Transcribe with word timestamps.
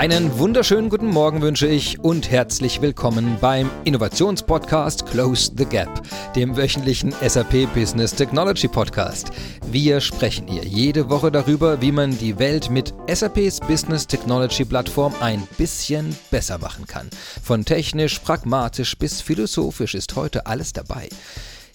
Einen 0.00 0.38
wunderschönen 0.38 0.88
guten 0.88 1.08
Morgen 1.08 1.42
wünsche 1.42 1.66
ich 1.66 2.00
und 2.00 2.30
herzlich 2.30 2.80
willkommen 2.80 3.36
beim 3.38 3.70
Innovationspodcast 3.84 5.04
Close 5.04 5.52
the 5.54 5.66
Gap, 5.66 5.90
dem 6.34 6.56
wöchentlichen 6.56 7.12
SAP 7.20 7.70
Business 7.74 8.14
Technology 8.14 8.66
Podcast. 8.66 9.30
Wir 9.66 10.00
sprechen 10.00 10.48
hier 10.48 10.64
jede 10.64 11.10
Woche 11.10 11.30
darüber, 11.30 11.82
wie 11.82 11.92
man 11.92 12.16
die 12.16 12.38
Welt 12.38 12.70
mit 12.70 12.94
SAPs 13.12 13.60
Business 13.60 14.06
Technology 14.06 14.64
Plattform 14.64 15.12
ein 15.20 15.46
bisschen 15.58 16.16
besser 16.30 16.56
machen 16.56 16.86
kann. 16.86 17.10
Von 17.42 17.66
technisch, 17.66 18.20
pragmatisch 18.20 18.96
bis 18.96 19.20
philosophisch 19.20 19.94
ist 19.94 20.16
heute 20.16 20.46
alles 20.46 20.72
dabei. 20.72 21.10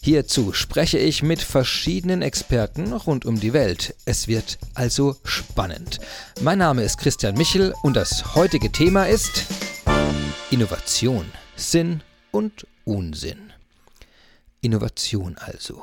Hierzu 0.05 0.53
spreche 0.53 0.99
ich 0.99 1.23
mit 1.23 1.41
verschiedenen 1.41 2.21
Experten 2.21 2.93
rund 2.93 3.25
um 3.25 3.39
die 3.39 3.53
Welt. 3.53 3.95
Es 4.05 4.27
wird 4.27 4.59
also 4.75 5.15
spannend. 5.23 5.97
Mein 6.41 6.59
Name 6.59 6.83
ist 6.83 6.99
Christian 6.99 7.35
Michel 7.35 7.73
und 7.81 7.95
das 7.95 8.35
heutige 8.35 8.71
Thema 8.71 9.05
ist 9.05 9.47
Innovation, 10.51 11.25
Sinn 11.55 12.03
und 12.29 12.67
Unsinn. 12.83 13.51
Innovation 14.61 15.39
also. 15.39 15.81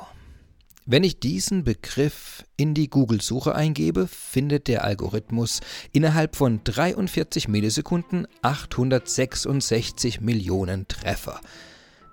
Wenn 0.85 1.03
ich 1.03 1.19
diesen 1.19 1.65
Begriff 1.65 2.45
in 2.55 2.73
die 2.73 2.89
Google-Suche 2.89 3.53
eingebe, 3.53 4.07
findet 4.07 4.69
der 4.69 4.85
Algorithmus 4.85 5.59
innerhalb 5.91 6.37
von 6.37 6.63
43 6.63 7.49
Millisekunden 7.49 8.25
866 8.41 10.21
Millionen 10.21 10.87
Treffer. 10.87 11.41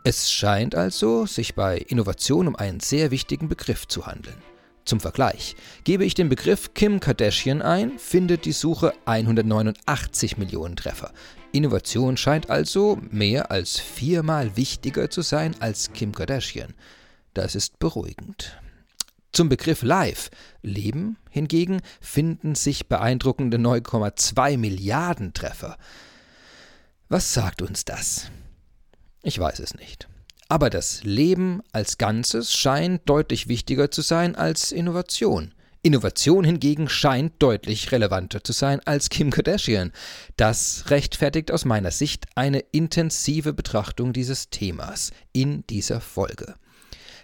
Es 0.03 0.33
scheint 0.33 0.75
also 0.75 1.27
sich 1.27 1.55
bei 1.55 1.77
Innovation 1.77 2.49
um 2.49 2.57
einen 2.57 2.81
sehr 2.81 3.11
wichtigen 3.11 3.49
Begriff 3.49 3.87
zu 3.87 4.07
handeln. 4.07 4.43
Zum 4.87 4.99
Vergleich, 4.99 5.57
gebe 5.85 6.07
ich 6.07 6.15
den 6.15 6.31
Begriff 6.31 6.73
Kim 6.73 7.01
Kardashian 7.01 7.61
ein, 7.61 7.99
findet 7.99 8.47
die 8.47 8.53
Suche 8.53 8.95
189 9.05 10.39
Millionen 10.39 10.75
Treffer. 10.75 11.13
Innovation 11.53 12.17
scheint 12.17 12.49
also 12.49 12.99
mehr 13.11 13.51
als 13.51 13.79
viermal 13.79 14.57
wichtiger 14.57 15.11
zu 15.11 15.21
sein 15.21 15.55
als 15.61 15.93
Kim 15.93 16.15
Kardashian. 16.15 16.73
Das 17.35 17.55
ist 17.55 17.79
beruhigend. 17.79 18.59
Zum 19.33 19.51
Begriff 19.51 19.83
Live, 19.83 20.31
Leben 20.63 21.19
hingegen, 21.29 21.83
finden 22.01 22.55
sich 22.55 22.89
beeindruckende 22.89 23.59
9,2 23.59 24.57
Milliarden 24.57 25.35
Treffer. 25.35 25.77
Was 27.11 27.35
sagt 27.35 27.61
uns 27.61 27.85
das? 27.85 28.31
Ich 29.23 29.39
weiß 29.39 29.59
es 29.61 29.75
nicht. 29.75 30.09
Aber 30.49 30.71
das 30.71 31.05
Leben 31.05 31.63
als 31.73 31.99
Ganzes 31.99 32.53
scheint 32.55 33.09
deutlich 33.09 33.49
wichtiger 33.49 33.91
zu 33.91 34.03
sein 34.03 34.35
als 34.35 34.73
Innovation. 34.73 35.55
Innovation 35.83 36.45
hingegen 36.45 36.89
scheint 36.89 37.35
deutlich 37.39 37.91
relevanter 37.91 38.45
zu 38.45 38.53
sein 38.53 38.81
als 38.85 39.09
Kim 39.09 39.31
Kardashian. 39.31 39.93
Das 40.37 40.91
rechtfertigt 40.91 41.53
aus 41.53 41.65
meiner 41.65 41.91
Sicht 41.91 42.27
eine 42.35 42.59
intensive 42.73 43.55
Betrachtung 43.55 44.13
dieses 44.13 44.51
Themas 44.51 45.13
in 45.33 45.67
dieser 45.69 46.01
Folge. 46.03 46.57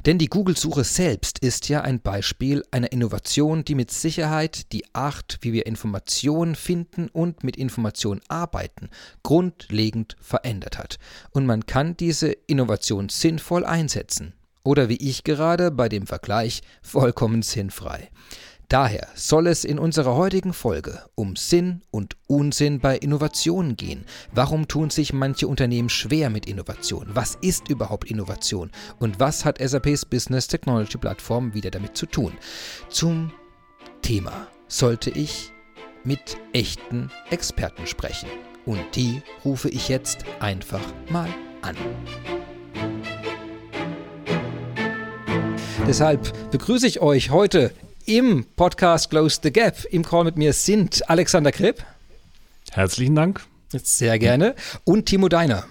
Denn 0.04 0.18
die 0.18 0.28
Google-Suche 0.28 0.84
selbst 0.84 1.38
ist 1.38 1.68
ja 1.68 1.80
ein 1.80 2.00
Beispiel 2.00 2.62
einer 2.70 2.92
Innovation, 2.92 3.64
die 3.64 3.74
mit 3.74 3.90
Sicherheit 3.90 4.72
die 4.72 4.84
Art, 4.94 5.38
wie 5.40 5.52
wir 5.52 5.66
Informationen 5.66 6.54
finden 6.54 7.08
und 7.08 7.44
mit 7.44 7.56
Informationen 7.56 8.20
arbeiten, 8.28 8.90
grundlegend 9.22 10.16
verändert 10.20 10.78
hat. 10.78 10.98
Und 11.30 11.46
man 11.46 11.66
kann 11.66 11.96
diese 11.96 12.28
Innovation 12.28 13.08
sinnvoll 13.08 13.64
einsetzen. 13.64 14.34
Oder 14.62 14.88
wie 14.88 14.96
ich 14.96 15.22
gerade 15.22 15.70
bei 15.70 15.88
dem 15.88 16.06
Vergleich 16.06 16.62
vollkommen 16.82 17.42
sinnfrei. 17.42 18.10
Daher 18.68 19.06
soll 19.14 19.46
es 19.46 19.64
in 19.64 19.78
unserer 19.78 20.16
heutigen 20.16 20.52
Folge 20.52 21.00
um 21.14 21.36
Sinn 21.36 21.82
und 21.92 22.16
Unsinn 22.26 22.80
bei 22.80 22.96
Innovationen 22.96 23.76
gehen. 23.76 24.04
Warum 24.32 24.66
tun 24.66 24.90
sich 24.90 25.12
manche 25.12 25.46
Unternehmen 25.46 25.88
schwer 25.88 26.30
mit 26.30 26.46
Innovation? 26.46 27.06
Was 27.14 27.36
ist 27.40 27.68
überhaupt 27.68 28.10
Innovation? 28.10 28.72
Und 28.98 29.20
was 29.20 29.44
hat 29.44 29.58
SAPs 29.58 30.04
Business 30.04 30.48
Technology 30.48 30.98
Plattform 30.98 31.54
wieder 31.54 31.70
damit 31.70 31.96
zu 31.96 32.06
tun? 32.06 32.32
Zum 32.88 33.30
Thema 34.02 34.48
sollte 34.66 35.10
ich 35.10 35.52
mit 36.02 36.36
echten 36.52 37.12
Experten 37.30 37.86
sprechen. 37.86 38.28
Und 38.64 38.80
die 38.96 39.22
rufe 39.44 39.68
ich 39.68 39.88
jetzt 39.88 40.24
einfach 40.40 40.82
mal 41.08 41.28
an. 41.62 41.76
Deshalb 45.86 46.50
begrüße 46.50 46.88
ich 46.88 47.00
euch 47.00 47.30
heute 47.30 47.70
im 48.06 48.46
Podcast 48.56 49.10
Close 49.10 49.40
the 49.42 49.52
Gap. 49.52 49.84
Im 49.90 50.04
Call 50.04 50.24
mit 50.24 50.36
mir 50.36 50.52
sind 50.52 51.08
Alexander 51.10 51.52
Kripp. 51.52 51.84
Herzlichen 52.70 53.14
Dank. 53.14 53.44
Sehr 53.72 54.18
gerne. 54.18 54.54
Und 54.84 55.06
Timo 55.06 55.28
Deiner. 55.28 55.66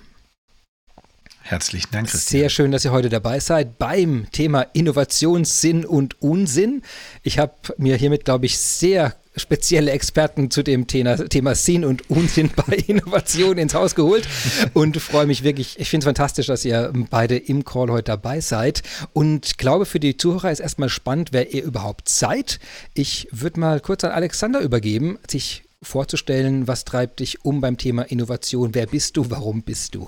Herzlichen 1.42 1.92
Dank, 1.92 2.10
Christian. 2.10 2.42
Sehr 2.42 2.50
schön, 2.50 2.72
dass 2.72 2.86
ihr 2.86 2.92
heute 2.92 3.10
dabei 3.10 3.40
seid 3.40 3.78
beim 3.78 4.28
Thema 4.32 4.64
Innovationssinn 4.74 5.86
und 5.86 6.22
Unsinn. 6.22 6.82
Ich 7.24 7.40
habe 7.40 7.54
mir 7.78 7.96
hiermit, 7.98 8.26
glaube 8.26 8.48
ich, 8.48 8.58
sehr 8.58 9.16
spezielle 9.38 9.92
Experten 9.92 10.52
zu 10.52 10.64
dem 10.64 10.88
Thema, 10.88 11.18
Thema 11.18 11.56
Sinn 11.56 11.86
und 11.86 12.10
Unsinn 12.10 12.50
bei 12.56 12.76
Innovation 12.88 13.58
ins 13.58 13.74
Haus 13.74 13.96
geholt 13.96 14.28
und 14.74 14.98
freue 14.98 15.26
mich 15.26 15.44
wirklich, 15.44 15.80
ich 15.80 15.90
finde 15.90 16.04
es 16.04 16.08
fantastisch, 16.08 16.48
dass 16.48 16.66
ihr 16.66 16.92
beide 17.10 17.38
im 17.38 17.66
Call 17.66 17.90
heute 17.90 18.12
dabei 18.12 18.42
seid 18.42 18.84
und 19.14 19.58
glaube 19.58 19.86
für 19.86 20.00
die 20.00 20.18
Zuhörer 20.18 20.52
ist 20.52 20.60
erstmal 20.60 20.90
spannend, 20.90 21.30
wer 21.32 21.54
ihr 21.54 21.64
überhaupt 21.64 22.10
seid. 22.10 22.60
Ich 22.94 23.28
würde 23.32 23.60
mal 23.60 23.80
kurz 23.80 24.04
an 24.04 24.12
Alexander 24.12 24.60
übergeben, 24.60 25.18
sich 25.30 25.64
vorzustellen, 25.82 26.68
was 26.68 26.86
treibt 26.86 27.20
dich 27.20 27.46
um 27.46 27.62
beim 27.62 27.78
Thema 27.78 28.04
Innovation, 28.04 28.74
wer 28.74 28.88
bist 28.88 29.18
du, 29.18 29.30
warum 29.30 29.64
bist 29.64 29.96
du? 29.96 30.08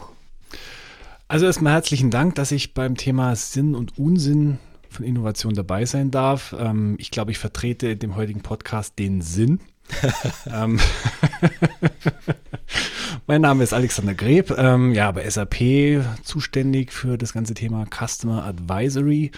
Also 1.28 1.46
erstmal 1.46 1.74
herzlichen 1.74 2.10
Dank, 2.10 2.36
dass 2.36 2.52
ich 2.52 2.74
beim 2.74 2.96
Thema 2.96 3.36
Sinn 3.36 3.76
und 3.76 3.98
Unsinn 3.98 4.60
von 4.94 5.06
Innovation 5.06 5.54
dabei 5.54 5.86
sein 5.86 6.12
darf. 6.12 6.56
Ähm, 6.58 6.96
ich 7.00 7.12
glaube, 7.12 7.32
ich 7.32 7.38
vertrete 7.38 7.88
in 7.90 8.00
dem 8.00 8.16
heutigen 8.16 8.42
Podcast 8.42 9.00
den 9.00 9.22
Sinn. 9.22 9.60
ähm, 10.54 10.80
mein 13.28 13.42
Name 13.42 13.64
ist 13.64 13.74
Alexander 13.74 14.14
Greb, 14.14 14.54
ähm, 14.58 14.94
ja, 14.94 15.12
bei 15.12 15.30
SAP 15.30 16.04
zuständig 16.24 16.92
für 16.92 17.18
das 17.18 17.34
ganze 17.34 17.54
Thema 17.54 17.86
Customer 17.86 18.44
Advisory. 18.44 19.32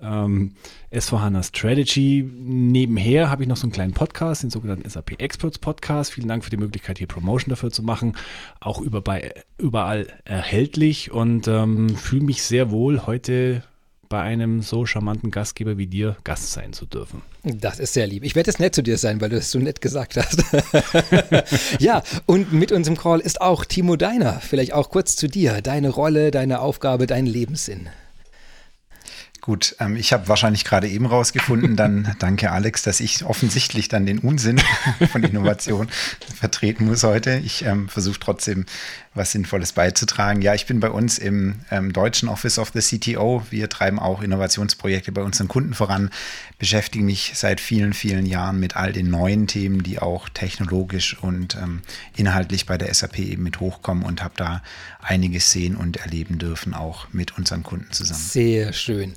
Ähm, 0.00 0.54
S4HANA 0.92 1.44
Strategy. 1.44 2.28
Nebenher 2.36 3.30
habe 3.30 3.42
ich 3.42 3.48
noch 3.48 3.56
so 3.56 3.66
einen 3.66 3.72
kleinen 3.72 3.92
Podcast, 3.92 4.42
den 4.42 4.50
sogenannten 4.50 4.88
SAP 4.88 5.20
Experts 5.20 5.58
Podcast. 5.58 6.12
Vielen 6.12 6.26
Dank 6.26 6.42
für 6.42 6.50
die 6.50 6.56
Möglichkeit, 6.56 6.98
hier 6.98 7.06
Promotion 7.06 7.50
dafür 7.50 7.70
zu 7.70 7.84
machen. 7.84 8.16
Auch 8.58 8.80
über 8.80 9.00
bei, 9.00 9.32
überall 9.58 10.08
erhältlich 10.24 11.12
und 11.12 11.46
ähm, 11.46 11.96
fühle 11.96 12.24
mich 12.24 12.42
sehr 12.42 12.72
wohl, 12.72 13.06
heute 13.06 13.62
bei 14.12 14.20
einem 14.20 14.60
so 14.60 14.84
charmanten 14.84 15.30
Gastgeber 15.30 15.78
wie 15.78 15.86
dir 15.86 16.16
Gast 16.22 16.52
sein 16.52 16.74
zu 16.74 16.84
dürfen. 16.84 17.22
Das 17.44 17.78
ist 17.78 17.94
sehr 17.94 18.06
lieb. 18.06 18.24
Ich 18.24 18.34
werde 18.34 18.50
es 18.50 18.58
nett 18.58 18.74
zu 18.74 18.82
dir 18.82 18.98
sein, 18.98 19.22
weil 19.22 19.30
du 19.30 19.36
es 19.36 19.50
so 19.50 19.58
nett 19.58 19.80
gesagt 19.80 20.18
hast. 20.18 20.44
ja, 21.80 22.02
und 22.26 22.52
mit 22.52 22.72
uns 22.72 22.88
im 22.88 22.98
Call 22.98 23.20
ist 23.20 23.40
auch 23.40 23.64
Timo 23.64 23.96
Deiner. 23.96 24.34
Vielleicht 24.40 24.74
auch 24.74 24.90
kurz 24.90 25.16
zu 25.16 25.28
dir. 25.28 25.62
Deine 25.62 25.88
Rolle, 25.88 26.30
deine 26.30 26.60
Aufgabe, 26.60 27.06
dein 27.06 27.24
Lebenssinn. 27.24 27.88
Gut, 29.40 29.74
ähm, 29.80 29.96
ich 29.96 30.12
habe 30.12 30.28
wahrscheinlich 30.28 30.64
gerade 30.64 30.88
eben 30.88 31.04
rausgefunden, 31.04 31.74
dann 31.74 32.14
danke 32.20 32.52
Alex, 32.52 32.82
dass 32.82 33.00
ich 33.00 33.24
offensichtlich 33.24 33.88
dann 33.88 34.04
den 34.04 34.18
Unsinn 34.18 34.60
von 35.10 35.24
Innovation 35.24 35.88
vertreten 36.38 36.84
muss 36.84 37.02
heute. 37.02 37.40
Ich 37.44 37.64
ähm, 37.64 37.88
versuche 37.88 38.20
trotzdem 38.20 38.66
was 39.14 39.32
Sinnvolles 39.32 39.72
beizutragen. 39.72 40.40
Ja, 40.40 40.54
ich 40.54 40.66
bin 40.66 40.80
bei 40.80 40.90
uns 40.90 41.18
im 41.18 41.60
ähm, 41.70 41.92
deutschen 41.92 42.28
Office 42.28 42.58
of 42.58 42.72
the 42.74 42.80
CTO. 42.80 43.42
Wir 43.50 43.68
treiben 43.68 43.98
auch 43.98 44.22
Innovationsprojekte 44.22 45.12
bei 45.12 45.22
unseren 45.22 45.48
Kunden 45.48 45.74
voran, 45.74 46.10
beschäftige 46.58 47.04
mich 47.04 47.32
seit 47.34 47.60
vielen, 47.60 47.92
vielen 47.92 48.24
Jahren 48.24 48.58
mit 48.58 48.76
all 48.76 48.92
den 48.92 49.10
neuen 49.10 49.46
Themen, 49.46 49.82
die 49.82 49.98
auch 49.98 50.30
technologisch 50.30 51.18
und 51.20 51.56
ähm, 51.56 51.82
inhaltlich 52.16 52.64
bei 52.64 52.78
der 52.78 52.92
SAP 52.92 53.18
eben 53.18 53.42
mit 53.42 53.60
hochkommen 53.60 54.04
und 54.04 54.22
habe 54.22 54.34
da 54.36 54.62
einiges 55.00 55.50
sehen 55.50 55.76
und 55.76 55.98
erleben 55.98 56.38
dürfen, 56.38 56.72
auch 56.72 57.06
mit 57.12 57.36
unseren 57.36 57.62
Kunden 57.62 57.92
zusammen. 57.92 58.20
Sehr 58.20 58.72
schön. 58.72 59.12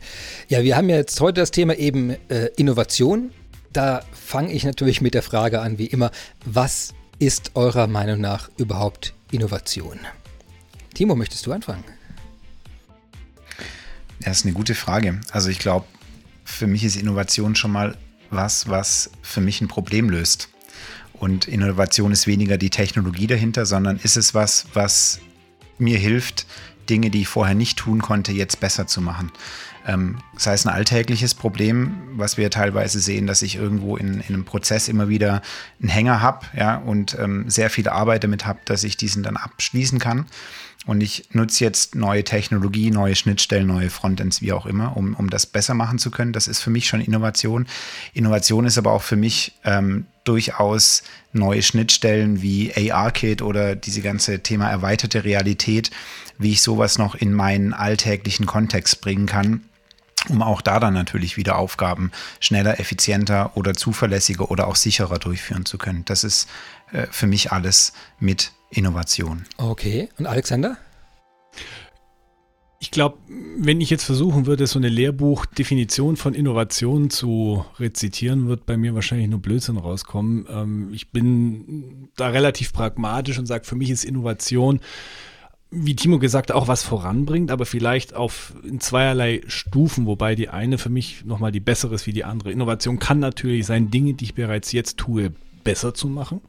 Ja, 0.49 0.63
wir 0.63 0.75
haben 0.75 0.89
ja 0.89 0.97
jetzt 0.97 1.21
heute 1.21 1.39
das 1.39 1.51
Thema 1.51 1.73
eben 1.75 2.09
äh, 2.29 2.47
Innovation. 2.57 3.31
Da 3.71 4.03
fange 4.11 4.51
ich 4.51 4.65
natürlich 4.65 4.99
mit 4.99 5.13
der 5.13 5.23
Frage 5.23 5.61
an, 5.61 5.77
wie 5.77 5.87
immer, 5.87 6.11
was 6.43 6.93
ist 7.19 7.51
eurer 7.55 7.87
Meinung 7.87 8.19
nach 8.19 8.49
überhaupt 8.57 9.13
Innovation? 9.35 9.99
Timo, 10.93 11.13
möchtest 11.13 11.45
du 11.45 11.51
anfangen? 11.51 11.83
Ja, 14.19 14.29
das 14.29 14.37
ist 14.37 14.45
eine 14.45 14.53
gute 14.53 14.75
Frage. 14.75 15.19
Also 15.29 15.49
ich 15.49 15.59
glaube, 15.59 15.85
für 16.45 16.67
mich 16.67 16.85
ist 16.85 16.95
Innovation 16.95 17.53
schon 17.55 17.71
mal 17.71 17.97
was, 18.29 18.69
was 18.69 19.11
für 19.21 19.41
mich 19.41 19.59
ein 19.59 19.67
Problem 19.67 20.09
löst. 20.09 20.47
Und 21.11 21.49
Innovation 21.49 22.13
ist 22.13 22.27
weniger 22.27 22.57
die 22.57 22.69
Technologie 22.69 23.27
dahinter, 23.27 23.65
sondern 23.65 23.97
ist 23.97 24.15
es 24.15 24.33
was, 24.33 24.67
was 24.73 25.19
mir 25.77 25.99
hilft, 25.99 26.45
Dinge, 26.89 27.09
die 27.09 27.21
ich 27.21 27.27
vorher 27.27 27.55
nicht 27.55 27.77
tun 27.77 28.01
konnte, 28.01 28.31
jetzt 28.31 28.61
besser 28.61 28.87
zu 28.87 29.01
machen. 29.01 29.33
Ähm, 29.87 30.17
sei 30.35 30.53
es 30.53 30.65
ein 30.65 30.73
alltägliches 30.73 31.35
Problem, 31.35 31.97
was 32.13 32.37
wir 32.37 32.49
teilweise 32.49 32.99
sehen, 32.99 33.27
dass 33.27 33.41
ich 33.41 33.55
irgendwo 33.55 33.97
in, 33.97 34.15
in 34.21 34.33
einem 34.33 34.45
Prozess 34.45 34.87
immer 34.87 35.09
wieder 35.09 35.41
einen 35.79 35.89
Hänger 35.89 36.21
habe 36.21 36.45
ja, 36.57 36.77
und 36.77 37.15
ähm, 37.19 37.49
sehr 37.49 37.69
viel 37.69 37.87
Arbeit 37.87 38.23
damit 38.23 38.45
habe, 38.47 38.59
dass 38.65 38.83
ich 38.83 38.97
diesen 38.97 39.21
dann 39.21 39.37
abschließen 39.37 39.99
kann. 39.99 40.25
Und 40.85 41.01
ich 41.01 41.29
nutze 41.31 41.63
jetzt 41.63 41.95
neue 41.95 42.23
Technologie, 42.23 42.91
neue 42.91 43.15
Schnittstellen, 43.15 43.65
neue 43.65 43.89
Frontends, 43.89 44.41
wie 44.41 44.53
auch 44.53 44.67
immer, 44.67 44.95
um, 44.95 45.15
um 45.15 45.29
das 45.29 45.47
besser 45.47 45.73
machen 45.73 45.97
zu 45.97 46.11
können. 46.11 46.31
Das 46.31 46.47
ist 46.47 46.61
für 46.61 46.69
mich 46.69 46.87
schon 46.87 47.01
Innovation. 47.01 47.65
Innovation 48.13 48.65
ist 48.65 48.77
aber 48.77 48.91
auch 48.91 49.01
für 49.01 49.15
mich 49.15 49.53
ähm, 49.63 50.05
durchaus 50.25 51.01
neue 51.33 51.63
Schnittstellen 51.63 52.41
wie 52.41 52.71
AR-Kit 52.91 53.41
oder 53.41 53.75
diese 53.75 54.01
ganze 54.01 54.41
Thema 54.41 54.69
erweiterte 54.69 55.23
Realität, 55.23 55.89
wie 56.37 56.51
ich 56.51 56.61
sowas 56.61 56.99
noch 56.99 57.15
in 57.15 57.33
meinen 57.33 57.73
alltäglichen 57.73 58.45
Kontext 58.45 59.01
bringen 59.01 59.25
kann 59.25 59.61
um 60.29 60.41
auch 60.41 60.61
da 60.61 60.79
dann 60.79 60.93
natürlich 60.93 61.37
wieder 61.37 61.57
Aufgaben 61.57 62.11
schneller, 62.39 62.79
effizienter 62.79 63.55
oder 63.55 63.73
zuverlässiger 63.73 64.51
oder 64.51 64.67
auch 64.67 64.75
sicherer 64.75 65.19
durchführen 65.19 65.65
zu 65.65 65.77
können. 65.77 66.03
Das 66.05 66.23
ist 66.23 66.47
äh, 66.91 67.07
für 67.11 67.27
mich 67.27 67.51
alles 67.51 67.93
mit 68.19 68.51
Innovation. 68.69 69.45
Okay, 69.57 70.09
und 70.17 70.25
Alexander? 70.27 70.77
Ich 72.79 72.91
glaube, 72.91 73.17
wenn 73.57 73.81
ich 73.81 73.89
jetzt 73.89 74.03
versuchen 74.03 74.45
würde, 74.45 74.67
so 74.67 74.77
eine 74.77 74.89
Lehrbuchdefinition 74.89 76.17
von 76.17 76.33
Innovation 76.33 77.09
zu 77.09 77.65
rezitieren, 77.79 78.47
wird 78.47 78.65
bei 78.65 78.77
mir 78.77 78.93
wahrscheinlich 78.93 79.29
nur 79.29 79.39
Blödsinn 79.41 79.77
rauskommen. 79.77 80.45
Ähm, 80.49 80.89
ich 80.93 81.11
bin 81.11 82.09
da 82.15 82.27
relativ 82.27 82.73
pragmatisch 82.73 83.39
und 83.39 83.45
sage, 83.45 83.63
für 83.63 83.75
mich 83.75 83.89
ist 83.89 84.03
Innovation, 84.03 84.81
wie 85.71 85.95
Timo 85.95 86.19
gesagt, 86.19 86.51
auch 86.51 86.67
was 86.67 86.83
voranbringt, 86.83 87.51
aber 87.51 87.65
vielleicht 87.65 88.13
auf 88.13 88.53
in 88.63 88.79
zweierlei 88.79 89.41
Stufen, 89.47 90.05
wobei 90.05 90.35
die 90.35 90.49
eine 90.49 90.77
für 90.77 90.89
mich 90.89 91.25
nochmal 91.25 91.51
die 91.51 91.59
bessere 91.59 91.95
ist 91.95 92.07
wie 92.07 92.13
die 92.13 92.23
andere. 92.23 92.51
Innovation 92.51 92.99
kann 92.99 93.19
natürlich 93.19 93.65
sein, 93.65 93.91
Dinge, 93.91 94.13
die 94.13 94.25
ich 94.25 94.35
bereits 94.35 94.71
jetzt 94.71 94.97
tue, 94.97 95.33
besser 95.63 95.93
zu 95.93 96.07
machen. 96.07 96.41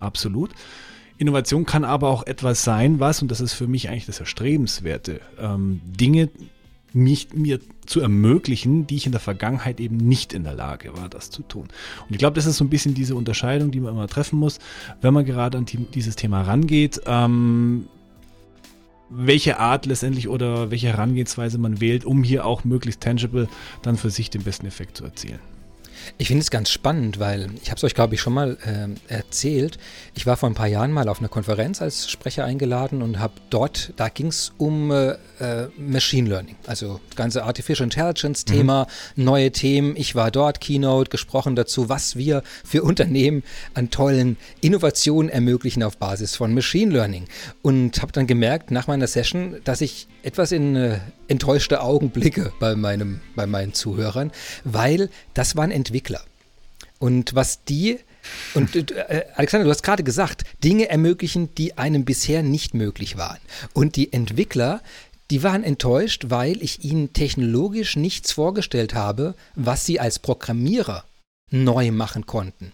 Absolut. 0.00 0.50
Innovation 1.16 1.66
kann 1.66 1.84
aber 1.84 2.08
auch 2.08 2.26
etwas 2.26 2.62
sein, 2.62 3.00
was, 3.00 3.22
und 3.22 3.30
das 3.30 3.40
ist 3.40 3.54
für 3.54 3.66
mich 3.66 3.88
eigentlich 3.88 4.06
das 4.06 4.20
Erstrebenswerte, 4.20 5.20
ähm, 5.40 5.80
Dinge 5.84 6.28
mich, 6.92 7.28
mir 7.34 7.60
zu 7.86 8.00
ermöglichen, 8.00 8.86
die 8.86 8.96
ich 8.96 9.06
in 9.06 9.12
der 9.12 9.20
Vergangenheit 9.20 9.80
eben 9.80 9.96
nicht 9.96 10.32
in 10.32 10.44
der 10.44 10.54
Lage 10.54 10.96
war, 10.96 11.08
das 11.08 11.30
zu 11.30 11.42
tun. 11.42 11.68
Und 12.06 12.10
ich 12.10 12.18
glaube, 12.18 12.34
das 12.34 12.46
ist 12.46 12.56
so 12.56 12.64
ein 12.64 12.70
bisschen 12.70 12.94
diese 12.94 13.14
Unterscheidung, 13.14 13.70
die 13.70 13.80
man 13.80 13.92
immer 13.92 14.08
treffen 14.08 14.38
muss, 14.38 14.58
wenn 15.00 15.12
man 15.12 15.24
gerade 15.24 15.58
an 15.58 15.64
die, 15.64 15.76
dieses 15.76 16.16
Thema 16.16 16.42
rangeht. 16.42 17.00
Ähm, 17.06 17.88
welche 19.10 19.58
Art 19.58 19.86
letztendlich 19.86 20.28
oder 20.28 20.70
welche 20.70 20.88
Herangehensweise 20.88 21.58
man 21.58 21.80
wählt, 21.80 22.04
um 22.04 22.22
hier 22.22 22.44
auch 22.44 22.64
möglichst 22.64 23.00
tangible 23.00 23.48
dann 23.82 23.96
für 23.96 24.10
sich 24.10 24.30
den 24.30 24.42
besten 24.42 24.66
Effekt 24.66 24.96
zu 24.96 25.04
erzielen. 25.04 25.40
Ich 26.16 26.28
finde 26.28 26.42
es 26.42 26.50
ganz 26.50 26.70
spannend, 26.70 27.18
weil 27.18 27.48
ich 27.62 27.70
habe 27.70 27.76
es 27.76 27.84
euch, 27.84 27.94
glaube 27.94 28.14
ich, 28.14 28.20
schon 28.20 28.32
mal 28.32 28.56
äh, 28.64 29.12
erzählt. 29.12 29.78
Ich 30.14 30.26
war 30.26 30.36
vor 30.36 30.48
ein 30.48 30.54
paar 30.54 30.66
Jahren 30.66 30.92
mal 30.92 31.08
auf 31.08 31.18
einer 31.18 31.28
Konferenz 31.28 31.82
als 31.82 32.10
Sprecher 32.10 32.44
eingeladen 32.44 33.02
und 33.02 33.18
habe 33.18 33.34
dort, 33.50 33.92
da 33.96 34.08
ging 34.08 34.28
es 34.28 34.52
um 34.58 34.90
äh, 34.90 35.10
äh, 35.40 35.68
Machine 35.76 36.28
Learning, 36.28 36.56
also 36.66 37.00
das 37.08 37.16
ganze 37.16 37.44
Artificial 37.44 37.84
Intelligence-Thema, 37.84 38.86
mhm. 39.16 39.24
neue 39.24 39.52
Themen. 39.52 39.96
Ich 39.96 40.14
war 40.14 40.30
dort, 40.30 40.60
Keynote, 40.60 41.10
gesprochen 41.10 41.56
dazu, 41.56 41.88
was 41.88 42.16
wir 42.16 42.42
für 42.64 42.82
Unternehmen 42.82 43.42
an 43.74 43.90
tollen 43.90 44.36
Innovationen 44.60 45.30
ermöglichen 45.30 45.82
auf 45.82 45.98
Basis 45.98 46.36
von 46.36 46.54
Machine 46.54 46.92
Learning. 46.92 47.26
Und 47.62 48.00
habe 48.02 48.12
dann 48.12 48.26
gemerkt 48.26 48.70
nach 48.70 48.86
meiner 48.86 49.06
Session, 49.06 49.56
dass 49.64 49.80
ich 49.80 50.08
etwas 50.22 50.52
in 50.52 50.76
äh, 50.76 50.98
enttäuschte 51.28 51.80
Augen 51.82 52.10
blicke 52.10 52.52
bei, 52.58 52.74
meinem, 52.74 53.20
bei 53.36 53.46
meinen 53.46 53.74
Zuhörern, 53.74 54.32
weil 54.64 55.10
das 55.34 55.56
waren 55.56 55.70
Entwickler. 55.70 56.20
Und 56.98 57.34
was 57.34 57.64
die 57.64 57.98
und 58.54 58.74
äh, 58.92 59.24
Alexander, 59.36 59.64
du 59.64 59.70
hast 59.70 59.82
gerade 59.82 60.02
gesagt, 60.02 60.44
Dinge 60.62 60.88
ermöglichen, 60.88 61.54
die 61.54 61.78
einem 61.78 62.04
bisher 62.04 62.42
nicht 62.42 62.74
möglich 62.74 63.16
waren. 63.16 63.38
Und 63.72 63.96
die 63.96 64.12
Entwickler, 64.12 64.82
die 65.30 65.42
waren 65.42 65.64
enttäuscht, 65.64 66.26
weil 66.28 66.62
ich 66.62 66.84
ihnen 66.84 67.12
technologisch 67.12 67.96
nichts 67.96 68.32
vorgestellt 68.32 68.94
habe, 68.94 69.34
was 69.54 69.86
sie 69.86 70.00
als 70.00 70.18
Programmierer 70.18 71.04
neu 71.50 71.90
machen 71.90 72.26
konnten. 72.26 72.72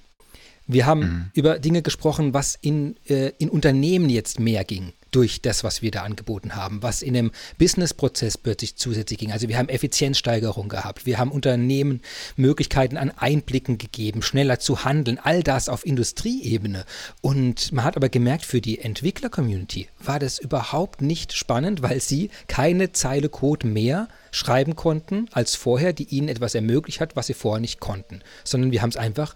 Wir 0.66 0.86
haben 0.86 1.00
mhm. 1.00 1.30
über 1.34 1.58
Dinge 1.58 1.82
gesprochen, 1.82 2.32
was 2.32 2.58
in, 2.60 2.96
äh, 3.06 3.32
in 3.38 3.50
Unternehmen 3.50 4.08
jetzt 4.08 4.40
mehr 4.40 4.64
ging 4.64 4.92
durch 5.14 5.40
das, 5.40 5.62
was 5.62 5.80
wir 5.80 5.90
da 5.90 6.02
angeboten 6.02 6.56
haben, 6.56 6.82
was 6.82 7.00
in 7.00 7.14
dem 7.14 7.30
Businessprozess 7.58 8.36
plötzlich 8.36 8.76
zusätzlich 8.76 9.18
ging. 9.18 9.32
Also 9.32 9.48
wir 9.48 9.58
haben 9.58 9.68
Effizienzsteigerung 9.68 10.68
gehabt, 10.68 11.06
wir 11.06 11.18
haben 11.18 11.30
Unternehmen 11.30 12.00
Möglichkeiten 12.36 12.96
an 12.96 13.10
Einblicken 13.10 13.78
gegeben, 13.78 14.22
schneller 14.22 14.58
zu 14.58 14.84
handeln, 14.84 15.20
all 15.22 15.42
das 15.42 15.68
auf 15.68 15.86
Industrieebene. 15.86 16.84
Und 17.20 17.72
man 17.72 17.84
hat 17.84 17.96
aber 17.96 18.08
gemerkt, 18.08 18.44
für 18.44 18.60
die 18.60 18.80
Entwickler-Community 18.80 19.88
war 20.02 20.18
das 20.18 20.38
überhaupt 20.38 21.00
nicht 21.00 21.32
spannend, 21.32 21.82
weil 21.82 22.00
sie 22.00 22.30
keine 22.48 22.92
Zeile 22.92 23.28
Code 23.28 23.66
mehr 23.66 24.08
schreiben 24.32 24.74
konnten 24.74 25.28
als 25.30 25.54
vorher, 25.54 25.92
die 25.92 26.04
ihnen 26.04 26.28
etwas 26.28 26.56
ermöglicht 26.56 27.00
hat, 27.00 27.14
was 27.14 27.28
sie 27.28 27.34
vorher 27.34 27.60
nicht 27.60 27.78
konnten, 27.78 28.20
sondern 28.42 28.72
wir 28.72 28.82
haben 28.82 28.90
es 28.90 28.96
einfach 28.96 29.34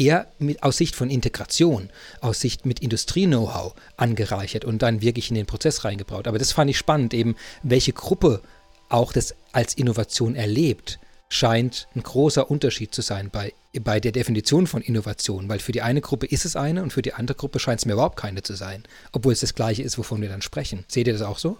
eher 0.00 0.26
mit, 0.38 0.62
aus 0.62 0.78
Sicht 0.78 0.96
von 0.96 1.10
Integration, 1.10 1.90
aus 2.20 2.40
Sicht 2.40 2.66
mit 2.66 2.80
Industrie-Know-how 2.80 3.74
angereichert 3.96 4.64
und 4.64 4.82
dann 4.82 5.02
wirklich 5.02 5.28
in 5.28 5.36
den 5.36 5.46
Prozess 5.46 5.84
reingebraut. 5.84 6.26
Aber 6.26 6.38
das 6.38 6.52
fand 6.52 6.70
ich 6.70 6.78
spannend, 6.78 7.14
eben 7.14 7.36
welche 7.62 7.92
Gruppe 7.92 8.40
auch 8.88 9.12
das 9.12 9.34
als 9.52 9.74
Innovation 9.74 10.34
erlebt, 10.34 10.98
scheint 11.28 11.86
ein 11.94 12.02
großer 12.02 12.50
Unterschied 12.50 12.92
zu 12.92 13.02
sein 13.02 13.30
bei, 13.30 13.52
bei 13.80 14.00
der 14.00 14.10
Definition 14.10 14.66
von 14.66 14.82
Innovation, 14.82 15.48
weil 15.48 15.60
für 15.60 15.70
die 15.70 15.82
eine 15.82 16.00
Gruppe 16.00 16.26
ist 16.26 16.44
es 16.44 16.56
eine 16.56 16.82
und 16.82 16.92
für 16.92 17.02
die 17.02 17.14
andere 17.14 17.36
Gruppe 17.36 17.60
scheint 17.60 17.78
es 17.78 17.86
mir 17.86 17.92
überhaupt 17.92 18.18
keine 18.18 18.42
zu 18.42 18.54
sein, 18.54 18.82
obwohl 19.12 19.32
es 19.32 19.40
das 19.40 19.54
gleiche 19.54 19.82
ist, 19.82 19.96
wovon 19.96 20.20
wir 20.20 20.28
dann 20.28 20.42
sprechen. 20.42 20.84
Seht 20.88 21.06
ihr 21.06 21.12
das 21.12 21.22
auch 21.22 21.38
so? 21.38 21.56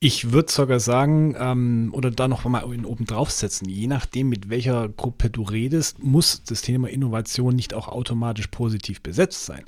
Ich 0.00 0.30
würde 0.30 0.52
sogar 0.52 0.78
sagen, 0.78 1.34
ähm, 1.36 1.90
oder 1.92 2.12
da 2.12 2.28
noch 2.28 2.44
mal 2.44 2.62
oben 2.62 3.04
draufsetzen, 3.04 3.68
je 3.68 3.88
nachdem, 3.88 4.28
mit 4.28 4.48
welcher 4.48 4.88
Gruppe 4.88 5.28
du 5.28 5.42
redest, 5.42 6.00
muss 6.00 6.44
das 6.44 6.62
Thema 6.62 6.88
Innovation 6.88 7.56
nicht 7.56 7.74
auch 7.74 7.88
automatisch 7.88 8.46
positiv 8.46 9.02
besetzt 9.02 9.44
sein. 9.44 9.64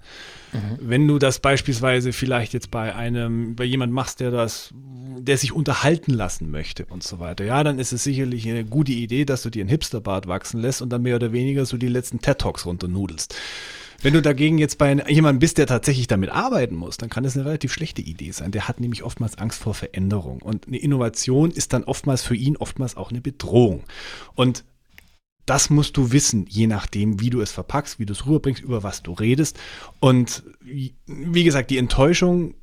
Mhm. 0.52 0.78
Wenn 0.80 1.08
du 1.08 1.18
das 1.18 1.38
beispielsweise 1.38 2.12
vielleicht 2.12 2.52
jetzt 2.52 2.70
bei 2.70 2.94
einem, 2.94 3.56
bei 3.56 3.64
jemand 3.64 3.92
machst, 3.92 4.20
der 4.20 4.30
das, 4.30 4.72
der 5.18 5.36
sich 5.36 5.52
unterhalten 5.52 6.12
lassen 6.12 6.50
möchte 6.50 6.86
und 6.86 7.02
so 7.02 7.18
weiter, 7.20 7.44
ja, 7.44 7.62
dann 7.64 7.78
ist 7.78 7.92
es 7.92 8.04
sicherlich 8.04 8.48
eine 8.48 8.64
gute 8.64 8.92
Idee, 8.92 9.24
dass 9.24 9.42
du 9.42 9.50
dir 9.50 9.62
einen 9.62 9.68
Hipsterbart 9.68 10.26
wachsen 10.26 10.60
lässt 10.60 10.82
und 10.82 10.90
dann 10.90 11.02
mehr 11.02 11.16
oder 11.16 11.32
weniger 11.32 11.66
so 11.66 11.76
die 11.76 11.88
letzten 11.88 12.20
TED-Talks 12.20 12.66
runternudelst. 12.66 13.34
Wenn 14.02 14.14
du 14.14 14.22
dagegen 14.22 14.56
jetzt 14.56 14.78
bei 14.78 14.94
jemandem 15.08 15.40
bist, 15.40 15.58
der 15.58 15.66
tatsächlich 15.66 16.06
damit 16.06 16.30
arbeiten 16.30 16.74
muss, 16.74 16.96
dann 16.96 17.10
kann 17.10 17.22
das 17.22 17.36
eine 17.36 17.44
relativ 17.44 17.72
schlechte 17.72 18.00
Idee 18.00 18.30
sein. 18.30 18.50
Der 18.50 18.66
hat 18.66 18.80
nämlich 18.80 19.02
oftmals 19.02 19.36
Angst 19.36 19.60
vor 19.60 19.74
Veränderung. 19.74 20.40
Und 20.40 20.66
eine 20.66 20.78
Innovation 20.78 21.50
ist 21.50 21.74
dann 21.74 21.84
oftmals 21.84 22.22
für 22.22 22.34
ihn 22.34 22.56
oftmals 22.56 22.96
auch 22.96 23.10
eine 23.10 23.20
Bedrohung. 23.20 23.84
Und 24.34 24.64
das 25.46 25.70
musst 25.70 25.96
du 25.96 26.12
wissen, 26.12 26.46
je 26.48 26.66
nachdem, 26.66 27.20
wie 27.20 27.30
du 27.30 27.40
es 27.40 27.50
verpackst, 27.50 27.98
wie 27.98 28.06
du 28.06 28.12
es 28.12 28.26
rüberbringst, 28.26 28.62
über 28.62 28.82
was 28.82 29.02
du 29.02 29.12
redest. 29.12 29.58
Und 29.98 30.42
wie 31.06 31.44
gesagt, 31.44 31.70
die 31.70 31.78
Enttäuschung 31.78 32.54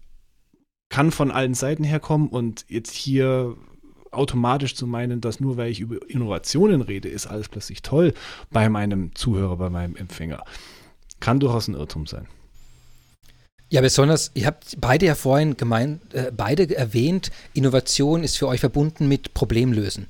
kann 0.90 1.12
von 1.12 1.32
allen 1.32 1.54
Seiten 1.54 1.84
herkommen 1.84 2.30
und 2.30 2.66
jetzt 2.70 2.94
hier 2.94 3.56
automatisch 4.12 4.76
zu 4.76 4.88
meinen, 4.88 5.22
dass 5.22 5.40
nur 5.40 5.58
weil 5.58 5.70
ich 5.72 5.80
über 5.80 5.98
Innovationen 6.10 6.82
rede, 6.82 7.10
ist 7.10 7.28
alles 7.28 7.50
plötzlich 7.50 7.82
toll 7.82 8.14
bei 8.52 8.70
meinem 8.70 9.14
Zuhörer, 9.16 9.58
bei 9.58 9.70
meinem 9.70 9.96
Empfänger. 9.96 10.44
Kann 11.20 11.40
durchaus 11.40 11.68
ein 11.68 11.76
Irrtum 11.76 12.06
sein. 12.06 12.28
Ja, 13.70 13.82
besonders, 13.82 14.32
ihr 14.34 14.46
habt 14.46 14.80
beide 14.80 15.08
ja 15.08 15.16
vorhin 15.16 15.58
gemeint, 15.58 16.14
äh, 16.14 16.32
beide 16.36 16.74
erwähnt, 16.74 17.32
Innovation 17.54 18.24
ist 18.24 18.38
für 18.38 18.48
euch 18.48 18.62
verbunden 18.62 19.10
mit 19.10 19.34
Problemlösen. 19.34 20.08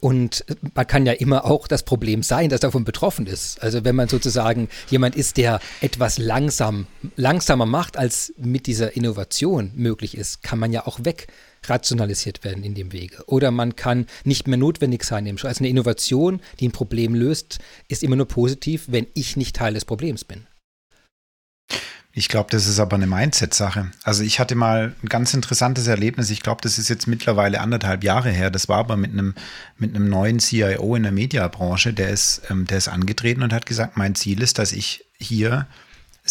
Und 0.00 0.46
man 0.74 0.86
kann 0.86 1.04
ja 1.04 1.12
immer 1.12 1.44
auch 1.44 1.68
das 1.68 1.82
Problem 1.82 2.22
sein, 2.22 2.48
das 2.48 2.60
davon 2.60 2.84
betroffen 2.84 3.26
ist. 3.26 3.62
Also 3.62 3.84
wenn 3.84 3.94
man 3.94 4.08
sozusagen 4.08 4.68
jemand 4.88 5.14
ist, 5.14 5.36
der 5.36 5.60
etwas 5.82 6.16
langsam, 6.16 6.86
langsamer 7.16 7.66
macht, 7.66 7.98
als 7.98 8.32
mit 8.38 8.66
dieser 8.66 8.96
Innovation 8.96 9.72
möglich 9.74 10.16
ist, 10.16 10.42
kann 10.42 10.58
man 10.58 10.72
ja 10.72 10.86
auch 10.86 11.00
wegrationalisiert 11.04 12.44
werden 12.44 12.64
in 12.64 12.74
dem 12.74 12.92
Wege. 12.92 13.22
Oder 13.26 13.50
man 13.50 13.76
kann 13.76 14.06
nicht 14.24 14.48
mehr 14.48 14.58
notwendig 14.58 15.04
sein. 15.04 15.28
Also 15.28 15.48
eine 15.58 15.68
Innovation, 15.68 16.40
die 16.60 16.68
ein 16.68 16.72
Problem 16.72 17.14
löst, 17.14 17.58
ist 17.88 18.02
immer 18.02 18.16
nur 18.16 18.26
positiv, 18.26 18.86
wenn 18.88 19.06
ich 19.12 19.36
nicht 19.36 19.56
Teil 19.56 19.74
des 19.74 19.84
Problems 19.84 20.24
bin. 20.24 20.46
Ich 22.12 22.28
glaube, 22.28 22.48
das 22.50 22.66
ist 22.66 22.80
aber 22.80 22.96
eine 22.96 23.06
Mindset-Sache. 23.06 23.92
Also 24.02 24.24
ich 24.24 24.40
hatte 24.40 24.56
mal 24.56 24.94
ein 25.02 25.08
ganz 25.08 25.32
interessantes 25.32 25.86
Erlebnis. 25.86 26.30
Ich 26.30 26.42
glaube, 26.42 26.60
das 26.60 26.76
ist 26.76 26.88
jetzt 26.88 27.06
mittlerweile 27.06 27.60
anderthalb 27.60 28.02
Jahre 28.02 28.30
her. 28.30 28.50
Das 28.50 28.68
war 28.68 28.78
aber 28.78 28.96
mit 28.96 29.12
einem, 29.12 29.34
mit 29.78 29.94
einem 29.94 30.08
neuen 30.08 30.40
CIO 30.40 30.96
in 30.96 31.04
der 31.04 31.12
Mediabranche. 31.12 31.92
Der 31.92 32.08
ist, 32.08 32.42
ähm, 32.50 32.66
der 32.66 32.78
ist 32.78 32.88
angetreten 32.88 33.44
und 33.44 33.52
hat 33.52 33.64
gesagt, 33.64 33.96
mein 33.96 34.16
Ziel 34.16 34.42
ist, 34.42 34.58
dass 34.58 34.72
ich 34.72 35.04
hier 35.18 35.68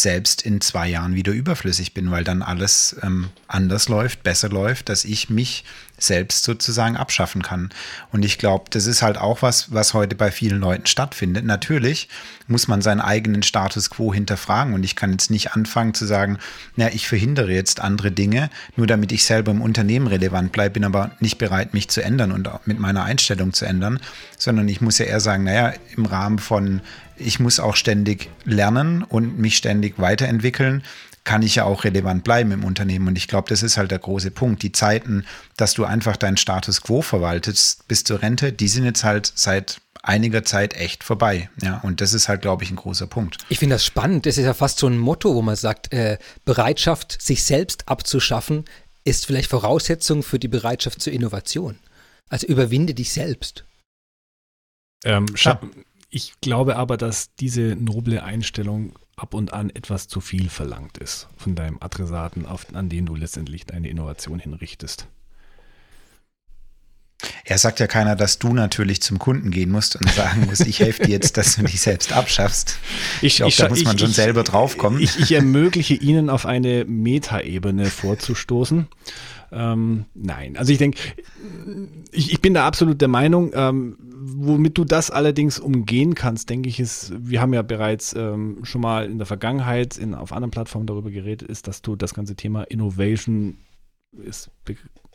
selbst 0.01 0.41
in 0.41 0.61
zwei 0.61 0.87
Jahren 0.87 1.15
wieder 1.15 1.31
überflüssig 1.31 1.93
bin, 1.93 2.11
weil 2.11 2.23
dann 2.23 2.41
alles 2.41 2.95
ähm, 3.03 3.29
anders 3.47 3.89
läuft, 3.89 4.23
besser 4.23 4.49
läuft, 4.49 4.89
dass 4.89 5.05
ich 5.05 5.29
mich 5.29 5.63
selbst 5.97 6.43
sozusagen 6.43 6.95
abschaffen 6.95 7.41
kann. 7.41 7.69
Und 8.11 8.23
ich 8.23 8.37
glaube, 8.37 8.65
das 8.69 8.85
ist 8.85 9.01
halt 9.01 9.17
auch 9.17 9.41
was, 9.41 9.73
was 9.73 9.93
heute 9.93 10.15
bei 10.15 10.31
vielen 10.31 10.59
Leuten 10.59 10.85
stattfindet. 10.85 11.45
Natürlich 11.45 12.07
muss 12.47 12.67
man 12.67 12.81
seinen 12.81 13.01
eigenen 13.01 13.43
Status 13.43 13.89
quo 13.89 14.13
hinterfragen 14.13 14.73
und 14.73 14.83
ich 14.83 14.95
kann 14.95 15.11
jetzt 15.11 15.29
nicht 15.29 15.53
anfangen 15.53 15.93
zu 15.93 16.05
sagen, 16.05 16.37
na, 16.75 16.91
ich 16.93 17.07
verhindere 17.07 17.51
jetzt 17.51 17.81
andere 17.81 18.11
Dinge, 18.11 18.49
nur 18.75 18.87
damit 18.87 19.11
ich 19.11 19.25
selber 19.25 19.51
im 19.51 19.61
Unternehmen 19.61 20.07
relevant 20.07 20.51
bleibe, 20.51 20.75
bin 20.75 20.85
aber 20.85 21.11
nicht 21.19 21.37
bereit, 21.37 21.73
mich 21.73 21.89
zu 21.89 22.01
ändern 22.01 22.31
und 22.31 22.49
mit 22.65 22.79
meiner 22.79 23.03
Einstellung 23.03 23.53
zu 23.53 23.65
ändern, 23.65 23.99
sondern 24.37 24.67
ich 24.67 24.81
muss 24.81 24.97
ja 24.97 25.05
eher 25.05 25.19
sagen, 25.19 25.43
naja, 25.43 25.73
im 25.95 26.05
Rahmen 26.05 26.39
von 26.39 26.81
ich 27.19 27.39
muss 27.39 27.59
auch 27.59 27.75
ständig 27.75 28.29
lernen 28.45 29.03
und 29.03 29.38
mich 29.38 29.57
ständig 29.57 29.99
weiterentwickeln, 29.99 30.83
kann 31.23 31.41
ich 31.41 31.55
ja 31.55 31.65
auch 31.65 31.83
relevant 31.83 32.23
bleiben 32.23 32.51
im 32.51 32.63
Unternehmen. 32.63 33.07
Und 33.07 33.17
ich 33.17 33.27
glaube, 33.27 33.49
das 33.49 33.61
ist 33.61 33.77
halt 33.77 33.91
der 33.91 33.99
große 33.99 34.31
Punkt. 34.31 34.63
Die 34.63 34.71
Zeiten, 34.71 35.25
dass 35.57 35.73
du 35.73 35.85
einfach 35.85 36.17
deinen 36.17 36.38
Status 36.38 36.81
quo 36.81 37.01
verwaltest 37.01 37.88
bis 37.88 38.03
zur 38.03 38.21
Rente, 38.21 38.51
die 38.51 38.67
sind 38.67 38.85
jetzt 38.85 39.03
halt 39.03 39.31
seit 39.35 39.79
einiger 40.01 40.43
Zeit 40.43 40.73
echt 40.75 41.03
vorbei. 41.03 41.49
Ja, 41.61 41.79
und 41.83 42.01
das 42.01 42.13
ist 42.13 42.29
halt, 42.29 42.41
glaube 42.41 42.63
ich, 42.63 42.71
ein 42.71 42.77
großer 42.77 43.07
Punkt. 43.07 43.38
Ich 43.49 43.59
finde 43.59 43.75
das 43.75 43.85
spannend. 43.85 44.25
Das 44.25 44.38
ist 44.38 44.45
ja 44.45 44.53
fast 44.53 44.79
so 44.79 44.88
ein 44.88 44.97
Motto, 44.97 45.35
wo 45.35 45.41
man 45.41 45.55
sagt, 45.55 45.93
äh, 45.93 46.17
Bereitschaft, 46.45 47.21
sich 47.21 47.43
selbst 47.43 47.88
abzuschaffen, 47.88 48.65
ist 49.03 49.25
vielleicht 49.25 49.49
Voraussetzung 49.49 50.23
für 50.23 50.39
die 50.39 50.47
Bereitschaft 50.47 51.01
zur 51.01 51.13
Innovation. 51.13 51.77
Also 52.29 52.47
überwinde 52.47 52.93
dich 52.93 53.11
selbst. 53.11 53.65
Ähm, 55.03 55.25
ja. 55.35 55.59
Ich 56.09 56.33
glaube 56.41 56.75
aber, 56.75 56.97
dass 56.97 57.35
diese 57.35 57.75
noble 57.75 58.23
Einstellung 58.23 58.93
ab 59.15 59.33
und 59.33 59.53
an 59.53 59.69
etwas 59.69 60.07
zu 60.07 60.21
viel 60.21 60.49
verlangt 60.49 60.97
ist 60.97 61.27
von 61.37 61.55
deinem 61.55 61.77
Adressaten, 61.81 62.45
auf, 62.45 62.67
an 62.73 62.89
den 62.89 63.05
du 63.05 63.15
letztendlich 63.15 63.65
deine 63.65 63.89
Innovation 63.89 64.39
hinrichtest. 64.39 65.07
Er 67.43 67.57
sagt 67.57 67.81
ja 67.81 67.87
keiner, 67.87 68.15
dass 68.15 68.39
du 68.39 68.53
natürlich 68.53 69.01
zum 69.01 69.19
Kunden 69.19 69.51
gehen 69.51 69.71
musst 69.71 69.97
und 69.97 70.09
sagen 70.09 70.45
musst, 70.45 70.65
ich 70.65 70.79
helfe 70.79 71.03
dir 71.03 71.11
jetzt, 71.11 71.35
dass 71.35 71.57
du 71.57 71.63
dich 71.63 71.81
selbst 71.81 72.13
abschaffst. 72.13 72.77
Ich, 73.21 73.35
glaube, 73.35 73.53
da 73.57 73.67
muss 73.67 73.83
man 73.83 73.95
ich, 73.95 74.01
schon 74.01 74.11
ich, 74.11 74.15
selber 74.15 74.43
draufkommen. 74.43 75.01
Ich, 75.01 75.19
ich 75.19 75.33
ermögliche 75.33 75.95
Ihnen 75.95 76.29
auf 76.29 76.45
eine 76.45 76.85
Metaebene 76.85 77.87
vorzustoßen. 77.87 78.87
Ähm, 79.51 80.05
nein, 80.13 80.55
also 80.55 80.71
ich 80.71 80.77
denke, 80.77 80.97
ich, 82.11 82.31
ich 82.31 82.39
bin 82.39 82.53
da 82.53 82.65
absolut 82.65 83.01
der 83.01 83.09
Meinung, 83.09 83.51
ähm, 83.53 83.97
womit 84.46 84.77
du 84.77 84.86
das 84.86 85.12
allerdings 85.12 85.60
umgehen 85.60 86.15
kannst, 86.15 86.50
denke 86.50 86.69
ich, 86.69 86.79
ist, 86.79 87.13
wir 87.17 87.41
haben 87.41 87.53
ja 87.53 87.62
bereits 87.62 88.13
ähm, 88.13 88.60
schon 88.63 88.81
mal 88.81 89.05
in 89.10 89.17
der 89.17 89.27
Vergangenheit 89.27 89.98
in, 89.98 90.15
auf 90.15 90.31
anderen 90.31 90.51
Plattformen 90.51 90.88
darüber 90.88 91.12
geredet, 91.12 91.48
ist, 91.50 91.67
dass 91.67 91.81
du 91.81 91.96
das 91.96 92.13
ganze 92.13 92.36
Thema 92.36 92.63
Innovation 92.63 93.58
ist 94.24 94.51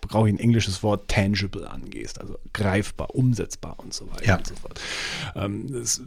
brauche 0.08 0.28
ich 0.28 0.34
ein 0.34 0.38
englisches 0.38 0.82
Wort, 0.82 1.08
tangible 1.08 1.68
angehst, 1.68 2.20
also 2.20 2.38
greifbar, 2.52 3.14
umsetzbar 3.14 3.76
und 3.78 3.92
so 3.92 4.11
weiter 4.11 4.26
ja. 4.26 4.37
und 4.37 4.46
so 4.46 4.54
fort. 4.54 4.80
Ähm, 5.34 5.73
das, 5.73 6.02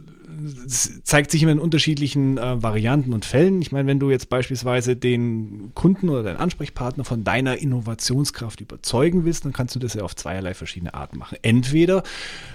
das, 0.64 1.02
zeigt 1.04 1.30
sich 1.30 1.42
immer 1.42 1.52
in 1.52 1.58
unterschiedlichen 1.58 2.38
äh, 2.38 2.62
Varianten 2.62 3.12
und 3.12 3.24
Fällen. 3.24 3.60
Ich 3.62 3.72
meine, 3.72 3.88
wenn 3.88 4.00
du 4.00 4.10
jetzt 4.10 4.28
beispielsweise 4.28 4.96
den 4.96 5.72
Kunden 5.74 6.08
oder 6.08 6.22
deinen 6.22 6.36
Ansprechpartner 6.36 7.04
von 7.04 7.24
deiner 7.24 7.58
Innovationskraft 7.58 8.60
überzeugen 8.60 9.24
willst, 9.24 9.44
dann 9.44 9.52
kannst 9.52 9.74
du 9.74 9.78
das 9.78 9.94
ja 9.94 10.02
auf 10.02 10.14
zweierlei 10.16 10.54
verschiedene 10.54 10.94
Arten 10.94 11.18
machen. 11.18 11.38
Entweder 11.42 12.02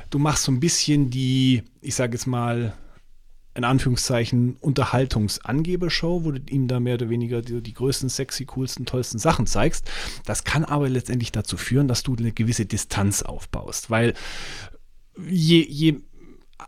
du 0.10 0.20
machst 0.20 0.44
so 0.44 0.52
ein 0.52 0.60
bisschen 0.60 1.10
die, 1.10 1.64
ich 1.82 1.96
sage 1.96 2.14
jetzt 2.14 2.28
mal, 2.28 2.74
in 3.56 3.64
Anführungszeichen 3.64 4.58
Unterhaltungsangebershow, 4.60 6.24
wo 6.24 6.32
du 6.32 6.42
ihm 6.50 6.68
da 6.68 6.80
mehr 6.80 6.96
oder 6.96 7.10
weniger 7.10 7.42
die, 7.42 7.62
die, 7.62 7.74
größten, 7.74 8.10
sexy, 8.10 8.46
coolsten, 8.46 8.86
tollsten 8.86 9.20
Sachen 9.20 9.46
zeigst. 9.46 9.90
Das 10.26 10.44
kann 10.44 10.66
aber 10.66 10.90
letztendlich 10.90 11.32
dazu 11.32 11.58
führen, 11.58 11.88
dass 11.88 12.04
du 12.04 12.16
eine 12.16 12.32
gewisse 12.32 12.66
Distanz 12.66 13.22
aufbaust, 13.22 13.90
weil 13.90 14.14
je, 15.28 15.66
je 15.68 15.98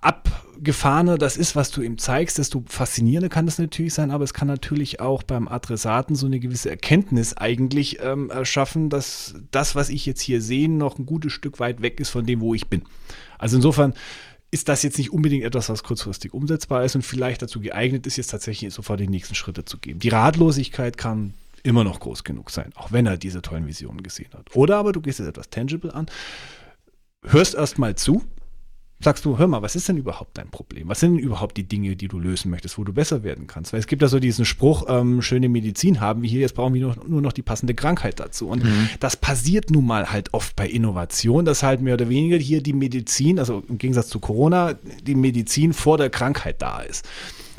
abgefahrener 0.01 1.17
das 1.17 1.37
ist, 1.37 1.55
was 1.55 1.71
du 1.71 1.81
ihm 1.81 1.97
zeigst, 1.97 2.37
desto 2.37 2.63
faszinierender 2.67 3.29
kann 3.29 3.45
das 3.45 3.59
natürlich 3.59 3.93
sein, 3.93 4.11
aber 4.11 4.23
es 4.23 4.33
kann 4.33 4.47
natürlich 4.47 4.99
auch 4.99 5.23
beim 5.23 5.47
Adressaten 5.47 6.15
so 6.15 6.25
eine 6.25 6.39
gewisse 6.39 6.69
Erkenntnis 6.69 7.35
eigentlich 7.35 7.99
ähm, 8.01 8.29
erschaffen, 8.29 8.89
dass 8.89 9.35
das, 9.51 9.75
was 9.75 9.89
ich 9.89 10.05
jetzt 10.05 10.21
hier 10.21 10.41
sehe, 10.41 10.69
noch 10.69 10.99
ein 10.99 11.05
gutes 11.05 11.33
Stück 11.33 11.59
weit 11.59 11.81
weg 11.81 11.99
ist 11.99 12.09
von 12.09 12.25
dem, 12.25 12.41
wo 12.41 12.53
ich 12.53 12.67
bin. 12.67 12.83
Also 13.37 13.57
insofern 13.57 13.93
ist 14.51 14.69
das 14.69 14.83
jetzt 14.83 14.97
nicht 14.97 15.11
unbedingt 15.11 15.43
etwas, 15.43 15.69
was 15.69 15.83
kurzfristig 15.83 16.33
umsetzbar 16.33 16.85
ist 16.85 16.95
und 16.95 17.01
vielleicht 17.01 17.41
dazu 17.41 17.59
geeignet 17.59 18.07
ist, 18.07 18.17
jetzt 18.17 18.31
tatsächlich 18.31 18.73
sofort 18.73 18.99
die 18.99 19.07
nächsten 19.07 19.35
Schritte 19.35 19.65
zu 19.65 19.77
gehen. 19.77 19.99
Die 19.99 20.09
Ratlosigkeit 20.09 20.97
kann 20.97 21.33
immer 21.63 21.83
noch 21.83 21.99
groß 21.99 22.23
genug 22.23 22.51
sein, 22.51 22.71
auch 22.75 22.91
wenn 22.91 23.05
er 23.05 23.17
diese 23.17 23.41
tollen 23.41 23.67
Visionen 23.67 24.03
gesehen 24.03 24.29
hat. 24.33 24.55
Oder 24.55 24.77
aber 24.77 24.93
du 24.93 25.01
gehst 25.01 25.19
jetzt 25.19 25.27
etwas 25.27 25.49
tangible 25.49 25.93
an, 25.93 26.05
hörst 27.23 27.55
erst 27.55 27.79
mal 27.79 27.95
zu, 27.95 28.23
sagst 28.99 29.25
du, 29.25 29.37
hör 29.37 29.47
mal, 29.47 29.61
was 29.61 29.75
ist 29.75 29.89
denn 29.89 29.97
überhaupt 29.97 30.37
dein 30.37 30.49
Problem? 30.49 30.87
Was 30.87 31.01
sind 31.01 31.15
denn 31.15 31.23
überhaupt 31.23 31.57
die 31.57 31.67
Dinge, 31.67 31.95
die 31.95 32.07
du 32.07 32.17
lösen 32.17 32.49
möchtest, 32.49 32.77
wo 32.77 32.83
du 32.83 32.93
besser 32.93 33.23
werden 33.23 33.45
kannst? 33.45 33.73
Weil 33.73 33.79
es 33.79 33.87
gibt 33.87 34.01
ja 34.01 34.07
so 34.07 34.19
diesen 34.19 34.45
Spruch, 34.45 34.85
ähm, 34.87 35.21
schöne 35.21 35.49
Medizin 35.49 35.99
haben 35.99 36.21
wir 36.21 36.29
hier, 36.29 36.41
jetzt 36.41 36.55
brauchen 36.55 36.73
wir 36.73 36.81
nur, 36.81 36.95
nur 37.07 37.21
noch 37.21 37.33
die 37.33 37.41
passende 37.41 37.73
Krankheit 37.73 38.19
dazu. 38.19 38.47
Und 38.47 38.63
mhm. 38.63 38.89
das 38.99 39.17
passiert 39.17 39.69
nun 39.69 39.85
mal 39.85 40.11
halt 40.11 40.33
oft 40.33 40.55
bei 40.55 40.67
Innovation, 40.67 41.45
dass 41.45 41.61
halt 41.61 41.81
mehr 41.81 41.95
oder 41.95 42.09
weniger 42.09 42.37
hier 42.37 42.63
die 42.63 42.73
Medizin, 42.73 43.37
also 43.37 43.63
im 43.67 43.77
Gegensatz 43.77 44.07
zu 44.07 44.19
Corona, 44.19 44.73
die 44.73 45.15
Medizin 45.15 45.73
vor 45.73 45.97
der 45.97 46.09
Krankheit 46.09 46.61
da 46.61 46.79
ist. 46.79 47.05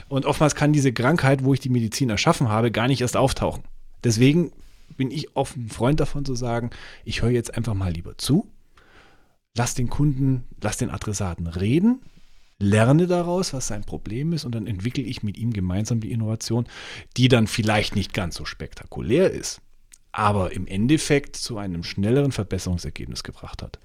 Und 0.09 0.25
oftmals 0.25 0.55
kann 0.55 0.73
diese 0.73 0.93
Krankheit, 0.93 1.45
wo 1.45 1.53
ich 1.53 1.61
die 1.61 1.69
Medizin 1.69 2.11
erschaffen 2.11 2.49
habe, 2.49 2.71
gar 2.71 2.89
nicht 2.89 3.01
erst 3.01 3.17
auftauchen. 3.17 3.63
Deswegen 4.05 4.53
bin 4.97 5.11
ich 5.11 5.37
oft 5.37 5.57
ein 5.57 5.69
Freund 5.69 6.01
davon 6.01 6.25
zu 6.25 6.35
sagen, 6.35 6.71
ich 7.05 7.23
höre 7.23 7.31
jetzt 7.31 7.57
einfach 7.57 7.75
mal 7.75 7.93
lieber 7.93 8.17
zu, 8.17 8.47
lass 9.57 9.75
den 9.75 9.89
Kunden, 9.89 10.45
lass 10.61 10.77
den 10.77 10.91
Adressaten 10.91 11.47
reden, 11.47 12.03
lerne 12.59 13.07
daraus, 13.07 13.53
was 13.53 13.67
sein 13.67 13.85
Problem 13.85 14.33
ist 14.33 14.45
und 14.45 14.55
dann 14.55 14.67
entwickle 14.67 15.03
ich 15.03 15.23
mit 15.23 15.37
ihm 15.37 15.53
gemeinsam 15.53 16.01
die 16.01 16.13
Innovation, 16.13 16.67
die 17.17 17.29
dann 17.29 17.47
vielleicht 17.47 17.97
nicht 17.97 18.15
ganz 18.15 18.37
so 18.37 18.45
spektakulär 18.45 19.31
ist, 19.31 19.61
aber 20.13 20.53
im 20.53 20.67
Endeffekt 20.67 21.37
zu 21.37 21.59
einem 21.59 21.83
schnelleren 21.83 22.33
Verbesserungsergebnis 22.33 23.23
gebracht 23.23 23.63
hat. 23.63 23.79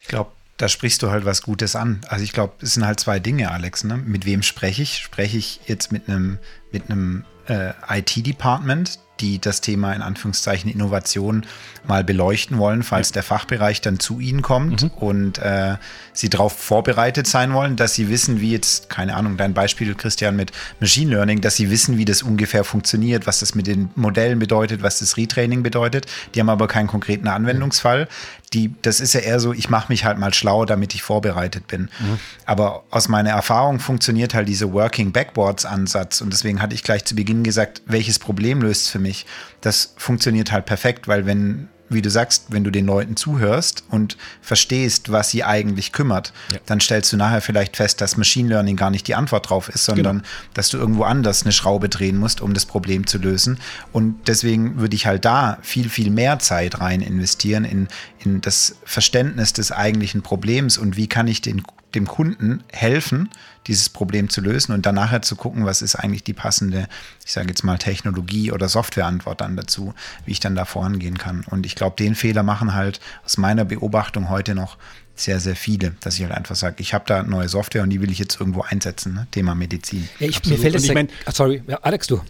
Ich 0.00 0.08
glaube, 0.08 0.30
da 0.56 0.68
sprichst 0.68 1.02
du 1.02 1.10
halt 1.10 1.24
was 1.24 1.42
Gutes 1.42 1.76
an. 1.76 2.00
Also 2.08 2.24
ich 2.24 2.32
glaube, 2.32 2.54
es 2.60 2.74
sind 2.74 2.84
halt 2.84 2.98
zwei 2.98 3.20
Dinge, 3.20 3.50
Alex. 3.52 3.84
Ne? 3.84 3.96
Mit 3.96 4.26
wem 4.26 4.42
spreche 4.42 4.82
ich? 4.82 4.98
Spreche 4.98 5.38
ich 5.38 5.60
jetzt 5.66 5.92
mit 5.92 6.08
einem, 6.08 6.38
mit 6.72 6.90
einem 6.90 7.24
äh, 7.46 7.72
IT-Department, 7.88 8.98
die 9.20 9.40
das 9.40 9.60
Thema 9.60 9.92
in 9.92 10.02
Anführungszeichen 10.02 10.70
Innovation 10.70 11.44
mal 11.86 12.04
beleuchten 12.04 12.58
wollen, 12.58 12.82
falls 12.82 13.10
ja. 13.10 13.14
der 13.14 13.22
Fachbereich 13.22 13.80
dann 13.80 13.98
zu 13.98 14.20
ihnen 14.20 14.42
kommt 14.42 14.82
mhm. 14.82 14.90
und 14.96 15.38
äh, 15.38 15.76
sie 16.12 16.28
darauf 16.28 16.52
vorbereitet 16.52 17.26
sein 17.26 17.52
wollen, 17.54 17.76
dass 17.76 17.94
sie 17.94 18.08
wissen, 18.08 18.40
wie 18.40 18.52
jetzt, 18.52 18.90
keine 18.90 19.16
Ahnung, 19.16 19.36
dein 19.36 19.54
Beispiel, 19.54 19.94
Christian, 19.94 20.36
mit 20.36 20.52
Machine 20.80 21.12
Learning, 21.12 21.40
dass 21.40 21.56
sie 21.56 21.70
wissen, 21.70 21.96
wie 21.96 22.04
das 22.04 22.22
ungefähr 22.22 22.64
funktioniert, 22.64 23.26
was 23.26 23.40
das 23.40 23.54
mit 23.54 23.66
den 23.66 23.90
Modellen 23.94 24.38
bedeutet, 24.38 24.82
was 24.82 24.98
das 24.98 25.16
Retraining 25.16 25.62
bedeutet. 25.62 26.06
Die 26.34 26.40
haben 26.40 26.50
aber 26.50 26.68
keinen 26.68 26.86
konkreten 26.86 27.28
Anwendungsfall. 27.28 28.08
Die, 28.54 28.74
das 28.82 29.00
ist 29.00 29.12
ja 29.12 29.20
eher 29.20 29.40
so, 29.40 29.52
ich 29.52 29.68
mache 29.68 29.92
mich 29.92 30.04
halt 30.04 30.18
mal 30.18 30.32
schlau, 30.32 30.64
damit 30.64 30.94
ich 30.94 31.02
vorbereitet 31.02 31.66
bin. 31.66 31.90
Mhm. 31.98 32.18
Aber 32.46 32.84
aus 32.90 33.08
meiner 33.08 33.30
Erfahrung 33.30 33.78
funktioniert 33.78 34.34
halt 34.34 34.48
dieser 34.48 34.72
Working 34.72 35.12
Backwards 35.12 35.64
Ansatz 35.64 36.20
und 36.20 36.32
deswegen 36.32 36.62
hatte 36.62 36.74
ich 36.74 36.82
gleich 36.82 37.04
zu 37.04 37.14
Beginn 37.14 37.42
gesagt, 37.42 37.82
welches 37.86 38.18
Problem 38.18 38.62
löst 38.62 38.88
für 38.88 38.98
mich? 38.98 39.26
Das 39.60 39.94
funktioniert 39.96 40.50
halt 40.52 40.66
perfekt, 40.66 41.08
weil 41.08 41.26
wenn 41.26 41.68
wie 41.90 42.02
du 42.02 42.10
sagst, 42.10 42.46
wenn 42.48 42.64
du 42.64 42.70
den 42.70 42.86
Leuten 42.86 43.16
zuhörst 43.16 43.84
und 43.90 44.16
verstehst, 44.40 45.10
was 45.10 45.30
sie 45.30 45.44
eigentlich 45.44 45.92
kümmert, 45.92 46.32
ja. 46.52 46.58
dann 46.66 46.80
stellst 46.80 47.12
du 47.12 47.16
nachher 47.16 47.40
vielleicht 47.40 47.76
fest, 47.76 48.00
dass 48.00 48.16
Machine 48.16 48.48
Learning 48.48 48.76
gar 48.76 48.90
nicht 48.90 49.06
die 49.08 49.14
Antwort 49.14 49.48
drauf 49.48 49.68
ist, 49.68 49.84
sondern 49.84 50.18
genau. 50.18 50.28
dass 50.54 50.68
du 50.70 50.78
irgendwo 50.78 51.04
anders 51.04 51.42
eine 51.42 51.52
Schraube 51.52 51.88
drehen 51.88 52.16
musst, 52.16 52.40
um 52.40 52.54
das 52.54 52.66
Problem 52.66 53.06
zu 53.06 53.18
lösen. 53.18 53.58
Und 53.92 54.28
deswegen 54.28 54.78
würde 54.78 54.96
ich 54.96 55.06
halt 55.06 55.24
da 55.24 55.58
viel, 55.62 55.88
viel 55.88 56.10
mehr 56.10 56.38
Zeit 56.38 56.80
rein 56.80 57.00
investieren 57.00 57.64
in, 57.64 57.88
in 58.18 58.40
das 58.40 58.76
Verständnis 58.84 59.52
des 59.52 59.72
eigentlichen 59.72 60.22
Problems 60.22 60.78
und 60.78 60.96
wie 60.96 61.06
kann 61.06 61.28
ich 61.28 61.40
den, 61.40 61.62
dem 61.94 62.06
Kunden 62.06 62.62
helfen, 62.72 63.30
dieses 63.66 63.88
Problem 63.88 64.28
zu 64.28 64.40
lösen 64.40 64.72
und 64.72 64.86
dann 64.86 64.94
nachher 64.94 65.22
zu 65.22 65.36
gucken, 65.36 65.64
was 65.64 65.82
ist 65.82 65.94
eigentlich 65.94 66.24
die 66.24 66.32
passende, 66.32 66.88
ich 67.24 67.32
sage 67.32 67.48
jetzt 67.48 67.64
mal 67.64 67.78
Technologie 67.78 68.52
oder 68.52 68.68
Softwareantwort 68.68 69.40
dann 69.40 69.56
dazu, 69.56 69.94
wie 70.24 70.32
ich 70.32 70.40
dann 70.40 70.54
da 70.54 70.64
vorangehen 70.64 71.18
kann. 71.18 71.44
Und 71.48 71.66
ich 71.66 71.74
glaube, 71.74 71.96
den 71.96 72.14
Fehler 72.14 72.42
machen 72.42 72.74
halt 72.74 73.00
aus 73.24 73.36
meiner 73.36 73.64
Beobachtung 73.64 74.28
heute 74.28 74.54
noch 74.54 74.76
sehr, 75.20 75.40
sehr 75.40 75.56
viele, 75.56 75.94
dass 76.00 76.16
ich 76.16 76.22
halt 76.22 76.32
einfach 76.32 76.56
sage, 76.56 76.76
ich 76.78 76.94
habe 76.94 77.04
da 77.06 77.22
neue 77.22 77.48
Software 77.48 77.82
und 77.82 77.90
die 77.90 78.00
will 78.00 78.10
ich 78.10 78.18
jetzt 78.18 78.38
irgendwo 78.40 78.62
einsetzen, 78.62 79.14
ne? 79.14 79.26
Thema 79.30 79.54
Medizin. 79.54 80.08
Ja, 80.18 80.28
ich, 80.28 80.44
mir 80.44 80.58
fällt 80.58 80.74
es, 80.74 80.84
ich 80.84 80.94
mein, 80.94 81.08
sorry, 81.32 81.62
ja, 81.66 81.78
Alex, 81.82 82.06
du. 82.06 82.20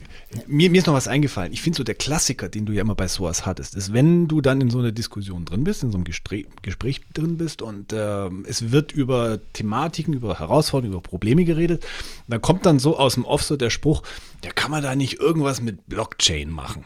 Mir, 0.47 0.69
mir 0.71 0.79
ist 0.79 0.87
noch 0.87 0.95
was 0.95 1.09
eingefallen. 1.09 1.55
Ich 1.55 1.63
finde 1.63 1.79
so 1.79 1.85
der 1.85 1.95
Klassiker, 1.95 2.51
den 2.51 2.67
du 2.67 2.73
ja 2.73 2.83
immer 2.83 2.95
bei 2.95 3.09
SOAS 3.09 3.47
hattest, 3.47 3.75
ist, 3.75 3.95
wenn 3.95 4.29
du 4.29 4.43
dann 4.43 4.61
in 4.61 4.69
so 4.69 4.79
einer 4.79 4.93
Diskussion 4.93 5.47
drin 5.47 5.65
bist, 5.65 5.83
in 5.83 5.91
so 5.91 5.97
einem 5.97 6.05
Gespräch, 6.05 6.47
Gespräch 6.61 7.01
drin 7.15 7.39
bist 7.39 7.63
und 7.63 7.93
äh, 7.93 8.29
es 8.47 8.71
wird 8.71 8.93
über 8.93 9.39
Thematiken, 9.55 10.13
über 10.13 10.39
Herausforderungen, 10.39 10.99
über 10.99 11.03
Probleme 11.03 11.45
geredet, 11.45 11.87
dann 12.27 12.43
kommt 12.43 12.67
dann 12.67 12.79
so 12.79 12.99
aus 12.99 13.15
dem 13.15 13.25
Off 13.25 13.43
so 13.43 13.57
der 13.57 13.71
Spruch, 13.71 14.03
ja, 14.45 14.51
kann 14.53 14.71
man 14.71 14.83
da 14.83 14.95
nicht 14.95 15.19
irgendwas 15.19 15.63
mit 15.63 15.87
Blockchain 15.87 16.51
machen? 16.51 16.85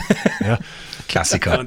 ja. 0.40 0.58
Klassiker. 1.08 1.64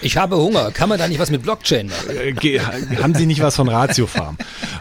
Ich 0.00 0.16
habe 0.16 0.36
Hunger. 0.36 0.72
Kann 0.72 0.88
man 0.88 0.98
da 0.98 1.06
nicht 1.06 1.20
was 1.20 1.30
mit 1.30 1.42
Blockchain 1.42 1.88
machen? 1.88 2.16
Äh, 2.16 2.58
haben 3.00 3.14
Sie 3.14 3.26
nicht 3.26 3.40
was 3.40 3.54
von 3.54 3.68
Ratiofarm? 3.68 4.36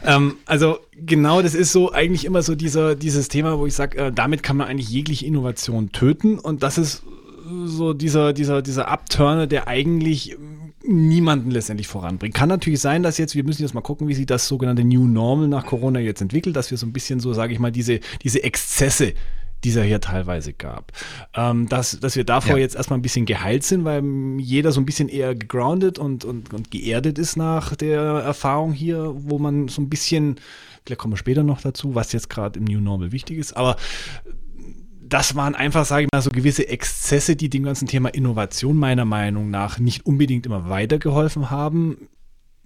ähm, 0.06 0.38
also 0.46 0.80
genau, 0.96 1.42
das 1.42 1.54
ist 1.54 1.72
so 1.72 1.92
eigentlich 1.92 2.26
immer 2.26 2.42
so 2.42 2.56
dieser, 2.56 2.96
dieses 2.96 3.28
Thema, 3.28 3.60
wo 3.60 3.68
ich 3.68 3.76
sage, 3.76 3.98
äh, 3.98 4.12
damit 4.12 4.44
kann 4.44 4.58
man 4.58 4.68
eigentlich 4.68 4.90
jegliche 4.90 5.26
Innovation 5.26 5.92
töten. 5.92 6.40
Und 6.40 6.64
das 6.64 6.78
ist 6.78 7.04
so 7.66 7.94
dieser, 7.94 8.34
dieser, 8.34 8.62
dieser 8.62 8.88
Abturner, 8.88 9.46
der 9.46 9.68
eigentlich 9.68 10.38
niemanden 10.84 11.52
letztendlich 11.52 11.88
voranbringt. 11.88 12.34
Kann 12.34 12.50
natürlich 12.50 12.80
sein, 12.80 13.04
dass 13.04 13.18
jetzt, 13.18 13.36
wir 13.36 13.44
müssen 13.44 13.62
jetzt 13.62 13.74
mal 13.74 13.82
gucken, 13.82 14.08
wie 14.08 14.16
sich 14.16 14.26
das 14.26 14.48
sogenannte 14.48 14.84
New 14.84 15.06
Normal 15.06 15.48
nach 15.48 15.66
Corona 15.66 16.00
jetzt 16.00 16.22
entwickelt, 16.22 16.56
dass 16.56 16.72
wir 16.72 16.78
so 16.78 16.86
ein 16.86 16.94
bisschen 16.94 17.20
so, 17.20 17.34
sage 17.34 17.54
ich 17.54 17.60
mal, 17.60 17.72
diese, 17.72 18.00
diese 18.24 18.44
Exzesse 18.44 19.14
dieser 19.64 19.84
hier 19.84 20.02
teilweise 20.02 20.54
gab. 20.54 20.92
Ähm, 21.36 21.68
dass, 21.70 22.00
dass 22.00 22.16
wir 22.16 22.24
davor 22.24 22.58
ja. 22.58 22.62
jetzt 22.62 22.76
erstmal 22.76 23.00
ein 23.00 23.02
bisschen 23.02 23.26
geheilt 23.26 23.64
sind, 23.64 23.86
weil 23.86 24.04
jeder 24.40 24.72
so 24.72 24.82
ein 24.82 24.86
bisschen 24.86 25.10
eher 25.10 25.36
gegroundet 25.36 26.00
und, 26.00 26.26
und, 26.26 26.54
und 26.54 26.72
geerdet 26.72 27.20
ist 27.20 27.36
nach 27.36 27.76
der 27.76 28.02
Erfahrung 28.02 28.74
hier, 28.74 29.14
wo 29.16 29.40
man 29.40 29.68
so 29.68 29.82
ein 29.82 29.90
bisschen, 29.90 30.36
vielleicht 30.86 31.00
kommen 31.00 31.14
wir 31.14 31.18
später 31.18 31.44
noch 31.44 31.62
dazu, 31.62 31.96
was 31.96 32.12
jetzt 32.12 32.30
gerade 32.30 32.60
im 32.60 32.66
New 32.66 32.80
Normal 32.80 33.12
wichtig 33.12 33.38
ist, 33.38 33.56
aber 33.56 33.76
das 35.12 35.36
waren 35.36 35.56
einfach, 35.56 35.84
sage 35.84 36.06
ich 36.06 36.10
mal, 36.12 36.22
so 36.22 36.30
gewisse 36.30 36.70
Exzesse, 36.70 37.36
die 37.36 37.50
dem 37.50 37.64
ganzen 37.64 37.86
Thema 37.86 38.10
Innovation 38.10 38.78
meiner 38.78 39.04
Meinung 39.04 39.50
nach 39.50 39.78
nicht 39.78 40.06
unbedingt 40.06 40.46
immer 40.46 40.70
weitergeholfen 40.70 41.50
haben. 41.50 42.08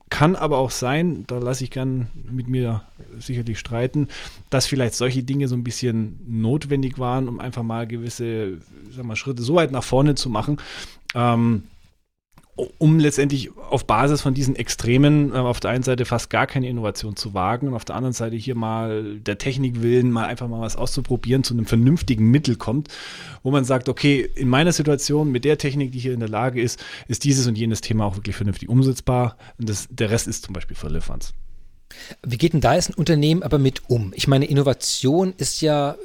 Kann 0.10 0.36
aber 0.36 0.60
auch 0.60 0.72
sein, 0.72 1.24
da 1.28 1.40
lasse 1.40 1.64
ich 1.64 1.72
gern 1.72 2.08
mit 2.30 2.48
mir 2.48 2.84
sicherlich 3.18 3.58
streiten, 3.58 4.08
dass 4.52 4.68
vielleicht 4.68 4.94
solche 4.94 5.24
Dinge 5.24 5.48
so 5.48 5.56
ein 5.56 5.64
bisschen 5.64 6.20
notwendig 6.28 7.00
waren, 7.00 7.28
um 7.28 7.40
einfach 7.40 7.64
mal 7.64 7.88
gewisse 7.88 8.60
sag 8.92 9.06
mal, 9.06 9.16
Schritte 9.16 9.42
so 9.42 9.56
weit 9.56 9.72
nach 9.72 9.84
vorne 9.84 10.16
zu 10.16 10.30
machen. 10.30 10.58
Ähm, 11.16 11.64
um 12.56 13.00
letztendlich 13.00 13.52
auf 13.58 13.86
Basis 13.86 14.22
von 14.22 14.34
diesen 14.34 14.56
Extremen 14.56 15.34
äh, 15.34 15.38
auf 15.38 15.60
der 15.60 15.72
einen 15.72 15.84
Seite 15.84 16.06
fast 16.06 16.30
gar 16.30 16.48
keine 16.48 16.70
Innovation 16.70 17.16
zu 17.16 17.34
wagen 17.34 17.68
und 17.68 17.74
auf 17.74 17.84
der 17.84 17.96
anderen 17.96 18.14
Seite 18.14 18.38
hier 18.38 18.56
mal 18.56 19.20
der 19.20 19.38
Technik 19.38 19.82
willen, 19.82 20.10
mal 20.10 20.26
einfach 20.26 20.48
mal 20.48 20.62
was 20.62 20.78
auszuprobieren, 20.78 21.44
zu 21.44 21.54
einem 21.54 21.66
vernünftigen 21.66 22.32
Mittel 22.32 22.56
kommt, 22.56 22.88
wo 23.44 23.52
man 23.52 23.66
sagt, 23.66 23.90
okay, 23.90 24.30
in 24.36 24.48
meiner 24.48 24.72
Situation 24.72 25.32
mit 25.32 25.44
der 25.44 25.58
Technik, 25.58 25.92
die 25.92 26.00
hier 26.00 26.14
in 26.14 26.22
der 26.22 26.30
Lage 26.30 26.62
ist, 26.62 26.84
ist 27.08 27.26
dieses 27.26 27.46
und 27.48 27.58
jenes 27.58 27.82
Thema 27.82 28.06
auch 28.06 28.16
wirklich 28.16 28.38
vernünftig 28.38 28.70
umsetzbar 28.70 29.38
und 29.58 29.68
das, 29.68 29.88
der 29.90 30.10
Rest 30.10 30.28
ist 30.28 30.46
zum 30.46 30.54
Beispiel 30.54 30.78
Firlefanz. 30.78 31.34
Wie 32.26 32.38
geht 32.38 32.54
denn 32.54 32.62
da 32.62 32.76
jetzt 32.76 32.90
ein 32.90 32.96
Unternehmen 32.96 33.44
aber 33.44 33.60
mit 33.60 33.90
um? 33.90 34.14
Ich 34.16 34.28
meine, 34.28 34.46
Innovation 34.46 35.34
ist 35.38 35.62
ja, 35.62 35.98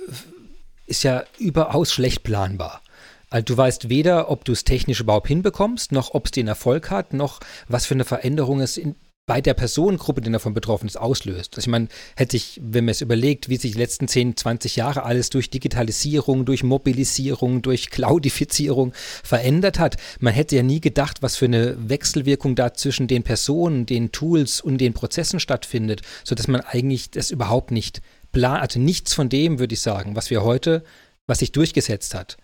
ist 0.86 1.04
ja 1.04 1.22
überaus 1.38 1.92
schlecht 1.92 2.24
planbar. 2.24 2.82
Also 3.30 3.44
du 3.44 3.56
weißt 3.56 3.88
weder, 3.88 4.30
ob 4.30 4.44
du 4.44 4.52
es 4.52 4.64
technisch 4.64 5.00
überhaupt 5.00 5.28
hinbekommst, 5.28 5.92
noch 5.92 6.14
ob 6.14 6.26
es 6.26 6.32
den 6.32 6.48
Erfolg 6.48 6.90
hat, 6.90 7.14
noch 7.14 7.40
was 7.68 7.86
für 7.86 7.94
eine 7.94 8.04
Veränderung 8.04 8.60
es 8.60 8.76
in, 8.76 8.96
bei 9.30 9.40
der 9.40 9.54
Personengruppe, 9.54 10.22
die 10.22 10.32
davon 10.32 10.54
betroffen 10.54 10.88
ist, 10.88 10.96
auslöst. 10.96 11.54
Also 11.54 11.60
ich 11.60 11.70
meine, 11.70 11.86
hätte 12.16 12.36
ich, 12.36 12.60
wenn 12.64 12.86
man 12.86 12.90
es 12.90 13.00
überlegt, 13.00 13.48
wie 13.48 13.58
sich 13.58 13.70
die 13.70 13.78
letzten 13.78 14.08
10, 14.08 14.36
20 14.36 14.74
Jahre 14.74 15.04
alles 15.04 15.30
durch 15.30 15.50
Digitalisierung, 15.50 16.44
durch 16.44 16.64
Mobilisierung, 16.64 17.62
durch 17.62 17.90
Cloudifizierung 17.90 18.92
verändert 19.22 19.78
hat, 19.78 19.98
man 20.18 20.34
hätte 20.34 20.56
ja 20.56 20.64
nie 20.64 20.80
gedacht, 20.80 21.22
was 21.22 21.36
für 21.36 21.44
eine 21.44 21.76
Wechselwirkung 21.88 22.56
da 22.56 22.74
zwischen 22.74 23.06
den 23.06 23.22
Personen, 23.22 23.86
den 23.86 24.10
Tools 24.10 24.60
und 24.60 24.78
den 24.78 24.94
Prozessen 24.94 25.38
stattfindet, 25.38 26.02
sodass 26.24 26.48
man 26.48 26.62
eigentlich 26.62 27.12
das 27.12 27.30
überhaupt 27.30 27.70
nicht 27.70 28.02
plant, 28.32 28.62
also 28.62 28.80
nichts 28.80 29.14
von 29.14 29.28
dem, 29.28 29.60
würde 29.60 29.74
ich 29.74 29.80
sagen, 29.80 30.16
was 30.16 30.30
wir 30.30 30.42
heute, 30.42 30.82
was 31.28 31.38
sich 31.38 31.52
durchgesetzt 31.52 32.14
hat, 32.14 32.36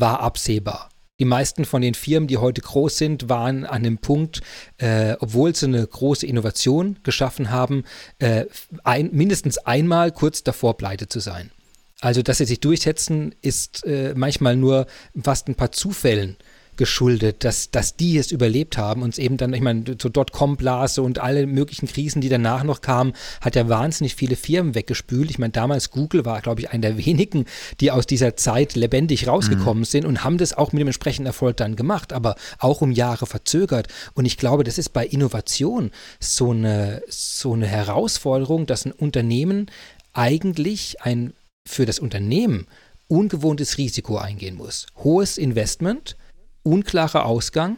war 0.00 0.20
absehbar. 0.20 0.90
Die 1.20 1.24
meisten 1.24 1.64
von 1.64 1.80
den 1.80 1.94
Firmen, 1.94 2.26
die 2.26 2.38
heute 2.38 2.60
groß 2.60 2.98
sind, 2.98 3.28
waren 3.28 3.64
an 3.64 3.84
dem 3.84 3.98
Punkt, 3.98 4.40
äh, 4.78 5.14
obwohl 5.20 5.54
sie 5.54 5.66
eine 5.66 5.86
große 5.86 6.26
Innovation 6.26 6.98
geschaffen 7.04 7.50
haben, 7.50 7.84
äh, 8.18 8.46
ein, 8.82 9.10
mindestens 9.12 9.58
einmal 9.58 10.10
kurz 10.10 10.42
davor 10.42 10.76
pleite 10.76 11.08
zu 11.08 11.20
sein. 11.20 11.52
Also, 12.00 12.22
dass 12.22 12.38
sie 12.38 12.44
sich 12.46 12.60
durchsetzen, 12.60 13.34
ist 13.40 13.86
äh, 13.86 14.12
manchmal 14.16 14.56
nur 14.56 14.86
fast 15.22 15.48
ein 15.48 15.54
paar 15.54 15.70
Zufällen 15.70 16.36
geschuldet, 16.76 17.44
dass, 17.44 17.70
dass 17.70 17.96
die 17.96 18.18
es 18.18 18.30
überlebt 18.30 18.76
haben 18.78 19.02
und 19.02 19.10
es 19.10 19.18
eben 19.18 19.36
dann, 19.36 19.52
ich 19.52 19.60
meine, 19.60 19.84
so 20.00 20.08
Dotcom-Blase 20.08 21.02
und 21.02 21.18
alle 21.18 21.46
möglichen 21.46 21.86
Krisen, 21.86 22.20
die 22.20 22.28
danach 22.28 22.64
noch 22.64 22.80
kamen, 22.80 23.12
hat 23.40 23.56
ja 23.56 23.68
wahnsinnig 23.68 24.14
viele 24.14 24.36
Firmen 24.36 24.74
weggespült. 24.74 25.30
Ich 25.30 25.38
meine, 25.38 25.52
damals 25.52 25.90
Google 25.90 26.24
war, 26.24 26.40
glaube 26.40 26.60
ich, 26.60 26.70
einer 26.70 26.82
der 26.82 27.04
wenigen, 27.04 27.46
die 27.80 27.90
aus 27.90 28.06
dieser 28.06 28.36
Zeit 28.36 28.74
lebendig 28.74 29.26
rausgekommen 29.26 29.80
mhm. 29.80 29.86
sind 29.86 30.04
und 30.04 30.24
haben 30.24 30.38
das 30.38 30.52
auch 30.52 30.72
mit 30.72 30.80
dem 30.80 30.88
entsprechenden 30.88 31.26
Erfolg 31.26 31.56
dann 31.56 31.76
gemacht, 31.76 32.12
aber 32.12 32.36
auch 32.58 32.80
um 32.80 32.90
Jahre 32.90 33.26
verzögert. 33.26 33.88
Und 34.14 34.24
ich 34.24 34.36
glaube, 34.36 34.64
das 34.64 34.78
ist 34.78 34.90
bei 34.90 35.06
Innovation 35.06 35.90
so 36.20 36.50
eine, 36.50 37.02
so 37.08 37.52
eine 37.52 37.66
Herausforderung, 37.66 38.66
dass 38.66 38.84
ein 38.84 38.92
Unternehmen 38.92 39.70
eigentlich 40.12 41.02
ein 41.02 41.32
für 41.66 41.86
das 41.86 41.98
Unternehmen 41.98 42.66
ungewohntes 43.08 43.78
Risiko 43.78 44.18
eingehen 44.18 44.56
muss. 44.56 44.86
Hohes 45.02 45.38
Investment, 45.38 46.16
unklarer 46.64 47.24
Ausgang. 47.24 47.76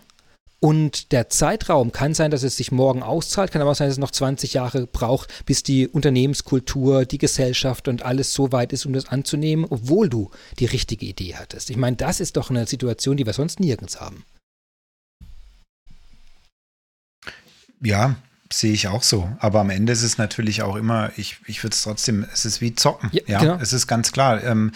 Und 0.59 1.13
der 1.13 1.29
Zeitraum 1.29 1.93
kann 1.93 2.15
sein, 2.15 2.31
dass 2.31 2.43
es 2.43 2.57
sich 2.57 2.73
morgen 2.73 3.03
auszahlt, 3.03 3.53
kann 3.53 3.61
aber 3.61 3.73
auch 3.73 3.77
sein, 3.77 3.89
dass 3.89 3.97
es 3.97 4.01
noch 4.01 4.11
20 4.11 4.55
Jahre 4.55 4.87
braucht, 4.87 5.45
bis 5.45 5.63
die 5.63 5.87
Unternehmenskultur, 5.87 7.05
die 7.05 7.19
Gesellschaft 7.19 7.89
und 7.89 8.03
alles 8.03 8.33
so 8.33 8.53
weit 8.53 8.73
ist, 8.73 8.87
um 8.87 8.95
das 8.95 9.07
anzunehmen, 9.07 9.67
obwohl 9.69 10.09
du 10.09 10.31
die 10.59 10.65
richtige 10.65 11.05
Idee 11.05 11.37
hattest. 11.37 11.69
Ich 11.69 11.77
meine, 11.77 11.97
das 11.97 12.21
ist 12.21 12.39
doch 12.39 12.49
eine 12.49 12.67
Situation, 12.67 13.19
die 13.19 13.27
wir 13.27 13.35
sonst 13.35 13.61
nirgends 13.61 14.01
haben. 14.01 14.25
Ja, 17.83 18.17
sehe 18.51 18.73
ich 18.73 18.89
auch 18.89 19.03
so. 19.03 19.31
Aber 19.39 19.61
am 19.61 19.71
Ende 19.71 19.93
ist 19.93 20.03
es 20.03 20.19
natürlich 20.19 20.63
auch 20.63 20.77
immer, 20.77 21.13
ich, 21.17 21.37
ich 21.47 21.63
würde 21.63 21.75
es 21.75 21.83
trotzdem, 21.83 22.27
es 22.33 22.45
ist 22.45 22.61
wie 22.61 22.75
Zocken. 22.75 23.11
Ja, 23.13 23.23
ja 23.27 23.39
genau. 23.41 23.59
es 23.61 23.73
ist 23.73 23.87
ganz 23.87 24.13
klar. 24.13 24.43
Ähm, 24.43 24.73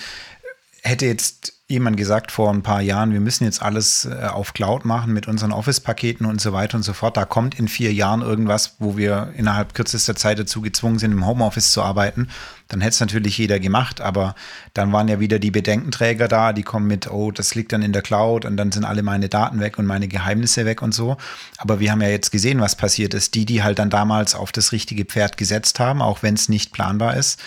hätte 0.82 1.06
jetzt 1.06 1.54
jemand 1.70 1.96
gesagt 1.96 2.32
vor 2.32 2.50
ein 2.50 2.62
paar 2.62 2.80
Jahren, 2.80 3.12
wir 3.12 3.20
müssen 3.20 3.44
jetzt 3.44 3.62
alles 3.62 4.04
äh, 4.04 4.26
auf 4.26 4.54
Cloud 4.54 4.84
machen 4.84 5.12
mit 5.12 5.28
unseren 5.28 5.52
Office-Paketen 5.52 6.26
und 6.26 6.40
so 6.40 6.52
weiter 6.52 6.76
und 6.76 6.82
so 6.82 6.92
fort. 6.92 7.16
Da 7.16 7.24
kommt 7.24 7.58
in 7.58 7.68
vier 7.68 7.92
Jahren 7.92 8.22
irgendwas, 8.22 8.74
wo 8.80 8.96
wir 8.96 9.32
innerhalb 9.36 9.72
kürzester 9.72 10.16
Zeit 10.16 10.40
dazu 10.40 10.62
gezwungen 10.62 10.98
sind, 10.98 11.12
im 11.12 11.24
Homeoffice 11.26 11.70
zu 11.70 11.82
arbeiten. 11.82 12.28
Dann 12.66 12.80
hätte 12.80 12.94
es 12.94 13.00
natürlich 13.00 13.38
jeder 13.38 13.60
gemacht, 13.60 14.00
aber 14.00 14.34
dann 14.74 14.92
waren 14.92 15.06
ja 15.06 15.20
wieder 15.20 15.38
die 15.38 15.52
Bedenkenträger 15.52 16.26
da, 16.26 16.52
die 16.52 16.64
kommen 16.64 16.88
mit, 16.88 17.08
oh, 17.08 17.30
das 17.30 17.54
liegt 17.54 17.72
dann 17.72 17.82
in 17.82 17.92
der 17.92 18.02
Cloud 18.02 18.44
und 18.44 18.56
dann 18.56 18.72
sind 18.72 18.84
alle 18.84 19.04
meine 19.04 19.28
Daten 19.28 19.60
weg 19.60 19.78
und 19.78 19.86
meine 19.86 20.08
Geheimnisse 20.08 20.64
weg 20.64 20.82
und 20.82 20.92
so. 20.92 21.18
Aber 21.58 21.78
wir 21.78 21.92
haben 21.92 22.02
ja 22.02 22.08
jetzt 22.08 22.32
gesehen, 22.32 22.60
was 22.60 22.74
passiert 22.74 23.14
ist. 23.14 23.36
Die, 23.36 23.44
die 23.44 23.62
halt 23.62 23.78
dann 23.78 23.90
damals 23.90 24.34
auf 24.34 24.50
das 24.50 24.72
richtige 24.72 25.04
Pferd 25.04 25.36
gesetzt 25.36 25.78
haben, 25.78 26.02
auch 26.02 26.24
wenn 26.24 26.34
es 26.34 26.48
nicht 26.48 26.72
planbar 26.72 27.16
ist, 27.16 27.40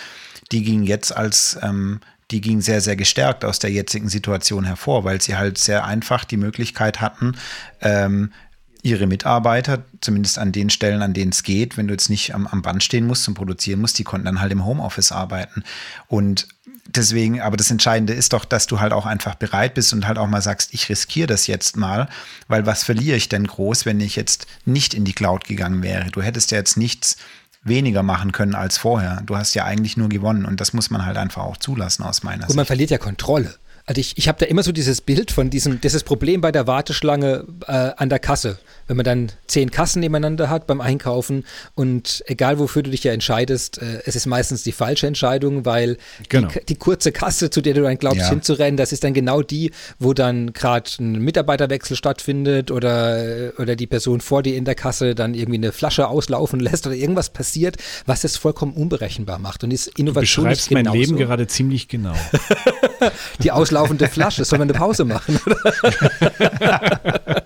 die 0.50 0.62
gingen 0.62 0.84
jetzt 0.84 1.14
als 1.16 1.58
ähm, 1.62 2.00
die 2.30 2.40
ging 2.40 2.60
sehr, 2.60 2.80
sehr 2.80 2.96
gestärkt 2.96 3.44
aus 3.44 3.58
der 3.58 3.70
jetzigen 3.70 4.08
Situation 4.08 4.64
hervor, 4.64 5.04
weil 5.04 5.20
sie 5.20 5.36
halt 5.36 5.58
sehr 5.58 5.84
einfach 5.84 6.24
die 6.24 6.36
Möglichkeit 6.36 7.00
hatten, 7.00 7.36
ähm, 7.80 8.32
ihre 8.82 9.06
Mitarbeiter, 9.06 9.82
zumindest 10.02 10.38
an 10.38 10.52
den 10.52 10.68
Stellen, 10.68 11.00
an 11.00 11.14
denen 11.14 11.32
es 11.32 11.42
geht, 11.42 11.78
wenn 11.78 11.88
du 11.88 11.94
jetzt 11.94 12.10
nicht 12.10 12.34
am, 12.34 12.46
am 12.46 12.60
Band 12.60 12.82
stehen 12.82 13.06
musst 13.06 13.26
und 13.26 13.34
produzieren 13.34 13.80
musst, 13.80 13.98
die 13.98 14.04
konnten 14.04 14.26
dann 14.26 14.40
halt 14.42 14.52
im 14.52 14.66
Homeoffice 14.66 15.10
arbeiten. 15.10 15.64
Und 16.06 16.48
deswegen, 16.86 17.40
aber 17.40 17.56
das 17.56 17.70
Entscheidende 17.70 18.12
ist 18.12 18.34
doch, 18.34 18.44
dass 18.44 18.66
du 18.66 18.80
halt 18.80 18.92
auch 18.92 19.06
einfach 19.06 19.36
bereit 19.36 19.72
bist 19.72 19.94
und 19.94 20.06
halt 20.06 20.18
auch 20.18 20.28
mal 20.28 20.42
sagst, 20.42 20.74
ich 20.74 20.90
riskiere 20.90 21.26
das 21.26 21.46
jetzt 21.46 21.78
mal, 21.78 22.08
weil 22.48 22.66
was 22.66 22.84
verliere 22.84 23.16
ich 23.16 23.30
denn 23.30 23.46
groß, 23.46 23.86
wenn 23.86 24.00
ich 24.00 24.16
jetzt 24.16 24.46
nicht 24.66 24.92
in 24.92 25.06
die 25.06 25.14
Cloud 25.14 25.44
gegangen 25.44 25.82
wäre? 25.82 26.10
Du 26.10 26.20
hättest 26.20 26.50
ja 26.50 26.58
jetzt 26.58 26.76
nichts 26.76 27.16
weniger 27.64 28.02
machen 28.02 28.32
können 28.32 28.54
als 28.54 28.78
vorher. 28.78 29.22
Du 29.26 29.36
hast 29.36 29.54
ja 29.54 29.64
eigentlich 29.64 29.96
nur 29.96 30.08
gewonnen 30.08 30.44
und 30.44 30.60
das 30.60 30.72
muss 30.72 30.90
man 30.90 31.04
halt 31.04 31.16
einfach 31.16 31.42
auch 31.42 31.56
zulassen 31.56 32.02
aus 32.02 32.22
meiner 32.22 32.42
Sicht. 32.42 32.50
Und 32.50 32.56
man 32.56 32.66
verliert 32.66 32.90
ja 32.90 32.98
Kontrolle. 32.98 33.54
Also 33.86 34.00
ich, 34.00 34.16
ich 34.16 34.28
habe 34.28 34.38
da 34.38 34.46
immer 34.46 34.62
so 34.62 34.72
dieses 34.72 35.00
Bild 35.02 35.30
von 35.30 35.50
diesem, 35.50 35.80
dieses 35.80 36.04
Problem 36.04 36.40
bei 36.40 36.52
der 36.52 36.66
Warteschlange 36.66 37.44
äh, 37.66 37.90
an 37.96 38.08
der 38.08 38.18
Kasse. 38.18 38.58
Wenn 38.86 38.96
man 38.96 39.04
dann 39.04 39.32
zehn 39.46 39.70
Kassen 39.70 40.00
nebeneinander 40.00 40.50
hat 40.50 40.66
beim 40.66 40.80
Einkaufen 40.80 41.44
und 41.74 42.22
egal 42.26 42.58
wofür 42.58 42.82
du 42.82 42.90
dich 42.90 43.04
ja 43.04 43.12
entscheidest, 43.12 43.80
äh, 43.80 44.00
es 44.04 44.16
ist 44.16 44.26
meistens 44.26 44.62
die 44.62 44.72
falsche 44.72 45.06
Entscheidung, 45.06 45.64
weil 45.64 45.96
genau. 46.28 46.48
die, 46.48 46.64
die, 46.66 46.76
kurze 46.76 47.12
Kasse, 47.12 47.50
zu 47.50 47.60
der 47.60 47.74
du 47.74 47.82
dann 47.82 47.98
glaubst 47.98 48.20
ja. 48.20 48.30
hinzurennen, 48.30 48.76
das 48.76 48.92
ist 48.92 49.04
dann 49.04 49.14
genau 49.14 49.42
die, 49.42 49.70
wo 49.98 50.12
dann 50.12 50.52
gerade 50.52 50.90
ein 50.98 51.20
Mitarbeiterwechsel 51.20 51.96
stattfindet 51.96 52.70
oder, 52.70 53.52
oder 53.58 53.76
die 53.76 53.86
Person 53.86 54.20
vor 54.20 54.42
dir 54.42 54.56
in 54.56 54.64
der 54.64 54.74
Kasse 54.74 55.14
dann 55.14 55.34
irgendwie 55.34 55.58
eine 55.58 55.72
Flasche 55.72 56.08
auslaufen 56.08 56.60
lässt 56.64 56.86
oder 56.86 56.96
irgendwas 56.96 57.30
passiert, 57.30 57.76
was 58.06 58.24
es 58.24 58.36
vollkommen 58.36 58.74
unberechenbar 58.74 59.38
macht. 59.38 59.64
Und 59.64 59.70
ist 59.70 59.98
Innovation 59.98 60.44
du 60.44 60.50
beschreibst 60.50 60.70
mein 60.72 60.86
Leben 60.86 61.16
gerade 61.16 61.46
ziemlich 61.46 61.88
genau. 61.88 62.14
die 63.42 63.52
Auslaufen 63.52 63.84
laufende 63.84 64.08
Flasche. 64.08 64.44
Sollen 64.44 64.60
wir 64.60 64.64
eine 64.64 64.72
Pause 64.72 65.04
machen? 65.04 65.38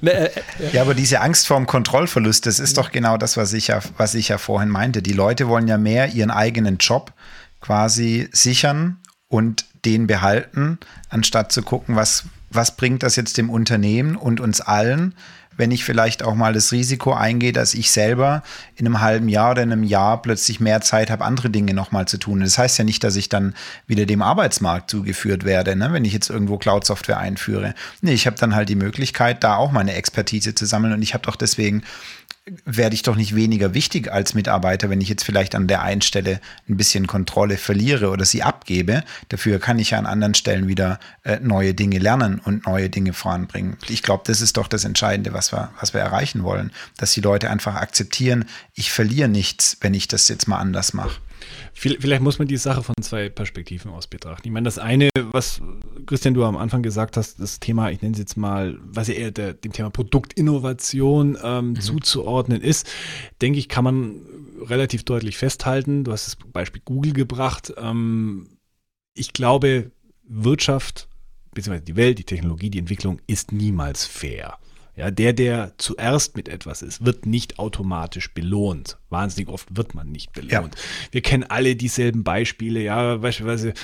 ja, 0.72 0.82
aber 0.82 0.94
diese 0.94 1.20
Angst 1.20 1.46
vorm 1.46 1.66
Kontrollverlust, 1.66 2.46
das 2.46 2.58
ist 2.58 2.78
doch 2.78 2.90
genau 2.92 3.16
das, 3.16 3.36
was 3.36 3.52
ich 3.52 3.68
ja, 3.68 3.80
was 3.96 4.14
ich 4.14 4.28
ja 4.28 4.38
vorhin 4.38 4.68
meinte. 4.68 5.02
Die 5.02 5.12
Leute 5.12 5.48
wollen 5.48 5.68
ja 5.68 5.78
mehr 5.78 6.08
ihren 6.08 6.30
eigenen 6.30 6.78
Job 6.78 7.12
quasi 7.60 8.28
sichern 8.32 8.98
und 9.28 9.66
den 9.84 10.06
behalten, 10.06 10.78
anstatt 11.08 11.52
zu 11.52 11.62
gucken, 11.62 11.96
was, 11.96 12.24
was 12.50 12.76
bringt 12.76 13.02
das 13.02 13.16
jetzt 13.16 13.36
dem 13.36 13.50
Unternehmen 13.50 14.16
und 14.16 14.40
uns 14.40 14.60
allen, 14.60 15.14
wenn 15.56 15.70
ich 15.70 15.84
vielleicht 15.84 16.22
auch 16.22 16.34
mal 16.34 16.52
das 16.52 16.72
Risiko 16.72 17.12
eingehe, 17.12 17.52
dass 17.52 17.74
ich 17.74 17.90
selber 17.90 18.42
in 18.76 18.86
einem 18.86 19.00
halben 19.00 19.28
Jahr 19.28 19.52
oder 19.52 19.62
in 19.62 19.72
einem 19.72 19.84
Jahr 19.84 20.20
plötzlich 20.22 20.60
mehr 20.60 20.80
Zeit 20.80 21.10
habe, 21.10 21.24
andere 21.24 21.50
Dinge 21.50 21.74
nochmal 21.74 22.06
zu 22.06 22.18
tun. 22.18 22.40
Das 22.40 22.58
heißt 22.58 22.78
ja 22.78 22.84
nicht, 22.84 23.04
dass 23.04 23.16
ich 23.16 23.28
dann 23.28 23.54
wieder 23.86 24.06
dem 24.06 24.22
Arbeitsmarkt 24.22 24.90
zugeführt 24.90 25.44
werde, 25.44 25.76
ne? 25.76 25.92
wenn 25.92 26.04
ich 26.04 26.12
jetzt 26.12 26.30
irgendwo 26.30 26.58
Cloud-Software 26.58 27.18
einführe. 27.18 27.74
Nee, 28.00 28.12
ich 28.12 28.26
habe 28.26 28.36
dann 28.36 28.54
halt 28.54 28.68
die 28.68 28.74
Möglichkeit, 28.74 29.44
da 29.44 29.56
auch 29.56 29.72
meine 29.72 29.94
Expertise 29.94 30.54
zu 30.54 30.66
sammeln 30.66 30.92
und 30.92 31.02
ich 31.02 31.14
habe 31.14 31.24
doch 31.24 31.36
deswegen 31.36 31.82
werde 32.66 32.94
ich 32.94 33.02
doch 33.02 33.16
nicht 33.16 33.34
weniger 33.34 33.72
wichtig 33.72 34.12
als 34.12 34.34
Mitarbeiter, 34.34 34.90
wenn 34.90 35.00
ich 35.00 35.08
jetzt 35.08 35.24
vielleicht 35.24 35.54
an 35.54 35.66
der 35.66 35.82
einen 35.82 36.02
Stelle 36.02 36.40
ein 36.68 36.76
bisschen 36.76 37.06
Kontrolle 37.06 37.56
verliere 37.56 38.10
oder 38.10 38.26
sie 38.26 38.42
abgebe. 38.42 39.02
Dafür 39.30 39.58
kann 39.58 39.78
ich 39.78 39.90
ja 39.90 39.98
an 39.98 40.04
anderen 40.04 40.34
Stellen 40.34 40.68
wieder 40.68 41.00
äh, 41.22 41.40
neue 41.40 41.72
Dinge 41.72 41.98
lernen 41.98 42.40
und 42.40 42.66
neue 42.66 42.90
Dinge 42.90 43.14
voranbringen. 43.14 43.78
Ich 43.88 44.02
glaube, 44.02 44.24
das 44.26 44.42
ist 44.42 44.58
doch 44.58 44.68
das 44.68 44.84
Entscheidende, 44.84 45.32
was 45.32 45.52
wir, 45.52 45.72
was 45.80 45.94
wir 45.94 46.02
erreichen 46.02 46.42
wollen, 46.42 46.70
dass 46.98 47.14
die 47.14 47.22
Leute 47.22 47.48
einfach 47.48 47.76
akzeptieren, 47.76 48.44
ich 48.74 48.92
verliere 48.92 49.28
nichts, 49.28 49.78
wenn 49.80 49.94
ich 49.94 50.06
das 50.08 50.28
jetzt 50.28 50.46
mal 50.46 50.58
anders 50.58 50.92
mache. 50.92 51.20
Vielleicht 51.76 52.22
muss 52.22 52.38
man 52.38 52.46
die 52.46 52.56
Sache 52.56 52.82
von 52.84 52.94
zwei 53.02 53.28
Perspektiven 53.28 53.90
aus 53.90 54.06
betrachten. 54.06 54.46
Ich 54.46 54.52
meine, 54.52 54.64
das 54.64 54.78
eine, 54.78 55.10
was 55.32 55.60
Christian 56.06 56.32
du 56.32 56.44
am 56.44 56.56
Anfang 56.56 56.82
gesagt 56.82 57.16
hast, 57.16 57.40
das 57.40 57.58
Thema, 57.58 57.90
ich 57.90 58.00
nenne 58.00 58.12
es 58.12 58.18
jetzt 58.18 58.36
mal, 58.36 58.78
was 58.84 59.08
ja 59.08 59.14
eher 59.14 59.32
der, 59.32 59.54
dem 59.54 59.72
Thema 59.72 59.90
Produktinnovation 59.90 61.36
ähm, 61.42 61.70
mhm. 61.70 61.80
zuzuordnen 61.80 62.62
ist, 62.62 62.88
denke 63.42 63.58
ich, 63.58 63.68
kann 63.68 63.84
man 63.84 64.20
relativ 64.62 65.02
deutlich 65.02 65.36
festhalten. 65.36 66.04
Du 66.04 66.12
hast 66.12 66.26
das 66.26 66.36
Beispiel 66.36 66.80
Google 66.84 67.12
gebracht. 67.12 67.74
Ähm, 67.76 68.46
ich 69.14 69.32
glaube, 69.32 69.90
Wirtschaft, 70.22 71.08
beziehungsweise 71.54 71.84
die 71.84 71.96
Welt, 71.96 72.18
die 72.18 72.24
Technologie, 72.24 72.70
die 72.70 72.78
Entwicklung 72.78 73.20
ist 73.26 73.52
niemals 73.52 74.06
fair. 74.06 74.58
Ja, 74.96 75.10
der, 75.10 75.32
der 75.32 75.72
zuerst 75.76 76.36
mit 76.36 76.48
etwas 76.48 76.82
ist, 76.82 77.04
wird 77.04 77.26
nicht 77.26 77.58
automatisch 77.58 78.32
belohnt. 78.32 78.96
Wahnsinnig 79.14 79.48
oft 79.48 79.76
wird 79.76 79.94
man 79.94 80.08
nicht 80.08 80.32
belohnt. 80.32 80.50
Ja. 80.50 80.70
Wir 81.12 81.20
kennen 81.20 81.44
alle 81.44 81.76
dieselben 81.76 82.24
Beispiele, 82.24 82.80
ja, 82.80 83.16
beispielsweise, 83.18 83.74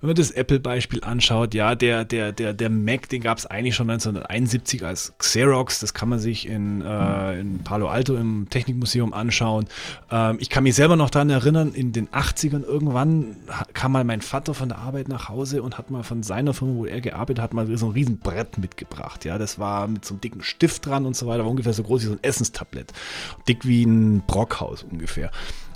wenn 0.00 0.06
man 0.06 0.14
das 0.14 0.30
Apple-Beispiel 0.30 1.02
anschaut, 1.02 1.54
ja, 1.54 1.74
der, 1.74 2.04
der, 2.04 2.30
der, 2.30 2.52
der 2.52 2.70
Mac, 2.70 3.08
den 3.08 3.20
gab 3.20 3.38
es 3.38 3.46
eigentlich 3.46 3.74
schon 3.74 3.90
1971 3.90 4.84
als 4.84 5.14
Xerox, 5.18 5.80
das 5.80 5.92
kann 5.92 6.08
man 6.08 6.20
sich 6.20 6.46
in, 6.46 6.82
äh, 6.82 7.40
in 7.40 7.64
Palo 7.64 7.88
Alto 7.88 8.14
im 8.14 8.46
Technikmuseum 8.48 9.12
anschauen. 9.12 9.66
Ähm, 10.08 10.36
ich 10.38 10.50
kann 10.50 10.62
mich 10.62 10.76
selber 10.76 10.94
noch 10.94 11.10
daran 11.10 11.30
erinnern, 11.30 11.72
in 11.74 11.90
den 11.90 12.06
80ern 12.08 12.62
irgendwann 12.62 13.36
kam 13.72 13.90
mal 13.90 14.04
mein 14.04 14.20
Vater 14.20 14.54
von 14.54 14.68
der 14.68 14.78
Arbeit 14.78 15.08
nach 15.08 15.28
Hause 15.28 15.64
und 15.64 15.78
hat 15.78 15.90
mal 15.90 16.04
von 16.04 16.22
seiner 16.22 16.54
Firma, 16.54 16.74
wo 16.76 16.86
er 16.86 17.00
gearbeitet 17.00 17.42
hat, 17.42 17.54
mal 17.54 17.76
so 17.76 17.86
ein 17.86 17.92
Riesenbrett 17.92 18.58
mitgebracht. 18.58 19.24
Ja, 19.24 19.36
das 19.36 19.58
war 19.58 19.88
mit 19.88 20.04
so 20.04 20.14
einem 20.14 20.20
dicken 20.20 20.42
Stift 20.44 20.86
dran 20.86 21.06
und 21.06 21.16
so 21.16 21.26
weiter, 21.26 21.42
war 21.42 21.50
ungefähr 21.50 21.72
so 21.72 21.82
groß 21.82 22.02
wie 22.02 22.06
so 22.06 22.12
ein 22.12 22.22
Essenstablett. 22.22 22.92
Dick 23.48 23.66
wie 23.66 23.84
ein 23.84 24.22
Brockhaus 24.26 24.75
ungefähr. 24.82 25.30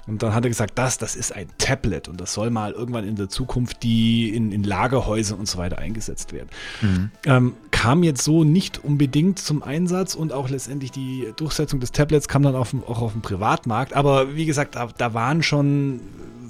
Und 0.07 0.23
dann 0.23 0.35
hat 0.35 0.45
er 0.45 0.51
gesagt, 0.51 0.73
das, 0.77 0.99
das 0.99 1.15
ist 1.15 1.35
ein 1.35 1.47
Tablet 1.59 2.09
und 2.09 2.21
das 2.21 2.33
soll 2.33 2.51
mal 2.51 2.73
irgendwann 2.73 3.07
in 3.07 3.17
der 3.17 3.29
Zukunft 3.29 3.83
die 3.83 4.35
in, 4.35 4.51
in 4.51 4.65
Lagerhäusern 4.65 5.39
und 5.39 5.47
so 5.47 5.59
weiter 5.59 5.79
eingesetzt 5.79 6.33
werden. 6.33 6.49
Mhm. 6.81 7.11
Ähm, 7.27 7.55
kam 7.71 8.03
jetzt 8.03 8.23
so 8.23 8.43
nicht 8.43 8.83
unbedingt 8.83 9.39
zum 9.39 9.63
Einsatz 9.63 10.15
und 10.15 10.33
auch 10.33 10.49
letztendlich 10.49 10.91
die 10.91 11.33
Durchsetzung 11.37 11.81
des 11.81 11.93
Tablets 11.93 12.29
kam 12.29 12.43
dann 12.43 12.57
auf, 12.57 12.75
auch 12.89 13.03
auf 13.03 13.13
dem 13.13 13.23
Privatmarkt. 13.23 13.93
Aber 13.93 14.35
wie 14.35 14.47
gesagt, 14.47 14.75
da, 14.75 14.89
da 14.97 15.15
waren 15.15 15.43
schon 15.43 16.01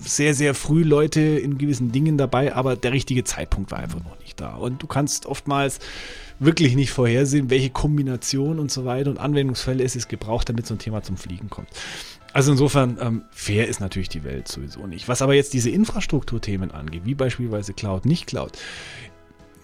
sehr, 0.01 0.35
sehr 0.35 0.55
früh 0.55 0.83
Leute 0.83 1.21
in 1.21 1.59
gewissen 1.59 1.93
Dingen 1.93 2.17
dabei, 2.17 2.55
aber 2.55 2.77
der 2.77 2.93
richtige 2.93 3.25
Zeitpunkt 3.25 3.71
war 3.71 3.79
einfach 3.79 4.03
noch 4.03 4.19
nicht 4.21 4.41
da. 4.41 4.55
Und 4.55 4.83
du 4.83 4.87
kannst 4.87 5.27
oftmals 5.27 5.79
wirklich 6.39 6.75
nicht 6.75 6.91
vorhersehen, 6.91 7.51
welche 7.51 7.71
Kombination 7.71 8.59
und 8.59 8.71
so 8.71 8.85
weiter 8.85 9.11
und 9.11 9.19
Anwendungsfälle 9.19 9.85
es 9.85 9.95
ist 9.95 10.09
gebraucht, 10.09 10.49
damit 10.49 10.67
so 10.67 10.75
ein 10.75 10.79
Thema 10.79 11.03
zum 11.03 11.19
Fliegen 11.19 11.51
kommt. 11.51 11.69
Also 12.33 12.53
insofern, 12.53 12.99
ähm, 13.01 13.25
fair 13.31 13.69
ist 13.69 13.81
natürlich 13.81 14.09
die 14.09 14.25
Welt 14.25 14.49
sowieso 14.49 14.87
nicht. 14.87 15.09
Was 15.09 15.23
aber 15.23 15.35
jetzt 15.35 15.53
diese 15.53 15.71
Infrastrukturthemen 15.71 16.71
angeht, 16.71 17.03
wie 17.05 17.15
beispielsweise 17.15 17.73
Cloud, 17.73 18.07
nicht 18.07 18.27
Cloud, 18.27 18.53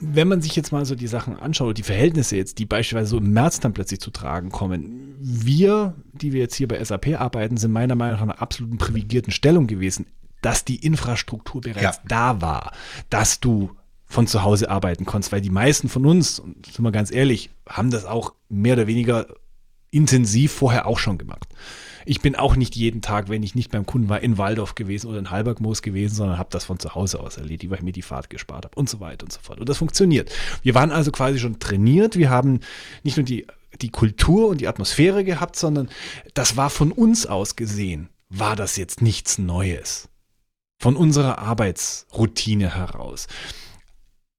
wenn 0.00 0.28
man 0.28 0.42
sich 0.42 0.54
jetzt 0.56 0.72
mal 0.72 0.84
so 0.84 0.94
die 0.94 1.06
Sachen 1.06 1.38
anschaut, 1.38 1.78
die 1.78 1.82
Verhältnisse 1.82 2.36
jetzt, 2.36 2.58
die 2.58 2.66
beispielsweise 2.66 3.10
so 3.10 3.18
im 3.18 3.32
März 3.32 3.60
dann 3.60 3.72
plötzlich 3.72 4.00
zu 4.00 4.10
tragen 4.10 4.50
kommen, 4.50 5.14
wir, 5.18 5.94
die 6.12 6.32
wir 6.32 6.40
jetzt 6.40 6.54
hier 6.54 6.68
bei 6.68 6.82
SAP 6.82 7.18
arbeiten, 7.18 7.56
sind 7.56 7.72
meiner 7.72 7.94
Meinung 7.94 8.16
nach 8.16 8.24
in 8.24 8.30
einer 8.30 8.42
absoluten 8.42 8.78
privilegierten 8.78 9.32
Stellung 9.32 9.66
gewesen, 9.66 10.06
dass 10.42 10.64
die 10.64 10.84
Infrastruktur 10.84 11.62
bereits 11.62 11.96
ja. 11.96 12.02
da 12.08 12.40
war, 12.42 12.72
dass 13.08 13.40
du 13.40 13.70
von 14.04 14.26
zu 14.26 14.42
Hause 14.42 14.70
arbeiten 14.70 15.04
konntest, 15.04 15.32
weil 15.32 15.40
die 15.40 15.50
meisten 15.50 15.88
von 15.88 16.06
uns, 16.06 16.38
und 16.38 16.66
sind 16.66 16.84
wir 16.84 16.92
ganz 16.92 17.10
ehrlich, 17.10 17.50
haben 17.68 17.90
das 17.90 18.04
auch 18.04 18.34
mehr 18.48 18.74
oder 18.74 18.86
weniger 18.86 19.26
intensiv 19.90 20.52
vorher 20.52 20.86
auch 20.86 20.98
schon 20.98 21.18
gemacht. 21.18 21.48
Ich 22.08 22.20
bin 22.20 22.36
auch 22.36 22.54
nicht 22.54 22.76
jeden 22.76 23.02
Tag, 23.02 23.28
wenn 23.28 23.42
ich 23.42 23.56
nicht 23.56 23.72
beim 23.72 23.84
Kunden 23.84 24.08
war, 24.08 24.20
in 24.20 24.38
Waldorf 24.38 24.76
gewesen 24.76 25.08
oder 25.08 25.18
in 25.18 25.30
Halbergmoos 25.30 25.82
gewesen, 25.82 26.14
sondern 26.14 26.38
habe 26.38 26.50
das 26.52 26.64
von 26.64 26.78
zu 26.78 26.94
Hause 26.94 27.18
aus 27.18 27.36
erledigt, 27.36 27.70
weil 27.70 27.78
ich 27.78 27.84
mir 27.84 27.92
die 27.92 28.02
Fahrt 28.02 28.30
gespart 28.30 28.64
habe 28.64 28.76
und 28.76 28.88
so 28.88 29.00
weiter 29.00 29.24
und 29.24 29.32
so 29.32 29.40
fort. 29.40 29.58
Und 29.58 29.68
das 29.68 29.78
funktioniert. 29.78 30.30
Wir 30.62 30.74
waren 30.74 30.92
also 30.92 31.10
quasi 31.10 31.40
schon 31.40 31.58
trainiert. 31.58 32.16
Wir 32.16 32.30
haben 32.30 32.60
nicht 33.02 33.16
nur 33.16 33.24
die, 33.24 33.46
die 33.82 33.90
Kultur 33.90 34.48
und 34.48 34.60
die 34.60 34.68
Atmosphäre 34.68 35.24
gehabt, 35.24 35.56
sondern 35.56 35.88
das 36.34 36.56
war 36.56 36.70
von 36.70 36.92
uns 36.92 37.26
aus 37.26 37.56
gesehen, 37.56 38.08
war 38.28 38.54
das 38.54 38.76
jetzt 38.76 39.02
nichts 39.02 39.38
Neues. 39.38 40.08
Von 40.78 40.94
unserer 40.94 41.38
Arbeitsroutine 41.38 42.76
heraus. 42.76 43.26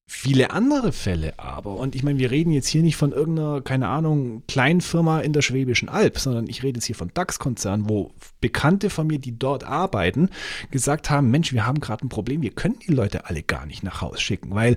Viele 0.09 0.51
andere 0.51 0.93
Fälle 0.93 1.33
aber, 1.35 1.75
und 1.75 1.93
ich 1.93 2.01
meine, 2.01 2.17
wir 2.17 2.31
reden 2.31 2.53
jetzt 2.53 2.69
hier 2.69 2.81
nicht 2.81 2.95
von 2.95 3.11
irgendeiner, 3.11 3.59
keine 3.59 3.89
Ahnung, 3.89 4.41
Kleinfirma 4.47 5.19
in 5.19 5.33
der 5.33 5.41
Schwäbischen 5.41 5.89
Alb, 5.89 6.17
sondern 6.17 6.47
ich 6.47 6.63
rede 6.63 6.77
jetzt 6.77 6.85
hier 6.85 6.95
von 6.95 7.11
DAX-Konzernen, 7.13 7.89
wo 7.89 8.11
Bekannte 8.39 8.89
von 8.89 9.07
mir, 9.07 9.19
die 9.19 9.37
dort 9.37 9.65
arbeiten, 9.65 10.29
gesagt 10.71 11.09
haben, 11.09 11.29
Mensch, 11.29 11.51
wir 11.51 11.65
haben 11.65 11.81
gerade 11.81 12.05
ein 12.05 12.09
Problem, 12.09 12.41
wir 12.41 12.51
können 12.51 12.79
die 12.87 12.93
Leute 12.93 13.25
alle 13.25 13.43
gar 13.43 13.65
nicht 13.65 13.83
nach 13.83 13.99
Hause 13.99 14.21
schicken, 14.21 14.55
weil 14.55 14.75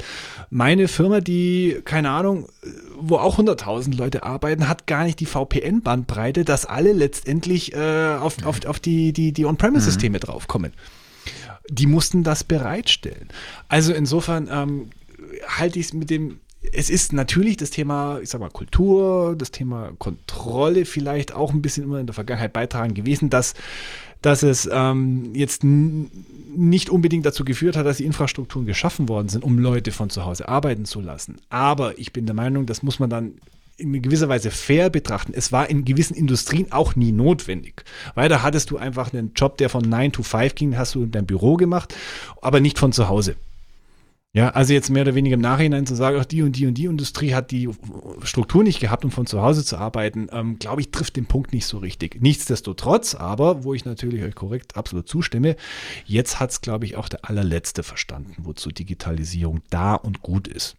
meine 0.51 0.89
Firma, 0.89 1.21
die, 1.21 1.81
keine 1.85 2.11
Ahnung, 2.11 2.49
wo 2.99 3.19
auch 3.19 3.39
100.000 3.39 3.97
Leute 3.97 4.25
arbeiten, 4.25 4.69
hat 4.69 4.89
gar 4.89 5.05
nicht 5.05 5.21
die 5.21 5.27
VPN-Bandbreite, 5.27 6.45
dass 6.45 6.67
alle 6.67 6.93
letztendlich 6.93 7.73
äh, 7.73 8.17
auf, 8.21 8.45
auf, 8.45 8.67
auf 8.67 8.81
die, 8.81 9.13
die, 9.13 9.33
die 9.33 9.47
On-Premise-Systeme 9.47 10.19
mhm. 10.19 10.23
draufkommen 10.23 10.73
die 11.71 11.87
mussten 11.87 12.25
das 12.25 12.43
bereitstellen. 12.43 13.29
Also 13.69 13.93
insofern 13.93 14.49
ähm, 14.51 14.91
halte 15.47 15.79
ich 15.79 15.87
es 15.87 15.93
mit 15.93 16.11
dem 16.11 16.41
es 16.73 16.91
ist 16.91 17.13
natürlich 17.13 17.57
das 17.57 17.71
Thema, 17.71 18.21
ich 18.21 18.29
sag 18.29 18.41
mal, 18.41 18.51
Kultur, 18.51 19.35
das 19.37 19.51
Thema 19.51 19.93
Kontrolle 19.99 20.85
vielleicht 20.85 21.33
auch 21.33 21.53
ein 21.53 21.63
bisschen 21.63 21.85
immer 21.85 21.99
in 21.99 22.07
der 22.07 22.15
Vergangenheit 22.15 22.53
beitragen 22.53 22.95
gewesen, 22.95 23.31
dass, 23.31 23.55
dass 24.21 24.43
es 24.43 24.69
ähm, 24.71 25.35
jetzt 25.35 25.65
nicht 25.65 26.91
unbedingt 26.91 27.25
dazu 27.25 27.45
geführt 27.45 27.77
hat, 27.77 27.87
dass 27.87 27.97
die 27.97 28.05
Infrastrukturen 28.05 28.67
geschaffen 28.67 29.09
worden 29.09 29.29
sind, 29.29 29.43
um 29.43 29.59
Leute 29.59 29.91
von 29.91 30.11
zu 30.11 30.25
Hause 30.25 30.49
arbeiten 30.49 30.85
zu 30.85 31.01
lassen. 31.01 31.37
Aber 31.49 31.99
ich 31.99 32.13
bin 32.13 32.27
der 32.27 32.35
Meinung, 32.35 32.67
das 32.67 32.83
muss 32.83 32.99
man 32.99 33.09
dann 33.09 33.35
in 33.79 34.03
gewisser 34.03 34.29
Weise 34.29 34.51
fair 34.51 34.91
betrachten. 34.91 35.33
Es 35.35 35.53
war 35.53 35.71
in 35.71 35.87
gewissen 35.87 36.15
Industrien 36.15 36.71
auch 36.71 36.97
nie 36.97 37.13
notwendig. 37.13 37.85
Weil 38.15 38.29
da 38.29 38.43
hattest 38.43 38.71
du 38.71 38.77
einfach 38.77 39.15
einen 39.15 39.33
Job, 39.35 39.57
der 39.57 39.71
von 39.71 39.89
9 39.89 40.13
to 40.13 40.23
5 40.23 40.55
ging, 40.55 40.77
hast 40.77 40.95
du 40.95 41.05
in 41.05 41.11
deinem 41.11 41.25
Büro 41.25 41.57
gemacht, 41.57 41.95
aber 42.43 42.61
nicht 42.61 42.79
von 42.79 42.93
zu 42.93 43.09
Hause. 43.09 43.37
Ja, 44.33 44.51
also 44.51 44.73
jetzt 44.73 44.91
mehr 44.91 45.03
oder 45.03 45.17
weniger 45.17 45.35
im 45.35 45.41
Nachhinein 45.41 45.87
zu 45.87 45.97
sagen, 45.97 46.17
ach, 46.21 46.25
die 46.25 46.43
und 46.43 46.53
die 46.53 46.67
und 46.69 46.75
die 46.75 46.85
Industrie 46.85 47.35
hat 47.35 47.51
die 47.51 47.69
Struktur 48.23 48.63
nicht 48.63 48.79
gehabt, 48.79 49.05
um 49.05 49.11
von 49.11 49.27
zu 49.27 49.43
Hause 49.43 49.65
zu 49.65 49.77
arbeiten, 49.77 50.29
ähm, 50.31 50.61
glaube 50.61 50.83
ich, 50.83 50.93
trifft 50.93 51.17
den 51.17 51.27
Punkt 51.27 51.53
nicht 51.53 51.67
so 51.67 51.79
richtig. 51.79 52.23
Nichtsdestotrotz, 52.23 53.17
aber, 53.17 53.65
wo 53.65 53.75
ich 53.75 53.85
natürlich 53.85 54.23
euch 54.23 54.37
korrekt 54.37 54.77
absolut 54.77 55.09
zustimme, 55.09 55.57
jetzt 56.07 56.39
hat 56.39 56.51
es, 56.51 56.61
glaube 56.61 56.85
ich, 56.85 56.97
auch 56.97 57.09
der 57.09 57.29
allerletzte 57.29 57.83
verstanden, 57.83 58.37
wozu 58.45 58.71
Digitalisierung 58.71 59.63
da 59.69 59.95
und 59.95 60.23
gut 60.23 60.47
ist. 60.47 60.77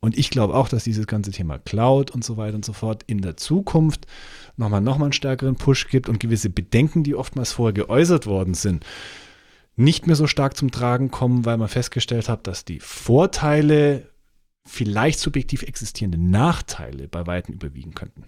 Und 0.00 0.18
ich 0.18 0.30
glaube 0.30 0.54
auch, 0.54 0.68
dass 0.68 0.82
dieses 0.82 1.06
ganze 1.06 1.30
Thema 1.30 1.58
Cloud 1.58 2.10
und 2.10 2.24
so 2.24 2.36
weiter 2.36 2.56
und 2.56 2.64
so 2.64 2.72
fort 2.72 3.04
in 3.06 3.20
der 3.20 3.36
Zukunft 3.36 4.08
nochmal 4.56 4.80
noch 4.80 4.98
mal 4.98 5.04
einen 5.04 5.12
stärkeren 5.12 5.54
Push 5.54 5.88
gibt 5.88 6.08
und 6.08 6.18
gewisse 6.18 6.50
Bedenken, 6.50 7.04
die 7.04 7.14
oftmals 7.14 7.52
vorher 7.52 7.74
geäußert 7.74 8.26
worden 8.26 8.54
sind, 8.54 8.84
nicht 9.80 10.06
mehr 10.06 10.16
so 10.16 10.26
stark 10.26 10.56
zum 10.56 10.70
Tragen 10.70 11.10
kommen, 11.10 11.44
weil 11.44 11.56
man 11.56 11.68
festgestellt 11.68 12.28
hat, 12.28 12.46
dass 12.46 12.64
die 12.64 12.80
Vorteile 12.80 14.08
vielleicht 14.66 15.18
subjektiv 15.18 15.62
existierende 15.62 16.18
Nachteile 16.18 17.08
bei 17.08 17.26
Weitem 17.26 17.54
überwiegen 17.54 17.94
könnten. 17.94 18.24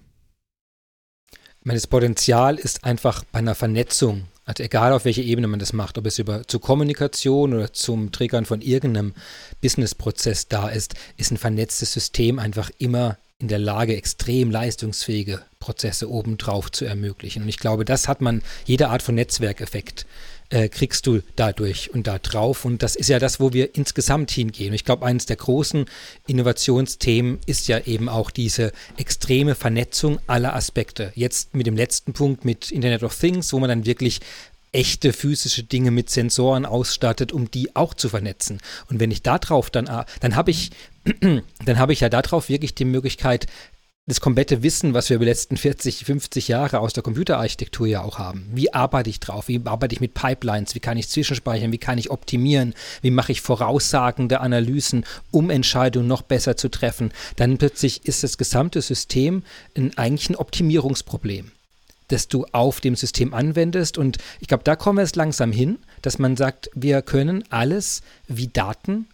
Meine, 1.63 1.77
das 1.77 1.87
Potenzial 1.87 2.57
ist 2.57 2.85
einfach 2.85 3.23
bei 3.25 3.39
einer 3.39 3.55
Vernetzung, 3.55 4.25
also 4.45 4.65
egal 4.65 4.93
auf 4.93 5.05
welche 5.05 5.23
Ebene 5.23 5.47
man 5.47 5.61
das 5.61 5.73
macht, 5.73 5.97
ob 5.99 6.07
es 6.07 6.19
über 6.19 6.47
zur 6.49 6.61
Kommunikation 6.61 7.55
oder 7.55 7.73
zum 7.73 8.11
Triggern 8.11 8.45
von 8.45 8.61
irgendeinem 8.61 9.15
Businessprozess 9.61 10.49
da 10.49 10.69
ist, 10.69 10.95
ist 11.17 11.31
ein 11.31 11.37
vernetztes 11.37 11.93
System 11.93 12.41
einfach 12.41 12.71
immer 12.79 13.19
in 13.39 13.49
der 13.49 13.59
Lage, 13.59 13.97
extrem 13.97 14.51
leistungsfähige 14.51 15.43
Prozesse 15.61 16.11
obendrauf 16.11 16.73
zu 16.73 16.85
ermöglichen. 16.85 17.43
Und 17.43 17.49
ich 17.49 17.59
glaube, 17.59 17.85
das 17.85 18.09
hat 18.09 18.21
man, 18.21 18.43
jede 18.65 18.89
Art 18.89 19.03
von 19.03 19.15
Netzwerkeffekt 19.15 20.07
äh, 20.53 20.69
kriegst 20.69 21.07
du 21.07 21.23
dadurch 21.35 21.93
und 21.93 22.07
da 22.07 22.19
drauf. 22.19 22.65
Und 22.65 22.83
das 22.83 22.95
ist 22.95 23.09
ja 23.09 23.19
das, 23.19 23.41
wo 23.41 23.53
wir 23.53 23.75
insgesamt 23.75 24.31
hingehen. 24.31 24.75
Ich 24.75 24.85
glaube, 24.85 25.07
eines 25.07 25.27
der 25.27 25.37
großen 25.37 25.87
Innovationsthemen 26.27 27.39
ist 27.47 27.69
ja 27.69 27.81
eben 27.81 28.09
auch 28.09 28.31
diese 28.31 28.73
extreme 28.97 29.55
Vernetzung 29.55 30.19
aller 30.27 30.55
Aspekte. 30.55 31.13
Jetzt 31.15 31.55
mit 31.55 31.67
dem 31.67 31.77
letzten 31.77 32.13
Punkt 32.13 32.45
mit 32.45 32.71
Internet 32.71 33.03
of 33.03 33.19
Things, 33.19 33.53
wo 33.53 33.61
man 33.61 33.69
dann 33.69 33.87
wirklich 33.87 34.21
echte 34.73 35.13
physische 35.13 35.63
Dinge 35.63 35.91
mit 35.91 36.11
Sensoren 36.11 36.65
ausstattet, 36.65 37.33
um 37.33 37.51
die 37.51 37.77
auch 37.77 37.95
zu 37.95 38.09
vernetzen. 38.09 38.59
Und 38.89 39.01
wenn 39.01 39.11
ich 39.11 39.23
da 39.23 39.39
drauf 39.39 39.71
dann, 39.71 39.85
dann 40.21 40.37
habe 40.37 40.51
ich, 40.51 40.71
dann 41.21 41.79
habe 41.79 41.93
ich 41.93 42.01
ja 42.01 42.09
darauf 42.09 42.49
wirklich 42.49 42.75
die 42.75 42.87
Möglichkeit, 42.87 43.47
das 44.07 44.21
komplette 44.21 44.65
Wissen, 44.65 44.95
was 44.95 45.09
wir 45.09 45.17
über 45.17 45.25
die 45.25 45.31
letzten 45.31 45.57
40, 45.57 46.05
50 46.05 46.49
Jahre 46.49 46.81
aus 46.81 46.93
der 46.93 47.05
Computerarchitektur 47.05 47.87
ja 47.87 48.03
auch 48.03 48.19
haben. 48.19 48.49
Wie 48.53 48.75
arbeite 48.75 49.09
ich 49.09 49.21
drauf? 49.21 49.47
Wie 49.47 49.61
arbeite 49.65 49.95
ich 49.95 50.01
mit 50.01 50.15
Pipelines? 50.15 50.75
Wie 50.75 50.81
kann 50.81 50.97
ich 50.97 51.09
zwischenspeichern? 51.09 51.71
Wie 51.71 51.79
kann 51.79 51.99
ich 51.99 52.11
optimieren? 52.11 52.75
Wie 53.01 53.13
mache 53.13 53.31
ich 53.31 53.43
voraussagende 53.43 54.41
Analysen, 54.41 55.05
um 55.31 55.51
Entscheidungen 55.51 56.09
noch 56.09 56.23
besser 56.23 56.57
zu 56.57 56.69
treffen? 56.69 57.13
Dann 57.37 57.59
plötzlich 57.59 58.05
ist 58.05 58.25
das 58.25 58.39
gesamte 58.39 58.83
System 58.83 59.45
ein, 59.77 59.97
eigentlich 59.97 60.31
ein 60.31 60.37
Optimierungsproblem, 60.37 61.53
das 62.09 62.27
du 62.27 62.45
auf 62.51 62.81
dem 62.81 62.97
System 62.97 63.33
anwendest. 63.33 63.99
Und 63.99 64.19
ich 64.41 64.49
glaube, 64.49 64.65
da 64.65 64.75
kommen 64.75 64.99
wir 64.99 65.05
jetzt 65.05 65.15
langsam 65.15 65.53
hin, 65.53 65.79
dass 66.03 66.19
man 66.19 66.37
sagt, 66.37 66.71
wir 66.75 67.03
können 67.03 67.45
alles 67.51 68.03
wie 68.27 68.49
Daten 68.49 69.07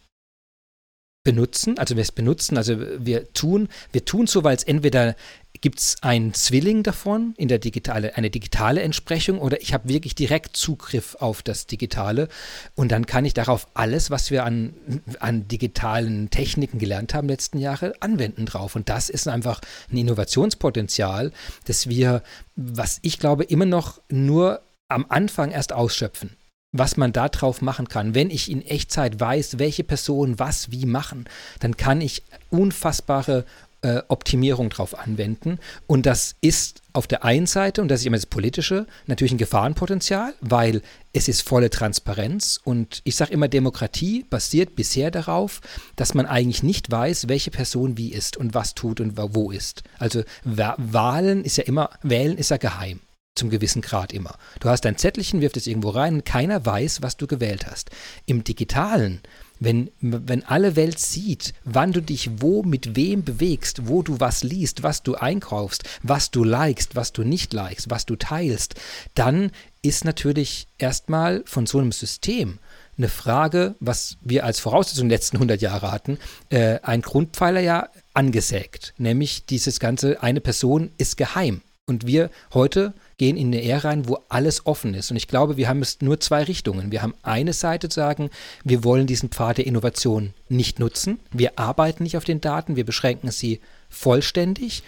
benutzen, 1.28 1.76
also 1.76 1.94
wir 1.94 2.00
es 2.00 2.10
benutzen, 2.10 2.56
also 2.56 2.80
wir 2.80 3.30
tun, 3.34 3.68
wir 3.92 4.06
tun 4.06 4.26
so, 4.26 4.44
weil 4.44 4.56
es 4.56 4.62
entweder 4.62 5.14
gibt 5.60 5.78
es 5.78 5.96
einen 6.00 6.32
Zwilling 6.32 6.82
davon, 6.82 7.34
in 7.36 7.48
der 7.48 7.58
digitale, 7.58 8.16
eine 8.16 8.30
digitale 8.30 8.80
Entsprechung, 8.80 9.38
oder 9.40 9.60
ich 9.60 9.74
habe 9.74 9.90
wirklich 9.90 10.14
direkt 10.14 10.56
Zugriff 10.56 11.16
auf 11.16 11.42
das 11.42 11.66
Digitale 11.66 12.28
und 12.76 12.92
dann 12.92 13.04
kann 13.04 13.26
ich 13.26 13.34
darauf 13.34 13.66
alles, 13.74 14.10
was 14.10 14.30
wir 14.30 14.46
an, 14.46 14.72
an 15.20 15.46
digitalen 15.48 16.30
Techniken 16.30 16.78
gelernt 16.78 17.12
haben 17.12 17.28
letzten 17.28 17.58
Jahre, 17.58 17.92
anwenden 18.00 18.46
drauf. 18.46 18.74
Und 18.74 18.88
das 18.88 19.10
ist 19.10 19.28
einfach 19.28 19.60
ein 19.92 19.98
Innovationspotenzial, 19.98 21.30
das 21.66 21.90
wir, 21.90 22.22
was 22.56 23.00
ich 23.02 23.18
glaube, 23.18 23.44
immer 23.44 23.66
noch 23.66 24.00
nur 24.08 24.62
am 24.88 25.04
Anfang 25.10 25.50
erst 25.50 25.74
ausschöpfen 25.74 26.37
was 26.72 26.96
man 26.96 27.12
da 27.12 27.28
drauf 27.28 27.62
machen 27.62 27.88
kann. 27.88 28.14
Wenn 28.14 28.30
ich 28.30 28.50
in 28.50 28.62
Echtzeit 28.62 29.20
weiß, 29.20 29.58
welche 29.58 29.84
Personen 29.84 30.38
was 30.38 30.70
wie 30.70 30.86
machen, 30.86 31.24
dann 31.60 31.76
kann 31.76 32.00
ich 32.00 32.22
unfassbare 32.50 33.44
äh, 33.80 34.02
Optimierung 34.08 34.70
drauf 34.70 34.98
anwenden. 34.98 35.58
Und 35.86 36.04
das 36.04 36.34
ist 36.40 36.82
auf 36.92 37.06
der 37.06 37.24
einen 37.24 37.46
Seite, 37.46 37.80
und 37.80 37.88
das 37.88 38.00
ist 38.00 38.06
immer 38.06 38.16
das 38.16 38.26
Politische, 38.26 38.86
natürlich 39.06 39.32
ein 39.32 39.38
Gefahrenpotenzial, 39.38 40.34
weil 40.40 40.82
es 41.12 41.28
ist 41.28 41.42
volle 41.42 41.70
Transparenz. 41.70 42.60
Und 42.62 43.00
ich 43.04 43.16
sage 43.16 43.32
immer, 43.32 43.48
Demokratie 43.48 44.26
basiert 44.28 44.74
bisher 44.74 45.10
darauf, 45.10 45.60
dass 45.96 46.12
man 46.14 46.26
eigentlich 46.26 46.62
nicht 46.62 46.90
weiß, 46.90 47.28
welche 47.28 47.50
Person 47.50 47.96
wie 47.96 48.12
ist 48.12 48.36
und 48.36 48.52
was 48.52 48.74
tut 48.74 49.00
und 49.00 49.16
wo 49.16 49.50
ist. 49.52 49.84
Also 49.98 50.22
Wahlen 50.44 51.44
ist 51.44 51.56
ja 51.56 51.64
immer, 51.64 51.90
Wählen 52.02 52.36
ist 52.36 52.50
ja 52.50 52.56
geheim 52.56 53.00
zum 53.38 53.50
gewissen 53.50 53.82
Grad 53.82 54.12
immer. 54.12 54.36
Du 54.60 54.68
hast 54.68 54.84
dein 54.84 54.98
Zettelchen, 54.98 55.40
wirft 55.40 55.56
es 55.56 55.66
irgendwo 55.66 55.90
rein 55.90 56.16
und 56.16 56.24
keiner 56.24 56.64
weiß, 56.66 57.02
was 57.02 57.16
du 57.16 57.26
gewählt 57.26 57.66
hast. 57.66 57.90
Im 58.26 58.44
digitalen, 58.44 59.20
wenn, 59.60 59.90
wenn 60.00 60.44
alle 60.44 60.76
Welt 60.76 60.98
sieht, 60.98 61.54
wann 61.64 61.92
du 61.92 62.00
dich 62.00 62.30
wo 62.40 62.62
mit 62.62 62.96
wem 62.96 63.24
bewegst, 63.24 63.88
wo 63.88 64.02
du 64.02 64.20
was 64.20 64.42
liest, 64.42 64.82
was 64.82 65.02
du 65.02 65.14
einkaufst, 65.14 65.84
was 66.02 66.30
du 66.30 66.44
likest, 66.44 66.96
was 66.96 67.12
du 67.12 67.22
nicht 67.22 67.52
likest, 67.52 67.90
was 67.90 68.06
du 68.06 68.16
teilst, 68.16 68.74
dann 69.14 69.50
ist 69.82 70.04
natürlich 70.04 70.68
erstmal 70.78 71.42
von 71.46 71.66
so 71.66 71.78
einem 71.78 71.92
System 71.92 72.58
eine 72.98 73.08
Frage, 73.08 73.76
was 73.78 74.18
wir 74.20 74.44
als 74.44 74.60
Voraussetzung 74.60 75.04
in 75.04 75.08
den 75.08 75.14
letzten 75.14 75.36
100 75.36 75.62
Jahre 75.62 75.92
hatten, 75.92 76.18
äh, 76.50 76.80
ein 76.82 77.00
Grundpfeiler 77.00 77.60
ja 77.60 77.88
angesägt, 78.12 78.94
nämlich 78.98 79.46
dieses 79.46 79.78
ganze, 79.78 80.22
eine 80.22 80.40
Person 80.40 80.90
ist 80.98 81.16
geheim. 81.16 81.62
Und 81.86 82.06
wir 82.06 82.30
heute 82.52 82.92
gehen 83.18 83.36
in 83.36 83.48
eine 83.48 83.62
Ära 83.62 83.88
rein, 83.88 84.08
wo 84.08 84.18
alles 84.28 84.64
offen 84.66 84.94
ist. 84.94 85.10
Und 85.10 85.16
ich 85.16 85.28
glaube, 85.28 85.56
wir 85.56 85.68
haben 85.68 85.82
es 85.82 86.00
nur 86.00 86.20
zwei 86.20 86.44
Richtungen. 86.44 86.90
Wir 86.92 87.02
haben 87.02 87.14
eine 87.22 87.52
Seite 87.52 87.88
zu 87.88 87.96
sagen, 87.96 88.30
wir 88.64 88.84
wollen 88.84 89.06
diesen 89.06 89.28
Pfad 89.28 89.58
der 89.58 89.66
Innovation 89.66 90.32
nicht 90.48 90.78
nutzen. 90.78 91.18
Wir 91.32 91.58
arbeiten 91.58 92.04
nicht 92.04 92.16
auf 92.16 92.24
den 92.24 92.40
Daten, 92.40 92.76
wir 92.76 92.86
beschränken 92.86 93.30
sie 93.30 93.60
vollständig. 93.90 94.82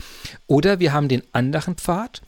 Oder 0.46 0.78
wir 0.78 0.92
haben 0.92 1.08
den 1.08 1.22
anderen 1.32 1.74
Pfad, 1.74 2.22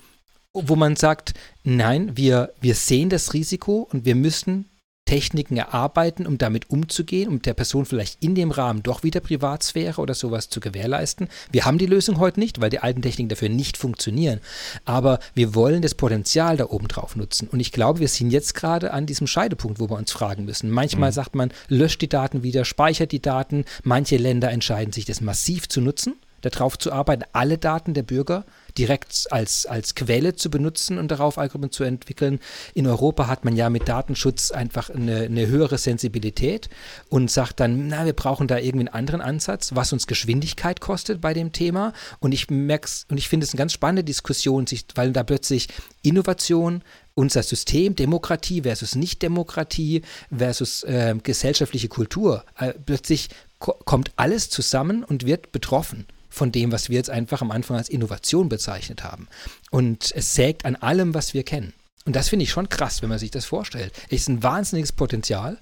wo 0.53 0.77
man 0.77 0.97
sagt, 0.97 1.35
nein, 1.63 2.17
wir, 2.17 2.53
wir 2.61 2.75
sehen 2.75 3.09
das 3.09 3.33
Risiko 3.33 3.89
und 3.91 4.05
wir 4.05 4.17
müssen 4.17 4.67
Techniken 5.05 5.57
erarbeiten, 5.57 6.27
um 6.27 6.39
damit 6.39 6.71
umzugehen, 6.71 7.29
um 7.29 7.43
der 7.43 7.55
Person 7.55 7.85
vielleicht 7.85 8.23
in 8.23 8.35
dem 8.35 8.51
Rahmen 8.51 8.83
doch 8.83 9.03
wieder 9.03 9.21
Privatsphäre 9.21 10.01
oder 10.01 10.15
sowas 10.15 10.49
zu 10.49 10.61
gewährleisten. 10.61 11.29
Wir 11.51 11.65
haben 11.65 11.79
die 11.79 11.87
Lösung 11.87 12.19
heute 12.19 12.41
nicht, 12.41 12.61
weil 12.61 12.71
die 12.71 12.79
alten 12.79 13.03
Techniken 13.03 13.29
dafür 13.29 13.49
nicht 13.49 13.77
funktionieren. 13.77 14.41
Aber 14.85 15.19
wir 15.35 15.55
wollen 15.55 15.83
das 15.83 15.95
Potenzial 15.95 16.57
da 16.57 16.67
oben 16.67 16.89
drauf 16.89 17.17
nutzen. 17.17 17.49
Und 17.49 17.61
ich 17.61 17.73
glaube, 17.73 18.01
wir 18.01 18.09
sind 18.09 18.31
jetzt 18.31 18.55
gerade 18.55 18.93
an 18.93 19.07
diesem 19.07 19.27
Scheidepunkt, 19.27 19.81
wo 19.81 19.91
wir 19.91 19.97
uns 19.97 20.13
fragen 20.13 20.45
müssen. 20.45 20.71
Manchmal 20.71 21.11
mhm. 21.11 21.15
sagt 21.15 21.35
man, 21.35 21.53
löscht 21.69 22.01
die 22.01 22.09
Daten 22.09 22.43
wieder, 22.43 22.65
speichert 22.65 23.13
die 23.13 23.23
Daten. 23.23 23.65
Manche 23.83 24.17
Länder 24.17 24.51
entscheiden 24.51 24.93
sich, 24.93 25.05
das 25.05 25.21
massiv 25.21 25.69
zu 25.69 25.81
nutzen 25.81 26.15
darauf 26.43 26.79
zu 26.79 26.93
arbeiten, 26.93 27.25
alle 27.33 27.57
Daten 27.57 27.95
der 27.95 28.03
Bürger 28.03 28.45
direkt 28.79 29.27
als, 29.31 29.67
als 29.67 29.95
Quelle 29.95 30.35
zu 30.35 30.51
benutzen 30.51 30.99
und 30.99 31.11
darauf 31.11 31.39
Algorithmen 31.39 31.71
zu 31.71 31.85
entwickeln. 31.85 32.41
In 32.75 32.87
Europa 32.87 33.27
hat 33.27 33.45
man 33.45 33.57
ja 33.57 33.71
mit 33.71 33.89
Datenschutz 33.89 34.51
einfach 34.51 34.91
eine, 34.91 35.23
eine 35.23 35.47
höhere 35.47 35.79
Sensibilität 35.79 36.69
und 37.09 37.31
sagt 37.31 37.61
dann, 37.61 37.89
na, 37.89 38.05
wir 38.05 38.13
brauchen 38.13 38.49
da 38.49 38.59
irgendwie 38.59 38.89
einen 38.89 38.95
anderen 38.95 39.21
Ansatz, 39.21 39.75
was 39.75 39.93
uns 39.93 40.07
Geschwindigkeit 40.07 40.81
kostet 40.81 41.21
bei 41.21 41.35
dem 41.35 41.53
Thema. 41.53 41.93
Und 42.21 42.33
ich 42.33 42.51
merke 42.51 42.89
und 43.09 43.19
ich 43.19 43.29
finde 43.29 43.45
es 43.45 43.53
eine 43.53 43.59
ganz 43.59 43.73
spannende 43.73 44.05
Diskussion, 44.05 44.67
weil 44.95 45.13
da 45.13 45.23
plötzlich 45.23 45.69
Innovation 46.03 46.83
unser 47.15 47.43
System, 47.43 47.95
Demokratie 47.95 48.63
versus 48.63 48.95
Nicht-Demokratie 48.95 50.03
versus 50.35 50.83
äh, 50.85 51.15
gesellschaftliche 51.23 51.89
Kultur, 51.89 52.45
äh, 52.59 52.73
plötzlich 52.73 53.29
ko 53.59 53.73
kommt 53.85 54.13
alles 54.17 54.49
zusammen 54.49 55.05
und 55.05 55.27
wird 55.27 55.53
betroffen 55.53 56.07
von 56.33 56.51
dem, 56.51 56.73
was 56.73 56.89
wir 56.89 56.97
jetzt 56.97 57.11
einfach 57.11 57.43
am 57.43 57.51
Anfang 57.51 57.77
als 57.77 57.91
Innovation 57.91 58.49
bezeichnet 58.49 59.05
haben. 59.05 59.29
Und 59.71 60.13
es 60.17 60.35
sägt 60.35 60.65
an 60.65 60.77
allem, 60.77 61.13
was 61.15 61.35
wir 61.35 61.45
kennen. 61.45 61.75
Und 62.07 62.17
das 62.17 62.31
finde 62.31 62.45
ich 62.45 62.51
schon 62.51 62.69
krass, 62.69 63.03
wenn 63.03 63.11
man 63.11 63.19
sich 63.19 63.31
das 63.31 63.45
vorstellt. 63.45 63.93
Es 64.09 64.23
ist 64.23 64.29
ein 64.29 64.43
wahnsinniges 64.43 64.93
Potenzial, 64.93 65.59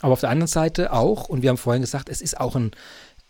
aber 0.00 0.12
auf 0.12 0.20
der 0.20 0.30
anderen 0.30 0.48
Seite 0.48 0.92
auch, 0.92 1.28
und 1.28 1.42
wir 1.42 1.48
haben 1.48 1.56
vorhin 1.56 1.82
gesagt, 1.82 2.08
es 2.08 2.20
ist 2.20 2.38
auch 2.38 2.54
ein 2.54 2.72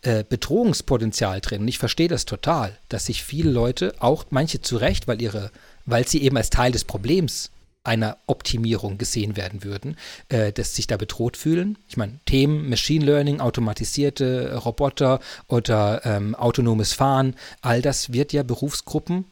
äh, 0.01 0.25
Bedrohungspotenzial 0.27 1.39
drin. 1.39 1.61
Und 1.61 1.67
ich 1.69 1.79
verstehe 1.79 2.09
das 2.09 2.25
total, 2.25 2.77
dass 2.89 3.05
sich 3.05 3.23
viele 3.23 3.49
Leute, 3.49 3.95
auch 3.99 4.25
manche 4.29 4.61
zu 4.61 4.75
Recht, 4.75 5.07
weil 5.07 5.21
ihre, 5.21 5.51
weil 5.85 6.05
sie 6.07 6.21
eben 6.21 6.35
als 6.35 6.49
Teil 6.49 6.73
des 6.73 6.83
Problems 6.83 7.49
einer 7.83 8.17
Optimierung 8.27 8.97
gesehen 8.97 9.35
werden 9.35 9.63
würden, 9.63 9.97
äh, 10.29 10.51
dass 10.51 10.75
sich 10.75 10.87
da 10.87 10.97
bedroht 10.97 11.37
fühlen. 11.37 11.77
Ich 11.87 11.97
meine, 11.97 12.19
Themen 12.25 12.69
Machine 12.69 13.05
Learning, 13.05 13.39
automatisierte 13.39 14.55
Roboter 14.57 15.19
oder 15.47 16.05
ähm, 16.05 16.35
autonomes 16.35 16.93
Fahren, 16.93 17.35
all 17.61 17.81
das 17.81 18.13
wird 18.13 18.33
ja 18.33 18.43
Berufsgruppen, 18.43 19.25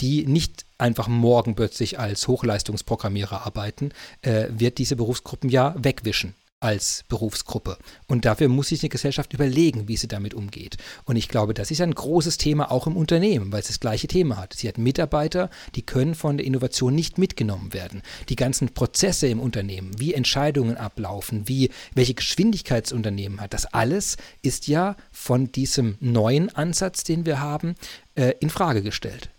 die 0.00 0.26
nicht 0.26 0.64
einfach 0.78 1.08
morgen 1.08 1.54
plötzlich 1.54 1.98
als 1.98 2.26
Hochleistungsprogrammierer 2.26 3.46
arbeiten, 3.46 3.90
äh, 4.22 4.46
wird 4.50 4.78
diese 4.78 4.96
Berufsgruppen 4.96 5.50
ja 5.50 5.74
wegwischen. 5.78 6.34
Als 6.60 7.04
Berufsgruppe. 7.08 7.78
Und 8.06 8.26
dafür 8.26 8.48
muss 8.48 8.68
sich 8.68 8.82
eine 8.82 8.90
Gesellschaft 8.90 9.32
überlegen, 9.32 9.88
wie 9.88 9.96
sie 9.96 10.08
damit 10.08 10.34
umgeht. 10.34 10.76
Und 11.04 11.16
ich 11.16 11.28
glaube, 11.28 11.54
das 11.54 11.70
ist 11.70 11.80
ein 11.80 11.94
großes 11.94 12.36
Thema 12.36 12.70
auch 12.70 12.86
im 12.86 12.96
Unternehmen, 12.96 13.50
weil 13.50 13.60
es 13.60 13.68
das 13.68 13.80
gleiche 13.80 14.08
Thema 14.08 14.36
hat. 14.36 14.52
Sie 14.52 14.68
hat 14.68 14.76
Mitarbeiter, 14.76 15.48
die 15.74 15.82
können 15.82 16.14
von 16.14 16.36
der 16.36 16.46
Innovation 16.46 16.94
nicht 16.94 17.16
mitgenommen 17.16 17.72
werden. 17.72 18.02
Die 18.28 18.36
ganzen 18.36 18.74
Prozesse 18.74 19.26
im 19.28 19.40
Unternehmen, 19.40 19.98
wie 19.98 20.12
Entscheidungen 20.12 20.76
ablaufen, 20.76 21.48
wie 21.48 21.70
welche 21.94 22.14
Geschwindigkeitsunternehmen 22.14 23.40
hat, 23.40 23.54
das 23.54 23.66
alles 23.66 24.18
ist 24.42 24.68
ja 24.68 24.96
von 25.10 25.50
diesem 25.50 25.96
neuen 26.00 26.54
Ansatz, 26.54 27.04
den 27.04 27.24
wir 27.24 27.40
haben, 27.40 27.74
äh, 28.14 28.34
in 28.40 28.50
Frage 28.50 28.82
gestellt. 28.82 29.30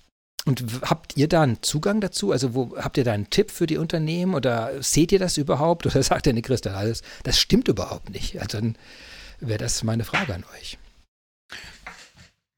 Und 0.45 0.63
habt 0.82 1.17
ihr 1.17 1.27
da 1.27 1.43
einen 1.43 1.62
Zugang 1.62 2.01
dazu? 2.01 2.32
Also 2.32 2.56
wo, 2.56 2.75
habt 2.77 2.97
ihr 2.97 3.04
da 3.04 3.13
einen 3.13 3.30
Tipp 3.30 3.51
für 3.51 3.67
die 3.67 3.77
Unternehmen 3.77 4.34
oder 4.34 4.71
seht 4.82 5.12
ihr 5.12 5.19
das 5.19 5.38
überhaupt? 5.38 5.86
Oder 5.86 6.01
sagt 6.01 6.25
der 6.25 6.41
Christa, 6.41 6.71
alles, 6.71 7.04
das 7.23 7.39
stimmt 7.39 7.67
überhaupt 7.67 8.10
nicht? 8.10 8.39
Also 8.39 8.60
dann 8.60 8.75
wäre 9.39 9.60
das 9.60 9.84
meine 9.84 10.04
Frage 10.04 10.34
an 10.34 10.43
euch. 10.60 10.77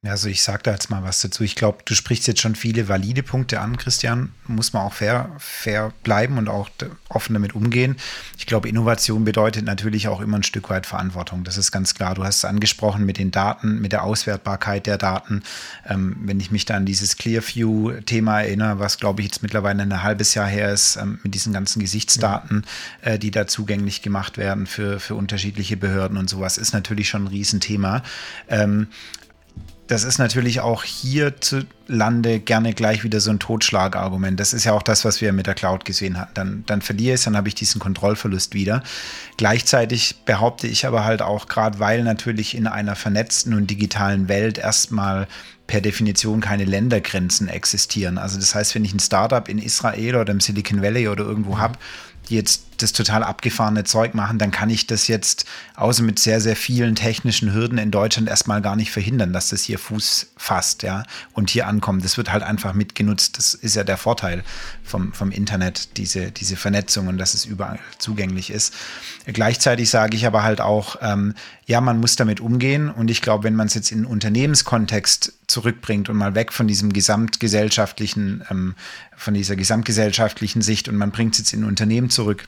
Also 0.06 0.28
ich 0.28 0.44
sage 0.44 0.64
da 0.64 0.72
jetzt 0.72 0.90
mal 0.90 1.02
was 1.04 1.22
dazu. 1.22 1.44
Ich 1.44 1.56
glaube, 1.56 1.78
du 1.86 1.96
sprichst 1.96 2.28
jetzt 2.28 2.42
schon 2.42 2.56
viele 2.56 2.90
valide 2.90 3.24
Punkte 3.24 3.62
an, 3.62 3.78
Christian. 3.78 4.34
Muss 4.48 4.74
man 4.74 4.84
auch 4.84 4.92
fair, 4.92 5.32
fair 5.38 5.94
bleiben 6.04 6.38
und 6.38 6.50
auch 6.50 6.70
offen 7.08 7.34
damit 7.34 7.56
umgehen. 7.56 7.96
Ich 8.38 8.46
glaube, 8.46 8.68
Innovation 8.68 9.24
bedeutet 9.24 9.64
natürlich 9.64 10.10
auch 10.10 10.20
immer 10.20 10.38
ein 10.38 10.44
Stück 10.44 10.70
weit 10.70 10.86
Verantwortung. 10.86 11.46
Das 11.46 11.58
ist 11.58 11.72
ganz 11.72 11.96
klar. 11.96 12.16
Du 12.16 12.26
hast 12.26 12.40
es 12.40 12.46
angesprochen 12.46 13.06
mit 13.06 13.18
den 13.18 13.32
Daten, 13.32 13.80
mit 13.80 13.94
der 13.94 14.04
Auswertbarkeit 14.04 14.88
der 14.88 14.98
Daten. 14.98 15.42
Ähm, 15.88 16.18
wenn 16.20 16.42
ich 16.42 16.52
mich 16.52 16.66
da 16.66 16.76
an 16.76 16.86
dieses 16.86 17.16
Clearview-Thema 17.16 18.42
erinnere, 18.42 18.80
was 18.80 18.98
glaube 18.98 19.22
ich 19.22 19.28
jetzt 19.28 19.42
mittlerweile 19.42 19.84
ein 19.84 20.04
halbes 20.04 20.34
Jahr 20.34 20.48
her 20.48 20.74
ist, 20.74 20.98
ähm, 20.98 21.20
mit 21.24 21.34
diesen 21.34 21.54
ganzen 21.54 21.80
Gesichtsdaten, 21.80 22.66
äh, 23.04 23.18
die 23.18 23.32
da 23.32 23.48
zugänglich 23.48 24.02
gemacht 24.02 24.38
werden 24.38 24.68
für, 24.68 25.00
für 25.00 25.16
unterschiedliche 25.16 25.78
Behörden 25.78 26.18
und 26.18 26.30
sowas, 26.30 26.58
ist 26.58 26.74
natürlich 26.74 27.08
schon 27.08 27.24
ein 27.24 27.28
Riesenthema. 27.28 28.04
Ähm, 28.50 28.88
das 29.88 30.06
ist 30.06 30.18
natürlich 30.18 30.62
auch 30.62 30.84
hierzulande 30.84 32.40
gerne 32.40 32.74
gleich 32.74 33.04
wieder 33.04 33.20
so 33.20 33.32
ein 33.32 33.40
Totschlagargument. 33.40 34.40
Das 34.40 34.54
ist 34.54 34.64
ja 34.64 34.72
auch 34.72 34.82
das, 34.82 35.04
was 35.04 35.20
wir 35.20 35.34
mit 35.34 35.46
der 35.46 35.56
Cloud 35.56 35.84
gesehen 35.84 36.18
hatten. 36.18 36.34
Dann, 36.34 36.64
dann 36.66 36.82
verliere 36.82 37.16
ich 37.16 37.20
es, 37.20 37.26
dann 37.26 37.36
habe 37.36 37.50
ich 37.50 37.56
diesen 37.56 37.80
Kontrollverlust 37.80 38.54
wieder. 38.54 38.82
Gleichzeitig 39.36 40.16
behaupte 40.26 40.68
ich 40.68 40.86
aber 40.86 41.04
halt 41.04 41.22
auch, 41.22 41.48
gerade 41.48 41.80
weil 41.80 42.04
natürlich 42.04 42.56
in 42.56 42.68
einer 42.68 42.96
vernetzten 42.96 43.54
und 43.54 43.70
digitalen 43.70 44.30
Welt 44.30 44.58
erstmal 44.58 45.28
per 45.68 45.82
Definition 45.82 46.40
keine 46.40 46.66
Ländergrenzen 46.66 47.50
existieren. 47.50 48.18
Also 48.18 48.40
das 48.40 48.56
heißt, 48.56 48.76
wenn 48.76 48.86
ich 48.86 48.94
ein 48.94 49.00
Startup 49.00 49.48
in 49.50 49.58
Israel 49.58 50.16
oder 50.16 50.32
im 50.32 50.40
Silicon 50.40 50.82
Valley 50.82 51.10
oder 51.10 51.26
irgendwo 51.26 51.58
habe, 51.58 51.78
die 52.30 52.36
jetzt 52.36 52.73
das 52.84 52.94
total 52.94 53.24
abgefahrene 53.24 53.84
Zeug 53.84 54.14
machen, 54.14 54.38
dann 54.38 54.52
kann 54.52 54.70
ich 54.70 54.86
das 54.86 55.08
jetzt, 55.08 55.46
außer 55.76 56.04
mit 56.04 56.20
sehr, 56.20 56.42
sehr 56.42 56.56
vielen 56.56 56.96
technischen 56.96 57.54
Hürden 57.54 57.78
in 57.78 57.92
Deutschland 57.92 58.30
erstmal 58.30 58.62
gar 58.62 58.76
nicht 58.76 58.92
verhindern, 58.92 59.34
dass 59.34 59.50
das 59.50 59.64
hier 59.64 59.80
Fuß 59.80 60.34
fasst, 60.38 60.84
ja, 60.84 61.04
und 61.34 61.50
hier 61.50 61.68
ankommt. 61.68 62.04
Das 62.04 62.18
wird 62.18 62.32
halt 62.32 62.44
einfach 62.44 62.74
mitgenutzt. 62.74 63.38
Das 63.38 63.54
ist 63.54 63.76
ja 63.76 63.84
der 63.84 63.98
Vorteil 63.98 64.44
vom, 64.84 65.14
vom 65.14 65.32
Internet, 65.32 65.98
diese, 65.98 66.32
diese 66.32 66.56
Vernetzung 66.56 67.08
und 67.08 67.18
dass 67.18 67.34
es 67.34 67.46
überall 67.46 67.80
zugänglich 67.98 68.52
ist. 68.52 68.74
Gleichzeitig 69.26 69.90
sage 69.90 70.16
ich 70.16 70.28
aber 70.28 70.44
halt 70.44 70.62
auch, 70.62 70.98
ähm, 71.02 71.34
ja, 71.66 71.80
man 71.80 72.00
muss 72.00 72.16
damit 72.16 72.42
umgehen 72.42 72.90
und 72.90 73.10
ich 73.10 73.22
glaube, 73.22 73.46
wenn 73.46 73.56
man 73.56 73.68
es 73.68 73.74
jetzt 73.74 73.92
in 73.92 74.06
Unternehmenskontext 74.06 75.34
zurückbringt 75.48 76.10
und 76.10 76.18
mal 76.18 76.36
weg 76.36 76.52
von 76.52 76.68
diesem 76.68 76.92
gesamtgesellschaftlichen, 76.92 78.44
ähm, 78.50 78.76
von 79.16 79.34
dieser 79.34 79.56
gesamtgesellschaftlichen 79.56 80.62
Sicht 80.62 80.90
und 80.90 80.98
man 80.98 81.12
bringt 81.12 81.34
es 81.34 81.40
jetzt 81.40 81.54
in 81.54 81.64
Unternehmen 81.64 82.10
zurück, 82.10 82.46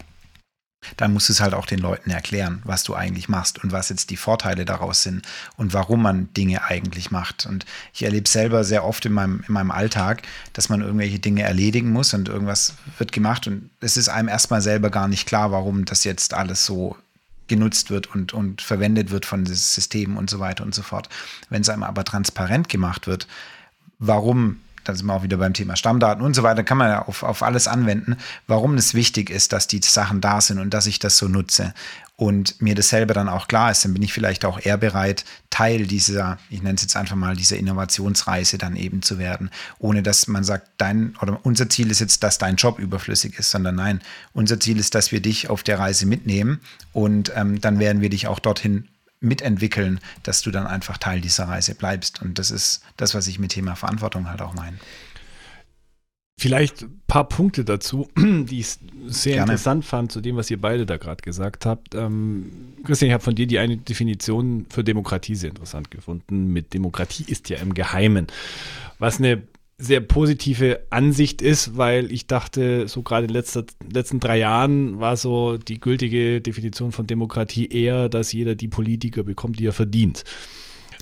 dann 0.97 1.13
musst 1.13 1.29
du 1.29 1.33
es 1.33 1.41
halt 1.41 1.53
auch 1.53 1.65
den 1.65 1.79
Leuten 1.79 2.09
erklären, 2.09 2.61
was 2.63 2.83
du 2.83 2.93
eigentlich 2.93 3.27
machst 3.27 3.63
und 3.63 3.71
was 3.71 3.89
jetzt 3.89 4.09
die 4.09 4.17
Vorteile 4.17 4.65
daraus 4.65 5.01
sind 5.01 5.25
und 5.57 5.73
warum 5.73 6.01
man 6.01 6.31
Dinge 6.33 6.63
eigentlich 6.63 7.11
macht. 7.11 7.45
Und 7.45 7.65
ich 7.93 8.03
erlebe 8.03 8.29
selber 8.29 8.63
sehr 8.63 8.83
oft 8.83 9.05
in 9.05 9.13
meinem, 9.13 9.43
in 9.47 9.53
meinem 9.53 9.71
Alltag, 9.71 10.23
dass 10.53 10.69
man 10.69 10.81
irgendwelche 10.81 11.19
Dinge 11.19 11.43
erledigen 11.43 11.91
muss 11.91 12.13
und 12.13 12.29
irgendwas 12.29 12.75
wird 12.97 13.11
gemacht 13.11 13.47
und 13.47 13.69
es 13.81 13.97
ist 13.97 14.09
einem 14.09 14.27
erstmal 14.27 14.61
selber 14.61 14.89
gar 14.89 15.07
nicht 15.07 15.27
klar, 15.27 15.51
warum 15.51 15.85
das 15.85 16.03
jetzt 16.03 16.33
alles 16.33 16.65
so 16.65 16.95
genutzt 17.47 17.89
wird 17.89 18.13
und, 18.13 18.33
und 18.33 18.61
verwendet 18.61 19.11
wird 19.11 19.25
von 19.25 19.43
diesem 19.43 19.57
System 19.57 20.17
und 20.17 20.29
so 20.29 20.39
weiter 20.39 20.63
und 20.63 20.73
so 20.73 20.81
fort. 20.81 21.09
Wenn 21.49 21.61
es 21.61 21.69
einem 21.69 21.83
aber 21.83 22.03
transparent 22.03 22.69
gemacht 22.69 23.05
wird, 23.05 23.27
warum 23.99 24.61
da 24.85 24.95
sind 24.95 25.07
wir 25.07 25.13
auch 25.13 25.23
wieder 25.23 25.37
beim 25.37 25.53
Thema 25.53 25.75
Stammdaten 25.75 26.23
und 26.23 26.35
so 26.35 26.43
weiter, 26.43 26.63
kann 26.63 26.77
man 26.77 26.89
ja 26.89 27.01
auf, 27.05 27.23
auf 27.23 27.43
alles 27.43 27.67
anwenden, 27.67 28.15
warum 28.47 28.75
es 28.75 28.93
wichtig 28.93 29.29
ist, 29.29 29.51
dass 29.51 29.67
die 29.67 29.81
Sachen 29.83 30.21
da 30.21 30.39
sind 30.39 30.59
und 30.59 30.73
dass 30.73 30.87
ich 30.87 30.99
das 30.99 31.17
so 31.17 31.27
nutze. 31.27 31.73
Und 32.17 32.61
mir 32.61 32.75
das 32.75 32.89
selber 32.89 33.13
dann 33.13 33.27
auch 33.27 33.49
klar 33.49 33.71
ist, 33.71 33.83
dann 33.83 33.93
bin 33.93 34.01
ich 34.01 34.13
vielleicht 34.13 34.45
auch 34.45 34.57
eher 34.63 34.77
bereit, 34.77 35.25
Teil 35.49 35.85
dieser, 35.85 36.37
ich 36.49 36.61
nenne 36.61 36.75
es 36.75 36.81
jetzt 36.81 36.95
einfach 36.95 37.17
mal, 37.17 37.35
dieser 37.35 37.57
Innovationsreise 37.57 38.57
dann 38.57 38.77
eben 38.77 39.01
zu 39.01 39.19
werden, 39.19 39.49
ohne 39.79 40.01
dass 40.01 40.27
man 40.27 40.45
sagt, 40.45 40.69
dein 40.77 41.13
oder 41.21 41.39
unser 41.43 41.69
Ziel 41.69 41.91
ist 41.91 41.99
jetzt, 41.99 42.23
dass 42.23 42.37
dein 42.37 42.55
Job 42.55 42.79
überflüssig 42.79 43.37
ist, 43.37 43.51
sondern 43.51 43.75
nein, 43.75 44.01
unser 44.31 44.59
Ziel 44.61 44.79
ist, 44.79 44.95
dass 44.95 45.11
wir 45.11 45.21
dich 45.21 45.49
auf 45.49 45.63
der 45.63 45.79
Reise 45.79 46.05
mitnehmen 46.05 46.61
und 46.93 47.33
ähm, 47.35 47.59
dann 47.59 47.79
werden 47.79 48.01
wir 48.01 48.09
dich 48.09 48.27
auch 48.27 48.39
dorthin 48.39 48.87
mitentwickeln, 49.25 49.99
dass 50.23 50.41
du 50.41 50.51
dann 50.51 50.67
einfach 50.67 50.97
Teil 50.97 51.21
dieser 51.21 51.47
Reise 51.47 51.75
bleibst. 51.75 52.21
Und 52.21 52.39
das 52.39 52.51
ist 52.51 52.81
das, 52.97 53.13
was 53.13 53.27
ich 53.27 53.39
mit 53.39 53.51
Thema 53.51 53.75
Verantwortung 53.75 54.29
halt 54.29 54.41
auch 54.41 54.53
meine. 54.53 54.77
Vielleicht 56.37 56.81
ein 56.83 57.01
paar 57.07 57.29
Punkte 57.29 57.63
dazu, 57.63 58.09
die 58.17 58.59
ich 58.59 58.77
sehr 59.07 59.35
Gerne. 59.35 59.53
interessant 59.53 59.85
fand 59.85 60.11
zu 60.11 60.19
dem, 60.19 60.35
was 60.35 60.51
ihr 60.51 60.59
beide 60.59 60.85
da 60.85 60.97
gerade 60.97 61.21
gesagt 61.21 61.65
habt. 61.65 61.95
Ähm, 61.95 62.51
Christian, 62.83 63.07
ich 63.07 63.13
habe 63.13 63.23
von 63.23 63.35
dir 63.35 63.47
die 63.47 63.57
eine 63.57 63.77
Definition 63.77 64.65
für 64.69 64.83
Demokratie 64.83 65.35
sehr 65.35 65.49
interessant 65.49 65.91
gefunden. 65.91 66.47
Mit 66.51 66.73
Demokratie 66.73 67.23
ist 67.25 67.49
ja 67.49 67.57
im 67.59 67.73
Geheimen. 67.73 68.27
Was 68.99 69.19
eine 69.19 69.43
sehr 69.77 69.99
positive 69.99 70.85
Ansicht 70.89 71.41
ist, 71.41 71.75
weil 71.75 72.11
ich 72.11 72.27
dachte, 72.27 72.87
so 72.87 73.03
gerade 73.03 73.27
in 73.27 73.33
den 73.33 73.65
letzten 73.91 74.19
drei 74.19 74.37
Jahren 74.37 74.99
war 74.99 75.17
so 75.17 75.57
die 75.57 75.79
gültige 75.79 76.39
Definition 76.39 76.93
von 76.93 77.07
Demokratie 77.07 77.67
eher, 77.67 78.07
dass 78.07 78.31
jeder 78.31 78.55
die 78.55 78.69
Politiker 78.69 79.23
bekommt, 79.23 79.59
die 79.59 79.67
er 79.67 79.73
verdient. 79.73 80.23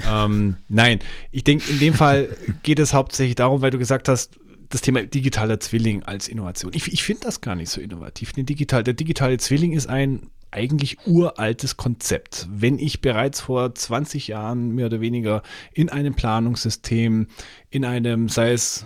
ähm, 0.09 0.57
nein, 0.69 0.99
ich 1.31 1.43
denke, 1.43 1.71
in 1.71 1.79
dem 1.79 1.93
Fall 1.93 2.35
geht 2.63 2.79
es 2.79 2.93
hauptsächlich 2.93 3.35
darum, 3.35 3.61
weil 3.61 3.71
du 3.71 3.77
gesagt 3.77 4.09
hast, 4.09 4.39
das 4.69 4.81
Thema 4.81 5.03
digitaler 5.03 5.59
Zwilling 5.59 6.01
als 6.01 6.27
Innovation. 6.27 6.71
Ich, 6.73 6.91
ich 6.91 7.03
finde 7.03 7.21
das 7.25 7.41
gar 7.41 7.55
nicht 7.55 7.69
so 7.69 7.79
innovativ. 7.79 8.33
Digital, 8.33 8.83
der 8.83 8.95
digitale 8.95 9.37
Zwilling 9.37 9.73
ist 9.73 9.85
ein 9.85 10.31
eigentlich 10.53 11.05
uraltes 11.05 11.77
Konzept. 11.77 12.47
Wenn 12.49 12.79
ich 12.79 13.01
bereits 13.01 13.41
vor 13.41 13.73
20 13.73 14.27
Jahren 14.27 14.75
mehr 14.75 14.85
oder 14.85 15.01
weniger 15.01 15.41
in 15.73 15.89
einem 15.89 16.13
Planungssystem, 16.13 17.27
in 17.69 17.85
einem, 17.85 18.29
sei 18.29 18.51
es 18.51 18.85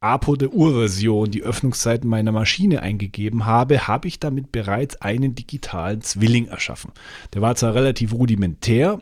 APO 0.00 0.36
der 0.36 0.52
Urversion, 0.54 1.30
die 1.30 1.42
Öffnungszeiten 1.42 2.08
meiner 2.08 2.32
Maschine 2.32 2.82
eingegeben 2.82 3.44
habe, 3.44 3.86
habe 3.86 4.08
ich 4.08 4.18
damit 4.18 4.50
bereits 4.50 4.96
einen 5.02 5.34
digitalen 5.34 6.00
Zwilling 6.00 6.46
erschaffen. 6.46 6.92
Der 7.34 7.42
war 7.42 7.54
zwar 7.54 7.74
relativ 7.74 8.14
rudimentär 8.14 9.00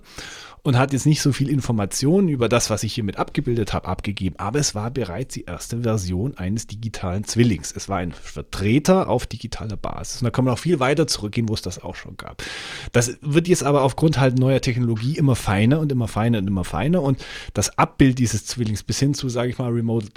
und 0.68 0.76
hat 0.76 0.92
jetzt 0.92 1.06
nicht 1.06 1.22
so 1.22 1.32
viel 1.32 1.48
Informationen 1.48 2.28
über 2.28 2.46
das, 2.46 2.68
was 2.68 2.82
ich 2.82 2.92
hiermit 2.92 3.16
abgebildet 3.16 3.72
habe, 3.72 3.88
abgegeben. 3.88 4.36
Aber 4.38 4.58
es 4.58 4.74
war 4.74 4.90
bereits 4.90 5.32
die 5.32 5.44
erste 5.44 5.80
Version 5.80 6.36
eines 6.36 6.66
digitalen 6.66 7.24
Zwillings. 7.24 7.72
Es 7.74 7.88
war 7.88 7.96
ein 7.96 8.12
Vertreter 8.12 9.08
auf 9.08 9.26
digitaler 9.26 9.78
Basis. 9.78 10.20
Und 10.20 10.26
da 10.26 10.30
kann 10.30 10.44
man 10.44 10.52
auch 10.52 10.58
viel 10.58 10.78
weiter 10.78 11.06
zurückgehen, 11.06 11.48
wo 11.48 11.54
es 11.54 11.62
das 11.62 11.82
auch 11.82 11.94
schon 11.94 12.18
gab. 12.18 12.42
Das 12.92 13.16
wird 13.22 13.48
jetzt 13.48 13.64
aber 13.64 13.80
aufgrund 13.80 14.20
halt 14.20 14.38
neuer 14.38 14.60
Technologie 14.60 15.16
immer 15.16 15.36
feiner 15.36 15.80
und 15.80 15.90
immer 15.90 16.06
feiner 16.06 16.36
und 16.36 16.46
immer 16.46 16.64
feiner. 16.64 17.02
Und 17.02 17.24
das 17.54 17.78
Abbild 17.78 18.18
dieses 18.18 18.44
Zwillings 18.44 18.82
bis 18.82 18.98
hin 18.98 19.14
zu, 19.14 19.30
sage 19.30 19.48
ich 19.48 19.56
mal, 19.56 19.72
Remote 19.72 20.08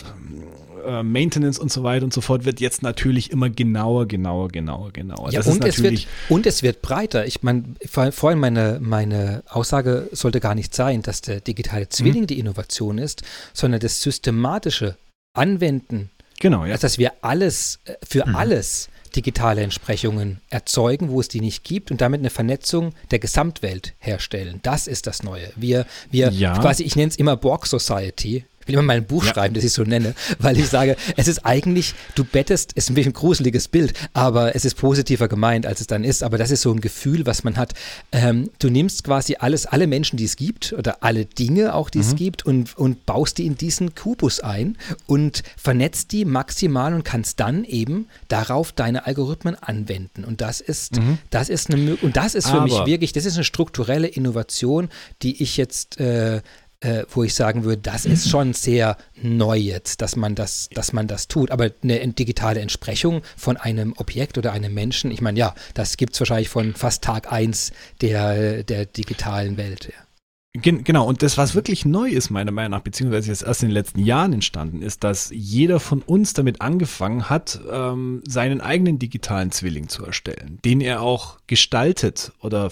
äh, 0.85 1.03
Maintenance 1.03 1.59
und 1.59 1.71
so 1.71 1.83
weiter 1.83 2.03
und 2.03 2.13
so 2.13 2.21
fort 2.21 2.45
wird 2.45 2.59
jetzt 2.59 2.83
natürlich 2.83 3.31
immer 3.31 3.49
genauer, 3.49 4.07
genauer, 4.07 4.49
genauer, 4.49 4.91
genauer. 4.91 5.31
Ja, 5.31 5.41
und, 5.43 5.63
es 5.63 5.81
wird, 5.81 6.07
und 6.29 6.45
es 6.45 6.63
wird 6.63 6.81
breiter. 6.81 7.25
Ich 7.25 7.43
meine, 7.43 7.63
vorhin 7.87 8.39
meine, 8.39 8.79
meine 8.81 9.43
Aussage 9.49 10.09
sollte 10.11 10.39
gar 10.39 10.55
nicht 10.55 10.75
sein, 10.75 11.01
dass 11.01 11.21
der 11.21 11.41
digitale 11.41 11.89
Zwilling 11.89 12.23
mhm. 12.23 12.27
die 12.27 12.39
Innovation 12.39 12.97
ist, 12.97 13.23
sondern 13.53 13.79
das 13.79 14.01
systematische 14.01 14.97
Anwenden. 15.33 16.09
Genau, 16.39 16.65
ja. 16.65 16.73
Also, 16.73 16.83
dass 16.83 16.97
wir 16.97 17.13
alles, 17.21 17.79
äh, 17.85 17.93
für 18.03 18.27
mhm. 18.27 18.35
alles 18.35 18.89
digitale 19.15 19.61
Entsprechungen 19.61 20.39
erzeugen, 20.49 21.09
wo 21.09 21.19
es 21.19 21.27
die 21.27 21.41
nicht 21.41 21.63
gibt 21.63 21.91
und 21.91 22.01
damit 22.01 22.19
eine 22.19 22.29
Vernetzung 22.29 22.93
der 23.11 23.19
Gesamtwelt 23.19 23.93
herstellen. 23.99 24.59
Das 24.63 24.87
ist 24.87 25.07
das 25.07 25.23
Neue. 25.23 25.51
Wir, 25.55 25.85
wir 26.09 26.31
ja. 26.31 26.57
quasi, 26.57 26.83
ich 26.83 26.95
nenne 26.95 27.09
es 27.09 27.17
immer 27.17 27.35
Borg 27.35 27.67
Society. 27.67 28.45
Will 28.71 28.79
immer 28.79 28.87
mal 28.87 28.97
ein 28.97 29.05
Buch 29.05 29.25
ja. 29.25 29.33
schreiben, 29.33 29.53
das 29.53 29.63
ich 29.63 29.73
so 29.73 29.83
nenne, 29.83 30.13
weil 30.39 30.57
ich 30.57 30.67
sage, 30.67 30.95
es 31.17 31.27
ist 31.27 31.45
eigentlich, 31.45 31.93
du 32.15 32.23
bettest, 32.23 32.73
ist 32.73 32.89
ein 32.89 32.95
bisschen 32.95 33.11
ein 33.11 33.13
gruseliges 33.13 33.67
Bild, 33.67 33.93
aber 34.13 34.55
es 34.55 34.65
ist 34.65 34.75
positiver 34.75 35.27
gemeint, 35.27 35.65
als 35.65 35.81
es 35.81 35.87
dann 35.87 36.03
ist. 36.03 36.23
Aber 36.23 36.37
das 36.37 36.51
ist 36.51 36.61
so 36.61 36.71
ein 36.71 36.81
Gefühl, 36.81 37.25
was 37.25 37.43
man 37.43 37.57
hat. 37.57 37.73
Ähm, 38.11 38.49
du 38.59 38.69
nimmst 38.69 39.03
quasi 39.03 39.35
alles, 39.39 39.65
alle 39.65 39.87
Menschen, 39.87 40.17
die 40.17 40.25
es 40.25 40.35
gibt, 40.35 40.73
oder 40.73 41.03
alle 41.03 41.25
Dinge 41.25 41.73
auch, 41.73 41.89
die 41.89 41.99
mhm. 41.99 42.03
es 42.03 42.15
gibt, 42.15 42.45
und, 42.45 42.77
und 42.77 43.05
baust 43.05 43.37
die 43.37 43.45
in 43.45 43.57
diesen 43.57 43.95
Kubus 43.95 44.39
ein 44.39 44.77
und 45.07 45.43
vernetzt 45.57 46.11
die 46.11 46.25
maximal 46.25 46.93
und 46.93 47.03
kannst 47.03 47.39
dann 47.39 47.63
eben 47.63 48.07
darauf 48.27 48.71
deine 48.71 49.05
Algorithmen 49.05 49.55
anwenden. 49.55 50.23
Und 50.23 50.41
das 50.41 50.61
ist, 50.61 50.97
mhm. 50.97 51.17
das 51.29 51.49
ist 51.49 51.73
eine 51.73 51.95
und 51.97 52.15
das 52.15 52.35
ist 52.35 52.47
für 52.47 52.57
aber 52.57 52.63
mich 52.63 52.85
wirklich, 52.85 53.13
das 53.13 53.25
ist 53.25 53.35
eine 53.35 53.43
strukturelle 53.43 54.07
Innovation, 54.07 54.89
die 55.21 55.41
ich 55.41 55.57
jetzt 55.57 55.99
äh, 55.99 56.41
äh, 56.81 57.03
wo 57.09 57.23
ich 57.23 57.33
sagen 57.33 57.63
würde, 57.63 57.81
das 57.81 58.05
ist 58.05 58.29
schon 58.29 58.53
sehr 58.53 58.97
neu 59.15 59.57
jetzt, 59.57 60.01
dass 60.01 60.15
man 60.15 60.35
das, 60.35 60.69
dass 60.73 60.93
man 60.93 61.07
das 61.07 61.27
tut. 61.27 61.51
Aber 61.51 61.69
eine 61.83 62.07
digitale 62.07 62.59
Entsprechung 62.59 63.21
von 63.37 63.57
einem 63.57 63.93
Objekt 63.97 64.37
oder 64.37 64.51
einem 64.51 64.73
Menschen, 64.73 65.11
ich 65.11 65.21
meine, 65.21 65.39
ja, 65.39 65.55
das 65.73 65.97
gibt 65.97 66.13
es 66.13 66.19
wahrscheinlich 66.19 66.49
von 66.49 66.73
fast 66.73 67.03
Tag 67.03 67.31
1 67.31 67.71
der, 68.01 68.63
der 68.63 68.85
digitalen 68.85 69.57
Welt. 69.57 69.85
Ja. 69.85 70.10
Gen 70.53 70.83
genau, 70.83 71.07
und 71.07 71.23
das, 71.23 71.37
was 71.37 71.55
wirklich 71.55 71.85
neu 71.85 72.09
ist, 72.09 72.29
meiner 72.29 72.51
Meinung 72.51 72.71
nach, 72.71 72.81
beziehungsweise 72.81 73.29
jetzt 73.29 73.43
erst 73.43 73.63
in 73.63 73.69
den 73.69 73.73
letzten 73.73 74.03
Jahren 74.03 74.33
entstanden 74.33 74.81
ist, 74.81 75.01
dass 75.05 75.31
jeder 75.33 75.79
von 75.79 76.01
uns 76.01 76.33
damit 76.33 76.59
angefangen 76.59 77.29
hat, 77.29 77.61
ähm, 77.71 78.21
seinen 78.27 78.59
eigenen 78.59 78.99
digitalen 78.99 79.51
Zwilling 79.51 79.87
zu 79.87 80.03
erstellen, 80.03 80.59
den 80.65 80.81
er 80.81 81.01
auch 81.01 81.37
gestaltet 81.47 82.33
oder 82.41 82.69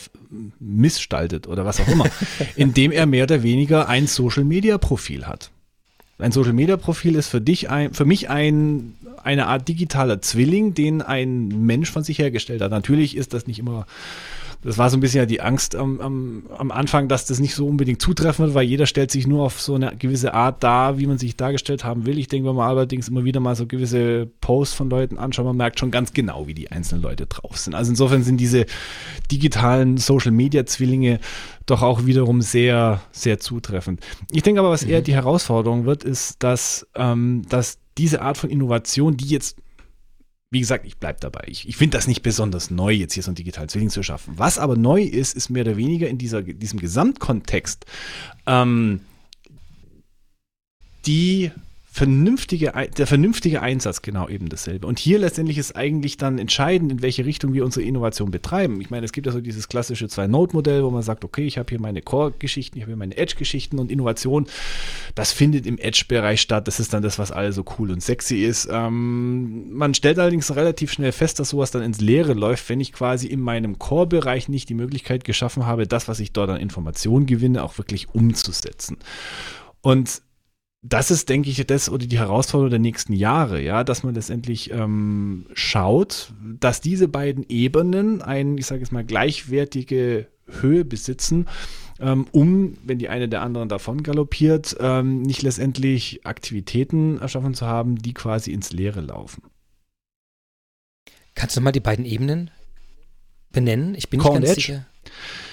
missgestaltet 0.60 1.47
oder 1.47 1.64
was 1.64 1.80
auch 1.80 1.88
immer, 1.88 2.06
indem 2.58 2.91
er 2.91 3.06
mehr 3.06 3.24
oder 3.24 3.43
weniger 3.43 3.88
ein 3.88 4.08
Social-Media-Profil 4.08 5.26
hat. 5.26 5.49
Ein 6.18 6.34
Social-Media-Profil 6.34 7.16
ist 7.16 7.30
für 7.30 7.39
dich 7.39 7.70
ein, 7.70 7.93
für 7.93 8.04
mich 8.04 8.30
ein, 8.30 8.95
eine 9.24 9.47
Art 9.47 9.70
digitaler 9.70 10.22
Zwilling, 10.22 10.74
den 10.74 11.01
ein 11.01 11.47
Mensch 11.47 11.89
von 11.89 12.04
sich 12.04 12.20
hergestellt 12.20 12.62
hat. 12.62 12.72
Natürlich 12.72 13.16
ist 13.16 13.34
das 13.34 13.47
nicht 13.47 13.60
immer 13.60 13.88
das 14.62 14.78
war 14.78 14.89
so 14.89 14.97
ein 14.97 14.99
bisschen 14.99 15.20
ja 15.20 15.26
die 15.26 15.39
Angst 15.39 15.76
am, 15.76 16.01
am, 16.01 16.43
am 16.57 16.72
Anfang, 16.72 17.07
dass 17.07 17.26
das 17.26 17.39
nicht 17.39 17.55
so 17.55 17.66
unbedingt 17.66 18.01
zutreffen 18.01 18.45
wird, 18.45 18.55
weil 18.55 18.66
jeder 18.66 18.86
stellt 18.86 19.10
sich 19.10 19.26
nur 19.26 19.45
auf 19.45 19.62
so 19.62 19.76
eine 19.76 19.95
gewisse 19.97 20.34
Art 20.34 20.64
dar, 20.64 20.97
wie 20.99 21.07
man 21.07 21.18
sich 21.18 21.38
dargestellt 21.38 21.86
haben 21.86 22.05
will. 22.05 22.20
Ich 22.20 22.28
denke, 22.28 22.49
wenn 22.49 22.55
man 22.55 22.68
allerdings 22.68 23.07
immer 23.07 23.24
wieder 23.24 23.39
mal 23.39 23.55
so 23.55 23.68
gewisse 23.68 24.30
Posts 24.41 24.76
von 24.76 24.89
Leuten 24.89 25.18
anschaut, 25.18 25.45
man 25.45 25.55
merkt 25.55 25.80
schon 25.80 25.91
ganz 25.91 26.12
genau, 26.12 26.47
wie 26.47 26.53
die 26.53 26.72
einzelnen 26.72 27.01
Leute 27.01 27.26
drauf 27.26 27.57
sind. 27.57 27.74
Also 27.74 27.91
insofern 27.91 28.24
sind 28.24 28.38
diese 28.38 28.66
digitalen 29.32 29.97
Social-Media-Zwillinge 29.97 31.20
doch 31.66 31.82
auch 31.82 32.05
wiederum 32.05 32.41
sehr, 32.41 33.01
sehr 33.12 33.39
zutreffend. 33.39 34.01
Ich 34.32 34.43
denke 34.43 34.60
aber, 34.60 34.72
was 34.72 34.84
eher 34.84 34.99
mhm. 34.99 35.05
die 35.05 35.14
Herausforderung 35.14 35.86
wird, 35.86 36.03
ist, 36.03 36.43
dass, 36.43 36.86
ähm, 36.95 37.43
dass 37.47 37.78
diese 37.97 38.22
Art 38.22 38.38
von 38.38 38.49
Innovation, 38.49 39.16
die 39.16 39.28
jetzt 39.28 39.57
wie 40.52 40.60
gesagt, 40.60 40.86
ich 40.86 40.97
bleibe 40.97 41.20
dabei. 41.20 41.43
Ich, 41.47 41.68
ich 41.68 41.78
finde 41.78 41.97
das 41.97 42.08
nicht 42.08 42.24
besonders 42.24 42.72
neu, 42.72 42.91
jetzt 42.91 43.14
hier 43.14 43.24
so 43.24 43.30
einen 43.30 43.36
digitalen 43.36 43.70
Zwilling 43.70 43.89
zu 43.89 44.02
schaffen. 44.02 44.34
Was 44.38 44.58
aber 44.58 44.76
neu 44.76 45.04
ist, 45.04 45.36
ist 45.36 45.50
mehr 45.50 45.62
oder 45.62 45.78
weniger 45.78 46.08
in 46.08 46.18
dieser, 46.18 46.41
diesem 46.41 46.80
Gesamtkontext 46.80 47.86
ähm, 48.47 49.02
die 51.06 51.52
vernünftige, 52.00 52.72
der 52.97 53.08
vernünftige 53.08 53.62
Einsatz 53.62 54.02
genau 54.02 54.30
eben 54.30 54.47
dasselbe. 54.47 54.88
Und 54.88 55.00
hier 55.00 55.20
letztendlich 55.20 55.58
ist 55.58 55.76
eigentlich 55.76 56.16
dann 56.16 56.39
entscheidend, 56.39 56.93
in 56.93 57.02
welche 57.02 57.26
Richtung 57.26 57.54
wir 57.54 57.66
unsere 57.66 57.86
Innovation 57.86 58.32
betreiben. 58.32 58.80
Ich 58.80 58.89
meine, 58.89 59.06
es 59.06 59.12
gibt 59.12 59.28
ja 59.28 59.34
so 59.34 59.41
dieses 59.41 59.68
klassische 59.68 60.08
Zwei-Node-Modell, 60.08 60.82
wo 60.86 60.91
man 60.91 61.02
sagt, 61.02 61.26
okay, 61.26 61.45
ich 61.45 61.58
habe 61.58 61.68
hier 61.68 61.82
meine 61.82 62.02
Core-Geschichten, 62.02 62.78
ich 62.78 62.84
habe 62.84 62.91
hier 62.91 62.97
meine 62.97 63.18
Edge-Geschichten 63.18 63.80
und 63.80 63.91
Innovation, 63.91 64.47
das 65.14 65.34
findet 65.34 65.66
im 65.66 65.78
Edge-Bereich 65.78 66.39
statt. 66.39 66.70
Das 66.70 66.80
ist 66.80 66.93
dann 66.93 67.04
das, 67.04 67.20
was 67.20 67.34
alles 67.34 67.56
so 67.56 67.66
cool 67.78 67.91
und 67.91 68.02
sexy 68.02 68.45
ist. 68.45 68.70
Ähm, 68.72 69.74
man 69.74 69.93
stellt 69.93 70.20
allerdings 70.20 70.56
relativ 70.56 70.93
schnell 70.93 71.12
fest, 71.12 71.38
dass 71.41 71.50
sowas 71.50 71.72
dann 71.72 71.84
ins 71.84 72.00
Leere 72.00 72.32
läuft, 72.32 72.70
wenn 72.70 72.80
ich 72.80 72.93
quasi 72.93 73.28
in 73.28 73.41
meinem 73.41 73.78
Core-Bereich 73.78 74.47
nicht 74.47 74.70
die 74.70 74.74
Möglichkeit 74.74 75.26
geschaffen 75.26 75.66
habe, 75.66 75.86
das, 75.86 76.08
was 76.08 76.22
ich 76.22 76.32
dort 76.32 76.50
an 76.50 76.62
Informationen 76.62 77.26
gewinne, 77.26 77.62
auch 77.62 77.78
wirklich 77.78 78.08
umzusetzen. 78.14 78.95
Und 79.82 80.22
das 80.82 81.12
ist, 81.12 81.28
denke 81.28 81.50
ich, 81.50 81.66
das 81.68 81.90
oder 81.90 82.06
die 82.06 82.20
Herausforderung 82.20 82.70
der 82.70 82.80
nächsten 82.80 83.14
Jahre, 83.14 83.62
ja, 83.62 83.84
dass 83.84 84.04
man 84.04 84.16
letztendlich 84.16 84.72
ähm, 84.72 85.48
schaut, 85.54 86.34
dass 86.60 86.80
diese 86.80 87.08
beiden 87.08 87.46
Ebenen 87.50 88.22
ein, 88.22 88.58
ich 88.58 88.66
sage 88.66 88.82
jetzt 88.82 88.92
mal, 88.92 89.04
gleichwertige 89.04 90.28
Höhe 90.48 90.86
besitzen, 90.86 91.48
ähm, 92.00 92.28
um, 92.32 92.78
wenn 92.84 92.98
die 92.98 93.10
eine 93.10 93.28
der 93.28 93.42
anderen 93.42 93.68
davon 93.68 94.04
galoppiert, 94.04 94.78
ähm, 94.80 95.22
nicht 95.22 95.42
letztendlich 95.42 96.26
Aktivitäten 96.26 97.20
erschaffen 97.20 97.54
zu 97.54 97.66
haben, 97.66 97.98
die 97.98 98.14
quasi 98.14 98.52
ins 98.52 98.72
Leere 98.72 99.02
laufen. 99.02 99.44
Kannst 101.36 101.58
du 101.58 101.62
mal 101.62 101.72
die 101.72 101.82
beiden 101.82 102.06
Ebenen 102.06 102.52
benennen? 103.52 103.96
Ich 103.96 104.10
bin 104.10 104.22
Core 104.22 104.40
nicht 104.40 104.48
ganz 104.48 104.56
sicher. 104.56 104.86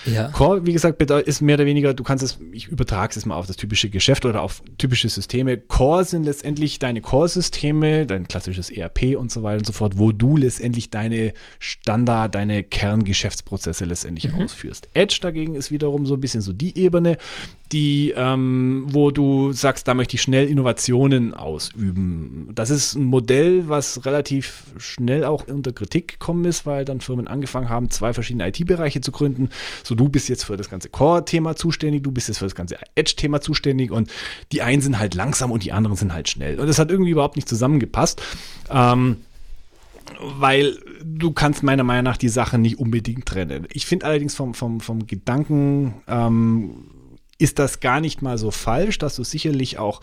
Ja. 0.07 0.29
Core, 0.29 0.67
wie 0.67 0.73
gesagt, 0.73 1.03
ist 1.03 1.41
mehr 1.41 1.57
oder 1.57 1.67
weniger, 1.67 1.95
du 1.95 2.05
kannst 2.05 2.25
es, 2.25 2.39
ich 2.53 2.69
übertrage 2.69 3.15
es 3.17 3.27
mal 3.27 3.37
auf 3.37 3.47
das 3.47 3.57
typische 3.57 3.91
Geschäft 3.91 4.25
oder 4.25 4.43
auf 4.43 4.63
typische 4.79 5.09
Systeme. 5.09 5.57
Core 5.59 6.05
sind 6.05 6.25
letztendlich 6.25 6.79
deine 6.79 7.01
Core-Systeme, 7.01 8.07
dein 8.07 8.29
klassisches 8.29 8.71
ERP 8.71 9.17
und 9.17 9.31
so 9.31 9.43
weiter 9.43 9.59
und 9.59 9.67
so 9.67 9.73
fort, 9.73 9.99
wo 9.99 10.13
du 10.13 10.37
letztendlich 10.37 10.91
deine 10.91 11.33
Standard, 11.59 12.35
deine 12.35 12.63
Kerngeschäftsprozesse 12.63 13.85
letztendlich 13.85 14.33
mhm. 14.33 14.43
ausführst. 14.43 14.89
Edge 14.95 15.19
dagegen 15.21 15.55
ist 15.55 15.71
wiederum 15.71 16.07
so 16.07 16.15
ein 16.15 16.21
bisschen 16.21 16.41
so 16.41 16.53
die 16.53 16.79
Ebene, 16.79 17.19
die, 17.73 18.15
ähm, 18.17 18.87
wo 18.89 19.11
du 19.11 19.53
sagst, 19.53 19.89
da 19.89 19.95
möchte 19.95 20.15
ich 20.15 20.23
schnell 20.23 20.49
Innovationen 20.49 21.35
ausüben. 21.35 22.51
Das 22.55 22.71
ist 22.71 22.95
ein 22.95 23.05
Modell, 23.05 23.69
was 23.69 24.07
relativ 24.07 24.63
schnell 24.79 25.25
auch 25.25 25.49
unter 25.49 25.73
Kritik 25.73 26.09
gekommen 26.09 26.45
ist, 26.45 26.65
weil 26.65 26.85
dann 26.85 27.01
Firmen 27.01 27.27
angefangen 27.27 27.69
haben, 27.69 27.91
zwei 27.91 28.13
verschiedene 28.13 28.49
IT-Bereiche 28.49 29.01
zu 29.01 29.11
gründen. 29.11 29.51
So, 29.83 29.97
du 29.97 30.09
bist 30.09 30.29
jetzt 30.29 30.45
für 30.45 30.57
das 30.57 30.71
ganze 30.71 30.89
Core-Thema 30.91 31.57
zuständig, 31.57 32.05
du 32.05 32.13
bist 32.13 32.29
jetzt 32.29 32.39
für 32.39 32.47
das 32.47 32.55
ganze 32.55 32.77
Edge-Thema 32.95 33.41
zuständig 33.41 33.91
und 33.91 34.11
die 34.53 34.63
einen 34.63 34.81
sind 34.81 34.99
halt 34.99 35.15
langsam 35.15 35.51
und 35.51 35.65
die 35.65 35.73
anderen 35.73 35.97
sind 35.97 36.13
halt 36.13 36.29
schnell. 36.29 36.61
Und 36.61 36.69
das 36.69 36.79
hat 36.79 36.91
irgendwie 36.91 37.11
überhaupt 37.11 37.37
nicht 37.37 37.49
zusammengepasst. 37.49 38.23
Ähm, 38.71 39.17
weil 40.21 40.79
du 41.05 41.33
kannst 41.33 41.65
meiner 41.65 41.83
Meinung 41.83 42.05
nach 42.05 42.17
die 42.17 42.29
Sachen 42.29 42.63
nicht 42.63 42.79
unbedingt 42.79 43.27
trennen. 43.27 43.67
Ich 43.73 43.87
finde 43.87 44.07
allerdings 44.07 44.37
vom, 44.37 44.55
vom, 44.55 44.81
vom 44.81 45.07
Gedanken 45.09 45.95
ähm, 46.07 46.71
ist 47.39 47.59
das 47.59 47.81
gar 47.81 48.01
nicht 48.01 48.23
mal 48.23 48.39
so 48.39 48.51
falsch, 48.51 48.99
dass 48.99 49.17
du 49.17 49.25
sicherlich 49.25 49.79
auch 49.79 50.01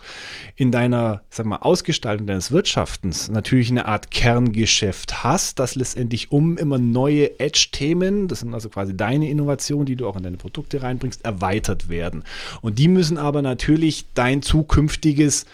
in 0.54 0.70
deiner, 0.70 1.22
sag 1.30 1.46
mal, 1.46 1.56
Ausgestaltung 1.56 2.26
deines 2.26 2.52
Wirtschaftens 2.52 3.28
natürlich 3.28 3.70
eine 3.70 3.86
Art 3.86 4.10
Kerngeschäft 4.10 5.24
hast, 5.24 5.58
das 5.58 5.74
letztendlich 5.74 6.30
um 6.30 6.56
immer 6.56 6.78
neue 6.78 7.40
Edge-Themen, 7.40 8.28
das 8.28 8.40
sind 8.40 8.54
also 8.54 8.68
quasi 8.68 8.96
deine 8.96 9.28
Innovationen, 9.28 9.86
die 9.86 9.96
du 9.96 10.06
auch 10.06 10.16
in 10.16 10.22
deine 10.22 10.36
Produkte 10.36 10.82
reinbringst, 10.82 11.24
erweitert 11.24 11.88
werden. 11.88 12.22
Und 12.60 12.78
die 12.78 12.88
müssen 12.88 13.18
aber 13.18 13.42
natürlich 13.42 14.06
dein 14.14 14.42
zukünftiges 14.42 15.46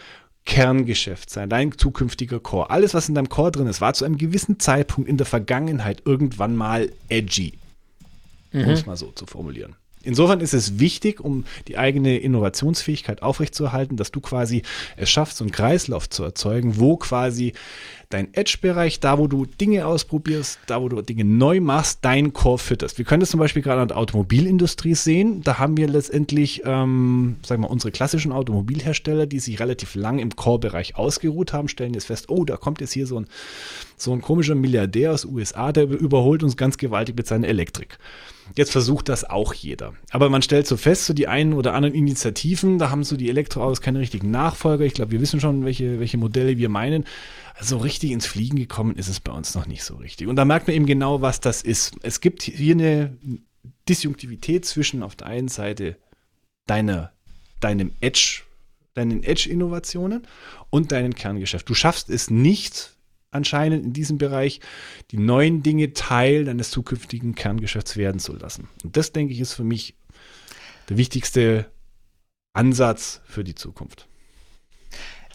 Kerngeschäft 0.45 1.31
sein, 1.31 1.49
dein 1.49 1.77
zukünftiger 1.77 2.41
Core. 2.41 2.71
Alles, 2.71 2.93
was 2.93 3.09
in 3.09 3.15
deinem 3.15 3.29
Core 3.29 3.53
drin 3.53 3.67
ist, 3.67 3.81
war 3.81 3.95
zu 3.95 4.05
einem 4.05 4.19
gewissen 4.19 4.59
Zeitpunkt 4.59 5.09
in 5.09 5.17
der 5.17 5.27
Vergangenheit 5.27 6.03
irgendwann 6.05 6.57
mal 6.57 6.91
edgy. 7.09 7.55
Mhm. 8.53 8.65
Um 8.65 8.71
es 8.71 8.87
mal 8.87 8.97
so 8.97 9.13
zu 9.13 9.27
formulieren. 9.27 9.77
Insofern 10.03 10.41
ist 10.41 10.55
es 10.55 10.79
wichtig, 10.79 11.21
um 11.21 11.45
die 11.69 11.77
eigene 11.77 12.19
Innovationsfähigkeit 12.19 13.23
aufrechtzuerhalten, 13.23 13.97
dass 13.97 14.11
du 14.11 14.21
quasi 14.21 14.63
es 14.97 15.11
schaffst, 15.11 15.37
so 15.37 15.45
einen 15.45 15.53
Kreislauf 15.53 16.09
zu 16.09 16.25
erzeugen, 16.25 16.79
wo 16.79 16.97
quasi 16.97 17.53
dein 18.11 18.35
Edge-Bereich, 18.35 18.99
da 18.99 19.19
wo 19.19 19.29
du 19.29 19.47
Dinge 19.47 19.87
ausprobierst, 19.87 20.59
da 20.67 20.83
wo 20.83 20.89
du 20.89 21.01
Dinge 21.01 21.25
neu 21.25 21.61
machst, 21.61 22.01
dein 22.03 22.33
Core 22.33 22.59
fütterst. 22.59 22.99
Wir 22.99 23.05
können 23.05 23.21
das 23.21 23.31
zum 23.31 23.39
Beispiel 23.39 23.63
gerade 23.63 23.81
an 23.81 23.89
der 23.89 23.97
Automobilindustrie 23.97 24.97
sehen. 24.97 25.43
Da 25.43 25.59
haben 25.59 25.77
wir 25.77 25.89
letztendlich, 25.89 26.63
ähm, 26.65 27.37
sagen 27.47 27.63
wir, 27.63 27.71
unsere 27.71 27.93
klassischen 27.93 28.33
Automobilhersteller, 28.33 29.27
die 29.27 29.39
sich 29.39 29.61
relativ 29.61 29.95
lang 29.95 30.19
im 30.19 30.35
Core-Bereich 30.35 30.97
ausgeruht 30.97 31.53
haben, 31.53 31.69
stellen 31.69 31.95
jetzt 31.95 32.07
fest, 32.07 32.29
oh, 32.29 32.45
da 32.45 32.57
kommt 32.57 32.81
jetzt 32.81 32.93
hier 32.93 33.07
so 33.07 33.21
ein, 33.21 33.27
so 33.97 34.13
ein 34.13 34.21
komischer 34.21 34.57
Milliardär 34.57 35.13
aus 35.13 35.25
USA, 35.25 35.71
der 35.71 35.85
überholt 35.85 36.43
uns 36.43 36.57
ganz 36.57 36.79
gewaltig 36.79 37.17
mit 37.17 37.29
seiner 37.29 37.47
Elektrik. 37.47 37.99
Jetzt 38.57 38.73
versucht 38.73 39.09
das 39.09 39.29
auch 39.29 39.55
jeder. 39.55 39.93
Aber 40.11 40.29
man 40.29 40.43
stellt 40.43 40.67
so 40.67 40.77
fest, 40.77 41.07
so 41.07 41.15
die 41.15 41.29
einen 41.29 41.53
oder 41.53 41.75
anderen 41.75 41.95
Initiativen, 41.95 42.79
da 42.79 42.91
haben 42.91 43.05
so 43.05 43.17
die 43.17 43.29
Elektroautos 43.29 43.81
keine 43.81 44.01
richtigen 44.01 44.31
Nachfolger. 44.33 44.85
Ich 44.85 44.95
glaube, 44.95 45.13
wir 45.13 45.21
wissen 45.21 45.41
schon, 45.41 45.65
welche, 45.65 46.01
welche 46.01 46.19
Modelle 46.19 46.59
wir 46.59 46.69
meinen. 46.69 47.05
So 47.61 47.79
richtig 47.79 48.11
ins 48.11 48.27
Fliegen 48.27 48.57
gekommen 48.57 48.97
ist 48.97 49.09
es 49.09 49.21
bei 49.21 49.33
uns 49.33 49.55
noch 49.55 49.67
nicht 49.67 49.85
so 49.85 49.97
richtig. 49.97 50.29
Und 50.29 50.37
da 50.37 50.45
merkt 50.45 50.67
man 50.67 50.77
eben 50.77 50.87
genau, 50.87 51.21
was 51.21 51.41
das 51.41 51.63
ist. 51.63 51.95
Es 52.03 52.21
gibt 52.21 52.43
hier 52.43 52.75
eine 52.75 53.17
Disjunktivität 53.89 54.65
zwischen 54.65 55.03
auf 55.03 55.17
der 55.17 55.27
einen 55.27 55.49
Seite 55.49 55.97
deiner, 56.67 57.13
deinem 57.61 57.93
Edge, 58.01 58.43
deinen 58.95 59.23
Edge-Innovationen 59.23 60.27
und 60.71 60.93
deinem 60.93 61.15
Kerngeschäft. 61.15 61.69
Du 61.69 61.75
schaffst 61.75 62.09
es 62.09 62.31
nicht, 62.31 62.97
anscheinend 63.31 63.85
in 63.85 63.93
diesem 63.93 64.19
Bereich 64.19 64.61
die 65.11 65.19
neuen 65.19 65.63
Dinge 65.63 65.93
Teil 65.93 66.45
deines 66.45 66.71
zukünftigen 66.71 67.35
Kerngeschäfts 67.35 67.97
werden 67.97 68.19
zu 68.21 68.35
lassen. 68.35 68.69
Und 68.85 68.97
das, 68.97 69.13
denke 69.13 69.33
ich, 69.33 69.41
ist 69.41 69.55
für 69.55 69.65
mich 69.65 69.95
der 70.89 70.97
wichtigste 70.97 71.71
Ansatz 72.53 73.21
für 73.25 73.45
die 73.45 73.55
Zukunft. 73.55 74.09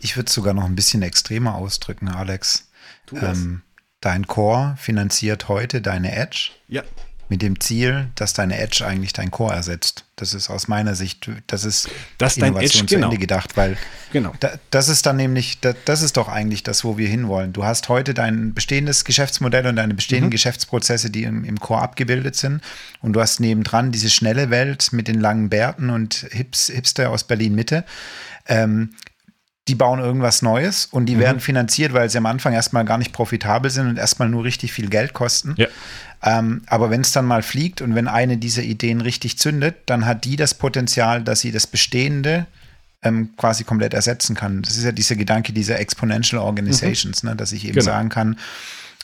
Ich 0.05 0.15
würde 0.15 0.27
es 0.27 0.35
sogar 0.35 0.53
noch 0.53 0.65
ein 0.65 0.75
bisschen 0.75 1.01
extremer 1.01 1.55
ausdrücken, 1.55 2.09
Alex. 2.09 2.69
Ähm, 3.11 3.63
dein 4.01 4.27
Core 4.27 4.75
finanziert 4.77 5.47
heute 5.47 5.81
deine 5.81 6.15
Edge. 6.15 6.51
Ja. 6.67 6.83
Mit 7.27 7.41
dem 7.41 7.59
Ziel, 7.59 8.11
dass 8.13 8.33
deine 8.33 8.59
Edge 8.59 8.85
eigentlich 8.85 9.13
dein 9.13 9.31
Core 9.31 9.55
ersetzt. 9.55 10.05
Das 10.15 10.35
ist 10.35 10.51
aus 10.51 10.67
meiner 10.67 10.93
Sicht, 10.93 11.27
das 11.47 11.65
ist 11.65 11.89
dass 12.19 12.35
dein 12.35 12.55
Edge, 12.55 12.77
zu 12.77 12.85
genau. 12.85 13.07
Ende 13.07 13.17
gedacht, 13.17 13.57
weil 13.57 13.77
genau. 14.13 14.31
Da, 14.41 14.59
das 14.69 14.89
ist 14.89 15.07
dann 15.07 15.15
nämlich, 15.15 15.59
da, 15.59 15.73
das 15.85 16.03
ist 16.03 16.17
doch 16.17 16.27
eigentlich 16.27 16.61
das, 16.61 16.83
wo 16.83 16.99
wir 16.99 17.07
hinwollen. 17.07 17.51
Du 17.51 17.65
hast 17.65 17.89
heute 17.89 18.13
dein 18.13 18.53
bestehendes 18.53 19.05
Geschäftsmodell 19.05 19.65
und 19.65 19.75
deine 19.77 19.95
bestehenden 19.95 20.29
mhm. 20.29 20.33
Geschäftsprozesse, 20.33 21.09
die 21.09 21.23
im, 21.23 21.43
im 21.43 21.59
Core 21.59 21.81
abgebildet 21.81 22.35
sind. 22.35 22.61
Und 23.01 23.13
du 23.13 23.21
hast 23.21 23.39
nebendran 23.39 23.91
diese 23.91 24.11
schnelle 24.11 24.51
Welt 24.51 24.93
mit 24.93 25.07
den 25.07 25.19
langen 25.19 25.49
Bärten 25.49 25.89
und 25.89 26.27
Hips, 26.29 26.67
Hipster 26.67 27.09
aus 27.09 27.23
Berlin 27.23 27.55
Mitte. 27.55 27.85
Ähm, 28.47 28.91
die 29.67 29.75
bauen 29.75 29.99
irgendwas 29.99 30.41
Neues 30.41 30.85
und 30.85 31.07
die 31.07 31.15
mhm. 31.15 31.19
werden 31.21 31.39
finanziert, 31.39 31.93
weil 31.93 32.09
sie 32.09 32.17
am 32.17 32.27
Anfang 32.27 32.53
erstmal 32.53 32.85
gar 32.85 32.97
nicht 32.97 33.13
profitabel 33.13 33.71
sind 33.71 33.87
und 33.87 33.97
erstmal 33.97 34.29
nur 34.29 34.43
richtig 34.43 34.71
viel 34.71 34.89
Geld 34.89 35.13
kosten. 35.13 35.55
Ja. 35.57 35.67
Ähm, 36.21 36.61
aber 36.67 36.91
wenn 36.91 37.01
es 37.01 37.11
dann 37.11 37.25
mal 37.25 37.41
fliegt 37.41 37.81
und 37.81 37.95
wenn 37.95 38.07
eine 38.07 38.37
dieser 38.37 38.61
Ideen 38.61 39.01
richtig 39.01 39.39
zündet, 39.39 39.75
dann 39.87 40.05
hat 40.05 40.23
die 40.25 40.35
das 40.35 40.53
Potenzial, 40.53 41.23
dass 41.23 41.39
sie 41.39 41.51
das 41.51 41.65
Bestehende 41.65 42.45
ähm, 43.01 43.29
quasi 43.37 43.63
komplett 43.63 43.93
ersetzen 43.93 44.35
kann. 44.35 44.61
Das 44.61 44.77
ist 44.77 44.83
ja 44.83 44.91
dieser 44.91 45.15
Gedanke 45.15 45.51
dieser 45.51 45.79
Exponential 45.79 46.41
Organizations, 46.41 47.23
mhm. 47.23 47.31
ne, 47.31 47.35
dass 47.35 47.51
ich 47.51 47.65
eben 47.65 47.73
genau. 47.73 47.85
sagen 47.85 48.09
kann, 48.09 48.37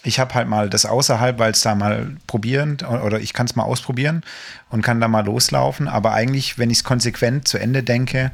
ich 0.04 0.20
habe 0.20 0.34
halt 0.34 0.48
mal 0.48 0.70
das 0.70 0.86
außerhalb, 0.86 1.38
weil 1.38 1.52
es 1.52 1.62
da 1.62 1.76
mal 1.76 2.16
probieren 2.26 2.78
oder 3.04 3.20
ich 3.20 3.34
kann 3.34 3.46
es 3.46 3.56
mal 3.56 3.64
ausprobieren 3.64 4.24
und 4.70 4.82
kann 4.82 5.00
da 5.00 5.08
mal 5.08 5.26
loslaufen. 5.26 5.88
Aber 5.88 6.14
eigentlich, 6.14 6.58
wenn 6.58 6.72
ich 6.72 6.80
es 6.80 6.84
konsequent 6.84 7.48
zu 7.48 7.60
Ende 7.60 7.84
denke, 7.84 8.32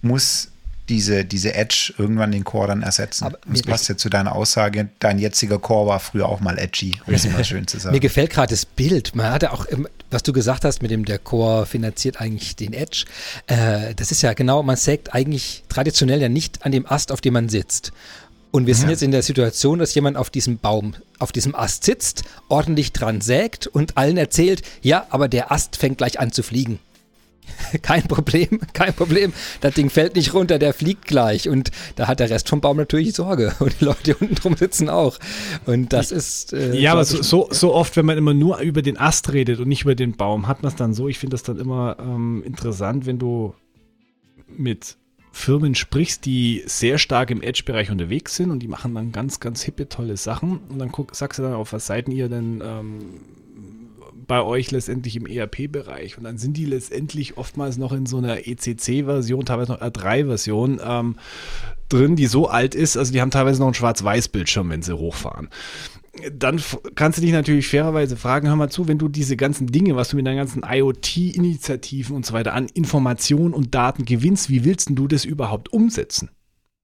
muss 0.00 0.49
diese, 0.90 1.24
diese 1.24 1.54
Edge 1.54 1.94
irgendwann 1.96 2.32
den 2.32 2.44
Core 2.44 2.68
dann 2.68 2.82
ersetzen. 2.82 3.24
Aber 3.24 3.38
das 3.46 3.62
passt 3.62 3.88
ja 3.88 3.96
zu 3.96 4.10
deiner 4.10 4.34
Aussage, 4.34 4.88
dein 4.98 5.18
jetziger 5.18 5.58
Core 5.58 5.88
war 5.88 6.00
früher 6.00 6.28
auch 6.28 6.40
mal 6.40 6.58
edgy, 6.58 7.00
um 7.06 7.14
es 7.14 7.26
mal 7.30 7.44
schön 7.44 7.66
zu 7.66 7.78
sagen. 7.78 7.94
Mir 7.94 8.00
gefällt 8.00 8.30
gerade 8.30 8.50
das 8.50 8.66
Bild. 8.66 9.14
Man 9.14 9.30
hatte 9.30 9.52
auch, 9.52 9.66
was 10.10 10.24
du 10.24 10.32
gesagt 10.32 10.64
hast, 10.64 10.82
mit 10.82 10.90
dem 10.90 11.04
der 11.04 11.18
Core 11.18 11.64
finanziert 11.64 12.20
eigentlich 12.20 12.56
den 12.56 12.72
Edge. 12.72 13.04
Äh, 13.46 13.94
das 13.94 14.10
ist 14.10 14.22
ja 14.22 14.32
genau, 14.32 14.62
man 14.64 14.76
sägt 14.76 15.14
eigentlich 15.14 15.62
traditionell 15.68 16.20
ja 16.20 16.28
nicht 16.28 16.66
an 16.66 16.72
dem 16.72 16.86
Ast, 16.86 17.12
auf 17.12 17.20
dem 17.20 17.34
man 17.34 17.48
sitzt. 17.48 17.92
Und 18.50 18.66
wir 18.66 18.74
sind 18.74 18.86
ja. 18.86 18.90
jetzt 18.90 19.02
in 19.02 19.12
der 19.12 19.22
Situation, 19.22 19.78
dass 19.78 19.94
jemand 19.94 20.16
auf 20.16 20.28
diesem 20.28 20.58
Baum, 20.58 20.94
auf 21.20 21.30
diesem 21.30 21.54
Ast 21.54 21.84
sitzt, 21.84 22.24
ordentlich 22.48 22.92
dran 22.92 23.20
sägt 23.20 23.68
und 23.68 23.96
allen 23.96 24.16
erzählt, 24.16 24.62
ja, 24.82 25.06
aber 25.10 25.28
der 25.28 25.52
Ast 25.52 25.76
fängt 25.76 25.98
gleich 25.98 26.18
an 26.18 26.32
zu 26.32 26.42
fliegen. 26.42 26.80
kein 27.82 28.02
Problem, 28.02 28.60
kein 28.72 28.94
Problem. 28.94 29.32
Das 29.60 29.74
Ding 29.74 29.90
fällt 29.90 30.16
nicht 30.16 30.34
runter, 30.34 30.58
der 30.58 30.74
fliegt 30.74 31.06
gleich. 31.06 31.48
Und 31.48 31.70
da 31.96 32.08
hat 32.08 32.20
der 32.20 32.30
Rest 32.30 32.48
vom 32.48 32.60
Baum 32.60 32.76
natürlich 32.76 33.14
Sorge. 33.14 33.54
Und 33.60 33.80
die 33.80 33.84
Leute, 33.84 34.02
die 34.04 34.14
unten 34.14 34.34
drum 34.34 34.56
sitzen 34.56 34.88
auch. 34.88 35.18
Und 35.66 35.92
das 35.92 36.12
ist. 36.12 36.52
Äh, 36.52 36.76
ja, 36.76 36.92
aber 36.92 37.04
so, 37.04 37.22
so, 37.22 37.48
so, 37.50 37.74
oft, 37.74 37.96
wenn 37.96 38.06
man 38.06 38.18
immer 38.18 38.34
nur 38.34 38.58
über 38.60 38.82
den 38.82 38.98
Ast 38.98 39.32
redet 39.32 39.60
und 39.60 39.68
nicht 39.68 39.82
über 39.82 39.94
den 39.94 40.16
Baum, 40.16 40.48
hat 40.48 40.62
man 40.62 40.70
es 40.70 40.76
dann 40.76 40.94
so. 40.94 41.08
Ich 41.08 41.18
finde 41.18 41.34
das 41.34 41.42
dann 41.42 41.58
immer 41.58 41.96
ähm, 42.00 42.42
interessant, 42.44 43.06
wenn 43.06 43.18
du 43.18 43.54
mit 44.48 44.96
Firmen 45.32 45.74
sprichst, 45.74 46.26
die 46.26 46.62
sehr 46.66 46.98
stark 46.98 47.30
im 47.30 47.40
Edge-Bereich 47.40 47.90
unterwegs 47.90 48.34
sind 48.34 48.50
und 48.50 48.60
die 48.60 48.68
machen 48.68 48.94
dann 48.94 49.12
ganz, 49.12 49.38
ganz 49.38 49.62
hippe, 49.62 49.88
tolle 49.88 50.16
Sachen. 50.16 50.58
Und 50.68 50.78
dann 50.78 50.90
guck, 50.90 51.14
sagst 51.14 51.38
du 51.38 51.42
dann, 51.42 51.54
auf 51.54 51.72
was 51.72 51.86
Seiten 51.86 52.10
ihr 52.10 52.28
denn 52.28 52.60
ähm, 52.64 53.00
bei 54.30 54.42
euch 54.42 54.70
letztendlich 54.70 55.16
im 55.16 55.26
ERP-Bereich. 55.26 56.16
Und 56.16 56.22
dann 56.22 56.38
sind 56.38 56.56
die 56.56 56.64
letztendlich 56.64 57.36
oftmals 57.36 57.78
noch 57.78 57.92
in 57.92 58.06
so 58.06 58.18
einer 58.18 58.46
ECC-Version, 58.46 59.44
teilweise 59.44 59.72
noch 59.72 59.80
R3-Version 59.80 60.80
ähm, 60.84 61.16
drin, 61.88 62.14
die 62.14 62.26
so 62.26 62.46
alt 62.46 62.76
ist. 62.76 62.96
Also 62.96 63.12
die 63.12 63.20
haben 63.20 63.32
teilweise 63.32 63.58
noch 63.58 63.66
einen 63.66 63.74
Schwarz-Weiß-Bildschirm, 63.74 64.70
wenn 64.70 64.82
sie 64.82 64.96
hochfahren 64.96 65.48
dann 66.32 66.60
kannst 66.96 67.18
du 67.18 67.22
dich 67.22 67.30
natürlich 67.30 67.68
fairerweise 67.68 68.16
fragen, 68.16 68.48
hör 68.48 68.56
mal 68.56 68.68
zu, 68.68 68.88
wenn 68.88 68.98
du 68.98 69.08
diese 69.08 69.36
ganzen 69.36 69.68
Dinge, 69.68 69.94
was 69.94 70.08
du 70.10 70.16
mit 70.16 70.26
deinen 70.26 70.36
ganzen 70.36 70.64
IoT-Initiativen 70.68 72.14
und 72.14 72.26
so 72.26 72.34
weiter 72.34 72.52
an 72.52 72.66
Informationen 72.66 73.54
und 73.54 73.76
Daten 73.76 74.04
gewinnst, 74.04 74.50
wie 74.50 74.64
willst 74.64 74.90
du 74.90 75.06
das 75.06 75.24
überhaupt 75.24 75.72
umsetzen? 75.72 76.28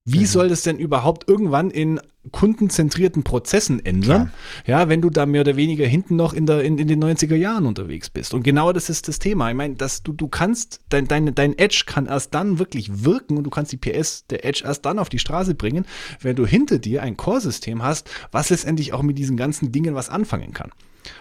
Wie 0.09 0.21
mhm. 0.21 0.27
soll 0.27 0.49
das 0.49 0.63
denn 0.63 0.79
überhaupt 0.79 1.29
irgendwann 1.29 1.71
in 1.73 2.01
kundenzentrierten 2.31 3.25
Prozessen 3.25 3.85
ändern, 3.85 4.31
Klar. 4.65 4.83
ja, 4.83 4.89
wenn 4.89 5.03
du 5.03 5.11
da 5.11 5.27
mehr 5.27 5.41
oder 5.41 5.57
weniger 5.57 5.85
hinten 5.85 6.15
noch 6.15 6.33
in, 6.33 6.47
der, 6.47 6.63
in, 6.63 6.79
in 6.79 6.87
den 6.87 7.03
90er 7.03 7.35
Jahren 7.35 7.67
unterwegs 7.67 8.09
bist. 8.09 8.33
Und 8.33 8.45
genau 8.45 8.73
das 8.73 8.89
ist 8.89 9.09
das 9.09 9.19
Thema. 9.19 9.51
Ich 9.51 9.57
meine, 9.57 9.75
dass 9.75 10.05
du, 10.05 10.13
du 10.13 10.29
kannst, 10.29 10.81
dein, 10.91 11.09
dein, 11.09 11.35
dein 11.35 11.59
Edge 11.59 11.85
kann 11.87 12.07
erst 12.07 12.35
dann 12.35 12.61
wirklich 12.61 13.05
wirken 13.05 13.37
und 13.37 13.45
du 13.45 13.51
kannst 13.51 13.73
die 13.73 13.77
PS 13.77 14.27
der 14.29 14.45
Edge 14.45 14.63
erst 14.65 14.87
dann 14.87 15.01
auf 15.01 15.09
die 15.09 15.19
Straße 15.19 15.57
bringen, 15.57 15.87
wenn 16.21 16.37
du 16.37 16.47
hinter 16.47 16.79
dir 16.79 17.03
ein 17.03 17.17
Core-System 17.17 17.83
hast, 17.83 18.09
was 18.31 18.51
letztendlich 18.51 18.93
auch 18.93 19.03
mit 19.03 19.19
diesen 19.19 19.37
ganzen 19.37 19.73
Dingen 19.73 19.97
was 19.97 20.09
anfangen 20.09 20.53
kann. 20.53 20.71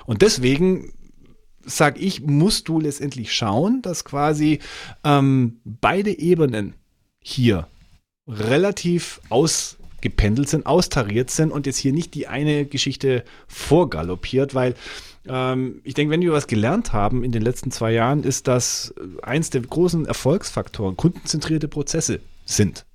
Und 0.06 0.22
deswegen 0.22 0.94
sag 1.66 2.00
ich, 2.00 2.22
musst 2.22 2.68
du 2.68 2.80
letztendlich 2.80 3.34
schauen, 3.34 3.82
dass 3.82 4.06
quasi 4.06 4.60
ähm, 5.04 5.60
beide 5.64 6.18
Ebenen 6.18 6.76
hier 7.20 7.68
relativ 8.28 9.22
ausgependelt 9.30 10.50
sind, 10.50 10.66
austariert 10.66 11.30
sind 11.30 11.52
und 11.52 11.66
jetzt 11.66 11.78
hier 11.78 11.94
nicht 11.94 12.14
die 12.14 12.28
eine 12.28 12.66
Geschichte 12.66 13.24
vorgaloppiert, 13.48 14.56
weil 14.56 14.76
ähm, 15.28 15.82
ich 15.84 15.94
denke, 15.94 16.12
wenn 16.12 16.22
wir 16.22 16.32
was 16.32 16.48
gelernt 16.48 16.94
haben 16.94 17.24
in 17.24 17.32
den 17.32 17.42
letzten 17.42 17.72
zwei 17.72 17.92
Jahren, 17.92 18.24
ist, 18.24 18.48
dass 18.48 18.94
eins 19.22 19.50
der 19.50 19.62
großen 19.62 20.06
Erfolgsfaktoren 20.06 20.96
kundenzentrierte 20.96 21.68
Prozesse 21.68 22.20
sind. 22.46 22.86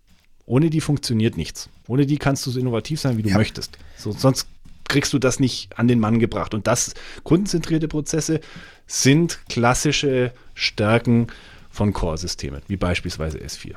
Ohne 0.47 0.71
die 0.71 0.81
funktioniert 0.81 1.37
nichts. 1.37 1.69
Ohne 1.87 2.07
die 2.07 2.19
kannst 2.19 2.45
du 2.47 2.51
so 2.51 2.59
innovativ 2.59 3.01
sein, 3.01 3.17
wie 3.17 3.23
du 3.23 3.29
ja. 3.29 3.37
möchtest. 3.37 3.79
So, 3.97 4.11
sonst 4.11 4.49
kriegst 4.89 5.13
du 5.13 5.21
das 5.21 5.39
nicht 5.39 5.79
an 5.79 5.87
den 5.87 6.01
Mann 6.01 6.19
gebracht. 6.19 6.55
Und 6.55 6.67
das 6.67 6.95
kundenzentrierte 7.23 7.87
Prozesse 7.87 8.41
sind 8.89 9.39
klassische 9.49 10.33
Stärken 10.55 11.29
von 11.71 11.93
Core-Systemen, 11.93 12.63
wie 12.67 12.77
beispielsweise 12.77 13.39
S4. 13.39 13.77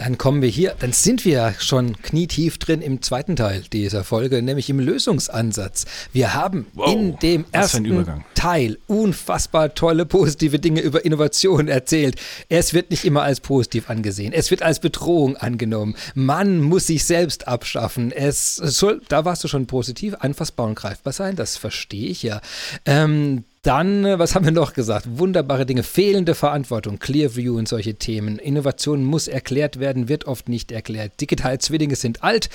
Dann 0.00 0.16
kommen 0.16 0.40
wir 0.40 0.48
hier, 0.48 0.74
dann 0.78 0.94
sind 0.94 1.26
wir 1.26 1.54
schon 1.58 2.00
knietief 2.00 2.56
drin 2.56 2.80
im 2.80 3.02
zweiten 3.02 3.36
Teil 3.36 3.64
dieser 3.70 4.02
Folge, 4.02 4.40
nämlich 4.40 4.70
im 4.70 4.80
Lösungsansatz. 4.80 5.84
Wir 6.14 6.32
haben 6.32 6.66
wow, 6.72 6.90
in 6.90 7.18
dem 7.18 7.44
ersten 7.52 8.24
Teil 8.34 8.78
unfassbar 8.86 9.74
tolle 9.74 10.06
positive 10.06 10.58
Dinge 10.58 10.80
über 10.80 11.04
Innovation 11.04 11.68
erzählt. 11.68 12.16
Es 12.48 12.72
wird 12.72 12.90
nicht 12.90 13.04
immer 13.04 13.24
als 13.24 13.40
positiv 13.40 13.90
angesehen. 13.90 14.32
Es 14.32 14.50
wird 14.50 14.62
als 14.62 14.80
Bedrohung 14.80 15.36
angenommen. 15.36 15.94
Man 16.14 16.62
muss 16.62 16.86
sich 16.86 17.04
selbst 17.04 17.46
abschaffen. 17.46 18.10
Es 18.10 18.56
soll, 18.56 19.02
da 19.08 19.26
warst 19.26 19.44
du 19.44 19.48
schon 19.48 19.66
positiv, 19.66 20.14
anfassbar 20.20 20.66
und 20.66 20.76
greifbar 20.76 21.12
sein. 21.12 21.36
Das 21.36 21.58
verstehe 21.58 22.08
ich 22.08 22.22
ja. 22.22 22.40
Ähm, 22.86 23.44
dann, 23.62 24.04
äh, 24.04 24.18
was 24.18 24.34
haben 24.34 24.44
wir 24.44 24.52
noch 24.52 24.72
gesagt? 24.72 25.06
Wunderbare 25.18 25.66
Dinge, 25.66 25.82
fehlende 25.82 26.34
Verantwortung, 26.34 26.98
Clearview 26.98 27.56
und 27.56 27.68
solche 27.68 27.94
Themen. 27.94 28.38
Innovation 28.38 29.04
muss 29.04 29.28
erklärt 29.28 29.78
werden, 29.78 30.08
wird 30.08 30.26
oft 30.26 30.48
nicht 30.48 30.72
erklärt. 30.72 31.20
Digitale 31.20 31.58
Zwillinge 31.58 31.96
sind 31.96 32.22
alt 32.22 32.48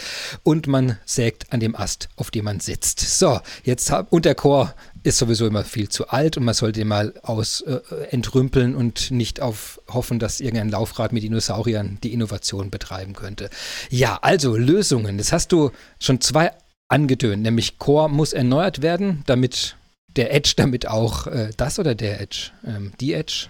und 0.43 0.67
man 0.67 0.97
sägt 1.05 1.51
an 1.53 1.59
dem 1.59 1.75
Ast, 1.75 2.09
auf 2.15 2.31
dem 2.31 2.45
man 2.45 2.59
sitzt. 2.59 2.99
So, 2.99 3.39
jetzt 3.63 3.91
und 4.09 4.25
der 4.25 4.35
Chor 4.35 4.73
ist 5.03 5.19
sowieso 5.19 5.45
immer 5.45 5.63
viel 5.63 5.87
zu 5.87 6.07
alt 6.07 6.35
und 6.37 6.43
man 6.45 6.55
sollte 6.55 6.81
ihn 6.81 6.87
mal 6.87 7.13
aus 7.21 7.61
äh, 7.61 7.79
entrümpeln 8.09 8.75
und 8.75 9.11
nicht 9.11 9.39
auf 9.39 9.79
hoffen, 9.87 10.17
dass 10.17 10.39
irgendein 10.39 10.69
Laufrad 10.69 11.13
mit 11.13 11.21
Dinosauriern 11.21 11.99
die 12.03 12.11
Innovation 12.11 12.71
betreiben 12.71 13.13
könnte. 13.13 13.51
Ja, 13.91 14.17
also 14.21 14.55
Lösungen. 14.55 15.19
Das 15.19 15.31
hast 15.31 15.51
du 15.51 15.69
schon 15.99 16.21
zwei 16.21 16.51
angetönt, 16.87 17.43
nämlich 17.43 17.77
Core 17.77 18.09
muss 18.09 18.33
erneuert 18.33 18.81
werden, 18.81 19.23
damit 19.27 19.75
der 20.15 20.33
Edge 20.33 20.53
damit 20.55 20.87
auch 20.87 21.27
äh, 21.27 21.49
das 21.57 21.79
oder 21.79 21.95
der 21.95 22.21
Edge? 22.21 22.51
Ähm, 22.65 22.93
die 22.99 23.13
Edge? 23.13 23.47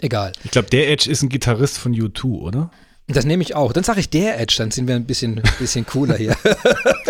Egal. 0.00 0.32
Ich 0.44 0.50
glaube, 0.50 0.70
der 0.70 0.90
Edge 0.90 1.10
ist 1.10 1.22
ein 1.22 1.28
Gitarrist 1.28 1.78
von 1.78 1.94
U2, 1.94 2.24
oder? 2.24 2.70
Das 3.12 3.24
nehme 3.24 3.42
ich 3.42 3.54
auch. 3.54 3.72
Dann 3.72 3.84
sage 3.84 4.00
ich 4.00 4.08
der 4.08 4.40
Edge, 4.40 4.54
dann 4.58 4.70
sind 4.70 4.86
wir 4.86 4.94
ein 4.94 5.04
bisschen, 5.04 5.42
bisschen 5.58 5.84
cooler 5.84 6.16
hier. 6.16 6.36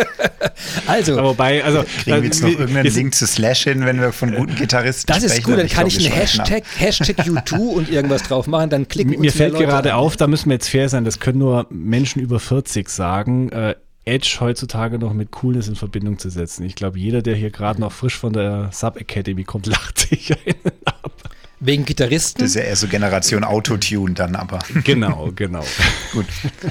also. 0.87 1.19
Aber 1.19 1.31
wobei, 1.31 1.63
also. 1.63 1.85
Kriegen 2.03 2.17
wir 2.17 2.25
jetzt 2.25 2.43
noch 2.43 2.49
irgendeinen 2.49 2.93
Link 2.93 3.15
zu 3.15 3.27
Slash 3.27 3.65
hin, 3.65 3.85
wenn 3.85 4.01
wir 4.01 4.13
von 4.13 4.35
guten 4.35 4.55
Gitarristen 4.55 5.07
das 5.07 5.19
sprechen? 5.19 5.29
Das 5.29 5.39
ist 5.39 5.45
gut, 5.45 5.59
dann 5.59 5.69
kann 5.69 5.87
ich, 5.87 5.99
ich 5.99 6.07
einen 6.07 6.21
Hashtag, 6.21 6.65
Hashtag 6.79 7.19
U2 7.19 7.55
und 7.75 7.91
irgendwas 7.91 8.23
drauf 8.25 8.47
machen, 8.47 8.71
dann 8.71 8.89
klicken 8.89 9.21
Mir 9.21 9.33
fällt 9.33 9.57
gerade 9.57 9.95
auf, 9.95 10.17
da 10.17 10.27
müssen 10.27 10.49
wir 10.49 10.55
jetzt 10.55 10.69
fair 10.69 10.89
sein, 10.89 11.05
das 11.05 11.21
können 11.21 11.39
nur 11.39 11.67
Menschen 11.71 12.21
über 12.21 12.41
40 12.41 12.89
sagen. 12.89 13.51
Äh, 13.51 13.75
Edge 14.11 14.39
heutzutage 14.41 14.99
noch 14.99 15.13
mit 15.13 15.31
Coolness 15.31 15.69
in 15.69 15.77
Verbindung 15.77 16.19
zu 16.19 16.31
setzen. 16.31 16.65
Ich 16.65 16.75
glaube, 16.75 16.99
jeder, 16.99 17.23
der 17.23 17.37
hier 17.37 17.51
gerade 17.51 17.81
noch 17.81 17.93
frisch 17.93 18.17
von 18.19 18.33
der 18.33 18.71
Sub 18.73 18.97
Academy 18.97 19.45
kommt, 19.45 19.67
lacht 19.67 19.99
sich 19.99 20.33
einen 20.33 20.73
ab. 20.85 21.13
Wegen 21.61 21.85
Gitarristen? 21.85 22.41
Das 22.41 22.51
ist 22.51 22.57
ja 22.57 22.63
eher 22.63 22.77
so 22.77 22.89
Generation 22.89 23.45
Autotune 23.45 24.15
dann 24.15 24.35
aber. 24.35 24.61
Genau, 24.83 25.31
genau. 25.37 25.65
Gut, 26.13 26.27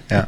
ja. 0.10 0.28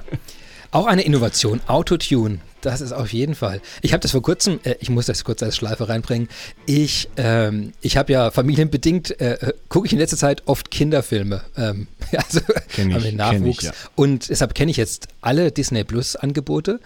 Auch 0.72 0.86
eine 0.86 1.02
Innovation, 1.02 1.60
Autotune. 1.68 2.40
Das 2.62 2.82
ist 2.82 2.92
auf 2.92 3.12
jeden 3.12 3.36
Fall. 3.36 3.62
Ich 3.82 3.94
habe 3.94 4.02
das 4.02 4.12
vor 4.12 4.22
kurzem, 4.22 4.60
äh, 4.64 4.76
ich 4.80 4.90
muss 4.90 5.08
das 5.08 5.24
kurz 5.24 5.44
als 5.44 5.56
Schleife 5.56 5.90
reinbringen. 5.90 6.30
Ich, 6.66 7.10
ähm, 7.18 7.74
ich 7.82 7.98
habe 7.98 8.14
ja 8.14 8.32
familienbedingt, 8.32 9.20
äh, 9.20 9.34
äh 9.34 9.54
gucke 9.70 9.88
ich 9.88 9.94
in 9.94 10.00
letzter 10.00 10.18
Zeit 10.18 10.44
oft 10.46 10.72
Kinderfilme. 10.72 11.42
Ähm, 11.58 11.88
also 12.16 12.42
kenn 12.70 12.92
ich, 12.92 13.14
Nachwuchs. 13.14 13.60
Ich, 13.60 13.64
ja. 13.64 13.72
Und 13.96 14.30
deshalb 14.30 14.54
kenne 14.54 14.72
ich 14.72 14.78
jetzt 14.78 15.08
alle 15.22 15.52
Disney 15.52 15.84
Plus 15.84 16.16
Angebote. 16.16 16.80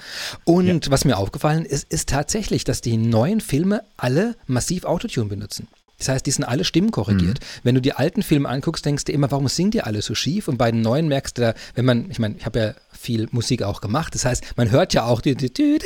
Und 0.45 0.85
ja. 0.85 0.91
was 0.91 1.05
mir 1.05 1.17
aufgefallen 1.17 1.65
ist, 1.65 1.91
ist 1.91 2.09
tatsächlich, 2.09 2.63
dass 2.63 2.81
die 2.81 2.97
neuen 2.97 3.41
Filme 3.41 3.83
alle 3.97 4.35
massiv 4.47 4.85
Autotune 4.85 5.27
benutzen. 5.27 5.67
Das 5.97 6.09
heißt, 6.09 6.25
die 6.25 6.31
sind 6.31 6.43
alle 6.43 6.63
stimmenkorrigiert. 6.63 7.39
Mhm. 7.39 7.59
Wenn 7.63 7.75
du 7.75 7.81
die 7.81 7.93
alten 7.93 8.21
Filme 8.21 8.49
anguckst, 8.49 8.85
denkst 8.85 9.05
du 9.05 9.11
immer, 9.11 9.31
warum 9.31 9.47
singen 9.47 9.71
die 9.71 9.81
alle 9.81 10.01
so 10.01 10.13
schief? 10.13 10.47
Und 10.47 10.57
bei 10.57 10.71
den 10.71 10.81
neuen 10.81 11.07
merkst 11.07 11.37
du 11.37 11.41
da, 11.41 11.53
wenn 11.73 11.85
man, 11.85 12.09
ich 12.11 12.19
meine, 12.19 12.35
ich 12.37 12.45
habe 12.45 12.59
ja 12.59 12.73
viel 12.91 13.27
Musik 13.31 13.63
auch 13.63 13.81
gemacht. 13.81 14.15
Das 14.15 14.25
heißt, 14.25 14.57
man 14.57 14.71
hört 14.71 14.93
ja 14.93 15.05
auch 15.05 15.21
die, 15.21 15.35
die, 15.35 15.53
die, 15.53 15.79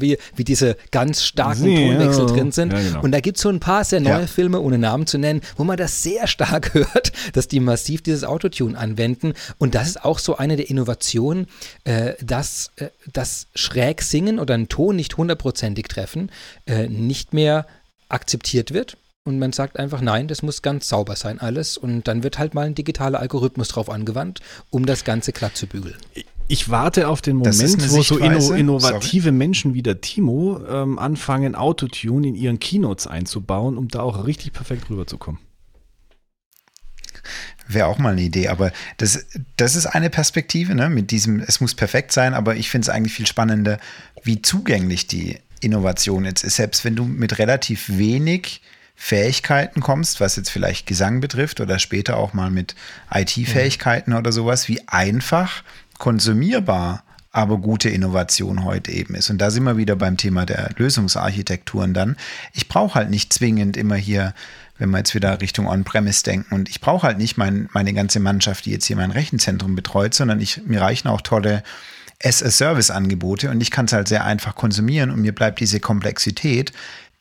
wie, 0.00 0.18
wie 0.34 0.44
diese 0.44 0.76
ganz 0.90 1.22
starken 1.22 1.70
ja, 1.70 1.78
Tonwechsel 1.78 2.26
drin 2.26 2.52
sind. 2.52 2.72
Ja, 2.72 2.80
genau. 2.80 3.02
Und 3.02 3.12
da 3.12 3.20
gibt 3.20 3.36
es 3.36 3.42
so 3.42 3.48
ein 3.48 3.60
paar 3.60 3.84
sehr 3.84 4.00
neue 4.00 4.22
ja. 4.22 4.26
Filme, 4.26 4.60
ohne 4.60 4.78
Namen 4.78 5.06
zu 5.06 5.18
nennen, 5.18 5.40
wo 5.56 5.64
man 5.64 5.76
das 5.76 6.02
sehr 6.02 6.26
stark 6.26 6.74
hört, 6.74 7.12
dass 7.32 7.48
die 7.48 7.60
massiv 7.60 8.02
dieses 8.02 8.24
Autotune 8.24 8.76
anwenden. 8.76 9.34
Und 9.58 9.74
das 9.74 9.88
ist 9.88 10.04
auch 10.04 10.18
so 10.18 10.36
eine 10.36 10.56
der 10.56 10.68
Innovationen, 10.68 11.46
äh, 11.84 12.14
dass 12.20 12.70
äh, 12.76 12.88
das 13.12 13.46
schräg 13.54 14.02
singen 14.02 14.38
oder 14.38 14.54
einen 14.54 14.68
Ton 14.68 14.96
nicht 14.96 15.16
hundertprozentig 15.16 15.86
treffen, 15.86 16.30
äh, 16.66 16.88
nicht 16.88 17.32
mehr 17.32 17.66
akzeptiert 18.08 18.72
wird 18.72 18.96
und 19.24 19.38
man 19.38 19.52
sagt 19.52 19.78
einfach, 19.78 20.02
nein, 20.02 20.28
das 20.28 20.42
muss 20.42 20.60
ganz 20.60 20.88
sauber 20.88 21.16
sein 21.16 21.40
alles. 21.40 21.78
Und 21.78 22.06
dann 22.06 22.22
wird 22.22 22.38
halt 22.38 22.52
mal 22.52 22.66
ein 22.66 22.74
digitaler 22.74 23.20
Algorithmus 23.20 23.68
drauf 23.68 23.88
angewandt, 23.88 24.40
um 24.70 24.84
das 24.84 25.04
Ganze 25.04 25.32
glatt 25.32 25.56
zu 25.56 25.66
bügeln. 25.66 25.96
Ich 26.46 26.68
warte 26.68 27.08
auf 27.08 27.22
den 27.22 27.36
Moment, 27.36 27.90
wo 27.90 28.02
so 28.02 28.18
inno 28.18 28.52
innovative 28.52 29.24
Sorry. 29.24 29.36
Menschen 29.36 29.72
wie 29.72 29.82
der 29.82 30.02
Timo 30.02 30.60
ähm, 30.68 30.98
anfangen, 30.98 31.54
Autotune 31.54 32.28
in 32.28 32.34
ihren 32.34 32.60
Keynotes 32.60 33.06
einzubauen, 33.06 33.78
um 33.78 33.88
da 33.88 34.00
auch 34.00 34.26
richtig 34.26 34.52
perfekt 34.52 34.90
rüberzukommen. 34.90 35.40
Wäre 37.66 37.86
auch 37.86 37.96
mal 37.96 38.12
eine 38.12 38.20
Idee, 38.20 38.48
aber 38.48 38.72
das, 38.98 39.24
das 39.56 39.74
ist 39.74 39.86
eine 39.86 40.10
Perspektive, 40.10 40.74
ne? 40.74 40.90
mit 40.90 41.10
diesem, 41.10 41.40
es 41.40 41.62
muss 41.62 41.74
perfekt 41.74 42.12
sein, 42.12 42.34
aber 42.34 42.56
ich 42.56 42.68
finde 42.68 42.84
es 42.84 42.88
eigentlich 42.90 43.14
viel 43.14 43.26
spannender, 43.26 43.78
wie 44.22 44.42
zugänglich 44.42 45.06
die 45.06 45.38
Innovation 45.62 46.26
jetzt 46.26 46.44
ist. 46.44 46.56
Selbst 46.56 46.84
wenn 46.84 46.94
du 46.94 47.06
mit 47.06 47.38
relativ 47.38 47.88
wenig 47.88 48.60
Fähigkeiten 48.94 49.80
kommst, 49.80 50.20
was 50.20 50.36
jetzt 50.36 50.50
vielleicht 50.50 50.86
Gesang 50.86 51.20
betrifft 51.20 51.60
oder 51.60 51.78
später 51.78 52.16
auch 52.16 52.32
mal 52.32 52.50
mit 52.50 52.74
IT-Fähigkeiten 53.12 54.12
mhm. 54.12 54.18
oder 54.18 54.32
sowas, 54.32 54.68
wie 54.68 54.80
einfach 54.86 55.62
konsumierbar 55.98 57.02
aber 57.34 57.58
gute 57.58 57.88
Innovation 57.88 58.64
heute 58.64 58.92
eben 58.92 59.16
ist. 59.16 59.28
Und 59.28 59.38
da 59.38 59.50
sind 59.50 59.64
wir 59.64 59.76
wieder 59.76 59.96
beim 59.96 60.16
Thema 60.16 60.46
der 60.46 60.70
Lösungsarchitekturen 60.76 61.92
dann. 61.92 62.16
Ich 62.52 62.68
brauche 62.68 62.94
halt 62.94 63.10
nicht 63.10 63.32
zwingend 63.32 63.76
immer 63.76 63.96
hier, 63.96 64.34
wenn 64.78 64.90
wir 64.90 64.98
jetzt 64.98 65.16
wieder 65.16 65.40
Richtung 65.40 65.66
On-Premise 65.66 66.22
denken, 66.22 66.54
und 66.54 66.68
ich 66.68 66.80
brauche 66.80 67.04
halt 67.04 67.18
nicht 67.18 67.36
mein, 67.36 67.68
meine 67.72 67.92
ganze 67.92 68.20
Mannschaft, 68.20 68.66
die 68.66 68.70
jetzt 68.70 68.86
hier 68.86 68.94
mein 68.94 69.10
Rechenzentrum 69.10 69.74
betreut, 69.74 70.14
sondern 70.14 70.40
ich, 70.40 70.62
mir 70.64 70.80
reichen 70.80 71.08
auch 71.08 71.22
tolle 71.22 71.64
as-a-Service-Angebote 72.22 73.50
und 73.50 73.60
ich 73.60 73.72
kann 73.72 73.86
es 73.86 73.92
halt 73.92 74.06
sehr 74.06 74.24
einfach 74.24 74.54
konsumieren 74.54 75.10
und 75.10 75.20
mir 75.20 75.34
bleibt 75.34 75.58
diese 75.58 75.80
Komplexität 75.80 76.72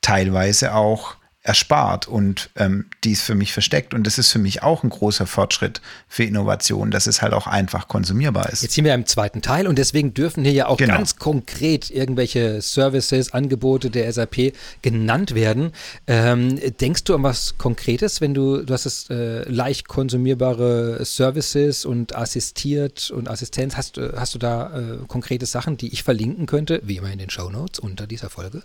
teilweise 0.01 0.75
auch 0.75 1.15
erspart 1.43 2.07
und 2.07 2.49
ähm, 2.55 2.85
die 3.03 3.11
ist 3.11 3.21
für 3.21 3.35
mich 3.35 3.51
versteckt. 3.51 3.93
Und 3.93 4.07
das 4.07 4.17
ist 4.17 4.31
für 4.31 4.39
mich 4.39 4.63
auch 4.63 4.83
ein 4.83 4.89
großer 4.89 5.27
Fortschritt 5.27 5.81
für 6.07 6.23
Innovation, 6.23 6.89
dass 6.89 7.05
es 7.05 7.21
halt 7.21 7.33
auch 7.33 7.47
einfach 7.47 7.89
konsumierbar 7.89 8.49
ist. 8.49 8.63
Jetzt 8.63 8.75
sind 8.75 8.85
wir 8.85 8.93
im 8.93 9.05
zweiten 9.05 9.41
Teil 9.41 9.67
und 9.67 9.77
deswegen 9.77 10.13
dürfen 10.13 10.45
hier 10.45 10.53
ja 10.53 10.67
auch 10.67 10.77
genau. 10.77 10.95
ganz 10.95 11.17
konkret 11.17 11.91
irgendwelche 11.91 12.61
Services, 12.61 13.33
Angebote 13.33 13.89
der 13.89 14.11
SAP 14.11 14.53
genannt 14.81 15.35
werden. 15.35 15.73
Ähm, 16.07 16.59
denkst 16.79 17.03
du 17.03 17.15
an 17.15 17.23
was 17.23 17.57
Konkretes, 17.57 18.21
wenn 18.21 18.33
du, 18.33 18.63
du 18.63 18.73
hast 18.73 18.85
es 18.85 19.09
äh, 19.09 19.43
leicht 19.49 19.89
konsumierbare 19.89 21.03
Services 21.03 21.83
und 21.83 22.15
assistiert 22.15 23.11
und 23.11 23.29
Assistenz, 23.29 23.75
hast, 23.75 23.97
äh, 23.97 24.13
hast 24.15 24.33
du 24.33 24.39
da 24.39 24.79
äh, 24.79 24.97
konkrete 25.09 25.45
Sachen, 25.45 25.75
die 25.75 25.91
ich 25.91 26.03
verlinken 26.03 26.45
könnte, 26.45 26.81
wie 26.85 26.95
immer 26.95 27.11
in 27.11 27.19
den 27.19 27.29
Show 27.29 27.49
Notes 27.49 27.79
unter 27.79 28.07
dieser 28.07 28.29
Folge? 28.29 28.63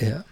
Ja. 0.00 0.24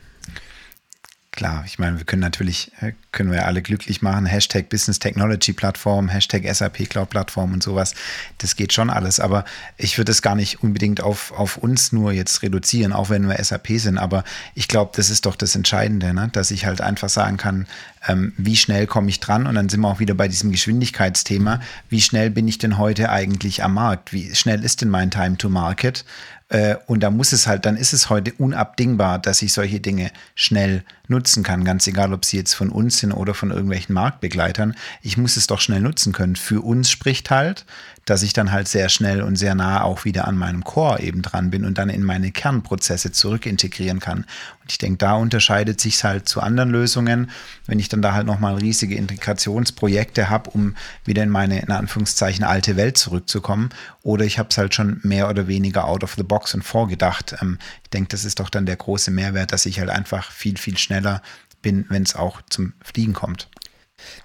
Klar, 1.35 1.65
ich 1.67 1.81
meine, 1.81 1.99
wir 1.99 2.05
können 2.05 2.23
natürlich, 2.23 2.71
äh, 2.81 2.93
können 3.11 3.33
wir 3.33 3.45
alle 3.47 3.61
glücklich 3.61 4.03
machen. 4.03 4.25
Hashtag 4.25 4.69
Business 4.69 5.01
Technology 5.01 5.53
Plattform, 5.53 6.09
Hashtag 6.09 6.45
SAP 6.55 6.89
Cloud 6.89 7.11
Plattform 7.11 7.53
und 7.53 7.61
sowas. 7.61 7.97
Das 8.39 8.55
geht 8.55 8.73
schon 8.73 8.89
alles. 8.89 9.19
Aber 9.19 9.45
ich 9.77 9.99
würde 9.99 10.13
es 10.13 10.23
gar 10.23 10.37
nicht 10.37 10.63
unbedingt 10.63 11.01
auf, 11.01 11.33
auf 11.33 11.57
uns 11.57 11.91
nur 11.91 12.13
jetzt 12.13 12.43
reduzieren, 12.43 12.93
auch 12.93 13.11
wenn 13.11 13.29
wir 13.29 13.43
SAP 13.43 13.67
sind. 13.81 13.99
Aber 13.99 14.23
ich 14.55 14.69
glaube, 14.69 14.93
das 14.95 15.11
ist 15.11 15.27
doch 15.27 15.35
das 15.35 15.57
Entscheidende, 15.57 16.15
ne? 16.15 16.29
dass 16.33 16.53
ich 16.53 16.67
halt 16.67 16.81
einfach 16.81 17.09
sagen 17.09 17.37
kann, 17.37 17.67
ähm, 18.07 18.33
wie 18.37 18.57
schnell 18.57 18.87
komme 18.87 19.09
ich 19.09 19.19
dran? 19.19 19.49
Und 19.49 19.57
dann 19.57 19.69
sind 19.69 19.81
wir 19.81 19.89
auch 19.89 19.99
wieder 19.99 20.15
bei 20.15 20.29
diesem 20.29 20.53
Geschwindigkeitsthema. 20.53 21.59
Wie 21.89 22.01
schnell 22.01 22.31
bin 22.31 22.47
ich 22.47 22.59
denn 22.59 22.79
heute 22.79 23.11
eigentlich 23.11 23.65
am 23.65 23.75
Markt? 23.75 24.13
Wie 24.13 24.33
schnell 24.37 24.63
ist 24.63 24.83
denn 24.83 24.89
mein 24.89 25.11
Time 25.11 25.37
to 25.37 25.49
Market? 25.49 26.05
Äh, 26.49 26.77
und 26.87 27.01
da 27.01 27.11
muss 27.11 27.33
es 27.33 27.47
halt, 27.47 27.67
dann 27.67 27.77
ist 27.77 27.93
es 27.93 28.11
heute 28.11 28.33
unabdingbar, 28.35 29.19
dass 29.19 29.43
ich 29.43 29.53
solche 29.53 29.81
Dinge 29.81 30.11
schnell 30.35 30.85
nutzen 31.09 31.43
kann, 31.43 31.65
ganz 31.65 31.87
egal, 31.87 32.13
ob 32.13 32.25
sie 32.25 32.37
jetzt 32.37 32.55
von 32.55 32.71
uns 32.71 32.99
sind 32.99 33.13
oder 33.13 33.35
von 33.35 33.51
irgendwelchen 33.51 33.95
Marktbegleitern. 33.95 34.75
Ich 35.03 35.17
muss 35.17 35.37
es 35.37 35.47
doch 35.47 35.61
schnell 35.61 35.81
nutzen 35.81 36.13
können. 36.13 36.37
Für 36.37 36.63
uns 36.63 36.91
spricht 36.91 37.31
halt, 37.31 37.67
dass 38.05 38.23
ich 38.23 38.33
dann 38.33 38.53
halt 38.53 38.69
sehr 38.69 38.89
schnell 38.89 39.23
und 39.23 39.37
sehr 39.37 39.55
nah 39.55 39.83
auch 39.83 40.05
wieder 40.05 40.29
an 40.29 40.37
meinem 40.37 40.63
Core 40.63 41.01
eben 41.01 41.23
dran 41.23 41.51
bin 41.51 41.65
und 41.65 41.79
dann 41.79 41.89
in 41.89 42.03
meine 42.03 42.31
Kernprozesse 42.31 43.13
zurück 43.13 43.47
integrieren 43.47 43.99
kann. 44.01 44.19
Und 44.63 44.71
ich 44.71 44.79
denke, 44.79 44.99
da 44.99 45.15
unterscheidet 45.15 45.81
sich 45.81 46.03
halt 46.05 46.29
zu 46.29 46.41
anderen 46.41 46.71
Lösungen, 46.71 47.31
wenn 47.67 47.79
ich 47.79 47.89
dann 47.89 48.03
da 48.03 48.13
halt 48.13 48.27
nochmal 48.27 48.57
riesige 48.57 48.95
Integrationsprojekte 48.97 50.29
habe, 50.29 50.51
um 50.51 50.75
wieder 51.05 51.23
in 51.23 51.31
meine, 51.31 51.61
in 51.61 51.71
Anführungszeichen, 51.71 52.45
alte 52.45 52.77
Welt 52.77 52.99
zurückzukommen. 52.99 53.71
Oder 54.03 54.25
ich 54.25 54.39
habe 54.39 54.51
es 54.51 54.59
halt 54.59 54.75
schon 54.75 55.01
mehr 55.03 55.29
oder 55.31 55.49
weniger 55.49 55.87
out 55.87 56.05
of 56.05 56.15
the 56.15 56.23
box 56.23 56.55
und 56.55 56.63
vorgedacht. 56.63 57.37
Denke, 57.95 58.09
das 58.09 58.25
ist 58.25 58.41
doch 58.41 58.51
dann 58.51 58.67
der 58.67 58.77
große 58.77 59.11
Mehrwert, 59.11 59.53
dass 59.53 59.67
ich 59.67 59.81
halt 59.81 59.89
einfach 59.89 60.31
viel, 60.31 60.59
viel 60.59 60.77
schneller 60.77 61.23
bin, 61.63 61.87
wenn 61.89 62.03
es 62.03 62.15
auch 62.15 62.43
zum 62.51 62.75
Fliegen 62.83 63.15
kommt. 63.15 63.49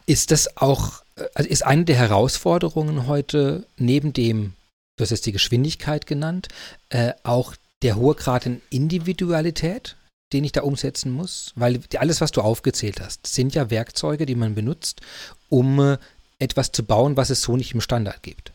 Ist 0.05 0.31
das 0.31 0.57
auch 0.57 1.03
also 1.33 1.49
ist 1.49 1.65
eine 1.65 1.85
der 1.85 1.95
Herausforderungen 1.95 3.07
heute 3.07 3.65
neben 3.77 4.13
dem, 4.13 4.53
du 4.97 5.03
hast 5.03 5.11
jetzt 5.11 5.25
die 5.25 5.31
Geschwindigkeit 5.31 6.05
genannt, 6.05 6.47
äh, 6.89 7.13
auch 7.23 7.55
der 7.81 7.95
hohe 7.95 8.15
Grad 8.15 8.45
an 8.45 8.61
Individualität, 8.69 9.95
den 10.33 10.43
ich 10.43 10.51
da 10.51 10.61
umsetzen 10.61 11.11
muss? 11.11 11.53
Weil 11.55 11.81
alles, 11.97 12.21
was 12.21 12.31
du 12.31 12.41
aufgezählt 12.41 12.99
hast, 12.99 13.27
sind 13.27 13.55
ja 13.55 13.69
Werkzeuge, 13.69 14.25
die 14.25 14.35
man 14.35 14.55
benutzt, 14.55 15.01
um 15.49 15.79
äh, 15.79 15.97
etwas 16.39 16.71
zu 16.71 16.83
bauen, 16.83 17.17
was 17.17 17.29
es 17.29 17.41
so 17.41 17.57
nicht 17.57 17.73
im 17.73 17.81
Standard 17.81 18.23
gibt. 18.23 18.53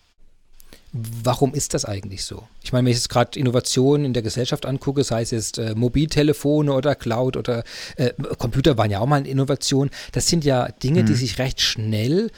Warum 0.97 1.55
ist 1.55 1.75
das 1.75 1.85
eigentlich 1.85 2.25
so? 2.25 2.47
Ich 2.63 2.73
meine, 2.73 2.87
wenn 2.87 2.93
ich 2.93 2.99
jetzt 2.99 3.09
gerade 3.09 3.37
Innovationen 3.37 4.07
in 4.07 4.13
der 4.13 4.23
Gesellschaft 4.23 4.65
angucke, 4.65 5.03
sei 5.03 5.23
es 5.23 5.33
jetzt 5.33 5.59
äh, 5.59 5.75
Mobiltelefone 5.75 6.73
oder 6.73 6.95
Cloud 6.95 7.37
oder 7.37 7.65
äh, 7.97 8.13
Computer 8.39 8.79
waren 8.79 8.93
ja 8.93 9.01
auch 9.01 9.07
mal 9.07 9.17
eine 9.17 9.29
Innovation, 9.29 9.91
das 10.13 10.29
sind 10.29 10.45
ja 10.45 10.69
Dinge, 10.69 11.03
mhm. 11.03 11.07
die 11.07 11.15
sich 11.15 11.39
recht 11.39 11.61
schnell 11.61 12.31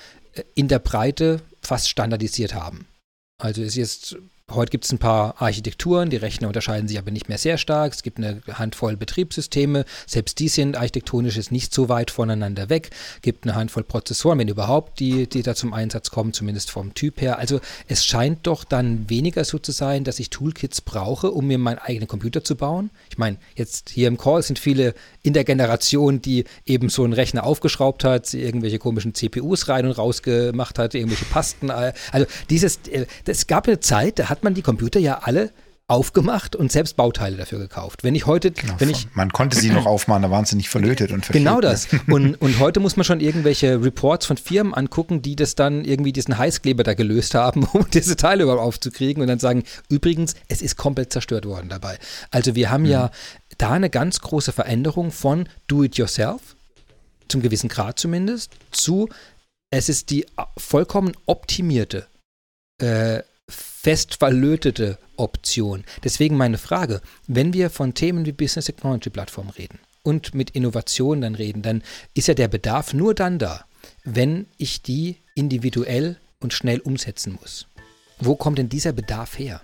in 0.55 0.69
der 0.69 0.79
Breite 0.79 1.43
fast 1.61 1.91
standardisiert 1.91 2.55
haben. 2.55 2.87
Also 3.39 3.61
es 3.61 3.69
ist 3.69 3.77
jetzt 3.77 4.17
Heute 4.53 4.71
gibt 4.71 4.85
es 4.85 4.93
ein 4.93 4.99
paar 4.99 5.43
Architekturen, 5.43 6.09
die 6.09 6.19
Rechner 6.19 6.47
unterscheiden 6.47 6.87
sich 6.87 6.99
aber 6.99 7.11
nicht 7.11 7.29
mehr 7.29 7.37
sehr 7.37 7.59
stark. 7.59 7.93
Es 7.93 8.05
gibt 8.05 8.19
eine 8.19 8.43
Handvoll 8.47 8.97
Betriebssysteme, 8.97 9.85
selbst 10.07 10.39
die 10.39 10.47
sind 10.47 10.77
architektonisch 10.77 11.35
jetzt 11.35 11.51
nicht 11.51 11.75
so 11.75 11.89
weit 11.89 12.13
voneinander 12.13 12.69
weg. 12.69 12.91
Es 13.17 13.23
gibt 13.23 13.43
eine 13.43 13.57
Handvoll 13.57 13.83
Prozessoren, 13.83 14.39
wenn 14.39 14.47
überhaupt, 14.47 15.01
die, 15.01 15.27
die 15.29 15.43
da 15.43 15.57
zum 15.57 15.75
Einsatz 15.75 16.13
kommen, 16.13 16.33
zumindest 16.33 16.71
vom 16.71 16.95
Typ 16.95 17.21
her. 17.21 17.41
Also 17.41 17.59
es 17.89 18.05
scheint 18.05 18.47
doch 18.47 18.63
dann 18.63 19.11
weniger 19.11 19.43
so 19.43 19.59
zu 19.59 19.73
sein, 19.73 20.05
dass 20.05 20.21
ich 20.21 20.31
Toolkits 20.31 20.81
brauche, 20.81 21.33
um 21.33 21.49
mir 21.49 21.59
meinen 21.59 21.79
eigenen 21.79 22.07
Computer 22.07 22.45
zu 22.45 22.55
bauen. 22.55 22.91
Ich 23.11 23.19
meine, 23.19 23.39
jetzt 23.57 23.91
hier 23.91 24.07
im 24.07 24.17
Call 24.17 24.45
sind 24.45 24.61
viele 24.61 24.95
in 25.27 25.33
der 25.33 25.45
Generation, 25.45 26.23
die 26.23 26.45
eben 26.65 26.89
so 26.89 27.03
einen 27.03 27.13
Rechner 27.13 27.45
aufgeschraubt 27.45 28.05
hat, 28.05 28.33
irgendwelche 28.33 28.79
komischen 28.79 29.13
CPUs 29.13 29.69
rein 29.69 29.85
und 29.85 29.93
raus 29.93 30.23
gemacht 30.23 30.79
hat, 30.79 30.95
irgendwelche 30.95 31.25
Pasten. 31.25 31.71
Also 31.71 32.27
dieses, 32.49 32.79
es 33.27 33.43
äh, 33.43 33.47
gab 33.49 33.67
eine 33.67 33.81
Zeit, 33.81 34.21
da 34.21 34.29
hat 34.29 34.45
man 34.45 34.55
die 34.55 34.63
Computer 34.63 35.01
ja 35.01 35.21
alle 35.23 35.51
aufgemacht 35.89 36.57
und 36.57 36.73
selbst 36.73 36.97
Bauteile 36.97 37.37
dafür 37.37 37.61
gekauft. 37.61 38.03
Wenn 38.03 38.17
ich 38.17 38.27
heute, 38.27 38.51
genau, 38.51 38.75
wenn 38.79 38.91
ich 38.91 39.07
man 39.15 39.31
konnte 39.31 39.57
sie 39.57 39.71
noch 39.71 39.87
aufmachen, 39.87 40.23
da 40.23 40.31
waren 40.33 40.45
sie 40.45 40.57
nicht 40.57 40.69
verlötet 40.69 41.13
und 41.13 41.25
verklebt. 41.25 41.47
Genau 41.47 41.61
das. 41.61 41.87
Und, 42.09 42.35
und 42.41 42.59
heute 42.59 42.81
muss 42.81 42.97
man 42.97 43.05
schon 43.05 43.21
irgendwelche 43.21 43.81
Reports 43.81 44.27
von 44.27 44.37
Firmen 44.37 44.75
angucken, 44.75 45.23
die 45.23 45.37
das 45.37 45.55
dann 45.55 45.85
irgendwie 45.85 46.13
diesen 46.13 46.39
Heißkleber 46.39 46.83
da 46.83 46.95
gelöst 46.95 47.37
haben, 47.37 47.65
um 47.73 47.89
diese 47.91 48.17
Teile 48.17 48.43
überhaupt 48.43 48.63
aufzukriegen 48.63 49.23
und 49.23 49.29
dann 49.29 49.39
sagen, 49.39 49.63
übrigens, 49.89 50.35
es 50.49 50.61
ist 50.61 50.77
komplett 50.77 51.13
zerstört 51.13 51.47
worden 51.47 51.69
dabei. 51.69 51.99
Also 52.33 52.57
wir 52.57 52.71
haben 52.71 52.83
mhm. 52.83 52.91
ja 52.91 53.11
da 53.59 53.73
eine 53.73 53.91
ganz 53.91 54.21
große 54.21 54.53
Veränderung 54.53 55.11
von 55.11 55.49
Do-it-yourself, 55.67 56.57
zum 57.29 57.43
gewissen 57.43 57.69
Grad 57.69 57.99
zumindest, 57.99 58.53
zu 58.71 59.09
es 59.71 59.89
ist 59.89 60.11
die 60.11 60.27
vollkommen 60.57 61.13
optimierte 61.27 62.07
äh, 62.79 63.23
fest 63.49 64.17
verlötete 64.17 64.99
Option. 65.17 65.85
Deswegen 66.05 66.37
meine 66.37 66.59
Frage, 66.59 67.01
wenn 67.27 67.53
wir 67.53 67.71
von 67.71 67.95
Themen 67.95 68.27
wie 68.27 68.33
Business 68.33 68.67
Technology 68.67 69.11
Plattform 69.11 69.49
reden 69.51 69.79
und 70.03 70.35
mit 70.35 70.51
Innovation 70.51 71.21
dann 71.21 71.35
reden, 71.35 71.63
dann 71.63 71.83
ist 72.15 72.29
ja 72.29 72.35
der 72.35 72.49
Bedarf 72.49 72.95
nur 72.95 73.15
dann 73.15 73.39
da, 73.39 73.65
wenn 74.05 74.47
ich 74.59 74.83
die 74.83 75.17
individuell 75.35 76.19
und 76.41 76.53
schnell 76.53 76.81
umsetzen 76.81 77.39
muss. 77.41 77.67
Wo 78.19 78.35
kommt 78.35 78.59
denn 78.59 78.69
dieser 78.69 78.93
Bedarf 78.93 79.39
her? 79.39 79.61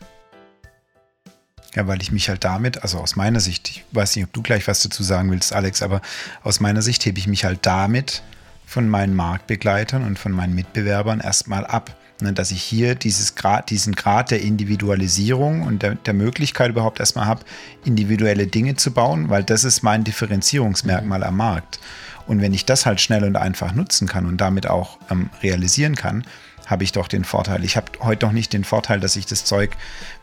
Ja, 1.74 1.86
weil 1.86 2.02
ich 2.02 2.12
mich 2.12 2.28
halt 2.28 2.44
damit, 2.44 2.82
also 2.82 2.98
aus 2.98 3.16
meiner 3.16 3.40
Sicht, 3.40 3.70
ich 3.70 3.84
weiß 3.92 4.16
nicht, 4.16 4.26
ob 4.26 4.32
du 4.32 4.42
gleich 4.42 4.68
was 4.68 4.82
dazu 4.82 5.02
sagen 5.02 5.30
willst, 5.30 5.54
Alex, 5.54 5.82
aber 5.82 6.02
aus 6.42 6.60
meiner 6.60 6.82
Sicht 6.82 7.04
hebe 7.06 7.18
ich 7.18 7.26
mich 7.26 7.44
halt 7.44 7.60
damit 7.62 8.22
von 8.66 8.88
meinen 8.88 9.14
Marktbegleitern 9.14 10.04
und 10.04 10.18
von 10.18 10.32
meinen 10.32 10.54
Mitbewerbern 10.54 11.20
erstmal 11.20 11.66
ab. 11.66 11.96
Ne, 12.20 12.32
dass 12.32 12.52
ich 12.52 12.62
hier 12.62 12.94
dieses 12.94 13.34
Grad, 13.34 13.70
diesen 13.70 13.96
Grad 13.96 14.30
der 14.30 14.42
Individualisierung 14.42 15.62
und 15.62 15.82
der, 15.82 15.96
der 15.96 16.14
Möglichkeit 16.14 16.70
überhaupt 16.70 17.00
erstmal 17.00 17.26
habe, 17.26 17.42
individuelle 17.84 18.46
Dinge 18.46 18.76
zu 18.76 18.92
bauen, 18.92 19.28
weil 19.28 19.42
das 19.42 19.64
ist 19.64 19.82
mein 19.82 20.04
Differenzierungsmerkmal 20.04 21.24
am 21.24 21.36
Markt. 21.36 21.80
Und 22.28 22.40
wenn 22.40 22.54
ich 22.54 22.64
das 22.64 22.86
halt 22.86 23.00
schnell 23.00 23.24
und 23.24 23.34
einfach 23.34 23.74
nutzen 23.74 24.06
kann 24.06 24.26
und 24.26 24.40
damit 24.40 24.68
auch 24.68 24.98
ähm, 25.10 25.30
realisieren 25.42 25.96
kann, 25.96 26.24
habe 26.72 26.82
ich 26.82 26.90
doch 26.90 27.06
den 27.06 27.24
Vorteil. 27.24 27.64
Ich 27.64 27.76
habe 27.76 27.86
heute 28.00 28.26
noch 28.26 28.32
nicht 28.32 28.52
den 28.52 28.64
Vorteil, 28.64 28.98
dass 28.98 29.14
ich 29.14 29.26
das 29.26 29.44
Zeug, 29.44 29.76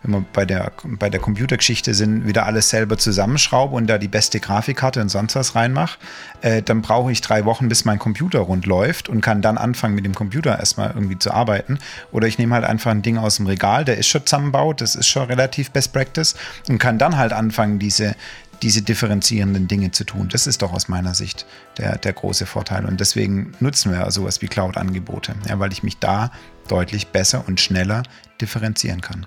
wenn 0.04 0.12
wir 0.12 0.26
bei 0.34 0.46
der, 0.46 0.74
bei 0.84 1.10
der 1.10 1.22
Computergeschichte 1.22 1.94
sind, 1.94 2.28
wieder 2.28 2.46
alles 2.46 2.70
selber 2.70 2.98
zusammenschraube 2.98 3.76
und 3.76 3.88
da 3.88 3.98
die 3.98 4.10
beste 4.10 4.42
Grafikkarte 4.42 5.00
und 5.00 5.10
sonst 5.10 5.36
was 5.36 5.56
reinmache. 5.56 5.98
Äh, 6.42 6.62
dann 6.62 6.82
brauche 6.82 7.12
ich 7.12 7.22
drei 7.22 7.46
Wochen, 7.46 7.70
bis 7.70 7.86
mein 7.86 8.00
Computer 8.00 8.40
rund 8.40 8.66
läuft 8.66 9.08
und 9.08 9.22
kann 9.22 9.42
dann 9.42 9.58
anfangen, 9.58 9.96
mit 9.96 10.06
dem 10.06 10.16
Computer 10.16 10.60
erstmal 10.60 10.92
irgendwie 10.94 11.18
zu 11.18 11.32
arbeiten. 11.32 11.80
Oder 12.12 12.28
ich 12.28 12.38
nehme 12.38 12.56
halt 12.56 12.66
einfach 12.66 12.92
ein 12.92 13.02
Ding 13.02 13.18
aus 13.18 13.38
dem 13.38 13.48
Regal, 13.48 13.86
der 13.86 13.98
ist 13.98 14.08
schon 14.08 14.26
zusammenbaut, 14.26 14.82
das 14.82 14.96
ist 14.96 15.08
schon 15.08 15.28
relativ 15.28 15.72
Best 15.72 15.94
Practice 15.94 16.36
und 16.68 16.80
kann 16.80 16.98
dann 16.98 17.16
halt 17.16 17.32
anfangen, 17.32 17.80
diese, 17.80 18.16
diese 18.62 18.82
differenzierenden 18.82 19.68
Dinge 19.68 19.92
zu 19.92 20.04
tun. 20.04 20.30
Das 20.30 20.48
ist 20.48 20.62
doch 20.62 20.74
aus 20.74 20.88
meiner 20.88 21.16
Sicht 21.16 21.46
der, 21.78 21.98
der 21.98 22.14
große 22.14 22.46
Vorteil. 22.46 22.86
Und 22.86 23.00
deswegen 23.00 23.54
nutzen 23.60 23.92
wir 23.92 24.10
sowas 24.12 24.42
wie 24.42 24.48
Cloud-Angebote, 24.48 25.36
ja, 25.48 25.60
weil 25.60 25.72
ich 25.72 25.84
mich 25.84 25.98
da 25.98 26.32
deutlich 26.68 27.08
besser 27.08 27.48
und 27.48 27.60
schneller 27.60 28.04
differenzieren 28.42 29.02
kann. 29.02 29.26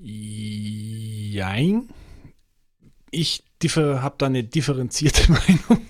Jein. 0.00 1.88
Ich 3.10 3.44
habe 3.64 4.14
da 4.18 4.26
eine 4.26 4.44
differenzierte 4.44 5.32
Meinung. 5.32 5.86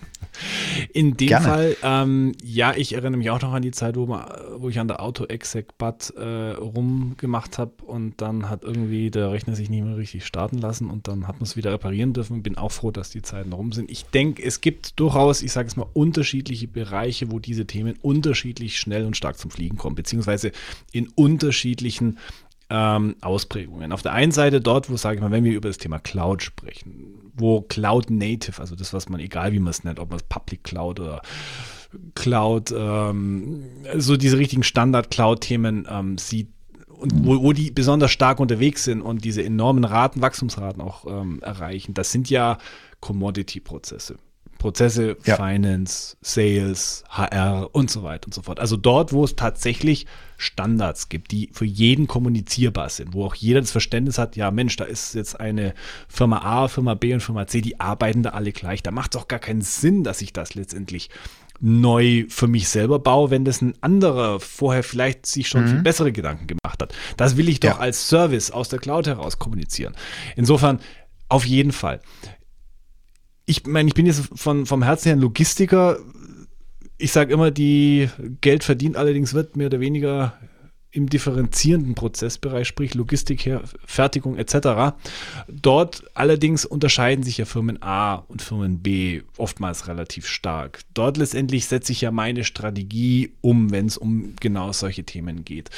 In 0.92 1.16
dem 1.16 1.28
Gerne. 1.28 1.46
Fall, 1.46 1.76
ähm, 1.82 2.32
ja, 2.42 2.74
ich 2.76 2.92
erinnere 2.92 3.18
mich 3.18 3.30
auch 3.30 3.40
noch 3.42 3.52
an 3.52 3.62
die 3.62 3.70
Zeit, 3.70 3.96
wo, 3.96 4.06
man, 4.06 4.26
wo 4.56 4.68
ich 4.68 4.78
an 4.78 4.88
der 4.88 5.02
Auto-Exec-Bud 5.02 6.14
äh, 6.16 6.50
rumgemacht 6.52 7.58
habe 7.58 7.72
und 7.84 8.20
dann 8.20 8.48
hat 8.48 8.64
irgendwie 8.64 9.10
der 9.10 9.32
Rechner 9.32 9.54
sich 9.54 9.70
nicht 9.70 9.84
mehr 9.84 9.96
richtig 9.96 10.26
starten 10.26 10.58
lassen 10.58 10.90
und 10.90 11.08
dann 11.08 11.26
hat 11.26 11.36
man 11.36 11.44
es 11.44 11.56
wieder 11.56 11.72
reparieren 11.72 12.12
dürfen. 12.12 12.42
Bin 12.42 12.56
auch 12.56 12.72
froh, 12.72 12.90
dass 12.90 13.10
die 13.10 13.22
Zeiten 13.22 13.52
rum 13.52 13.72
sind. 13.72 13.90
Ich 13.90 14.04
denke, 14.06 14.42
es 14.42 14.60
gibt 14.60 14.98
durchaus, 15.00 15.42
ich 15.42 15.52
sage 15.52 15.68
es 15.68 15.76
mal, 15.76 15.86
unterschiedliche 15.92 16.68
Bereiche, 16.68 17.30
wo 17.30 17.38
diese 17.38 17.66
Themen 17.66 17.96
unterschiedlich 18.02 18.78
schnell 18.78 19.06
und 19.06 19.16
stark 19.16 19.38
zum 19.38 19.50
Fliegen 19.50 19.76
kommen, 19.76 19.96
beziehungsweise 19.96 20.52
in 20.92 21.08
unterschiedlichen 21.14 22.18
ähm, 22.68 23.16
Ausprägungen. 23.20 23.92
Auf 23.92 24.02
der 24.02 24.12
einen 24.12 24.32
Seite 24.32 24.60
dort, 24.60 24.90
wo, 24.90 24.96
sage 24.96 25.16
ich 25.16 25.22
mal, 25.22 25.30
wenn 25.30 25.44
wir 25.44 25.52
über 25.52 25.68
das 25.68 25.78
Thema 25.78 25.98
Cloud 25.98 26.42
sprechen, 26.42 27.15
wo 27.36 27.62
Cloud 27.62 28.10
Native, 28.10 28.60
also 28.60 28.74
das, 28.74 28.92
was 28.92 29.08
man, 29.08 29.20
egal 29.20 29.52
wie 29.52 29.58
man 29.58 29.70
es 29.70 29.84
nennt, 29.84 30.00
ob 30.00 30.10
man 30.10 30.18
es 30.18 30.22
Public 30.24 30.64
Cloud 30.64 31.00
oder 31.00 31.22
Cloud, 32.14 32.74
ähm, 32.76 33.64
so 33.96 34.16
diese 34.16 34.38
richtigen 34.38 34.62
Standard-Cloud-Themen 34.62 35.86
ähm, 35.90 36.18
sieht, 36.18 36.48
und 36.88 37.12
wo, 37.26 37.42
wo, 37.42 37.52
die 37.52 37.70
besonders 37.70 38.10
stark 38.10 38.40
unterwegs 38.40 38.84
sind 38.84 39.02
und 39.02 39.24
diese 39.24 39.44
enormen 39.44 39.84
Raten, 39.84 40.22
Wachstumsraten 40.22 40.80
auch 40.80 41.04
ähm, 41.06 41.40
erreichen, 41.42 41.92
das 41.92 42.10
sind 42.10 42.30
ja 42.30 42.58
Commodity-Prozesse. 43.00 44.16
Prozesse, 44.66 45.16
ja. 45.24 45.36
Finance, 45.36 46.16
Sales, 46.22 47.04
HR 47.08 47.70
und 47.72 47.88
so 47.88 48.02
weiter 48.02 48.26
und 48.26 48.34
so 48.34 48.42
fort. 48.42 48.58
Also 48.58 48.76
dort, 48.76 49.12
wo 49.12 49.22
es 49.22 49.36
tatsächlich 49.36 50.06
Standards 50.38 51.08
gibt, 51.08 51.30
die 51.30 51.50
für 51.52 51.64
jeden 51.64 52.08
kommunizierbar 52.08 52.88
sind, 52.88 53.14
wo 53.14 53.24
auch 53.24 53.36
jeder 53.36 53.60
das 53.60 53.70
Verständnis 53.70 54.18
hat, 54.18 54.34
ja 54.34 54.50
Mensch, 54.50 54.74
da 54.74 54.82
ist 54.82 55.14
jetzt 55.14 55.38
eine 55.38 55.72
Firma 56.08 56.38
A, 56.38 56.66
Firma 56.66 56.94
B 56.94 57.14
und 57.14 57.20
Firma 57.20 57.46
C, 57.46 57.60
die 57.60 57.78
arbeiten 57.78 58.24
da 58.24 58.30
alle 58.30 58.50
gleich. 58.50 58.82
Da 58.82 58.90
macht 58.90 59.14
es 59.14 59.20
auch 59.20 59.28
gar 59.28 59.38
keinen 59.38 59.60
Sinn, 59.60 60.02
dass 60.02 60.20
ich 60.20 60.32
das 60.32 60.56
letztendlich 60.56 61.10
neu 61.60 62.24
für 62.28 62.48
mich 62.48 62.68
selber 62.68 62.98
baue, 62.98 63.30
wenn 63.30 63.44
das 63.44 63.62
ein 63.62 63.74
anderer 63.82 64.40
vorher 64.40 64.82
vielleicht 64.82 65.26
sich 65.26 65.46
schon 65.46 65.62
mhm. 65.62 65.68
viel 65.68 65.82
bessere 65.82 66.10
Gedanken 66.10 66.48
gemacht 66.48 66.82
hat. 66.82 66.92
Das 67.16 67.36
will 67.36 67.48
ich 67.48 67.60
doch 67.60 67.68
ja. 67.68 67.78
als 67.78 68.08
Service 68.08 68.50
aus 68.50 68.68
der 68.68 68.80
Cloud 68.80 69.06
heraus 69.06 69.38
kommunizieren. 69.38 69.94
Insofern 70.34 70.80
auf 71.28 71.44
jeden 71.44 71.70
Fall 71.70 72.00
ich 73.46 73.64
meine, 73.66 73.88
ich 73.88 73.94
bin 73.94 74.06
jetzt 74.06 74.28
von, 74.34 74.66
vom 74.66 74.82
Herzen 74.82 75.08
her 75.08 75.16
ein 75.16 75.20
Logistiker. 75.20 75.98
Ich 76.98 77.12
sage 77.12 77.32
immer, 77.32 77.50
die 77.50 78.10
Geld 78.40 78.64
verdient 78.64 78.96
allerdings 78.96 79.34
wird 79.34 79.56
mehr 79.56 79.68
oder 79.68 79.80
weniger 79.80 80.34
im 80.90 81.10
differenzierenden 81.10 81.94
Prozessbereich, 81.94 82.66
sprich 82.66 82.94
Logistik, 82.94 83.50
Fertigung 83.84 84.36
etc. 84.38 84.96
Dort 85.46 86.04
allerdings 86.14 86.64
unterscheiden 86.64 87.22
sich 87.22 87.36
ja 87.36 87.44
Firmen 87.44 87.82
A 87.82 88.14
und 88.14 88.40
Firmen 88.40 88.78
B 88.78 89.22
oftmals 89.36 89.88
relativ 89.88 90.26
stark. 90.26 90.80
Dort 90.94 91.18
letztendlich 91.18 91.66
setze 91.66 91.92
ich 91.92 92.00
ja 92.00 92.10
meine 92.10 92.44
Strategie 92.44 93.34
um, 93.42 93.70
wenn 93.70 93.86
es 93.86 93.98
um 93.98 94.34
genau 94.40 94.72
solche 94.72 95.04
Themen 95.04 95.44
geht. 95.44 95.70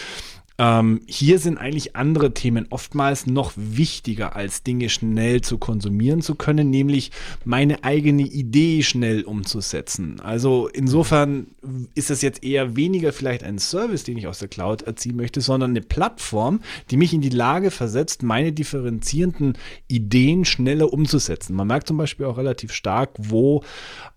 Ähm, 0.60 1.02
hier 1.06 1.38
sind 1.38 1.56
eigentlich 1.56 1.94
andere 1.94 2.34
Themen 2.34 2.66
oftmals 2.70 3.28
noch 3.28 3.52
wichtiger, 3.54 4.34
als 4.34 4.64
Dinge 4.64 4.88
schnell 4.88 5.40
zu 5.40 5.56
konsumieren 5.56 6.20
zu 6.20 6.34
können, 6.34 6.68
nämlich 6.68 7.12
meine 7.44 7.84
eigene 7.84 8.22
Idee 8.22 8.82
schnell 8.82 9.22
umzusetzen. 9.22 10.18
Also 10.20 10.66
insofern 10.66 11.46
ist 11.94 12.10
das 12.10 12.22
jetzt 12.22 12.42
eher 12.42 12.74
weniger 12.74 13.12
vielleicht 13.12 13.44
ein 13.44 13.58
Service, 13.58 14.02
den 14.02 14.18
ich 14.18 14.26
aus 14.26 14.40
der 14.40 14.48
Cloud 14.48 14.82
erziehen 14.82 15.14
möchte, 15.14 15.40
sondern 15.40 15.70
eine 15.70 15.80
Plattform, 15.80 16.60
die 16.90 16.96
mich 16.96 17.14
in 17.14 17.20
die 17.20 17.28
Lage 17.28 17.70
versetzt, 17.70 18.24
meine 18.24 18.52
differenzierenden 18.52 19.56
Ideen 19.86 20.44
schneller 20.44 20.92
umzusetzen. 20.92 21.54
Man 21.54 21.68
merkt 21.68 21.86
zum 21.86 21.98
Beispiel 21.98 22.26
auch 22.26 22.36
relativ 22.36 22.72
stark, 22.72 23.10
wo 23.16 23.62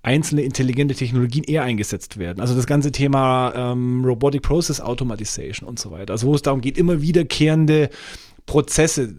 einzelne 0.02 0.42
intelligente 0.42 0.96
Technologien 0.96 1.44
eher 1.44 1.62
eingesetzt 1.62 2.18
werden. 2.18 2.42
Also 2.42 2.56
das 2.56 2.66
ganze 2.66 2.92
Thema 2.92 3.54
ähm, 3.56 4.04
Robotic 4.04 4.42
Process 4.42 4.82
Automatization 4.82 5.70
und 5.70 5.78
so 5.78 5.92
weiter. 5.92 6.14
Also 6.14 6.31
wo 6.32 6.36
es 6.36 6.42
darum 6.42 6.62
geht, 6.62 6.78
immer 6.78 7.02
wiederkehrende 7.02 7.90
Prozesse 8.46 9.14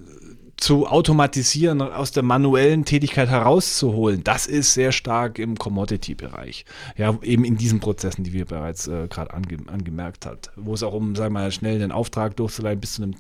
zu 0.56 0.86
automatisieren, 0.86 1.82
aus 1.82 2.12
der 2.12 2.22
manuellen 2.22 2.84
Tätigkeit 2.84 3.28
herauszuholen, 3.28 4.22
das 4.22 4.46
ist 4.46 4.74
sehr 4.74 4.92
stark 4.92 5.38
im 5.38 5.56
Commodity-Bereich. 5.56 6.64
Ja, 6.96 7.18
eben 7.22 7.44
in 7.44 7.56
diesen 7.56 7.80
Prozessen, 7.80 8.22
die 8.22 8.32
wir 8.32 8.44
bereits 8.44 8.86
äh, 8.86 9.08
gerade 9.08 9.34
ange 9.34 9.58
angemerkt 9.66 10.24
hat, 10.24 10.50
wo 10.56 10.74
es 10.74 10.82
auch 10.82 10.94
um, 10.94 11.16
sagen 11.16 11.34
wir 11.34 11.40
mal, 11.40 11.52
schnell 11.52 11.80
den 11.80 11.90
Auftrag 11.90 12.36
durchzuleiten 12.36 12.80
bis 12.80 12.94
zu 12.94 13.02
einem 13.02 13.16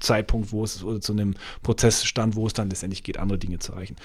Zeitpunkt, 0.00 0.52
wo 0.52 0.64
es 0.64 0.84
oder 0.84 1.00
zu 1.00 1.12
einem 1.12 1.34
Prozessstand, 1.62 2.36
wo 2.36 2.46
es 2.46 2.52
dann 2.52 2.68
letztendlich 2.68 3.02
geht, 3.02 3.18
andere 3.18 3.38
Dinge 3.38 3.58
zu 3.58 3.72
erreichen. 3.72 3.96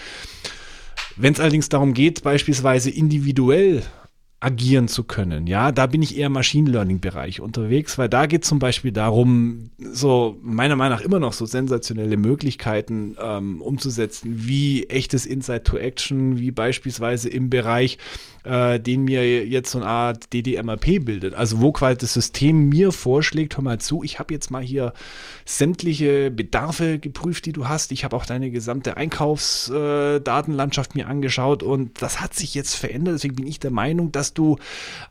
Wenn 1.18 1.34
es 1.34 1.40
allerdings 1.40 1.70
darum 1.70 1.94
geht, 1.94 2.24
beispielsweise 2.24 2.90
individuell 2.90 3.84
agieren 4.44 4.90
zu 4.90 5.06
können. 5.06 5.48
Ja, 5.48 5.72
da 5.72 5.88
bin 5.88 6.02
ich 6.02 6.18
eher 6.18 6.28
im 6.28 6.34
Machine 6.34 6.70
Learning 6.70 7.00
Bereich 7.00 7.40
unterwegs, 7.40 7.98
weil 7.98 8.10
da 8.10 8.26
geht 8.26 8.44
es 8.44 8.50
zum 8.50 8.60
Beispiel 8.60 8.92
darum, 8.92 9.70
so 9.78 10.38
meiner 10.42 10.76
Meinung 10.76 10.98
nach 10.98 11.06
immer 11.06 11.20
noch 11.20 11.32
so 11.32 11.46
sensationelle 11.46 12.18
Möglichkeiten 12.18 13.16
ähm, 13.22 13.62
umzusetzen, 13.62 14.46
wie 14.46 14.84
echtes 14.88 15.26
Insight 15.26 15.64
to 15.64 15.78
Action, 15.78 16.40
wie 16.40 16.52
beispielsweise 16.52 17.30
im 17.30 17.50
Bereich 17.50 17.98
äh, 18.44 18.80
den 18.80 19.04
mir 19.04 19.46
jetzt 19.46 19.72
so 19.72 19.80
eine 19.80 19.88
Art 19.88 20.34
DDMRP 20.34 21.04
bildet. 21.04 21.34
Also 21.34 21.62
wo 21.62 21.72
quasi 21.72 21.98
das 21.98 22.14
System 22.14 22.70
mir 22.70 22.92
vorschlägt, 22.92 23.56
hör 23.56 23.64
mal 23.64 23.80
zu, 23.80 24.04
ich 24.04 24.20
habe 24.20 24.34
jetzt 24.34 24.52
mal 24.52 24.62
hier 24.62 24.94
sämtliche 25.46 26.32
Bedarfe 26.32 27.00
geprüft, 27.00 27.46
die 27.46 27.54
du 27.54 27.68
hast. 27.68 27.92
Ich 27.92 28.04
habe 28.04 28.16
auch 28.16 28.26
deine 28.26 28.52
gesamte 28.52 28.98
Einkaufsdatenlandschaft 28.98 30.96
mir 30.96 31.08
angeschaut 31.08 31.64
und 31.64 32.02
das 32.02 32.22
hat 32.22 32.34
sich 32.34 32.54
jetzt 32.54 32.76
verändert. 32.76 33.16
Deswegen 33.16 33.36
bin 33.36 33.48
ich 33.48 33.60
der 33.60 33.72
Meinung, 33.72 34.12
dass 34.12 34.34
du 34.34 34.58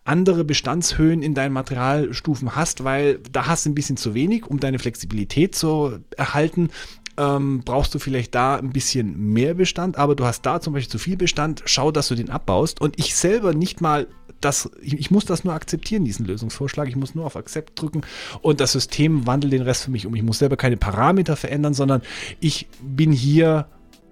andere 0.04 0.44
Bestandshöhen 0.44 1.22
in 1.22 1.34
deinen 1.34 1.52
Materialstufen 1.52 2.56
hast, 2.56 2.84
weil 2.84 3.18
da 3.30 3.46
hast 3.46 3.66
du 3.66 3.70
ein 3.70 3.74
bisschen 3.74 3.96
zu 3.96 4.14
wenig, 4.14 4.46
um 4.46 4.60
deine 4.60 4.78
Flexibilität 4.78 5.54
zu 5.54 5.98
erhalten 6.16 6.70
ähm, 7.16 7.62
brauchst 7.64 7.94
du 7.94 7.98
vielleicht 7.98 8.34
da 8.34 8.56
ein 8.56 8.70
bisschen 8.70 9.32
mehr 9.32 9.54
Bestand, 9.54 9.98
aber 9.98 10.14
du 10.14 10.24
hast 10.24 10.42
da 10.42 10.60
zum 10.60 10.72
Beispiel 10.72 10.90
zu 10.90 10.98
viel 10.98 11.16
Bestand, 11.16 11.62
schau, 11.66 11.92
dass 11.92 12.08
du 12.08 12.14
den 12.14 12.30
abbaust. 12.30 12.80
Und 12.80 12.98
ich 12.98 13.14
selber 13.14 13.54
nicht 13.54 13.80
mal 13.80 14.08
das, 14.44 14.70
ich, 14.80 14.98
ich, 14.98 15.10
muss 15.10 15.24
das 15.24 15.44
nur 15.44 15.54
akzeptieren, 15.54 16.04
diesen 16.04 16.26
Lösungsvorschlag. 16.26 16.88
Ich 16.88 16.96
muss 16.96 17.14
nur 17.14 17.24
auf 17.24 17.36
Accept 17.36 17.80
drücken 17.80 18.02
und 18.40 18.60
das 18.60 18.72
System 18.72 19.26
wandelt 19.26 19.52
den 19.52 19.62
Rest 19.62 19.84
für 19.84 19.90
mich 19.90 20.06
um. 20.06 20.14
Ich 20.14 20.22
muss 20.22 20.38
selber 20.38 20.56
keine 20.56 20.76
Parameter 20.76 21.36
verändern, 21.36 21.74
sondern 21.74 22.02
ich 22.40 22.68
bin 22.82 23.12
hier 23.12 23.66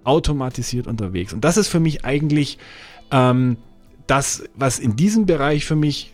automatisiert 0.05 0.87
unterwegs. 0.87 1.33
Und 1.33 1.45
das 1.45 1.57
ist 1.57 1.68
für 1.68 1.81
mich 1.81 2.05
eigentlich 2.05 2.59
ähm, 3.11 3.57
das, 4.07 4.45
was 4.55 4.78
in 4.78 4.97
diesem 4.97 5.26
Bereich 5.26 5.64
für 5.64 5.76
mich 5.76 6.12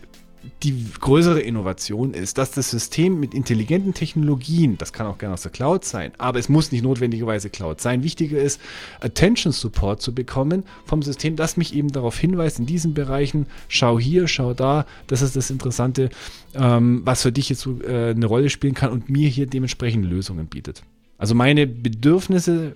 die 0.63 0.85
größere 0.99 1.39
Innovation 1.39 2.13
ist, 2.13 2.37
dass 2.37 2.51
das 2.51 2.69
System 2.69 3.19
mit 3.19 3.33
intelligenten 3.33 3.93
Technologien, 3.93 4.77
das 4.77 4.93
kann 4.93 5.07
auch 5.07 5.17
gerne 5.17 5.33
aus 5.33 5.43
der 5.43 5.51
Cloud 5.51 5.85
sein, 5.85 6.11
aber 6.17 6.39
es 6.39 6.49
muss 6.49 6.71
nicht 6.71 6.83
notwendigerweise 6.83 7.49
Cloud 7.49 7.81
sein. 7.81 8.03
Wichtiger 8.03 8.39
ist, 8.39 8.59
Attention 8.99 9.53
Support 9.53 10.01
zu 10.01 10.13
bekommen 10.13 10.63
vom 10.85 11.01
System, 11.01 11.35
das 11.35 11.57
mich 11.57 11.75
eben 11.75 11.91
darauf 11.91 12.17
hinweist, 12.17 12.59
in 12.59 12.65
diesen 12.65 12.93
Bereichen, 12.93 13.47
schau 13.67 13.99
hier, 13.99 14.27
schau 14.27 14.53
da, 14.53 14.85
das 15.07 15.21
ist 15.21 15.35
das 15.35 15.49
Interessante, 15.49 16.09
ähm, 16.53 17.01
was 17.03 17.21
für 17.23 17.31
dich 17.31 17.49
jetzt 17.49 17.65
äh, 17.65 18.09
eine 18.11 18.25
Rolle 18.25 18.49
spielen 18.49 18.73
kann 18.73 18.91
und 18.91 19.09
mir 19.09 19.29
hier 19.29 19.47
dementsprechend 19.47 20.05
Lösungen 20.05 20.47
bietet. 20.47 20.83
Also 21.17 21.35
meine 21.35 21.67
Bedürfnisse 21.67 22.75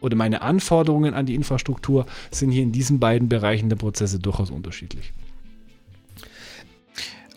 oder 0.00 0.16
meine 0.16 0.42
Anforderungen 0.42 1.14
an 1.14 1.26
die 1.26 1.34
Infrastruktur 1.34 2.06
sind 2.30 2.50
hier 2.50 2.62
in 2.62 2.72
diesen 2.72 3.00
beiden 3.00 3.28
Bereichen 3.28 3.68
der 3.68 3.76
Prozesse 3.76 4.18
durchaus 4.18 4.50
unterschiedlich. 4.50 5.12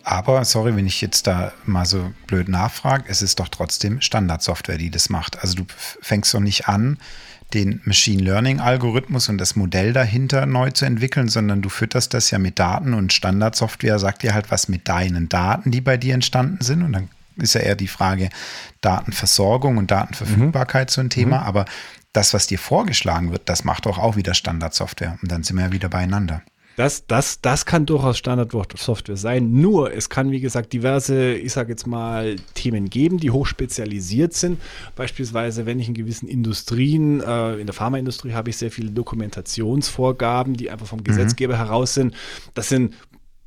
Aber, 0.03 0.43
sorry, 0.43 0.75
wenn 0.75 0.85
ich 0.85 0.99
jetzt 1.01 1.27
da 1.27 1.53
mal 1.65 1.85
so 1.85 2.11
blöd 2.27 2.49
nachfrage, 2.49 3.05
es 3.07 3.21
ist 3.21 3.39
doch 3.39 3.47
trotzdem 3.47 4.01
Standardsoftware, 4.01 4.77
die 4.77 4.91
das 4.91 5.09
macht. 5.09 5.41
Also 5.41 5.55
du 5.55 5.63
fängst 6.01 6.33
doch 6.33 6.41
nicht 6.41 6.67
an, 6.67 6.97
den 7.53 7.81
Machine 7.85 8.23
Learning 8.23 8.59
Algorithmus 8.59 9.29
und 9.29 9.37
das 9.37 9.55
Modell 9.55 9.93
dahinter 9.93 10.45
neu 10.45 10.71
zu 10.71 10.85
entwickeln, 10.85 11.29
sondern 11.29 11.61
du 11.61 11.69
fütterst 11.69 12.13
das 12.13 12.31
ja 12.31 12.39
mit 12.39 12.59
Daten 12.59 12.93
und 12.93 13.13
Standardsoftware 13.13 13.99
sagt 13.99 14.23
dir 14.23 14.33
halt 14.33 14.51
was 14.51 14.67
mit 14.67 14.87
deinen 14.87 15.29
Daten, 15.29 15.71
die 15.71 15.81
bei 15.81 15.97
dir 15.97 16.15
entstanden 16.15 16.63
sind. 16.63 16.81
Und 16.81 16.93
dann 16.93 17.09
ist 17.37 17.53
ja 17.55 17.61
eher 17.61 17.75
die 17.75 17.87
Frage 17.87 18.29
Datenversorgung 18.81 19.77
und 19.77 19.91
Datenverfügbarkeit 19.91 20.89
mhm. 20.89 20.93
so 20.93 21.01
ein 21.01 21.09
Thema. 21.09 21.41
Mhm. 21.41 21.45
Aber 21.45 21.65
das, 22.11 22.33
was 22.33 22.47
dir 22.47 22.59
vorgeschlagen 22.59 23.31
wird, 23.31 23.49
das 23.49 23.63
macht 23.63 23.85
doch 23.85 23.97
auch 23.97 24.15
wieder 24.15 24.33
Standardsoftware. 24.33 25.17
Und 25.21 25.31
dann 25.31 25.43
sind 25.43 25.57
wir 25.57 25.65
ja 25.65 25.71
wieder 25.71 25.89
beieinander. 25.89 26.41
Das, 26.75 27.05
das, 27.05 27.41
das 27.41 27.65
kann 27.65 27.85
durchaus 27.85 28.17
Standardsoftware 28.17 29.17
sein. 29.17 29.51
Nur, 29.51 29.93
es 29.93 30.09
kann, 30.09 30.31
wie 30.31 30.39
gesagt, 30.39 30.73
diverse, 30.73 31.33
ich 31.33 31.53
sage 31.53 31.69
jetzt 31.69 31.85
mal, 31.85 32.35
Themen 32.55 32.89
geben, 32.89 33.17
die 33.17 33.31
hochspezialisiert 33.31 34.33
sind. 34.33 34.59
Beispielsweise, 34.95 35.65
wenn 35.65 35.79
ich 35.79 35.87
in 35.87 35.93
gewissen 35.93 36.27
Industrien, 36.27 37.21
äh, 37.21 37.55
in 37.57 37.67
der 37.67 37.73
Pharmaindustrie 37.73 38.33
habe 38.33 38.49
ich 38.49 38.57
sehr 38.57 38.71
viele 38.71 38.91
Dokumentationsvorgaben, 38.91 40.55
die 40.55 40.69
einfach 40.69 40.87
vom 40.87 40.99
mhm. 40.99 41.05
Gesetzgeber 41.05 41.57
heraus 41.57 41.93
sind. 41.93 42.15
Das 42.53 42.69
sind, 42.69 42.95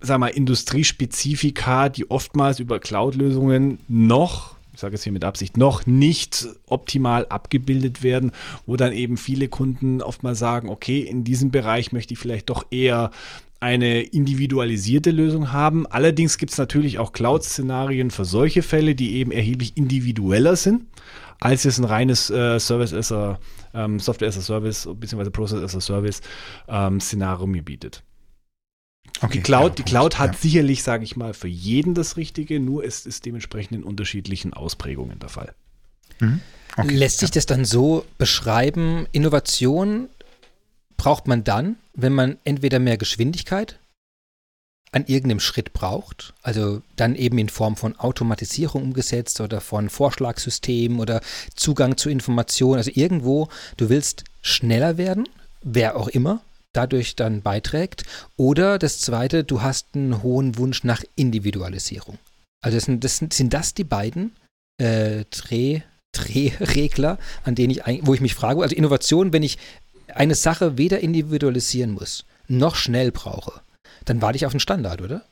sag 0.00 0.18
mal, 0.18 0.28
Industriespezifika, 0.28 1.88
die 1.88 2.10
oftmals 2.10 2.60
über 2.60 2.78
Cloud-Lösungen 2.78 3.78
noch 3.88 4.55
ich 4.76 4.80
sage 4.80 4.94
es 4.94 5.04
hier 5.04 5.12
mit 5.12 5.24
Absicht, 5.24 5.56
noch 5.56 5.86
nicht 5.86 6.46
optimal 6.66 7.24
abgebildet 7.30 8.02
werden, 8.02 8.32
wo 8.66 8.76
dann 8.76 8.92
eben 8.92 9.16
viele 9.16 9.48
Kunden 9.48 10.02
oft 10.02 10.22
mal 10.22 10.34
sagen, 10.34 10.68
okay, 10.68 11.00
in 11.00 11.24
diesem 11.24 11.50
Bereich 11.50 11.92
möchte 11.92 12.12
ich 12.12 12.20
vielleicht 12.20 12.50
doch 12.50 12.66
eher 12.70 13.10
eine 13.58 14.02
individualisierte 14.02 15.12
Lösung 15.12 15.50
haben. 15.50 15.86
Allerdings 15.86 16.36
gibt 16.36 16.52
es 16.52 16.58
natürlich 16.58 16.98
auch 16.98 17.14
Cloud-Szenarien 17.14 18.10
für 18.10 18.26
solche 18.26 18.60
Fälle, 18.60 18.94
die 18.94 19.14
eben 19.14 19.32
erheblich 19.32 19.78
individueller 19.78 20.56
sind, 20.56 20.84
als 21.40 21.64
es 21.64 21.78
ein 21.78 21.84
reines 21.84 22.28
äh, 22.28 22.60
Service 22.60 22.92
as 22.92 23.10
a, 23.12 23.38
ähm, 23.72 23.98
Software 23.98 24.28
as 24.28 24.36
a 24.36 24.42
Service 24.42 24.86
bzw. 24.92 25.30
Process 25.30 25.62
as 25.62 25.74
a 25.74 25.80
Service 25.80 26.20
ähm, 26.68 27.00
Szenario 27.00 27.46
mir 27.46 27.62
bietet. 27.62 28.02
Okay, 29.22 29.32
die 29.38 29.42
Cloud, 29.42 29.70
ja, 29.70 29.74
die 29.76 29.82
Cloud 29.82 30.18
hat 30.18 30.34
ja. 30.34 30.40
sicherlich, 30.40 30.82
sage 30.82 31.04
ich 31.04 31.16
mal, 31.16 31.34
für 31.34 31.48
jeden 31.48 31.94
das 31.94 32.16
Richtige, 32.16 32.60
nur 32.60 32.84
es 32.84 33.06
ist 33.06 33.24
dementsprechend 33.24 33.78
in 33.78 33.84
unterschiedlichen 33.84 34.52
Ausprägungen 34.52 35.18
der 35.18 35.28
Fall. 35.28 35.54
Mhm. 36.20 36.40
Okay, 36.76 36.94
Lässt 36.94 37.20
sich 37.20 37.30
das 37.30 37.46
dann 37.46 37.64
so 37.64 38.04
beschreiben, 38.18 39.06
Innovation 39.12 40.08
braucht 40.96 41.26
man 41.26 41.44
dann, 41.44 41.76
wenn 41.94 42.12
man 42.12 42.38
entweder 42.44 42.78
mehr 42.78 42.98
Geschwindigkeit 42.98 43.78
an 44.92 45.04
irgendeinem 45.06 45.40
Schritt 45.40 45.72
braucht, 45.72 46.32
also 46.42 46.82
dann 46.96 47.16
eben 47.16 47.38
in 47.38 47.48
Form 47.48 47.76
von 47.76 47.98
Automatisierung 47.98 48.82
umgesetzt 48.82 49.40
oder 49.40 49.60
von 49.60 49.90
Vorschlagssystemen 49.90 51.00
oder 51.00 51.20
Zugang 51.54 51.96
zu 51.96 52.08
Informationen, 52.08 52.78
also 52.78 52.90
irgendwo, 52.94 53.48
du 53.76 53.88
willst 53.88 54.24
schneller 54.42 54.96
werden, 54.96 55.28
wer 55.62 55.96
auch 55.96 56.08
immer, 56.08 56.40
dadurch 56.76 57.16
dann 57.16 57.42
beiträgt. 57.42 58.04
Oder 58.36 58.78
das 58.78 59.00
Zweite, 59.00 59.44
du 59.44 59.62
hast 59.62 59.94
einen 59.94 60.22
hohen 60.22 60.58
Wunsch 60.58 60.84
nach 60.84 61.02
Individualisierung. 61.14 62.18
Also 62.62 62.76
das 62.76 62.84
sind 62.84 63.04
das, 63.04 63.16
sind 63.18 63.52
das 63.52 63.74
die 63.74 63.84
beiden 63.84 64.32
äh, 64.78 65.24
Dreh, 65.30 65.82
Drehregler, 66.12 67.18
an 67.44 67.54
denen 67.54 67.70
ich, 67.70 67.82
wo 68.02 68.14
ich 68.14 68.20
mich 68.20 68.34
frage, 68.34 68.62
also 68.62 68.74
Innovation, 68.74 69.32
wenn 69.32 69.42
ich 69.42 69.58
eine 70.08 70.34
Sache 70.34 70.78
weder 70.78 71.00
individualisieren 71.00 71.92
muss, 71.92 72.24
noch 72.48 72.76
schnell 72.76 73.12
brauche, 73.12 73.60
dann 74.04 74.22
warte 74.22 74.36
ich 74.36 74.46
auf 74.46 74.52
einen 74.52 74.60
Standard, 74.60 75.02
oder? 75.02 75.24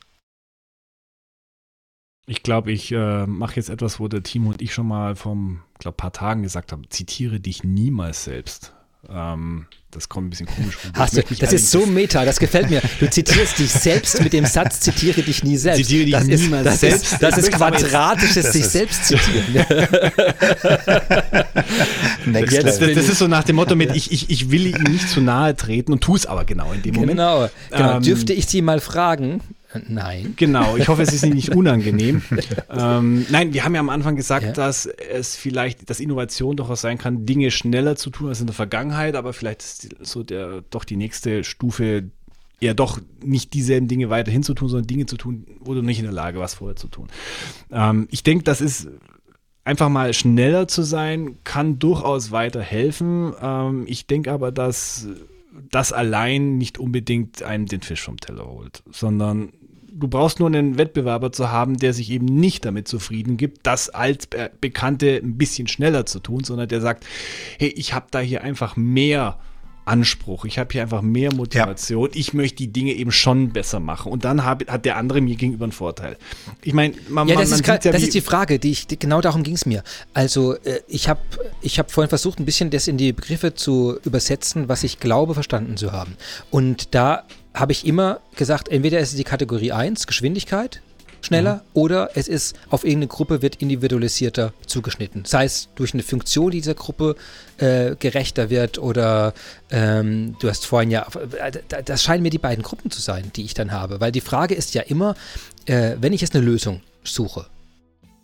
Ich 2.27 2.41
glaube, 2.41 2.71
ich 2.71 2.91
äh, 2.91 3.27
mache 3.27 3.57
jetzt 3.57 3.69
etwas, 3.69 3.99
wo 3.99 4.07
der 4.07 4.23
Timo 4.23 4.49
und 4.49 4.61
ich 4.61 4.73
schon 4.73 4.87
mal 4.87 5.15
vor 5.15 5.35
ein 5.35 5.61
paar 5.95 6.11
Tagen 6.11 6.41
gesagt 6.41 6.71
haben, 6.71 6.89
zitiere 6.89 7.39
dich 7.39 7.63
niemals 7.63 8.23
selbst. 8.23 8.74
Ähm, 9.09 9.65
das 9.95 10.09
kommt 10.09 10.27
ein 10.27 10.29
bisschen 10.31 10.47
komisch 10.47 10.75
vor. 10.75 10.91
Hast 10.93 11.15
du, 11.15 11.21
das 11.39 11.53
ist 11.53 11.71
so 11.71 11.85
meta, 11.85 12.25
das 12.25 12.37
gefällt 12.37 12.69
mir. 12.69 12.81
Du 12.99 13.09
zitierst 13.09 13.57
dich 13.59 13.71
selbst 13.71 14.21
mit 14.21 14.33
dem 14.33 14.45
Satz, 14.45 14.81
zitiere 14.81 15.21
dich 15.21 15.41
nie 15.43 15.55
selbst. 15.55 15.85
Zitiere 15.85 16.03
dich 16.03 16.13
das 16.13 16.25
niemals 16.25 16.65
ist, 16.65 16.65
das 16.65 16.79
selbst. 16.81 17.13
Ist, 17.13 17.23
das 17.23 17.37
ist 17.37 17.51
quadratisches 17.53 18.51
sich 18.51 18.65
selbst 18.65 19.05
zitieren. 19.05 19.45
Next 22.25 22.57
das, 22.57 22.79
das, 22.79 22.93
das, 22.93 23.09
ist 23.09 23.19
so 23.19 23.27
nach 23.27 23.45
dem 23.45 23.55
Motto 23.55 23.75
mit, 23.75 23.95
ich, 23.95 24.11
ich, 24.11 24.29
ich 24.29 24.51
will 24.51 24.67
ihm 24.67 24.83
nicht 24.83 25.09
zu 25.09 25.21
nahe 25.21 25.55
treten 25.55 25.93
und 25.93 26.01
tu 26.01 26.15
es 26.15 26.25
aber 26.25 26.43
genau 26.43 26.73
in 26.73 26.81
dem 26.81 26.95
Moment. 26.95 27.11
Genau, 27.11 27.47
genau. 27.71 27.97
Ähm, 27.97 28.03
Dürfte 28.03 28.33
ich 28.33 28.47
Sie 28.47 28.61
mal 28.61 28.81
fragen, 28.81 29.39
Nein. 29.87 30.33
Genau, 30.35 30.77
ich 30.77 30.87
hoffe, 30.87 31.01
es 31.01 31.13
ist 31.13 31.23
Ihnen 31.23 31.35
nicht 31.35 31.55
unangenehm. 31.55 32.21
ähm, 32.69 33.25
nein, 33.29 33.53
wir 33.53 33.63
haben 33.63 33.73
ja 33.73 33.79
am 33.79 33.89
Anfang 33.89 34.15
gesagt, 34.15 34.45
ja. 34.45 34.51
dass 34.51 34.85
es 34.85 35.35
vielleicht, 35.35 35.89
dass 35.89 35.99
Innovation 35.99 36.55
durchaus 36.55 36.81
sein 36.81 36.97
kann, 36.97 37.25
Dinge 37.25 37.51
schneller 37.51 37.95
zu 37.95 38.09
tun 38.09 38.29
als 38.29 38.39
in 38.39 38.47
der 38.47 38.55
Vergangenheit, 38.55 39.15
aber 39.15 39.33
vielleicht 39.33 39.61
ist 39.61 39.95
so 40.01 40.23
der, 40.23 40.63
doch 40.69 40.83
die 40.83 40.97
nächste 40.97 41.43
Stufe 41.43 42.09
eher 42.59 42.73
doch 42.73 42.99
nicht 43.23 43.53
dieselben 43.53 43.87
Dinge 43.87 44.09
weiterhin 44.09 44.43
zu 44.43 44.53
tun, 44.53 44.69
sondern 44.69 44.87
Dinge 44.87 45.05
zu 45.05 45.17
tun, 45.17 45.45
wo 45.59 45.73
du 45.73 45.81
nicht 45.81 45.99
in 45.99 46.05
der 46.05 46.13
Lage 46.13 46.39
warst, 46.39 46.55
vorher 46.55 46.75
zu 46.75 46.87
tun. 46.87 47.07
Ähm, 47.71 48.07
ich 48.11 48.23
denke, 48.23 48.43
das 48.43 48.61
ist 48.61 48.87
einfach 49.63 49.89
mal 49.89 50.13
schneller 50.13 50.67
zu 50.67 50.83
sein, 50.83 51.37
kann 51.43 51.79
durchaus 51.79 52.31
weiterhelfen. 52.31 53.33
Ähm, 53.41 53.83
ich 53.87 54.07
denke 54.07 54.31
aber, 54.31 54.51
dass 54.51 55.07
das 55.71 55.91
allein 55.91 56.57
nicht 56.57 56.77
unbedingt 56.77 57.43
einem 57.43 57.65
den 57.65 57.81
Fisch 57.81 58.03
vom 58.03 58.17
Teller 58.17 58.45
holt, 58.45 58.83
sondern 58.91 59.51
du 59.95 60.07
brauchst 60.07 60.39
nur 60.39 60.47
einen 60.47 60.77
Wettbewerber 60.77 61.31
zu 61.31 61.51
haben, 61.51 61.77
der 61.77 61.93
sich 61.93 62.11
eben 62.11 62.25
nicht 62.25 62.65
damit 62.65 62.87
zufrieden 62.87 63.37
gibt, 63.37 63.65
das 63.65 63.89
als 63.89 64.27
Bekannte 64.59 65.19
ein 65.23 65.37
bisschen 65.37 65.67
schneller 65.67 66.05
zu 66.05 66.19
tun, 66.19 66.43
sondern 66.43 66.67
der 66.67 66.81
sagt, 66.81 67.05
hey, 67.57 67.69
ich 67.69 67.93
habe 67.93 68.07
da 68.11 68.19
hier 68.19 68.43
einfach 68.43 68.75
mehr 68.75 69.39
Anspruch, 69.85 70.45
ich 70.45 70.57
habe 70.57 70.69
hier 70.71 70.81
einfach 70.81 71.03
mehr 71.03 71.31
Motivation, 71.31 72.09
ja. 72.09 72.15
ich 72.15 72.33
möchte 72.33 72.57
die 72.57 72.73
Dinge 72.73 72.93
eben 72.93 73.11
schon 73.11 73.49
besser 73.49 73.79
machen 73.79 74.11
und 74.11 74.25
dann 74.25 74.43
hab, 74.43 74.67
hat 74.67 74.83
der 74.83 74.97
andere 74.97 75.21
mir 75.21 75.35
gegenüber 75.35 75.65
einen 75.65 75.71
Vorteil. 75.71 76.17
Ich 76.63 76.73
meine, 76.73 76.95
man, 77.07 77.27
ja, 77.27 77.35
das, 77.35 77.51
man, 77.51 77.59
man 77.59 77.77
ist, 77.77 77.85
ja 77.85 77.91
das 77.91 78.01
ist 78.01 78.15
die 78.15 78.21
Frage, 78.21 78.57
die 78.57 78.71
ich, 78.71 78.87
genau 78.87 79.21
darum 79.21 79.43
ging 79.43 79.53
es 79.53 79.67
mir. 79.67 79.83
Also 80.13 80.55
äh, 80.55 80.79
ich 80.87 81.07
habe 81.07 81.19
ich 81.61 81.77
hab 81.77 81.91
vorhin 81.91 82.09
versucht, 82.09 82.39
ein 82.39 82.45
bisschen 82.45 82.71
das 82.71 82.87
in 82.87 82.97
die 82.97 83.13
Begriffe 83.13 83.53
zu 83.53 83.99
übersetzen, 84.03 84.67
was 84.67 84.83
ich 84.83 84.99
glaube 84.99 85.35
verstanden 85.35 85.77
zu 85.77 85.91
haben. 85.91 86.17
Und 86.49 86.95
da 86.95 87.23
habe 87.55 87.71
ich 87.71 87.85
immer 87.85 88.19
gesagt, 88.35 88.69
entweder 88.69 88.99
ist 88.99 89.09
es 89.09 89.15
die 89.15 89.23
Kategorie 89.23 89.71
1, 89.71 90.07
Geschwindigkeit, 90.07 90.81
schneller 91.25 91.55
mhm. 91.55 91.61
oder 91.73 92.09
es 92.15 92.27
ist 92.27 92.55
auf 92.69 92.83
irgendeine 92.83 93.07
Gruppe 93.07 93.41
wird 93.41 93.57
individualisierter 93.57 94.53
zugeschnitten. 94.65 95.25
Sei 95.25 95.45
es 95.45 95.69
durch 95.75 95.93
eine 95.93 96.03
Funktion, 96.03 96.51
die 96.51 96.59
dieser 96.59 96.75
Gruppe 96.75 97.15
äh, 97.57 97.95
gerechter 97.95 98.49
wird 98.49 98.77
oder 98.77 99.33
ähm, 99.71 100.35
du 100.39 100.49
hast 100.49 100.65
vorhin 100.65 100.91
ja, 100.91 101.07
äh, 101.39 101.51
das 101.83 102.03
scheinen 102.03 102.23
mir 102.23 102.29
die 102.29 102.37
beiden 102.37 102.63
Gruppen 102.63 102.91
zu 102.91 103.01
sein, 103.01 103.31
die 103.35 103.43
ich 103.43 103.53
dann 103.53 103.71
habe. 103.71 103.99
Weil 103.99 104.11
die 104.11 104.21
Frage 104.21 104.55
ist 104.55 104.73
ja 104.73 104.83
immer, 104.83 105.15
äh, 105.65 105.95
wenn 105.99 106.13
ich 106.13 106.21
jetzt 106.21 106.35
eine 106.35 106.45
Lösung 106.45 106.81
suche, 107.03 107.47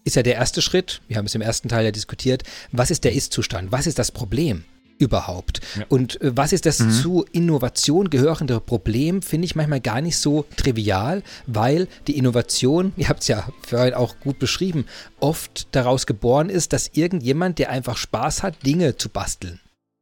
ist 0.04 0.16
ja 0.16 0.24
der 0.24 0.36
erste 0.36 0.62
Schritt, 0.62 1.02
wir 1.08 1.18
haben 1.18 1.26
es 1.26 1.36
im 1.36 1.42
ersten 1.42 1.70
Teil 1.70 1.86
ja 1.86 1.92
diskutiert, 1.92 2.44
was 2.72 2.92
ist 2.92 3.04
der 3.04 3.14
Ist-Zustand? 3.14 3.72
Was 3.72 3.88
ist 3.88 4.00
das 4.00 4.12
Problem? 4.12 4.64
Überhaupt? 5.02 5.60
Ja. 5.78 5.86
Und 5.90 6.22
äh, 6.22 6.32
was 6.36 6.54
ist 6.54 6.66
das 6.66 6.80
mhm. 6.80 6.92
zu 6.92 7.26
Innovation 7.32 8.10
gehörende 8.10 8.60
Problem, 8.60 9.22
finde 9.22 9.46
ich 9.46 9.56
manchmal 9.56 9.82
gar 9.82 10.00
nicht 10.02 10.18
so 10.18 10.46
trivial, 10.56 11.24
weil 11.48 11.88
die 12.08 12.18
Innovation, 12.18 12.94
ihr 12.98 13.10
habt 13.10 13.22
es 13.22 13.28
ja 13.28 13.48
vorhin 13.68 13.94
auch 13.94 14.20
gut 14.20 14.40
beschrieben, 14.40 14.86
oft 15.20 15.68
daraus 15.72 16.06
geboren 16.06 16.50
ist, 16.50 16.74
dass 16.74 16.92
irgendjemand, 16.94 17.60
der 17.60 17.70
einfach 17.70 17.98
Spaß 17.98 18.44
hat, 18.44 18.66
Dinge 18.66 18.96
zu 18.96 19.10
basteln, 19.10 19.60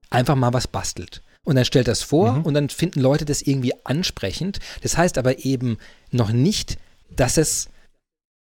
einfach 0.10 0.36
mal 0.36 0.54
was 0.54 0.68
bastelt. 0.68 1.22
Und 1.46 1.56
dann 1.56 1.66
stellt 1.66 1.88
das 1.88 2.04
vor 2.04 2.34
mhm. 2.34 2.42
und 2.44 2.54
dann 2.54 2.70
finden 2.70 3.00
Leute 3.00 3.26
das 3.26 3.42
irgendwie 3.42 3.74
ansprechend. 3.86 4.60
Das 4.82 4.98
heißt 4.98 5.18
aber 5.18 5.46
eben 5.46 5.78
noch 6.12 6.32
nicht, 6.32 6.78
dass 7.16 7.38
es 7.38 7.70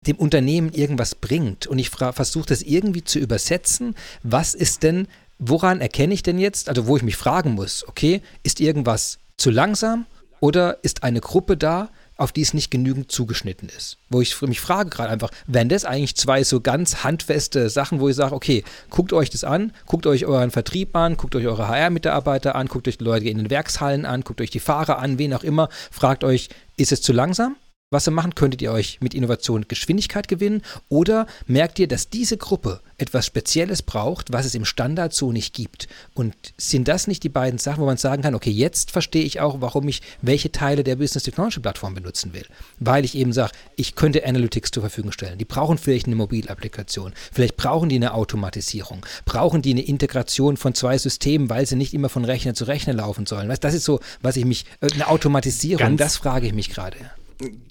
dem 0.08 0.18
Unternehmen 0.18 0.72
irgendwas 0.72 1.16
bringt. 1.16 1.68
Und 1.68 1.80
ich 1.80 1.90
versuche 1.90 2.48
das 2.48 2.62
irgendwie 2.62 3.04
zu 3.04 3.20
übersetzen. 3.20 3.96
Was 4.24 4.54
ist 4.54 4.84
denn 4.84 5.08
woran 5.40 5.82
erkenne 5.82 6.14
ich 6.14 6.22
denn 6.22 6.38
jetzt, 6.38 6.70
also 6.70 6.86
wo 6.86 6.98
ich 6.98 7.04
mich 7.04 7.18
fragen 7.18 7.56
muss, 7.56 7.88
okay, 7.88 8.22
ist 8.44 8.60
irgendwas 8.60 9.18
zu 9.38 9.50
langsam 9.50 10.06
oder 10.42 10.78
ist 10.84 11.04
eine 11.04 11.22
Gruppe 11.22 11.58
da, 11.58 11.90
auf 12.18 12.34
die 12.34 12.42
es 12.42 12.54
nicht 12.54 12.70
genügend 12.70 13.12
zugeschnitten 13.12 13.70
ist. 13.70 13.98
Wo 14.10 14.20
ich 14.20 14.40
mich 14.42 14.60
frage 14.60 14.90
gerade 14.90 15.10
einfach, 15.10 15.32
wenn 15.48 15.70
das 15.70 15.86
eigentlich 15.86 16.18
zwei 16.18 16.44
so 16.44 16.60
ganz 16.60 17.06
handfeste 17.06 17.70
Sachen, 17.70 18.02
wo 18.02 18.10
ich 18.10 18.16
sage, 18.16 18.36
okay, 18.36 18.66
guckt 18.90 19.14
euch 19.14 19.30
das 19.30 19.46
an, 19.46 19.72
guckt 19.86 20.06
euch 20.06 20.26
euren 20.26 20.52
Vertrieb 20.52 20.96
an, 20.98 21.16
guckt 21.16 21.36
euch 21.36 21.48
eure 21.48 21.70
HR-Mitarbeiter 21.70 22.56
an, 22.56 22.68
guckt 22.68 22.90
euch 22.90 22.98
die 22.98 23.06
Leute 23.06 23.30
in 23.30 23.38
den 23.38 23.50
Werkshallen 23.50 24.06
an, 24.06 24.22
guckt 24.22 24.42
euch 24.42 24.50
die 24.50 24.60
Fahrer 24.60 25.00
an, 25.00 25.18
wen 25.18 25.34
auch 25.34 25.44
immer, 25.44 25.70
fragt 25.92 26.26
euch, 26.26 26.50
ist 26.76 26.92
es 26.92 27.02
zu 27.02 27.14
langsam? 27.14 27.56
Was 27.92 28.08
ihr 28.08 28.12
machen, 28.12 28.36
könntet 28.36 28.62
ihr 28.62 28.72
euch 28.72 29.00
mit 29.02 29.16
Innovation 29.16 29.66
Geschwindigkeit 29.68 30.28
gewinnen 30.28 30.62
oder 30.90 31.26
merkt 31.48 31.80
ihr, 31.80 31.88
dass 31.88 32.10
diese 32.10 32.38
Gruppe 32.38 32.82
etwas 33.00 33.26
Spezielles 33.26 33.82
braucht, 33.82 34.32
was 34.32 34.46
es 34.46 34.54
im 34.54 34.66
Standard 34.66 35.14
so 35.14 35.32
nicht 35.32 35.56
gibt? 35.56 35.88
Und 36.14 36.36
sind 36.58 36.88
das 36.88 37.08
nicht 37.08 37.24
die 37.24 37.30
beiden 37.30 37.58
Sachen, 37.58 37.82
wo 37.82 37.88
man 37.88 37.98
sagen 37.98 38.22
kann, 38.22 38.36
okay, 38.36 38.52
jetzt 38.52 38.92
verstehe 38.92 39.24
ich 39.24 39.40
auch, 39.40 39.62
warum 39.62 39.88
ich 39.88 40.02
welche 40.22 40.52
Teile 40.52 40.84
der 40.84 40.98
Business 40.98 41.24
Technology 41.24 41.60
Plattform 41.60 41.96
benutzen 41.96 42.34
will? 42.34 42.46
Weil 42.80 43.06
ich 43.06 43.16
eben 43.16 43.34
sage, 43.34 43.54
ich 43.76 43.96
könnte 43.96 44.26
Analytics 44.26 44.70
zur 44.70 44.82
Verfügung 44.82 45.12
stellen. 45.12 45.40
Die 45.40 45.46
brauchen 45.46 45.80
vielleicht 45.80 46.06
eine 46.06 46.16
Mobilapplikation, 46.16 47.14
vielleicht 47.32 47.58
brauchen 47.58 47.90
die 47.90 47.96
eine 47.96 48.14
Automatisierung, 48.14 49.04
brauchen 49.26 49.64
die 49.64 49.72
eine 49.72 49.82
Integration 49.82 50.58
von 50.58 50.76
zwei 50.76 51.00
Systemen, 51.00 51.50
weil 51.50 51.66
sie 51.66 51.76
nicht 51.76 51.96
immer 51.96 52.10
von 52.10 52.24
Rechner 52.24 52.54
zu 52.54 52.66
Rechner 52.66 52.94
laufen 52.94 53.26
sollen. 53.26 53.52
Das 53.62 53.74
ist 53.74 53.84
so, 53.84 54.00
was 54.22 54.38
ich 54.38 54.46
mich, 54.46 54.66
äh, 54.82 54.92
eine 54.94 55.08
Automatisierung, 55.08 55.80
Ganz 55.80 56.00
das 56.00 56.18
frage 56.18 56.46
ich 56.46 56.54
mich 56.54 56.70
gerade 56.70 56.98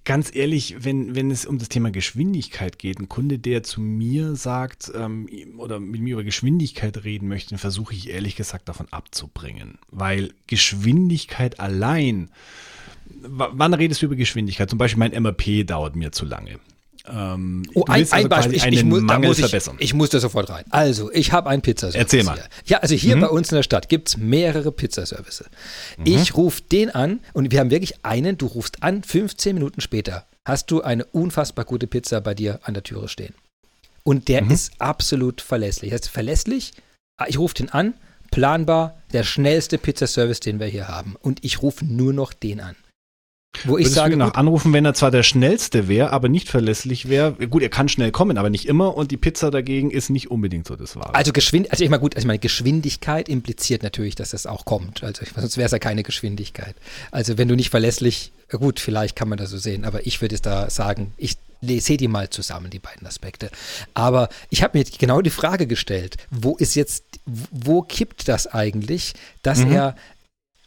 ganz 0.04 0.34
ehrlich, 0.34 0.76
wenn, 0.80 1.14
wenn 1.14 1.30
es 1.30 1.44
um 1.44 1.58
das 1.58 1.68
Thema 1.68 1.90
Geschwindigkeit 1.90 2.78
geht, 2.78 2.98
ein 2.98 3.08
Kunde, 3.08 3.38
der 3.38 3.62
zu 3.62 3.80
mir 3.80 4.34
sagt 4.34 4.90
ähm, 4.94 5.28
oder 5.58 5.78
mit 5.78 6.00
mir 6.00 6.14
über 6.14 6.24
Geschwindigkeit 6.24 7.04
reden 7.04 7.28
möchte, 7.28 7.58
versuche 7.58 7.94
ich 7.94 8.10
ehrlich 8.10 8.34
gesagt 8.36 8.68
davon 8.68 8.86
abzubringen. 8.90 9.78
Weil 9.90 10.32
Geschwindigkeit 10.46 11.60
allein, 11.60 12.30
wann 13.06 13.74
redest 13.74 14.00
du 14.00 14.06
über 14.06 14.16
Geschwindigkeit? 14.16 14.70
Zum 14.70 14.78
Beispiel 14.78 15.00
mein 15.00 15.22
MRP 15.22 15.66
dauert 15.66 15.96
mir 15.96 16.12
zu 16.12 16.24
lange. 16.24 16.58
Ähm, 17.10 17.62
oh, 17.74 17.84
ein, 17.86 18.02
also 18.02 18.14
ein 18.14 18.28
Beispiel. 18.28 18.74
Ich, 18.74 18.84
muss, 18.84 19.00
muss 19.02 19.38
ich, 19.38 19.70
ich, 19.78 19.94
muss 19.94 20.10
da 20.10 20.20
sofort 20.20 20.50
rein. 20.50 20.64
Also, 20.70 21.10
ich 21.12 21.32
habe 21.32 21.48
einen 21.50 21.62
Pizzaservice. 21.62 22.00
Erzähl 22.00 22.24
mal. 22.24 22.34
Hier. 22.34 22.44
Ja, 22.66 22.78
also 22.78 22.94
hier 22.94 23.16
mhm. 23.16 23.20
bei 23.20 23.28
uns 23.28 23.50
in 23.50 23.56
der 23.56 23.62
Stadt 23.62 23.88
gibt 23.88 24.08
es 24.08 24.16
mehrere 24.16 24.72
Pizzaservice. 24.72 25.44
Mhm. 25.96 26.06
Ich 26.06 26.36
rufe 26.36 26.62
den 26.62 26.90
an 26.90 27.20
und 27.32 27.50
wir 27.50 27.60
haben 27.60 27.70
wirklich 27.70 28.04
einen, 28.04 28.38
du 28.38 28.46
rufst 28.46 28.82
an, 28.82 29.02
15 29.02 29.54
Minuten 29.54 29.80
später 29.80 30.26
hast 30.48 30.70
du 30.70 30.80
eine 30.80 31.04
unfassbar 31.04 31.66
gute 31.66 31.86
Pizza 31.86 32.20
bei 32.22 32.34
dir 32.34 32.60
an 32.62 32.72
der 32.72 32.82
Türe 32.82 33.08
stehen. 33.08 33.34
Und 34.02 34.28
der 34.28 34.42
mhm. 34.42 34.50
ist 34.50 34.72
absolut 34.78 35.42
verlässlich. 35.42 35.90
Das 35.90 36.00
heißt, 36.00 36.10
verlässlich, 36.10 36.72
ah, 37.18 37.26
ich 37.28 37.38
rufe 37.38 37.54
den 37.54 37.68
an, 37.68 37.92
planbar, 38.30 38.98
der 39.12 39.22
schnellste 39.22 39.76
Pizzaservice, 39.76 40.40
den 40.40 40.58
wir 40.58 40.66
hier 40.66 40.88
haben. 40.88 41.16
Und 41.20 41.44
ich 41.44 41.62
rufe 41.62 41.84
nur 41.84 42.14
noch 42.14 42.32
den 42.32 42.60
an. 42.60 42.76
Wo 43.64 43.76
ich 43.76 43.86
Würdest 43.86 43.94
sage, 43.94 44.10
du 44.10 44.18
ihn 44.18 44.22
auch 44.22 44.34
anrufen, 44.34 44.72
wenn 44.72 44.84
er 44.84 44.94
zwar 44.94 45.10
der 45.10 45.22
schnellste 45.22 45.88
wäre, 45.88 46.10
aber 46.12 46.28
nicht 46.28 46.48
verlässlich 46.48 47.08
wäre. 47.08 47.32
Gut, 47.48 47.62
er 47.62 47.68
kann 47.68 47.88
schnell 47.88 48.12
kommen, 48.12 48.38
aber 48.38 48.50
nicht 48.50 48.66
immer. 48.66 48.96
Und 48.96 49.10
die 49.10 49.16
Pizza 49.16 49.50
dagegen 49.50 49.90
ist 49.90 50.10
nicht 50.10 50.30
unbedingt 50.30 50.66
so 50.66 50.76
das 50.76 50.96
Wahre. 50.96 51.14
Also, 51.14 51.32
Geschwind 51.32 51.70
also 51.70 51.82
ich 51.82 51.90
meine, 51.90 52.00
gut, 52.00 52.14
also 52.14 52.24
ich 52.24 52.28
meine, 52.28 52.38
Geschwindigkeit 52.38 53.28
impliziert 53.28 53.82
natürlich, 53.82 54.14
dass 54.14 54.30
das 54.30 54.46
auch 54.46 54.64
kommt. 54.64 55.02
Also 55.02 55.24
sonst 55.34 55.56
wäre 55.56 55.66
es 55.66 55.72
ja 55.72 55.78
keine 55.78 56.02
Geschwindigkeit. 56.02 56.76
Also 57.10 57.38
wenn 57.38 57.48
du 57.48 57.56
nicht 57.56 57.70
verlässlich, 57.70 58.32
gut, 58.50 58.80
vielleicht 58.80 59.16
kann 59.16 59.28
man 59.28 59.38
das 59.38 59.50
so 59.50 59.58
sehen, 59.58 59.84
aber 59.84 60.06
ich 60.06 60.20
würde 60.20 60.34
es 60.34 60.42
da 60.42 60.70
sagen, 60.70 61.12
ich 61.16 61.36
sehe 61.60 61.96
die 61.96 62.08
mal 62.08 62.30
zusammen, 62.30 62.70
die 62.70 62.78
beiden 62.78 63.06
Aspekte. 63.06 63.50
Aber 63.94 64.28
ich 64.50 64.62
habe 64.62 64.78
mir 64.78 64.84
genau 64.84 65.20
die 65.20 65.30
Frage 65.30 65.66
gestellt, 65.66 66.16
wo 66.30 66.56
ist 66.56 66.76
jetzt, 66.76 67.04
wo 67.26 67.82
kippt 67.82 68.28
das 68.28 68.46
eigentlich, 68.46 69.14
dass 69.42 69.64
mhm. 69.64 69.72
er 69.72 69.96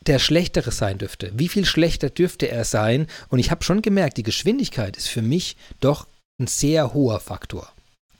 der 0.07 0.19
Schlechtere 0.19 0.71
sein 0.71 0.97
dürfte. 0.97 1.31
Wie 1.35 1.47
viel 1.47 1.65
schlechter 1.65 2.09
dürfte 2.09 2.49
er 2.49 2.65
sein? 2.65 3.07
Und 3.29 3.39
ich 3.39 3.51
habe 3.51 3.63
schon 3.63 3.81
gemerkt, 3.81 4.17
die 4.17 4.23
Geschwindigkeit 4.23 4.97
ist 4.97 5.07
für 5.07 5.21
mich 5.21 5.55
doch 5.79 6.07
ein 6.39 6.47
sehr 6.47 6.93
hoher 6.93 7.19
Faktor 7.19 7.71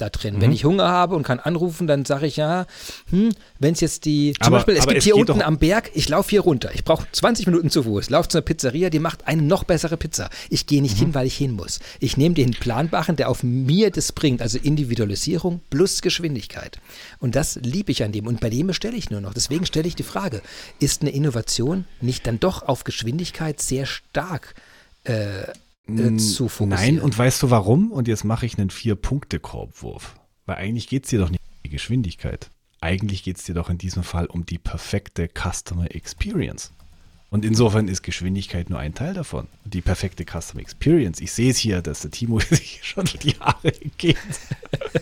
da 0.02 0.10
drin. 0.10 0.36
Mhm. 0.36 0.42
Wenn 0.42 0.52
ich 0.52 0.66
Hunger 0.66 0.88
habe 0.88 1.16
und 1.16 1.24
kann 1.24 1.40
anrufen, 1.40 1.88
dann 1.88 2.06
sage 2.06 2.28
ich 2.28 2.38
ja, 2.38 2.66
hm, 3.10 3.30
wenn 3.60 3.74
es 3.74 3.82
jetzt 3.82 4.06
die, 4.06 4.34
zum 4.34 4.48
aber, 4.48 4.58
Beispiel, 4.58 4.78
es 4.78 4.88
gibt 4.88 4.98
es 4.98 5.04
hier 5.04 5.16
unten 5.16 5.42
am 5.42 5.58
Berg, 5.58 5.92
ich 5.94 6.10
laufe 6.10 6.30
hier 6.30 6.42
runter, 6.42 6.72
ich 6.74 6.84
brauche 6.84 7.06
20 7.12 7.46
Minuten 7.46 7.70
zu 7.70 7.84
Fuß, 7.84 8.10
laufe 8.10 8.30
zu 8.30 8.38
einer 8.38 8.46
Pizzeria, 8.46 8.90
die 8.90 9.00
macht 9.00 9.28
eine 9.28 9.42
noch 9.42 9.64
bessere 9.64 9.98
Pizza. 9.98 10.30
Ich 10.50 10.66
gehe 10.66 10.82
nicht 10.82 10.96
mhm. 10.96 11.00
hin, 11.00 11.16
weil 11.16 11.28
ich 11.28 11.38
hin 11.38 11.52
muss. 11.54 11.80
Ich 12.00 12.18
nehme 12.18 12.36
den 12.36 12.52
Planbaren, 12.52 13.16
der 13.16 13.30
auf 13.30 13.44
mir 13.44 13.92
das 13.92 14.12
bringt, 14.12 14.42
also 14.42 14.58
Individualisierung 14.58 15.62
plus 15.70 16.02
Geschwindigkeit. 16.02 16.80
Und 17.20 17.36
das 17.36 17.60
liebe 17.62 17.92
ich 17.92 18.04
an 18.04 18.12
dem. 18.12 18.28
Und 18.28 18.40
bei 18.40 18.50
dem 18.50 18.68
bestelle 18.68 18.96
ich 18.96 19.10
nur 19.10 19.22
noch. 19.22 19.34
Deswegen 19.34 19.66
stelle 19.66 19.88
ich 19.88 19.96
die 19.96 20.04
Frage, 20.04 20.42
ist 20.80 21.02
eine 21.02 21.12
Innovation 21.12 21.86
nicht 22.00 22.28
dann 22.28 22.40
doch 22.40 22.68
auf 22.68 22.84
Geschwindigkeit 22.84 23.62
sehr 23.62 23.86
stark 23.86 24.56
äh, 25.04 25.44
äh, 25.88 26.16
zu 26.18 26.48
fokussieren. 26.48 26.96
Nein, 26.96 27.00
und 27.04 27.18
weißt 27.18 27.44
du 27.44 27.50
warum? 27.50 27.92
Und 27.92 28.08
jetzt 28.08 28.24
mache 28.24 28.46
ich 28.46 28.58
einen 28.58 28.70
Vier-Punkte-Korbwurf. 28.70 30.16
Weil 30.46 30.58
eigentlich 30.58 30.88
geht 30.88 31.06
es 31.06 31.10
dir 31.10 31.20
doch 31.20 31.30
nicht 31.30 31.42
um 31.42 31.64
die 31.66 31.70
Geschwindigkeit. 31.70 32.50
Eigentlich 32.82 33.24
geht 33.24 33.38
es 33.38 33.44
dir 33.44 33.54
doch 33.54 33.70
in 33.70 33.78
diesem 33.78 34.04
Fall 34.04 34.26
um 34.26 34.46
die 34.46 34.58
perfekte 34.58 35.28
Customer 35.28 35.94
Experience. 35.94 36.72
Und 37.30 37.46
insofern 37.46 37.88
ist 37.88 38.02
Geschwindigkeit 38.02 38.70
nur 38.70 38.80
ein 38.80 38.94
Teil 38.94 39.14
davon. 39.14 39.48
Die 39.64 39.82
perfekte 39.82 40.26
Customer 40.26 40.62
Experience. 40.62 41.22
Ich 41.22 41.32
sehe 41.32 41.52
es 41.52 41.58
hier, 41.58 41.82
dass 41.82 42.02
der 42.02 42.12
Timo 42.12 42.40
sich 42.50 42.82
schon 42.84 43.06
die 43.06 43.36
Haare 43.40 43.72
geht. 43.98 44.18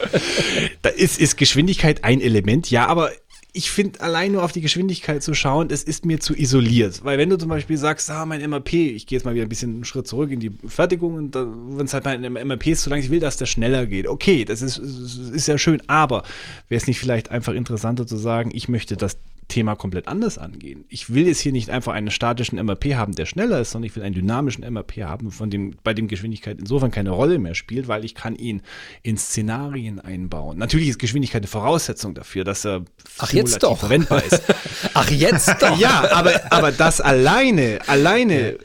da 0.84 0.90
ist, 0.90 1.20
ist 1.20 1.38
Geschwindigkeit 1.38 2.04
ein 2.04 2.22
Element, 2.22 2.70
ja, 2.70 2.86
aber 2.86 3.12
ich 3.52 3.72
finde, 3.72 4.02
allein 4.02 4.34
nur 4.34 4.44
auf 4.44 4.52
die 4.52 4.62
Geschwindigkeit 4.62 5.24
zu 5.24 5.34
schauen, 5.34 5.70
es 5.72 5.84
ist 5.84 6.06
mir 6.06 6.20
zu 6.20 6.36
isoliert. 6.36 7.04
Weil 7.04 7.18
wenn 7.18 7.30
du 7.30 7.38
zum 7.38 7.50
Beispiel 7.50 7.78
sagst, 7.78 8.10
ah, 8.12 8.26
mein 8.26 8.48
MAP, 8.48 8.74
ich 8.74 9.08
gehe 9.08 9.18
jetzt 9.18 9.26
mal 9.26 9.34
wieder 9.34 9.46
ein 9.46 9.50
bisschen 9.50 9.74
einen 9.74 9.86
Schritt 9.86 10.08
zurück 10.08 10.30
in 10.32 10.40
die 10.40 10.52
Fertigung 10.68 11.16
und 11.16 11.36
wenn 11.36 11.86
es 11.86 11.94
halt 11.94 12.06
mein 12.06 12.48
MAP 12.48 12.68
ist 12.68 12.84
zu 12.84 12.92
lang, 12.92 13.00
ich 13.00 13.10
will, 13.10 13.20
dass 13.20 13.38
der 13.38 13.48
schneller 13.48 13.88
geht. 13.88 14.08
Okay, 14.08 14.46
das 14.46 14.62
ist, 14.62 14.78
ist 14.78 15.48
ja 15.48 15.58
schön, 15.58 15.82
aber 15.88 16.24
wäre 16.68 16.80
es 16.80 16.86
nicht 16.86 17.00
vielleicht 17.00 17.32
einfach 17.32 17.54
interessanter 17.54 18.06
zu 18.06 18.18
sagen, 18.18 18.52
ich 18.54 18.70
möchte, 18.70 18.96
dass 18.98 19.18
Thema 19.50 19.76
komplett 19.76 20.08
anders 20.08 20.38
angehen. 20.38 20.86
Ich 20.88 21.14
will 21.14 21.28
jetzt 21.28 21.42
hier 21.42 21.52
nicht 21.52 21.70
einfach 21.70 21.94
einen 21.94 22.12
statischen 22.12 22.64
MRP 22.64 22.96
haben, 22.96 23.14
der 23.14 23.26
schneller 23.26 23.60
ist, 23.60 23.72
sondern 23.72 23.88
ich 23.88 23.96
will 23.96 24.04
einen 24.04 24.16
dynamischen 24.16 24.64
MRP 24.64 25.04
haben, 25.04 25.32
von 25.32 25.50
dem, 25.50 25.76
bei 25.84 25.94
dem 25.94 26.08
Geschwindigkeit 26.08 26.58
insofern 26.60 26.92
keine 26.92 27.10
Rolle 27.10 27.40
mehr 27.40 27.56
spielt, 27.56 27.88
weil 27.88 28.06
ich 28.06 28.16
kann 28.16 28.36
ihn 28.36 28.62
in 29.04 29.18
Szenarien 29.18 30.00
einbauen. 30.00 30.58
Natürlich 30.58 30.88
ist 30.88 31.00
Geschwindigkeit 31.00 31.42
eine 31.42 31.48
Voraussetzung 31.48 32.14
dafür, 32.16 32.46
dass 32.46 32.66
er 32.66 32.86
Ach, 33.18 33.34
jetzt 33.34 33.62
doch. 33.64 33.80
verwendbar 33.80 34.24
ist. 34.24 34.42
Ach, 34.94 35.10
jetzt 35.10 35.54
doch. 35.62 35.78
ja, 35.78 36.10
aber, 36.14 36.40
aber 36.52 36.72
das 36.72 37.02
alleine, 37.02 37.80
alleine 37.88 38.58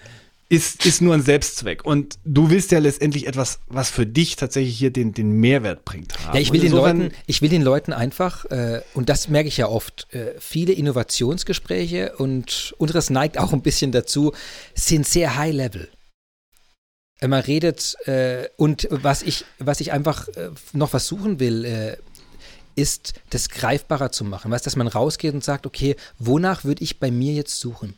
ist, 0.55 0.87
ist 0.87 1.03
nur 1.03 1.15
ein 1.15 1.23
Selbstzweck. 1.23 1.85
Und 1.85 2.19
du 2.25 2.51
willst 2.51 2.71
ja 2.71 2.79
letztendlich 2.79 3.27
etwas, 3.27 3.59
was 3.67 3.91
für 3.91 4.07
dich 4.07 4.37
tatsächlich 4.37 4.77
hier 4.79 4.91
den, 4.91 5.13
den 5.13 5.33
Mehrwert 5.33 5.85
bringt. 5.85 6.17
Haben. 6.19 6.35
Ja, 6.35 6.41
ich 6.41 6.53
will, 6.53 6.61
den 6.61 6.73
Leuten, 6.73 7.11
ich 7.27 7.43
will 7.43 7.49
den 7.49 7.63
Leuten 7.63 7.93
einfach, 7.93 8.45
äh, 8.47 8.81
und 8.95 9.09
das 9.09 9.29
merke 9.29 9.49
ich 9.49 9.57
ja 9.57 9.69
oft, 9.69 10.07
äh, 10.15 10.35
viele 10.39 10.73
Innovationsgespräche 10.73 12.17
und 12.17 12.75
unseres 12.79 13.11
neigt 13.11 13.39
auch 13.39 13.53
ein 13.53 13.63
bisschen 13.63 13.93
dazu, 13.93 14.33
sind 14.75 15.07
sehr 15.07 15.37
high 15.37 15.55
level. 15.55 15.89
Man 17.21 17.41
redet, 17.41 17.97
äh, 18.07 18.49
und 18.57 18.87
was 18.91 19.23
ich, 19.23 19.45
was 19.59 19.81
ich 19.81 19.93
einfach 19.93 20.29
äh, 20.29 20.51
noch 20.73 20.91
versuchen 20.91 21.41
will, 21.41 21.65
äh, 21.65 21.97
ist, 22.77 23.15
das 23.31 23.49
greifbarer 23.49 24.11
zu 24.11 24.25
machen. 24.25 24.51
Weißt, 24.51 24.67
dass 24.67 24.77
man 24.77 24.89
rausgeht 24.89 25.33
und 25.33 25.45
sagt, 25.45 25.67
okay, 25.67 25.97
wonach 26.19 26.65
würde 26.65 26.83
ich 26.83 26.99
bei 26.99 27.11
mir 27.11 27.33
jetzt 27.33 27.59
suchen? 27.61 27.97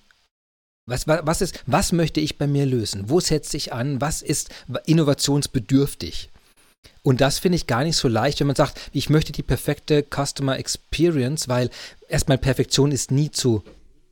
Was, 0.89 1.09
was, 1.09 1.41
ist, 1.41 1.65
was 1.67 1.91
möchte 1.91 2.21
ich 2.21 2.39
bei 2.39 2.47
mir 2.47 2.65
lösen? 2.65 3.11
Wo 3.11 3.19
setze 3.19 3.57
ich 3.57 3.73
an? 3.73 4.01
Was 4.01 4.23
ist 4.23 4.51
innovationsbedürftig? 4.85 6.31
Und 7.03 7.21
das 7.21 7.41
finde 7.41 7.57
ich 7.57 7.67
gar 7.67 7.83
nicht 7.83 7.97
so 7.97 8.07
leicht, 8.07 8.39
wenn 8.39 8.47
man 8.47 8.55
sagt, 8.55 8.79
ich 8.93 9.11
möchte 9.11 9.33
die 9.33 9.43
perfekte 9.43 10.05
Customer 10.05 10.57
Experience, 10.57 11.49
weil 11.49 11.71
erstmal 12.09 12.39
Perfektion 12.39 12.93
ist 12.93 13.11
nie 13.11 13.33
zu 13.33 13.65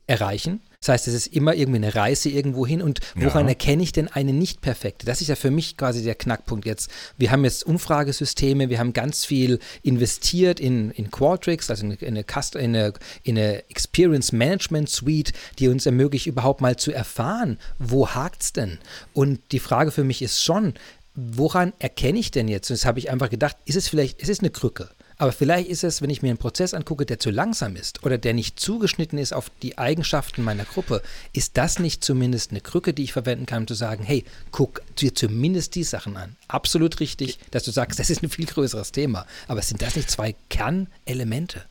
erreichen. 0.05 0.61
Das 0.85 0.93
heißt, 0.93 1.07
es 1.07 1.15
ist 1.15 1.27
immer 1.27 1.55
irgendwie 1.55 1.77
eine 1.77 1.95
Reise 1.95 2.29
irgendwo 2.29 2.67
hin. 2.67 2.79
Und 2.79 2.99
woran 3.15 3.45
ja. 3.45 3.49
erkenne 3.49 3.81
ich 3.81 3.91
denn 3.91 4.07
eine 4.07 4.33
nicht 4.33 4.61
perfekte? 4.61 5.07
Das 5.07 5.19
ist 5.19 5.29
ja 5.29 5.35
für 5.35 5.49
mich 5.49 5.77
quasi 5.77 6.03
der 6.03 6.13
Knackpunkt 6.13 6.67
jetzt. 6.67 6.91
Wir 7.17 7.31
haben 7.31 7.43
jetzt 7.43 7.65
Umfragesysteme, 7.65 8.69
wir 8.69 8.77
haben 8.77 8.93
ganz 8.93 9.25
viel 9.25 9.59
investiert 9.81 10.59
in, 10.59 10.91
in 10.91 11.09
Qualtrics, 11.09 11.71
also 11.71 11.87
in 11.87 11.97
eine, 11.99 12.23
in, 12.23 12.75
eine, 12.75 12.93
in 13.23 13.37
eine 13.37 13.67
Experience 13.67 14.31
Management 14.31 14.87
Suite, 14.87 15.33
die 15.57 15.69
uns 15.69 15.87
ermöglicht, 15.87 16.27
überhaupt 16.27 16.61
mal 16.61 16.75
zu 16.75 16.91
erfahren, 16.91 17.57
wo 17.79 18.09
hakt 18.09 18.43
es 18.43 18.53
denn? 18.53 18.77
Und 19.13 19.39
die 19.53 19.59
Frage 19.59 19.89
für 19.89 20.03
mich 20.03 20.21
ist 20.21 20.43
schon, 20.43 20.75
woran 21.15 21.73
erkenne 21.79 22.19
ich 22.19 22.29
denn 22.29 22.47
jetzt? 22.47 22.69
Und 22.69 22.77
das 22.77 22.85
habe 22.85 22.99
ich 22.99 23.09
einfach 23.09 23.31
gedacht, 23.31 23.57
ist 23.65 23.75
es 23.75 23.87
vielleicht, 23.87 24.21
ist 24.21 24.29
es 24.29 24.39
eine 24.39 24.51
Krücke? 24.51 24.89
Aber 25.17 25.31
vielleicht 25.31 25.69
ist 25.69 25.83
es, 25.83 26.01
wenn 26.01 26.09
ich 26.09 26.21
mir 26.21 26.29
einen 26.29 26.37
Prozess 26.37 26.73
angucke, 26.73 27.05
der 27.05 27.19
zu 27.19 27.29
langsam 27.29 27.75
ist 27.75 28.03
oder 28.03 28.17
der 28.17 28.33
nicht 28.33 28.59
zugeschnitten 28.59 29.17
ist 29.17 29.33
auf 29.33 29.49
die 29.61 29.77
Eigenschaften 29.77 30.43
meiner 30.43 30.65
Gruppe, 30.65 31.01
ist 31.31 31.57
das 31.57 31.79
nicht 31.79 32.03
zumindest 32.03 32.51
eine 32.51 32.61
Krücke, 32.61 32.93
die 32.93 33.03
ich 33.03 33.13
verwenden 33.13 33.45
kann, 33.45 33.63
um 33.63 33.67
zu 33.67 33.75
sagen, 33.75 34.03
hey, 34.03 34.25
guck 34.51 34.81
dir 34.97 35.15
zumindest 35.15 35.75
die 35.75 35.83
Sachen 35.83 36.17
an. 36.17 36.35
Absolut 36.47 36.99
richtig, 36.99 37.39
dass 37.51 37.63
du 37.63 37.71
sagst, 37.71 37.99
das 37.99 38.09
ist 38.09 38.23
ein 38.23 38.29
viel 38.29 38.45
größeres 38.45 38.91
Thema. 38.91 39.25
Aber 39.47 39.61
sind 39.61 39.81
das 39.81 39.95
nicht 39.95 40.11
zwei 40.11 40.35
Kernelemente? 40.49 41.63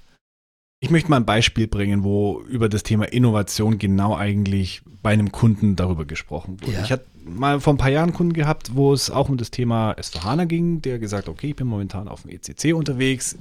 Ich 0.81 0.91
möchte 0.91 1.09
mal 1.11 1.17
ein 1.17 1.25
Beispiel 1.25 1.67
bringen, 1.67 2.05
wo 2.05 2.43
über 2.49 2.69
das 2.69 2.83
Thema 2.83 3.05
Innovation 3.07 3.79
genau 3.79 4.17
eigentlich 4.17 4.83
bei 5.03 5.13
einem 5.13 5.33
Kunden 5.33 5.77
darüber 5.77 6.05
gesprochen 6.05 6.61
wurde. 6.61 6.73
Ja. 6.73 6.83
Ich 6.83 6.93
hatte 6.93 7.05
mal 7.25 7.61
vor 7.61 7.75
ein 7.75 7.79
paar 7.79 7.91
Jahren 7.91 8.11
einen 8.11 8.13
Kunden 8.15 8.33
gehabt, 8.33 8.75
wo 8.75 8.93
es 8.93 9.11
auch 9.11 9.29
um 9.29 9.37
das 9.37 9.51
Thema 9.51 9.93
S4HANA 9.93 10.47
ging, 10.47 10.83
der 10.83 10.99
gesagt, 10.99 11.29
okay, 11.29 11.49
ich 11.49 11.57
bin 11.57 11.67
momentan 11.67 12.09
auf 12.09 12.23
dem 12.23 12.31
ECC 12.31 12.75
unterwegs, 12.75 13.37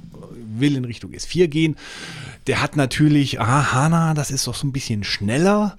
will 0.58 0.76
in 0.76 0.84
Richtung 0.84 1.12
S4 1.12 1.48
gehen. 1.48 1.76
Der 2.46 2.62
hat 2.62 2.76
natürlich, 2.76 3.40
aha, 3.40 3.72
HANA, 3.72 4.14
das 4.14 4.30
ist 4.30 4.46
doch 4.46 4.54
so 4.54 4.66
ein 4.66 4.72
bisschen 4.72 5.04
schneller 5.04 5.76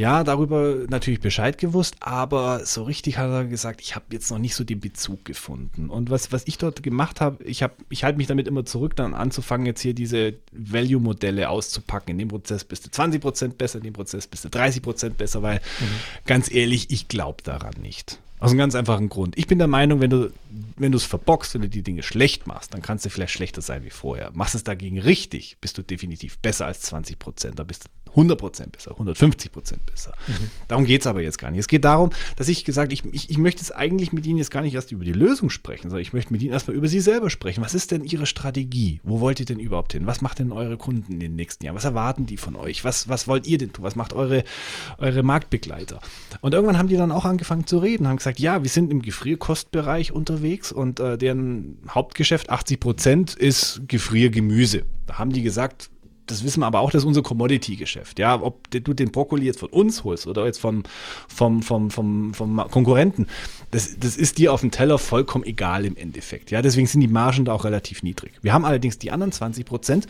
ja, 0.00 0.24
darüber 0.24 0.76
natürlich 0.88 1.20
Bescheid 1.20 1.58
gewusst, 1.58 1.96
aber 2.00 2.64
so 2.64 2.84
richtig 2.84 3.18
hat 3.18 3.28
er 3.28 3.44
gesagt, 3.44 3.82
ich 3.82 3.94
habe 3.94 4.06
jetzt 4.12 4.30
noch 4.30 4.38
nicht 4.38 4.54
so 4.54 4.64
den 4.64 4.80
Bezug 4.80 5.26
gefunden. 5.26 5.90
Und 5.90 6.08
was, 6.08 6.32
was 6.32 6.46
ich 6.46 6.56
dort 6.56 6.82
gemacht 6.82 7.20
habe, 7.20 7.44
ich, 7.44 7.62
hab, 7.62 7.76
ich 7.90 8.02
halte 8.02 8.16
mich 8.16 8.26
damit 8.26 8.48
immer 8.48 8.64
zurück, 8.64 8.96
dann 8.96 9.12
anzufangen, 9.12 9.66
jetzt 9.66 9.82
hier 9.82 9.92
diese 9.92 10.36
Value-Modelle 10.52 11.50
auszupacken. 11.50 12.12
In 12.12 12.18
dem 12.18 12.28
Prozess 12.28 12.64
bist 12.64 12.86
du 12.86 12.88
20% 12.88 13.56
besser, 13.58 13.76
in 13.76 13.84
dem 13.84 13.92
Prozess 13.92 14.26
bist 14.26 14.42
du 14.46 14.48
30% 14.48 15.10
besser, 15.10 15.42
weil 15.42 15.56
mhm. 15.56 16.24
ganz 16.24 16.50
ehrlich, 16.50 16.90
ich 16.90 17.08
glaube 17.08 17.42
daran 17.42 17.74
nicht. 17.82 18.20
Aus 18.38 18.52
einem 18.52 18.58
ganz 18.58 18.74
einfachen 18.74 19.10
Grund. 19.10 19.36
Ich 19.36 19.48
bin 19.48 19.58
der 19.58 19.68
Meinung, 19.68 20.00
wenn 20.00 20.08
du 20.08 20.32
wenn 20.78 20.92
du 20.92 20.96
es 20.96 21.04
verbockst, 21.04 21.52
wenn 21.52 21.60
du 21.60 21.68
die 21.68 21.82
Dinge 21.82 22.02
schlecht 22.02 22.46
machst, 22.46 22.72
dann 22.72 22.80
kannst 22.80 23.04
du 23.04 23.10
vielleicht 23.10 23.34
schlechter 23.34 23.60
sein 23.60 23.84
wie 23.84 23.90
vorher. 23.90 24.30
Machst 24.32 24.54
es 24.54 24.64
dagegen 24.64 24.98
richtig, 24.98 25.58
bist 25.60 25.76
du 25.76 25.82
definitiv 25.82 26.38
besser 26.38 26.64
als 26.64 26.80
20 26.80 27.18
Prozent. 27.18 27.58
Da 27.58 27.64
bist 27.64 27.84
du 27.84 27.88
100% 28.16 28.70
besser, 28.70 28.92
150% 28.92 29.50
besser. 29.90 30.12
Mhm. 30.26 30.32
Darum 30.68 30.84
geht 30.84 31.02
es 31.02 31.06
aber 31.06 31.22
jetzt 31.22 31.38
gar 31.38 31.50
nicht. 31.50 31.60
Es 31.60 31.68
geht 31.68 31.84
darum, 31.84 32.10
dass 32.36 32.48
ich 32.48 32.64
gesagt 32.64 32.92
ich, 32.92 33.04
ich, 33.04 33.30
ich 33.30 33.38
möchte 33.38 33.60
jetzt 33.60 33.74
eigentlich 33.74 34.12
mit 34.12 34.26
Ihnen 34.26 34.38
jetzt 34.38 34.50
gar 34.50 34.62
nicht 34.62 34.74
erst 34.74 34.92
über 34.92 35.04
die 35.04 35.12
Lösung 35.12 35.50
sprechen, 35.50 35.90
sondern 35.90 36.02
ich 36.02 36.12
möchte 36.12 36.32
mit 36.32 36.42
Ihnen 36.42 36.52
erstmal 36.52 36.76
über 36.76 36.88
Sie 36.88 37.00
selber 37.00 37.30
sprechen. 37.30 37.62
Was 37.62 37.74
ist 37.74 37.90
denn 37.90 38.04
Ihre 38.04 38.26
Strategie? 38.26 39.00
Wo 39.04 39.20
wollt 39.20 39.40
ihr 39.40 39.46
denn 39.46 39.58
überhaupt 39.58 39.92
hin? 39.92 40.06
Was 40.06 40.20
macht 40.20 40.38
denn 40.38 40.52
eure 40.52 40.76
Kunden 40.76 41.12
in 41.12 41.20
den 41.20 41.36
nächsten 41.36 41.64
Jahren? 41.64 41.76
Was 41.76 41.84
erwarten 41.84 42.26
die 42.26 42.36
von 42.36 42.56
euch? 42.56 42.84
Was, 42.84 43.08
was 43.08 43.28
wollt 43.28 43.46
ihr 43.46 43.58
denn 43.58 43.72
tun? 43.72 43.84
Was 43.84 43.96
macht 43.96 44.12
eure, 44.12 44.44
eure 44.98 45.22
Marktbegleiter? 45.22 46.00
Und 46.40 46.54
irgendwann 46.54 46.78
haben 46.78 46.88
die 46.88 46.96
dann 46.96 47.12
auch 47.12 47.24
angefangen 47.24 47.66
zu 47.66 47.78
reden, 47.78 48.08
haben 48.08 48.16
gesagt, 48.16 48.40
ja, 48.40 48.62
wir 48.62 48.70
sind 48.70 48.90
im 48.90 49.02
Gefrierkostbereich 49.02 50.12
unterwegs 50.12 50.72
und 50.72 51.00
äh, 51.00 51.18
deren 51.18 51.78
Hauptgeschäft, 51.88 52.50
80% 52.50 53.36
ist 53.38 53.82
Gefriergemüse. 53.86 54.84
Da 55.06 55.18
haben 55.18 55.32
die 55.32 55.42
gesagt, 55.42 55.90
das 56.30 56.44
wissen 56.44 56.60
wir 56.60 56.66
aber 56.66 56.80
auch, 56.80 56.90
das 56.90 57.02
ist 57.02 57.06
unser 57.06 57.22
Commodity-Geschäft. 57.22 58.18
Ja, 58.18 58.40
ob 58.40 58.70
du 58.70 58.94
den 58.94 59.10
Brokkoli 59.10 59.46
jetzt 59.46 59.60
von 59.60 59.68
uns 59.70 60.04
holst 60.04 60.26
oder 60.26 60.46
jetzt 60.46 60.60
vom, 60.60 60.82
vom, 61.28 61.62
vom, 61.62 61.90
vom, 61.90 62.34
vom 62.34 62.56
Konkurrenten, 62.70 63.26
das, 63.70 63.98
das 63.98 64.16
ist 64.16 64.38
dir 64.38 64.52
auf 64.52 64.60
dem 64.60 64.70
Teller 64.70 64.98
vollkommen 64.98 65.44
egal 65.44 65.84
im 65.84 65.96
Endeffekt. 65.96 66.50
Ja, 66.50 66.62
deswegen 66.62 66.86
sind 66.86 67.00
die 67.00 67.08
Margen 67.08 67.44
da 67.44 67.52
auch 67.52 67.64
relativ 67.64 68.02
niedrig. 68.02 68.32
Wir 68.42 68.52
haben 68.52 68.64
allerdings 68.64 68.98
die 68.98 69.10
anderen 69.10 69.32
20 69.32 69.64
Prozent 69.64 70.06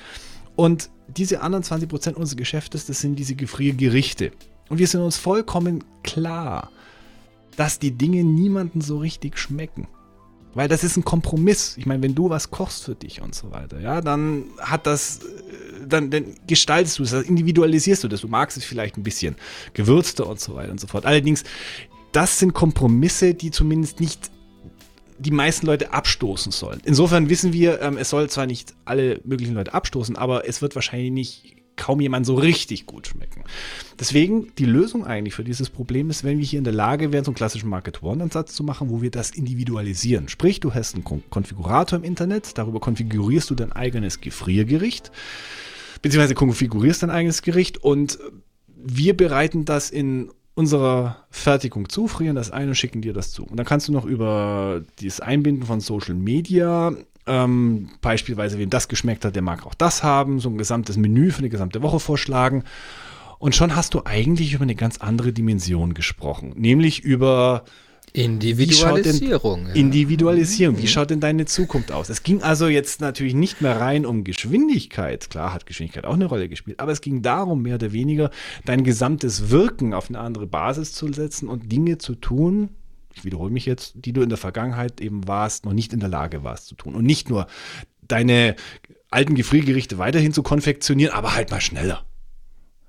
und 0.57 0.91
diese 1.09 1.41
anderen 1.41 1.65
20 1.65 1.89
Prozent 1.89 2.17
unseres 2.17 2.37
Geschäftes, 2.37 2.87
das 2.87 3.01
sind 3.01 3.19
diese 3.19 3.35
Gefriergerichte. 3.35 4.33
Und 4.69 4.79
wir 4.79 4.87
sind 4.87 5.01
uns 5.01 5.17
vollkommen 5.17 5.85
klar, 6.03 6.71
dass 7.57 7.79
die 7.79 7.93
Dinge 7.93 8.25
niemanden 8.25 8.81
so 8.81 8.99
richtig 8.99 9.39
schmecken. 9.39 9.89
Weil 10.55 10.69
das 10.69 10.83
ist 10.83 10.97
ein 10.97 11.05
Kompromiss. 11.05 11.77
Ich 11.77 11.87
meine, 11.87 12.03
wenn 12.03 12.15
du 12.15 12.29
was 12.29 12.51
kochst 12.51 12.85
für 12.85 12.95
dich 12.95 13.23
und 13.23 13.35
so 13.35 13.53
weiter, 13.53 13.81
ja, 13.81 14.01
dann 14.01 14.45
hat 14.59 14.87
das, 14.87 15.21
dann, 15.87 16.11
dann 16.11 16.35
gestaltest 16.47 16.99
du 16.99 17.05
es, 17.05 17.13
individualisierst 17.13 18.03
du 18.03 18.09
das. 18.09 18.23
Du 18.23 18.29
magst 18.29 18.57
es 18.57 18.65
vielleicht 18.65 18.97
ein 18.97 19.03
bisschen 19.03 19.37
gewürzter 19.75 20.27
und 20.27 20.41
so 20.41 20.55
weiter 20.55 20.73
und 20.73 20.81
so 20.81 20.89
fort. 20.89 21.07
Allerdings, 21.07 21.45
das 22.13 22.39
sind 22.39 22.53
Kompromisse, 22.53 23.35
die 23.35 23.53
zumindest 23.53 24.01
nicht 24.01 24.31
die 25.19 25.31
meisten 25.31 25.67
Leute 25.67 25.93
abstoßen 25.93 26.51
sollen. 26.51 26.81
Insofern 26.85 27.29
wissen 27.29 27.53
wir, 27.53 27.81
ähm, 27.83 27.99
es 27.99 28.11
soll 28.11 28.29
zwar 28.31 28.47
nicht 28.47 28.75
alle 28.87 29.21
möglichen 29.25 29.55
Leute 29.55 29.75
abstoßen, 29.75 30.17
aber 30.17 30.49
es 30.49 30.63
wird 30.63 30.75
wahrscheinlich 30.75 31.13
nicht 31.13 31.60
kaum 31.81 32.01
jemand 32.01 32.27
so 32.27 32.35
richtig 32.35 32.87
gut 32.87 33.09
schmecken. 33.09 33.43
Deswegen 33.99 34.53
die 34.59 34.67
Lösung 34.67 35.07
eigentlich 35.07 35.35
für 35.35 35.45
dieses 35.45 35.71
Problem 35.71 36.11
ist, 36.11 36.23
wenn 36.23 36.39
wir 36.39 36.45
hier 36.45 36.59
in 36.59 36.65
der 36.65 36.75
Lage 36.75 37.11
wären, 37.11 37.25
so 37.25 37.31
einen 37.31 37.37
klassischen 37.37 37.71
Market-One-Ansatz 37.71 38.55
zu 38.55 38.63
machen, 38.63 38.91
wo 38.91 39.03
wir 39.03 39.11
das 39.11 39.31
individualisieren. 39.31 40.29
Sprich, 40.29 40.61
du 40.61 40.75
hast 40.75 40.95
einen 40.95 41.05
Konfigurator 41.05 41.99
im 41.99 42.05
Internet, 42.05 42.59
darüber 42.59 42.81
konfigurierst 42.81 43.49
du 43.51 43.55
dein 43.55 43.73
eigenes 43.73 44.21
Gefriergericht, 44.21 45.11
beziehungsweise 46.03 46.35
konfigurierst 46.35 47.03
dein 47.03 47.11
eigenes 47.11 47.43
Gericht 47.43 47.79
und 47.79 48.19
wir 48.77 49.17
bereiten 49.17 49.65
das 49.65 49.91
in 49.91 50.31
unserer 50.55 51.25
Fertigung 51.31 51.89
zufrieren 51.89 52.37
das 52.37 52.51
ein 52.51 52.69
und 52.69 52.75
schicken 52.75 53.01
dir 53.01 53.15
das 53.15 53.33
zu. 53.33 53.45
Und 53.45 53.57
dann 53.57 53.65
kannst 53.65 53.89
du 53.89 53.93
noch 53.93 54.05
über 54.05 54.83
das 55.03 55.21
Einbinden 55.21 55.65
von 55.65 55.81
Social 55.81 56.15
Media 56.15 56.93
ähm, 57.31 57.89
beispielsweise, 58.01 58.59
wem 58.59 58.71
das 58.71 58.89
geschmeckt 58.89 59.25
hat, 59.25 59.35
der 59.35 59.43
mag 59.43 59.65
auch 59.65 59.75
das 59.75 60.03
haben, 60.03 60.41
so 60.41 60.49
ein 60.49 60.59
gesamtes 60.59 60.97
Menü 60.97 61.31
für 61.31 61.39
eine 61.39 61.49
gesamte 61.49 61.81
Woche 61.83 62.01
vorschlagen. 62.01 62.65
Und 63.39 63.55
schon 63.55 63.77
hast 63.77 63.95
du 63.95 64.03
eigentlich 64.05 64.53
über 64.53 64.65
eine 64.65 64.75
ganz 64.75 64.99
andere 64.99 65.33
Dimension 65.33 65.95
gesprochen, 65.95 66.53
nämlich 66.57 67.01
über 67.01 67.65
Individualisierung. 68.13 69.67
Denn, 69.67 69.77
Individualisierung. 69.77 70.77
Wie 70.79 70.83
mhm. 70.83 70.87
schaut 70.89 71.11
denn 71.11 71.21
deine 71.21 71.47
Zukunft 71.47 71.93
aus? 71.93 72.09
Es 72.09 72.25
ging 72.25 72.43
also 72.43 72.67
jetzt 72.67 73.01
natürlich 73.01 73.35
nicht 73.35 73.61
mehr 73.61 73.81
rein 73.81 74.05
um 74.05 74.25
Geschwindigkeit. 74.25 75.31
Klar 75.31 75.55
hat 75.55 75.67
Geschwindigkeit 75.67 76.05
auch 76.05 76.15
eine 76.15 76.27
Rolle 76.27 76.49
gespielt, 76.49 76.81
aber 76.81 76.91
es 76.91 77.01
ging 77.01 77.23
darum, 77.23 77.63
mehr 77.63 77.77
oder 77.77 77.93
weniger 77.93 78.31
dein 78.65 78.83
gesamtes 78.83 79.51
Wirken 79.51 79.95
auf 79.95 80.09
eine 80.09 80.19
andere 80.19 80.47
Basis 80.47 80.93
zu 80.93 81.13
setzen 81.13 81.49
und 81.49 81.71
Dinge 81.71 81.99
zu 81.99 82.17
tun, 82.17 82.71
ich 83.15 83.25
wiederhole 83.25 83.51
mich 83.51 83.67
jetzt, 83.67 83.95
die 83.97 84.13
du 84.13 84.23
in 84.23 84.29
der 84.29 84.39
Vergangenheit 84.39 85.01
eben 85.01 85.27
warst, 85.27 85.65
noch 85.65 85.73
nicht 85.73 85.93
in 85.93 86.01
der 86.01 86.09
Lage 86.09 86.45
warst 86.45 86.67
zu 86.67 86.75
tun. 86.75 86.95
Und 86.95 87.05
nicht 87.05 87.29
nur 87.29 87.47
deine 88.03 88.57
alten 89.11 89.35
Gefriergerichte 89.35 89.99
weiterhin 89.99 90.33
zu 90.33 90.43
konfektionieren, 90.43 91.15
aber 91.15 91.35
halt 91.35 91.51
mal 91.51 91.61
schneller. 91.61 92.05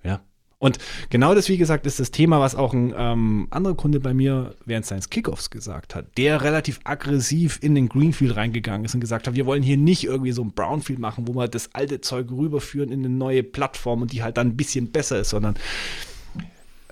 Ja. 0.03 0.22
Und 0.59 0.78
genau 1.09 1.34
das, 1.34 1.49
wie 1.49 1.57
gesagt, 1.57 1.88
ist 1.88 1.99
das 1.99 2.11
Thema, 2.11 2.39
was 2.39 2.53
auch 2.53 2.74
ein 2.74 2.93
ähm, 2.95 3.47
anderer 3.49 3.74
Kunde 3.74 3.99
bei 3.99 4.13
mir 4.13 4.55
während 4.65 4.86
seines 4.86 5.09
Kickoffs 5.09 5.49
gesagt 5.49 5.95
hat, 5.95 6.15
der 6.17 6.43
relativ 6.43 6.80
aggressiv 6.84 7.57
in 7.63 7.74
den 7.74 7.89
Greenfield 7.89 8.36
reingegangen 8.36 8.86
ist 8.86 8.93
und 8.93 9.01
gesagt 9.01 9.28
hat, 9.28 9.34
wir 9.34 9.47
wollen 9.47 9.63
hier 9.63 9.78
nicht 9.78 10.03
irgendwie 10.03 10.34
so 10.34 10.43
ein 10.43 10.51
Brownfield 10.51 10.99
machen, 10.99 11.28
wo 11.28 11.34
wir 11.34 11.47
das 11.47 11.74
alte 11.74 12.01
Zeug 12.01 12.30
rüberführen 12.30 12.91
in 12.91 12.99
eine 12.99 13.09
neue 13.09 13.41
Plattform 13.41 14.03
und 14.03 14.11
die 14.11 14.22
halt 14.22 14.38
dann 14.38 14.49
ein 14.49 14.57
bisschen 14.57 14.91
besser 14.91 15.22
ist, 15.22 15.32
sondern 15.32 15.55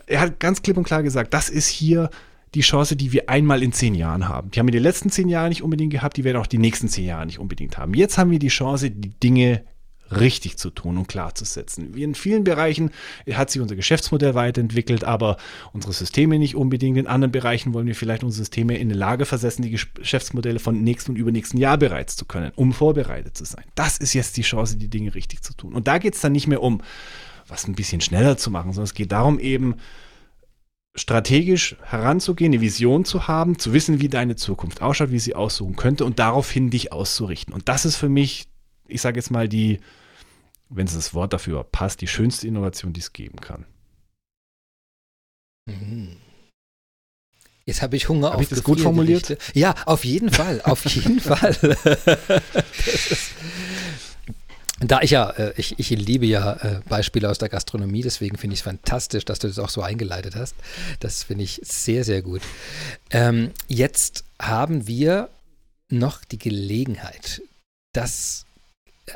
er 0.07 0.21
hat 0.21 0.39
ganz 0.39 0.63
klipp 0.63 0.77
und 0.77 0.85
klar 0.85 1.03
gesagt, 1.03 1.35
das 1.35 1.49
ist 1.49 1.67
hier 1.67 2.09
die 2.55 2.61
Chance, 2.61 2.95
die 2.95 3.11
wir 3.11 3.29
einmal 3.29 3.61
in 3.63 3.73
zehn 3.73 3.95
Jahren 3.95 4.27
haben. 4.27 4.51
Die 4.51 4.59
haben 4.59 4.67
wir 4.67 4.71
die 4.71 4.79
letzten 4.79 5.09
zehn 5.09 5.29
Jahre 5.29 5.49
nicht 5.49 5.61
unbedingt 5.61 5.91
gehabt, 5.91 6.17
die 6.17 6.23
werden 6.23 6.37
auch 6.37 6.47
die 6.47 6.57
nächsten 6.57 6.87
zehn 6.87 7.05
Jahre 7.05 7.25
nicht 7.25 7.39
unbedingt 7.39 7.77
haben. 7.77 7.93
Jetzt 7.93 8.17
haben 8.17 8.31
wir 8.31 8.39
die 8.39 8.47
Chance, 8.47 8.91
die 8.91 9.09
Dinge 9.19 9.63
richtig 10.11 10.57
zu 10.57 10.69
tun 10.69 10.97
und 10.97 11.07
klar 11.07 11.35
zu 11.35 11.45
setzen. 11.45 11.95
Wie 11.95 12.03
in 12.03 12.15
vielen 12.15 12.43
Bereichen 12.43 12.91
hat 13.31 13.51
sich 13.51 13.61
unser 13.61 13.75
Geschäftsmodell 13.75 14.33
weiterentwickelt, 14.33 15.03
aber 15.03 15.37
unsere 15.71 15.93
Systeme 15.93 16.39
nicht 16.39 16.55
unbedingt. 16.55 16.97
In 16.97 17.07
anderen 17.07 17.31
Bereichen 17.31 17.73
wollen 17.73 17.87
wir 17.87 17.95
vielleicht 17.95 18.23
unsere 18.23 18.43
Systeme 18.43 18.77
in 18.77 18.89
eine 18.89 18.97
Lage 18.97 19.25
versetzen, 19.25 19.61
die 19.61 19.71
Geschäftsmodelle 19.71 20.59
von 20.59 20.81
nächsten 20.81 21.11
und 21.11 21.17
übernächsten 21.17 21.59
Jahr 21.59 21.77
bereits 21.77 22.15
zu 22.15 22.25
können, 22.25 22.51
um 22.55 22.73
vorbereitet 22.73 23.37
zu 23.37 23.45
sein. 23.45 23.65
Das 23.75 23.97
ist 23.97 24.13
jetzt 24.13 24.37
die 24.37 24.41
Chance, 24.41 24.77
die 24.77 24.89
Dinge 24.89 25.13
richtig 25.13 25.41
zu 25.41 25.53
tun. 25.53 25.73
Und 25.73 25.87
da 25.87 25.97
geht 25.97 26.15
es 26.15 26.21
dann 26.21 26.31
nicht 26.31 26.47
mehr 26.47 26.63
um, 26.63 26.81
was 27.47 27.67
ein 27.67 27.75
bisschen 27.75 28.01
schneller 28.01 28.37
zu 28.37 28.51
machen, 28.51 28.73
sondern 28.73 28.85
es 28.85 28.93
geht 28.93 29.11
darum 29.11 29.39
eben, 29.39 29.75
strategisch 30.95 31.75
heranzugehen, 31.83 32.53
eine 32.53 32.61
Vision 32.61 33.05
zu 33.05 33.27
haben, 33.27 33.59
zu 33.59 33.73
wissen, 33.73 34.01
wie 34.01 34.09
deine 34.09 34.35
Zukunft 34.35 34.81
ausschaut, 34.81 35.11
wie 35.11 35.19
sie 35.19 35.35
aussuchen 35.35 35.75
könnte 35.75 36.05
und 36.05 36.19
daraufhin 36.19 36.69
dich 36.69 36.91
auszurichten. 36.91 37.53
Und 37.53 37.69
das 37.69 37.85
ist 37.85 37.95
für 37.95 38.09
mich, 38.09 38.47
ich 38.87 39.01
sage 39.01 39.17
jetzt 39.17 39.31
mal, 39.31 39.47
die, 39.47 39.79
wenn 40.69 40.87
es 40.87 40.95
das 40.95 41.13
Wort 41.13 41.33
dafür 41.33 41.63
passt, 41.63 42.01
die 42.01 42.07
schönste 42.07 42.47
Innovation, 42.47 42.93
die 42.93 43.01
es 43.01 43.13
geben 43.13 43.39
kann. 43.39 43.65
Mhm. 45.67 46.17
Jetzt 47.65 47.83
habe 47.83 47.95
ich 47.95 48.09
Hunger 48.09 48.29
hab 48.29 48.37
auf 48.37 48.41
ich 48.41 48.49
das 48.49 48.63
gut 48.63 48.81
formuliert? 48.81 49.37
Ja, 49.53 49.75
auf 49.85 50.03
jeden 50.03 50.31
Fall, 50.31 50.59
auf 50.63 50.85
jeden 50.85 51.19
Fall. 51.19 51.51
ist, 52.87 53.31
da 54.79 55.01
ich 55.01 55.11
ja, 55.11 55.29
äh, 55.31 55.53
ich, 55.57 55.77
ich 55.77 55.89
liebe 55.89 56.25
ja 56.25 56.53
äh, 56.53 56.81
Beispiele 56.87 57.29
aus 57.29 57.37
der 57.37 57.49
Gastronomie, 57.49 58.01
deswegen 58.01 58.37
finde 58.37 58.53
ich 58.53 58.59
es 58.59 58.63
fantastisch, 58.63 59.25
dass 59.25 59.39
du 59.39 59.47
das 59.47 59.59
auch 59.59 59.69
so 59.69 59.81
eingeleitet 59.81 60.35
hast. 60.35 60.55
Das 60.99 61.23
finde 61.23 61.43
ich 61.43 61.59
sehr, 61.63 62.03
sehr 62.03 62.21
gut. 62.21 62.41
Ähm, 63.11 63.51
jetzt 63.67 64.23
haben 64.41 64.87
wir 64.87 65.29
noch 65.89 66.23
die 66.23 66.37
Gelegenheit, 66.37 67.41
das 67.93 68.45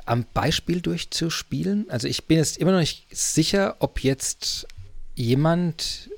am 0.06 0.26
Beispiel 0.34 0.82
durchzuspielen. 0.82 1.90
Also 1.90 2.08
ich 2.08 2.26
bin 2.26 2.38
jetzt 2.38 2.58
immer 2.58 2.72
noch 2.72 2.80
nicht 2.80 3.06
sicher, 3.12 3.76
ob 3.80 4.04
jetzt 4.04 4.68
jemand 5.16 6.10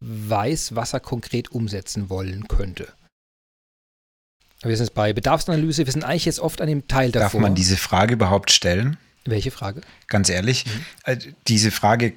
weiß, 0.00 0.74
was 0.74 0.92
er 0.92 1.00
konkret 1.00 1.52
umsetzen 1.52 2.08
wollen 2.08 2.48
könnte. 2.48 2.88
Wir 4.62 4.76
sind 4.76 4.86
jetzt 4.86 4.94
bei 4.94 5.12
Bedarfsanalyse, 5.12 5.86
wir 5.86 5.92
sind 5.92 6.04
eigentlich 6.04 6.24
jetzt 6.24 6.40
oft 6.40 6.60
an 6.60 6.66
dem 6.66 6.88
Teil 6.88 7.12
davor. 7.12 7.40
Darf 7.40 7.40
man 7.40 7.54
diese 7.54 7.76
Frage 7.76 8.14
überhaupt 8.14 8.50
stellen? 8.50 8.96
Welche 9.24 9.50
Frage? 9.50 9.82
Ganz 10.08 10.28
ehrlich, 10.30 10.66
mhm. 10.66 10.84
Äh, 11.04 11.18
diese 11.46 11.70
Frage, 11.70 12.14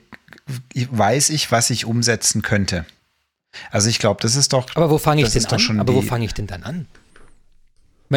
weiß 0.73 1.29
ich, 1.29 1.51
was 1.51 1.69
ich 1.69 1.85
umsetzen 1.85 2.41
könnte? 2.41 2.85
Also 3.69 3.89
ich 3.89 3.99
glaube, 3.99 4.21
das 4.21 4.35
ist 4.35 4.53
doch. 4.53 4.75
Aber 4.75 4.89
wo 4.89 4.97
fange 4.97 5.23
ich 5.23 5.29
denn 5.29 5.45
an? 5.45 5.79
Aber 5.79 5.93
wo 5.93 6.01
fange 6.01 6.25
ich 6.25 6.33
denn 6.33 6.47
dann 6.47 6.63
an? 6.63 6.87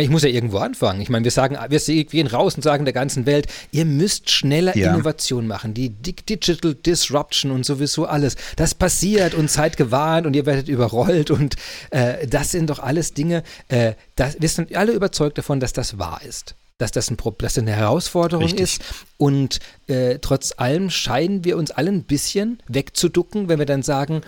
Ich 0.02 0.10
muss 0.10 0.22
ja 0.22 0.28
irgendwo 0.28 0.58
anfangen. 0.58 1.00
Ich 1.00 1.08
meine, 1.08 1.24
wir 1.24 1.30
sagen, 1.30 1.56
wir 1.68 2.04
gehen 2.04 2.26
raus 2.26 2.56
und 2.56 2.62
sagen 2.62 2.84
der 2.84 2.94
ganzen 2.94 3.26
Welt, 3.26 3.46
ihr 3.70 3.84
müsst 3.84 4.30
schneller 4.30 4.76
ja. 4.76 4.92
Innovation 4.92 5.46
machen. 5.46 5.74
Die 5.74 5.90
Digital 5.90 6.74
Disruption 6.74 7.50
und 7.52 7.64
sowieso 7.64 8.06
alles. 8.06 8.36
Das 8.56 8.74
passiert 8.74 9.34
und 9.34 9.50
seid 9.50 9.76
gewarnt 9.76 10.26
und 10.26 10.34
ihr 10.34 10.46
werdet 10.46 10.68
überrollt 10.68 11.30
und 11.30 11.56
äh, 11.90 12.26
das 12.26 12.50
sind 12.50 12.70
doch 12.70 12.80
alles 12.80 13.14
Dinge, 13.14 13.42
äh, 13.68 13.94
das, 14.16 14.36
wir 14.40 14.48
sind 14.48 14.74
alle 14.74 14.92
überzeugt 14.92 15.38
davon, 15.38 15.60
dass 15.60 15.72
das 15.72 15.98
wahr 15.98 16.20
ist 16.26 16.54
dass 16.78 16.90
das, 16.90 17.08
ein, 17.08 17.16
dass 17.16 17.54
das 17.54 17.58
eine 17.58 17.72
Herausforderung 17.72 18.46
Richtig. 18.46 18.60
ist. 18.62 18.82
Und 19.16 19.60
äh, 19.86 20.18
trotz 20.20 20.54
allem 20.56 20.90
scheinen 20.90 21.44
wir 21.44 21.56
uns 21.56 21.70
alle 21.70 21.90
ein 21.90 22.02
bisschen 22.02 22.60
wegzuducken, 22.66 23.48
wenn 23.48 23.60
wir 23.60 23.66
dann 23.66 23.82
sagen, 23.82 24.22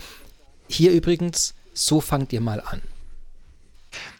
hier 0.69 0.93
übrigens, 0.93 1.55
so 1.75 2.01
fangt 2.01 2.33
ihr 2.33 2.41
mal 2.41 2.61
an. 2.61 2.81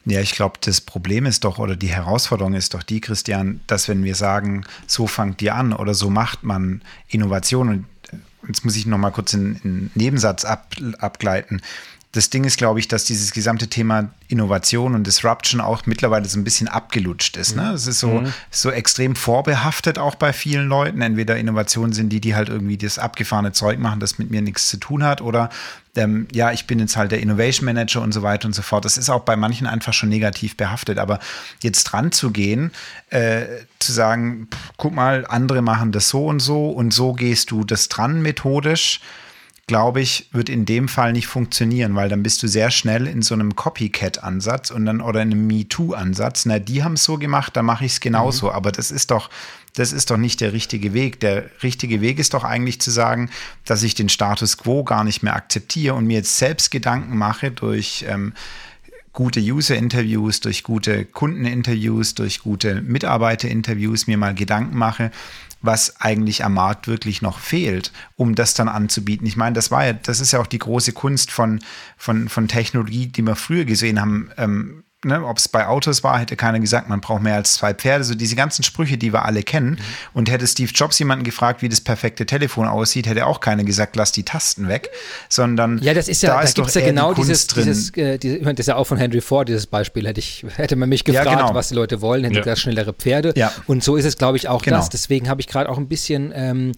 Ja, 0.09 0.21
ich 0.21 0.33
glaube, 0.33 0.59
das 0.61 0.81
Problem 0.81 1.27
ist 1.27 1.43
doch, 1.43 1.59
oder 1.59 1.75
die 1.75 1.89
Herausforderung 1.89 2.55
ist 2.55 2.75
doch 2.75 2.85
die, 2.85 3.01
Christian, 3.01 3.61
dass 3.67 3.89
wenn 3.89 4.05
wir 4.05 4.15
sagen, 4.15 4.65
so 4.87 5.09
fangt 5.09 5.43
ihr 5.43 5.55
an 5.57 5.73
oder 5.73 5.95
so 5.95 6.11
macht 6.11 6.45
man 6.45 6.81
Innovation, 7.09 7.69
und 7.69 7.87
jetzt 8.47 8.65
muss 8.65 8.77
ich 8.77 8.87
noch 8.87 8.99
mal 8.99 9.11
kurz 9.11 9.35
einen 9.35 9.91
Nebensatz 9.97 10.45
ab, 10.45 10.75
abgleiten, 10.99 11.61
das 12.17 12.31
Ding 12.31 12.45
ist, 12.45 12.57
glaube 12.57 12.81
ich, 12.81 12.89
dass 12.89 13.05
dieses 13.05 13.33
gesamte 13.33 13.69
Thema 13.69 14.09
Innovation 14.29 14.95
und 14.95 15.07
Disruption 15.07 15.61
auch 15.61 15.85
mittlerweile 15.85 16.25
so 16.27 16.39
ein 16.39 16.45
bisschen 16.45 16.67
abgelutscht 16.67 17.37
ist. 17.37 17.55
Ne? 17.55 17.73
Es 17.73 17.87
ist 17.87 18.01
so, 18.01 18.21
mhm. 18.21 18.33
so 18.51 18.71
extrem 18.71 19.15
vorbehaftet 19.15 19.99
auch 19.99 20.15
bei 20.15 20.33
vielen 20.33 20.67
Leuten. 20.67 21.03
Entweder 21.03 21.37
Innovationen 21.37 21.93
sind 21.93 22.09
die, 22.09 22.21
die 22.21 22.35
halt 22.35 22.49
irgendwie 22.49 22.79
das 22.79 22.99
abgefahrene 22.99 23.53
Zeug 23.53 23.79
machen, 23.79 24.01
das 24.01 24.19
mit 24.19 24.31
mir 24.31 24.41
nichts 24.41 24.69
zu 24.69 24.79
tun 24.79 25.05
hat, 25.05 25.21
oder 25.21 25.51
ähm, 25.95 26.27
ja, 26.33 26.53
ich 26.53 26.67
bin 26.67 26.79
jetzt 26.79 26.97
halt 26.97 27.13
der 27.13 27.21
Innovation 27.21 27.67
Manager 27.67 28.01
und 28.01 28.13
so 28.13 28.23
weiter 28.23 28.47
und 28.47 28.55
so 28.55 28.63
fort. 28.63 28.87
Das 28.87 28.97
ist 28.97 29.11
auch 29.11 29.23
bei 29.23 29.37
manchen 29.37 29.67
einfach 29.67 29.93
schon 29.93 30.09
negativ 30.09 30.57
behaftet. 30.57 30.99
Aber 30.99 31.19
jetzt 31.61 31.85
dran 31.85 32.13
zu 32.13 32.31
gehen, 32.31 32.71
äh, 33.11 33.45
zu 33.79 33.93
sagen, 33.93 34.49
pff, 34.51 34.73
guck 34.79 34.95
mal, 34.95 35.27
andere 35.27 35.61
machen 35.61 35.93
das 35.93 36.09
so 36.09 36.27
und 36.27 36.41
so 36.41 36.71
und 36.71 36.95
so 36.95 37.13
gehst 37.13 37.51
du 37.51 37.65
das 37.65 37.89
dran 37.89 38.23
methodisch 38.23 39.01
glaube 39.69 40.01
ich, 40.01 40.29
wird 40.31 40.49
in 40.49 40.65
dem 40.65 40.87
Fall 40.87 41.13
nicht 41.13 41.27
funktionieren, 41.27 41.97
weil 41.97 42.09
dann 42.09 42.23
bist 42.23 42.41
du 42.43 42.47
sehr 42.47 42.71
schnell 42.71 43.09
in 43.09 43.23
so 43.23 43.35
einem 43.35 43.57
Copycat-Ansatz 43.57 44.71
und 44.71 44.87
dann 44.87 45.01
oder 45.01 45.23
in 45.23 45.33
einem 45.33 45.47
MeToo-Ansatz. 45.49 46.47
Na, 46.47 46.61
die 46.61 46.85
haben 46.85 46.93
es 46.93 47.03
so 47.03 47.19
gemacht, 47.19 47.57
dann 47.57 47.65
mache 47.65 47.85
ich 47.85 47.93
es 47.93 48.01
genauso. 48.01 48.47
Mhm. 48.47 48.53
Aber 48.53 48.71
das 48.71 48.93
ist 48.93 49.11
doch, 49.11 49.29
das 49.75 49.93
ist 49.93 50.11
doch 50.11 50.19
nicht 50.19 50.41
der 50.41 50.53
richtige 50.53 50.93
Weg. 50.93 51.19
Der 51.19 51.51
richtige 51.65 52.01
Weg 52.01 52.21
ist 52.21 52.35
doch 52.35 52.45
eigentlich 52.45 52.81
zu 52.81 52.93
sagen, 52.93 53.29
dass 53.65 53.83
ich 53.83 53.97
den 53.97 54.09
Status 54.09 54.57
quo 54.57 54.85
gar 54.85 55.03
nicht 55.03 55.25
mehr 55.25 55.35
akzeptiere 55.35 55.95
und 55.95 56.07
mir 56.07 56.19
jetzt 56.19 56.39
selbst 56.39 56.71
Gedanken 56.71 57.19
mache 57.19 57.51
durch 57.51 58.05
ähm, 58.09 58.35
gute 59.13 59.41
User-Interviews, 59.41 60.41
durch 60.41 60.63
gute 60.63 61.07
Kundeninterviews, 61.07 62.15
durch 62.15 62.41
gute 62.41 62.83
Mitarbeiter-Interviews 62.83 64.07
mir 64.07 64.19
mal 64.19 64.35
Gedanken 64.35 64.77
mache, 64.77 65.11
was 65.67 66.01
eigentlich 66.01 66.45
am 66.45 66.55
Markt 66.55 66.89
wirklich 66.89 67.23
noch 67.23 67.39
fehlt, 67.39 67.93
um 68.17 68.35
das 68.35 68.55
dann 68.55 68.69
anzubieten. 68.69 69.27
Ich 69.27 69.37
meine, 69.37 69.55
das 69.55 69.71
war 69.71 69.87
ja, 69.87 69.93
das 69.93 70.21
ist 70.21 70.33
ja 70.33 70.41
auch 70.41 70.47
die 70.47 70.59
große 70.59 70.93
Kunst 70.93 71.31
von, 71.31 71.61
von, 71.97 72.29
von 72.29 72.49
Technologie, 72.49 73.07
die 73.09 73.23
wir 73.23 73.37
früher 73.37 73.65
gesehen 73.65 74.01
haben. 74.01 74.31
Ähm, 74.37 74.85
ne, 75.05 75.25
ob 75.25 75.39
es 75.39 75.49
bei 75.49 75.67
Autos 75.67 76.03
war, 76.03 76.19
hätte 76.19 76.37
keiner 76.37 76.61
gesagt, 76.61 76.89
man 76.89 77.01
braucht 77.01 77.23
mehr 77.23 77.35
als 77.35 77.55
zwei 77.55 77.75
Pferde. 77.75 78.05
So 78.05 78.15
diese 78.15 78.37
ganzen 78.37 78.63
Sprüche, 78.63 78.99
die 78.99 79.13
wir 79.13 79.25
alle 79.25 79.43
kennen. 79.43 79.71
Mhm. 79.71 79.79
Und 80.15 80.31
hätte 80.31 80.47
Steve 80.47 80.71
Jobs 80.73 80.99
jemanden 80.99 81.25
gefragt, 81.25 81.63
wie 81.63 81.69
das 81.69 81.81
perfekte 81.81 82.27
Telefon 82.27 82.67
aussieht, 82.67 83.07
hätte 83.07 83.27
auch 83.27 83.41
keiner 83.41 83.65
gesagt, 83.65 83.97
lass 83.97 84.13
die 84.13 84.25
Tasten 84.25 84.69
weg. 84.69 84.91
Sondern 85.29 85.79
ja, 85.79 85.95
das 85.95 86.09
ist 86.09 86.23
ja, 86.23 86.35
da, 86.35 86.43
da 86.43 86.51
gibt 86.51 86.69
es 86.69 86.75
ja 86.75 86.81
genau 86.81 87.15
die 87.15 87.23
dieses, 87.23 87.47
dieses, 87.47 87.91
äh, 87.97 88.19
diese, 88.19 88.39
das 88.41 88.61
ist 88.61 88.67
ja 88.69 88.77
auch 88.77 88.87
von 88.87 88.99
Henry 88.99 89.21
Ford, 89.21 89.49
dieses 89.49 89.67
Beispiel. 89.67 90.07
Hätte 90.07 90.21
ich, 90.21 90.45
hätte 90.57 90.77
man 90.77 90.89
mich 90.89 91.05
gefragt, 91.05 91.27
ja, 91.27 91.35
genau. 91.35 91.55
was 91.55 91.69
die 91.69 91.75
Leute 91.75 92.01
wollen, 92.01 92.25
hätte 92.25 92.39
ja. 92.39 92.45
das 92.45 92.61
schnellere 92.61 92.93
Pferde. 92.93 93.33
Ja. 93.37 93.53
Und 93.67 93.85
so 93.85 93.97
ist 93.97 94.05
es, 94.05 94.17
glaube 94.17 94.37
ich, 94.37 94.49
auch 94.49 94.63
genau. 94.63 94.79
das. 94.79 94.89
Deswegen 94.89 95.29
habe 95.29 95.41
ich 95.41 95.47
gerade 95.47 95.69
auch 95.69 95.79
ein 95.79 95.89
bisschen 95.89 96.33
ähm, 96.35 96.73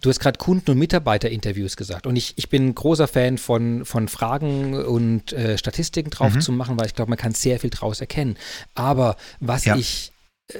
Du 0.00 0.10
hast 0.10 0.20
gerade 0.20 0.38
Kunden- 0.38 0.70
und 0.70 0.78
Mitarbeiterinterviews 0.78 1.76
gesagt. 1.76 2.06
Und 2.06 2.16
ich, 2.16 2.34
ich 2.36 2.48
bin 2.48 2.68
ein 2.68 2.74
großer 2.74 3.08
Fan 3.08 3.38
von, 3.38 3.84
von 3.84 4.08
Fragen 4.08 4.74
und 4.74 5.32
äh, 5.32 5.58
Statistiken 5.58 6.10
drauf 6.10 6.34
mhm. 6.34 6.40
zu 6.40 6.52
machen, 6.52 6.78
weil 6.78 6.86
ich 6.86 6.94
glaube, 6.94 7.10
man 7.10 7.18
kann 7.18 7.34
sehr 7.34 7.60
viel 7.60 7.70
draus 7.70 8.00
erkennen. 8.00 8.36
Aber 8.74 9.16
was 9.40 9.64
ja. 9.64 9.76
ich 9.76 10.12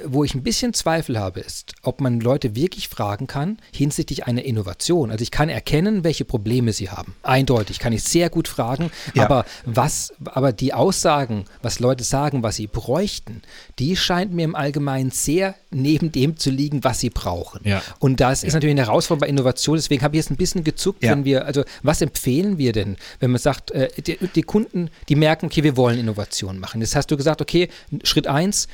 wo 0.05 0.23
ich 0.23 0.35
ein 0.35 0.43
bisschen 0.43 0.75
Zweifel 0.75 1.19
habe, 1.19 1.41
ist, 1.41 1.73
ob 1.83 2.03
man 2.03 2.21
Leute 2.21 2.55
wirklich 2.55 2.89
fragen 2.89 3.27
kann 3.27 3.57
hinsichtlich 3.73 4.27
einer 4.27 4.45
Innovation. 4.45 5.11
Also 5.11 5.23
ich 5.23 5.31
kann 5.31 5.49
erkennen, 5.49 6.05
welche 6.05 6.27
Probleme 6.27 6.75
sie 6.75 6.91
haben. 6.91 7.15
Eindeutig 7.23 7.79
kann 7.79 7.95
ich 7.95 8.03
sehr 8.03 8.29
gut 8.29 8.49
fragen, 8.49 8.91
ja. 9.15 9.25
aber 9.25 9.47
was, 9.65 10.13
aber 10.27 10.53
die 10.53 10.75
Aussagen, 10.75 11.47
was 11.63 11.81
Leute 11.81 12.05
sagen, 12.05 12.43
was 12.43 12.57
sie 12.57 12.67
bräuchten, 12.67 13.41
die 13.79 13.97
scheint 13.97 14.35
mir 14.35 14.45
im 14.45 14.55
Allgemeinen 14.55 15.11
sehr 15.11 15.55
neben 15.71 16.13
dem 16.13 16.37
zu 16.37 16.51
liegen, 16.51 16.85
was 16.85 17.01
sie 17.01 17.11
brauchen. 17.11 17.61
Ja. 17.65 17.83
Und 17.99 18.21
das 18.21 18.43
ja. 18.43 18.49
ist 18.49 18.55
natürlich 18.55 18.75
eine 18.75 18.87
Herausforderung 18.87 19.21
bei 19.21 19.29
Innovation. 19.29 19.77
Deswegen 19.77 20.03
habe 20.03 20.17
ich 20.17 20.23
jetzt 20.23 20.31
ein 20.31 20.37
bisschen 20.37 20.65
gezuckt, 20.65 21.01
wenn 21.01 21.25
wir, 21.25 21.47
also 21.47 21.65
was 21.83 22.03
empfehlen 22.03 22.59
wir 22.59 22.73
denn, 22.73 22.97
wenn 23.21 23.31
man 23.31 23.41
sagt, 23.41 23.71
äh, 23.71 23.89
die, 24.03 24.19
die 24.35 24.43
Kunden, 24.43 24.91
die 25.09 25.17
merken, 25.17 25.47
okay, 25.47 25.63
wir 25.63 25.79
wollen 25.79 25.99
Innovation 25.99 26.59
machen. 26.59 26.83
Jetzt 26.83 26.95
hast 26.95 27.11
du 27.11 27.17
gesagt, 27.17 27.41
okay, 27.41 27.69
Schritt 28.03 28.27
eins, 28.27 28.69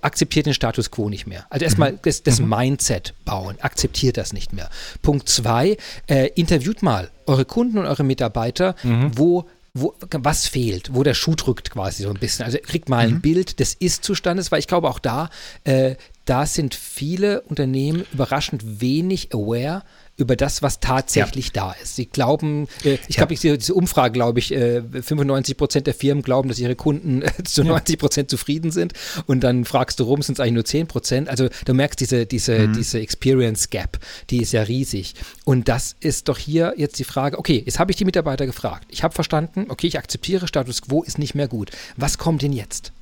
akzeptiert 0.00 0.46
den 0.46 0.54
Status 0.54 0.90
quo 0.90 1.08
nicht 1.08 1.26
mehr. 1.26 1.46
Also 1.50 1.64
erstmal 1.64 1.92
mhm. 1.92 1.98
das, 2.02 2.22
das 2.22 2.40
mhm. 2.40 2.48
Mindset 2.48 3.14
bauen, 3.24 3.56
akzeptiert 3.60 4.16
das 4.16 4.32
nicht 4.32 4.52
mehr. 4.52 4.68
Punkt 5.02 5.28
zwei, 5.28 5.76
äh, 6.06 6.28
interviewt 6.34 6.82
mal 6.82 7.10
eure 7.26 7.44
Kunden 7.44 7.78
und 7.78 7.86
eure 7.86 8.04
Mitarbeiter, 8.04 8.74
mhm. 8.82 9.12
wo 9.16 9.46
wo, 9.74 9.94
was 10.10 10.48
fehlt, 10.48 10.94
wo 10.94 11.02
der 11.02 11.14
Schuh 11.14 11.34
drückt 11.34 11.70
quasi 11.70 12.02
so 12.02 12.08
ein 12.08 12.18
bisschen. 12.18 12.44
Also 12.44 12.58
kriegt 12.60 12.88
mal 12.88 13.06
ein 13.06 13.14
mhm. 13.14 13.20
Bild 13.20 13.60
des 13.60 13.74
Ist-Zustandes, 13.74 14.50
weil 14.50 14.58
ich 14.58 14.66
glaube 14.66 14.88
auch 14.88 14.98
da, 14.98 15.30
äh, 15.64 15.94
da 16.24 16.46
sind 16.46 16.74
viele 16.74 17.42
Unternehmen 17.42 18.04
überraschend 18.12 18.80
wenig 18.80 19.32
aware 19.32 19.82
über 20.18 20.36
das, 20.36 20.62
was 20.62 20.80
tatsächlich 20.80 21.46
ja. 21.46 21.52
da 21.54 21.72
ist. 21.80 21.96
Sie 21.96 22.06
glauben, 22.06 22.68
äh, 22.84 22.98
ich 23.06 23.16
ja. 23.16 23.24
glaube, 23.24 23.34
diese 23.34 23.72
Umfrage, 23.72 24.12
glaube 24.12 24.40
ich, 24.40 24.52
äh, 24.52 24.82
95 24.82 25.56
Prozent 25.56 25.86
der 25.86 25.94
Firmen 25.94 26.22
glauben, 26.22 26.48
dass 26.48 26.58
ihre 26.58 26.74
Kunden 26.74 27.22
äh, 27.22 27.30
zu 27.44 27.64
90 27.64 27.98
Prozent 27.98 28.28
zufrieden 28.28 28.72
sind. 28.72 28.92
Und 29.26 29.44
dann 29.44 29.64
fragst 29.64 30.00
du 30.00 30.04
rum, 30.04 30.20
sind 30.20 30.34
es 30.34 30.40
eigentlich 30.40 30.54
nur 30.54 30.64
10 30.64 30.88
Prozent. 30.88 31.28
Also 31.28 31.48
du 31.64 31.72
merkst 31.72 32.00
diese, 32.00 32.26
diese, 32.26 32.58
mhm. 32.58 32.72
diese 32.74 33.00
Experience 33.00 33.70
Gap, 33.70 33.98
die 34.30 34.42
ist 34.42 34.52
ja 34.52 34.62
riesig. 34.62 35.14
Und 35.44 35.68
das 35.68 35.94
ist 36.00 36.28
doch 36.28 36.36
hier 36.36 36.74
jetzt 36.76 36.98
die 36.98 37.04
Frage, 37.04 37.38
okay, 37.38 37.62
jetzt 37.64 37.78
habe 37.78 37.92
ich 37.92 37.96
die 37.96 38.04
Mitarbeiter 38.04 38.44
gefragt. 38.44 38.86
Ich 38.90 39.04
habe 39.04 39.14
verstanden, 39.14 39.66
okay, 39.68 39.86
ich 39.86 39.98
akzeptiere, 39.98 40.48
Status 40.48 40.82
Quo 40.82 41.04
ist 41.04 41.18
nicht 41.18 41.36
mehr 41.36 41.48
gut. 41.48 41.70
Was 41.96 42.18
kommt 42.18 42.42
denn 42.42 42.52
jetzt? 42.52 42.92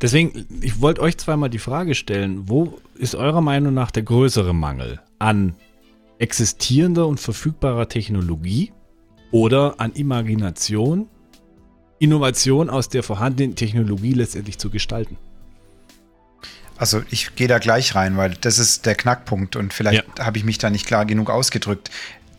Deswegen, 0.00 0.46
ich 0.60 0.80
wollte 0.80 1.02
euch 1.02 1.18
zweimal 1.18 1.50
die 1.50 1.58
Frage 1.58 1.94
stellen, 1.94 2.48
wo 2.48 2.78
ist 2.94 3.14
eurer 3.14 3.40
Meinung 3.40 3.74
nach 3.74 3.90
der 3.90 4.02
größere 4.02 4.54
Mangel 4.54 5.00
an 5.18 5.54
existierender 6.18 7.06
und 7.06 7.20
verfügbarer 7.20 7.88
Technologie 7.88 8.72
oder 9.30 9.80
an 9.80 9.92
Imagination, 9.92 11.08
Innovation 11.98 12.70
aus 12.70 12.88
der 12.88 13.02
vorhandenen 13.02 13.56
Technologie 13.56 14.12
letztendlich 14.12 14.58
zu 14.58 14.70
gestalten? 14.70 15.18
Also 16.78 17.02
ich 17.10 17.34
gehe 17.36 17.48
da 17.48 17.58
gleich 17.58 17.94
rein, 17.94 18.16
weil 18.16 18.34
das 18.40 18.58
ist 18.58 18.84
der 18.86 18.94
Knackpunkt 18.94 19.56
und 19.56 19.72
vielleicht 19.72 20.04
ja. 20.18 20.24
habe 20.24 20.38
ich 20.38 20.44
mich 20.44 20.58
da 20.58 20.68
nicht 20.68 20.86
klar 20.86 21.06
genug 21.06 21.30
ausgedrückt. 21.30 21.90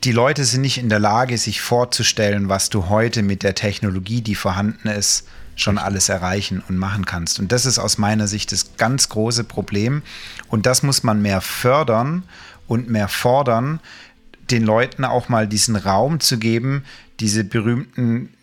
Die 0.03 0.11
Leute 0.11 0.45
sind 0.45 0.61
nicht 0.61 0.77
in 0.77 0.89
der 0.89 0.99
Lage, 0.99 1.37
sich 1.39 1.59
vorzustellen, 1.59 2.49
was 2.49 2.69
du 2.69 2.87
heute 2.87 3.23
mit 3.23 3.41
der 3.41 3.55
Technologie, 3.55 4.21
die 4.21 4.35
vorhanden 4.35 4.89
ist, 4.89 5.27
schon 5.55 5.79
alles 5.79 6.07
erreichen 6.07 6.63
und 6.69 6.77
machen 6.77 7.05
kannst. 7.05 7.39
Und 7.39 7.51
das 7.51 7.65
ist 7.65 7.79
aus 7.79 7.97
meiner 7.97 8.27
Sicht 8.27 8.51
das 8.51 8.77
ganz 8.77 9.09
große 9.09 9.43
Problem. 9.43 10.03
Und 10.49 10.67
das 10.67 10.83
muss 10.83 11.01
man 11.01 11.19
mehr 11.21 11.41
fördern 11.41 12.23
und 12.67 12.89
mehr 12.89 13.07
fordern, 13.07 13.79
den 14.51 14.63
Leuten 14.63 15.03
auch 15.03 15.29
mal 15.29 15.47
diesen 15.47 15.75
Raum 15.75 16.19
zu 16.19 16.37
geben, 16.37 16.83
diese 17.19 17.43
berühmten 17.43 18.33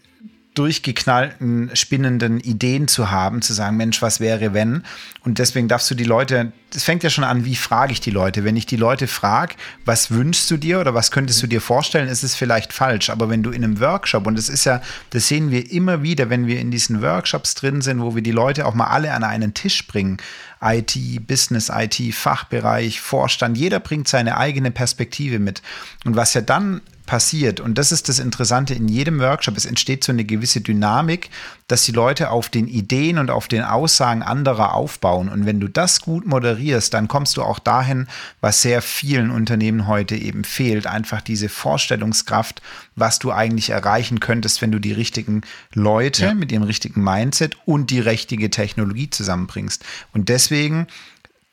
durchgeknallten, 0.55 1.71
spinnenden 1.75 2.39
Ideen 2.41 2.87
zu 2.87 3.11
haben, 3.11 3.43
zu 3.43 3.53
sagen, 3.53 3.77
Mensch, 3.77 4.01
was 4.03 4.21
wäre, 4.21 4.55
wenn? 4.55 4.85
Und 5.25 5.39
deswegen 5.39 5.67
darfst 5.67 5.91
du 5.91 5.95
die 5.95 6.05
Leute, 6.05 6.53
das 6.71 6.85
fängt 6.85 7.03
ja 7.03 7.11
schon 7.11 7.25
an, 7.25 7.45
wie 7.45 7.57
frage 7.57 7.93
ich 7.93 8.01
die 8.01 8.11
Leute? 8.11 8.45
Wenn 8.45 8.57
ich 8.57 8.67
die 8.67 8.77
Leute 8.77 9.09
frage, 9.09 9.57
was 9.85 10.13
wünschst 10.13 10.51
du 10.51 10.57
dir 10.57 10.81
oder 10.81 10.95
was 10.95 11.11
könntest 11.11 11.43
du 11.43 11.49
dir 11.49 11.61
vorstellen, 11.61 12.09
ist 12.09 12.23
es 12.23 12.37
vielleicht 12.37 12.73
falsch. 12.73 13.11
Aber 13.11 13.29
wenn 13.29 13.43
du 13.43 13.51
in 13.51 13.65
einem 13.65 13.81
Workshop, 13.81 14.27
und 14.27 14.39
das 14.39 14.49
ist 14.49 14.65
ja, 14.65 14.81
das 15.11 15.27
sehen 15.27 15.51
wir 15.51 15.71
immer 15.73 16.03
wieder, 16.03 16.31
wenn 16.31 16.47
wir 16.47 16.61
in 16.61 16.71
diesen 16.71 17.03
Workshops 17.03 17.55
drin 17.55 17.81
sind, 17.81 18.01
wo 18.01 18.15
wir 18.15 18.23
die 18.23 18.31
Leute 18.31 18.67
auch 18.67 18.75
mal 18.75 18.87
alle 18.87 19.13
an 19.13 19.25
einen 19.25 19.55
Tisch 19.55 19.87
bringen, 19.87 20.19
IT, 20.61 20.97
Business 21.27 21.71
IT, 21.73 22.15
Fachbereich, 22.15 23.01
Vorstand, 23.01 23.59
jeder 23.59 23.81
bringt 23.81 24.09
seine 24.09 24.37
eigene 24.37 24.71
Perspektive 24.71 25.39
mit. 25.39 25.63
Und 26.05 26.17
was 26.17 26.35
ja 26.35 26.41
dann 26.41 26.81
passiert, 27.07 27.61
und 27.61 27.77
das 27.77 27.93
ist 27.93 28.09
das 28.09 28.19
Interessante 28.19 28.75
in 28.75 28.89
jedem 28.89 29.21
Workshop, 29.21 29.57
es 29.57 29.67
entsteht 29.67 30.05
so 30.05 30.13
eine 30.13 30.25
gewisse 30.25 30.61
Dynamik, 30.61 31.31
dass 31.69 31.85
die 31.85 31.93
Leute 31.93 32.31
auf 32.31 32.49
den 32.49 32.69
Ideen 32.69 33.19
und 33.19 33.31
auf 33.31 33.49
den 33.49 33.63
Aussagen 33.63 34.23
anderer 34.23 34.75
aufbauen. 34.75 35.29
Und 35.29 35.47
wenn 35.47 35.61
du 35.61 35.69
das 35.69 36.01
gut 36.01 36.27
moderierst, 36.27 36.93
dann 36.93 37.09
kommst 37.09 37.37
du 37.37 37.43
auch 37.43 37.59
dahin, 37.59 38.07
was 38.41 38.63
sehr 38.63 38.83
vielen 38.83 39.31
Unternehmen 39.31 39.87
heute 39.87 40.17
eben 40.17 40.45
fehlt, 40.45 40.87
einfach 40.87 41.21
diese 41.23 41.49
Vorstellungskraft, 41.49 42.61
was 42.97 43.19
du 43.19 43.33
eigentlich 43.33 43.71
erreichen 43.71 44.21
könntest, 44.21 44.61
wenn 44.61 44.73
du 44.73 44.79
die 44.79 44.93
richtigen 44.93 45.43
Leute 45.73 46.27
ja. 46.27 46.35
mit 46.35 46.53
ihrem 46.53 46.65
richtigen 46.65 47.03
Mindset 47.03 47.57
und 47.65 47.91
die 47.91 48.01
richtige 48.01 48.51
Technologie 48.51 49.09
zusammenbringst. 49.09 49.85
Und 50.13 50.29
deswegen 50.29 50.87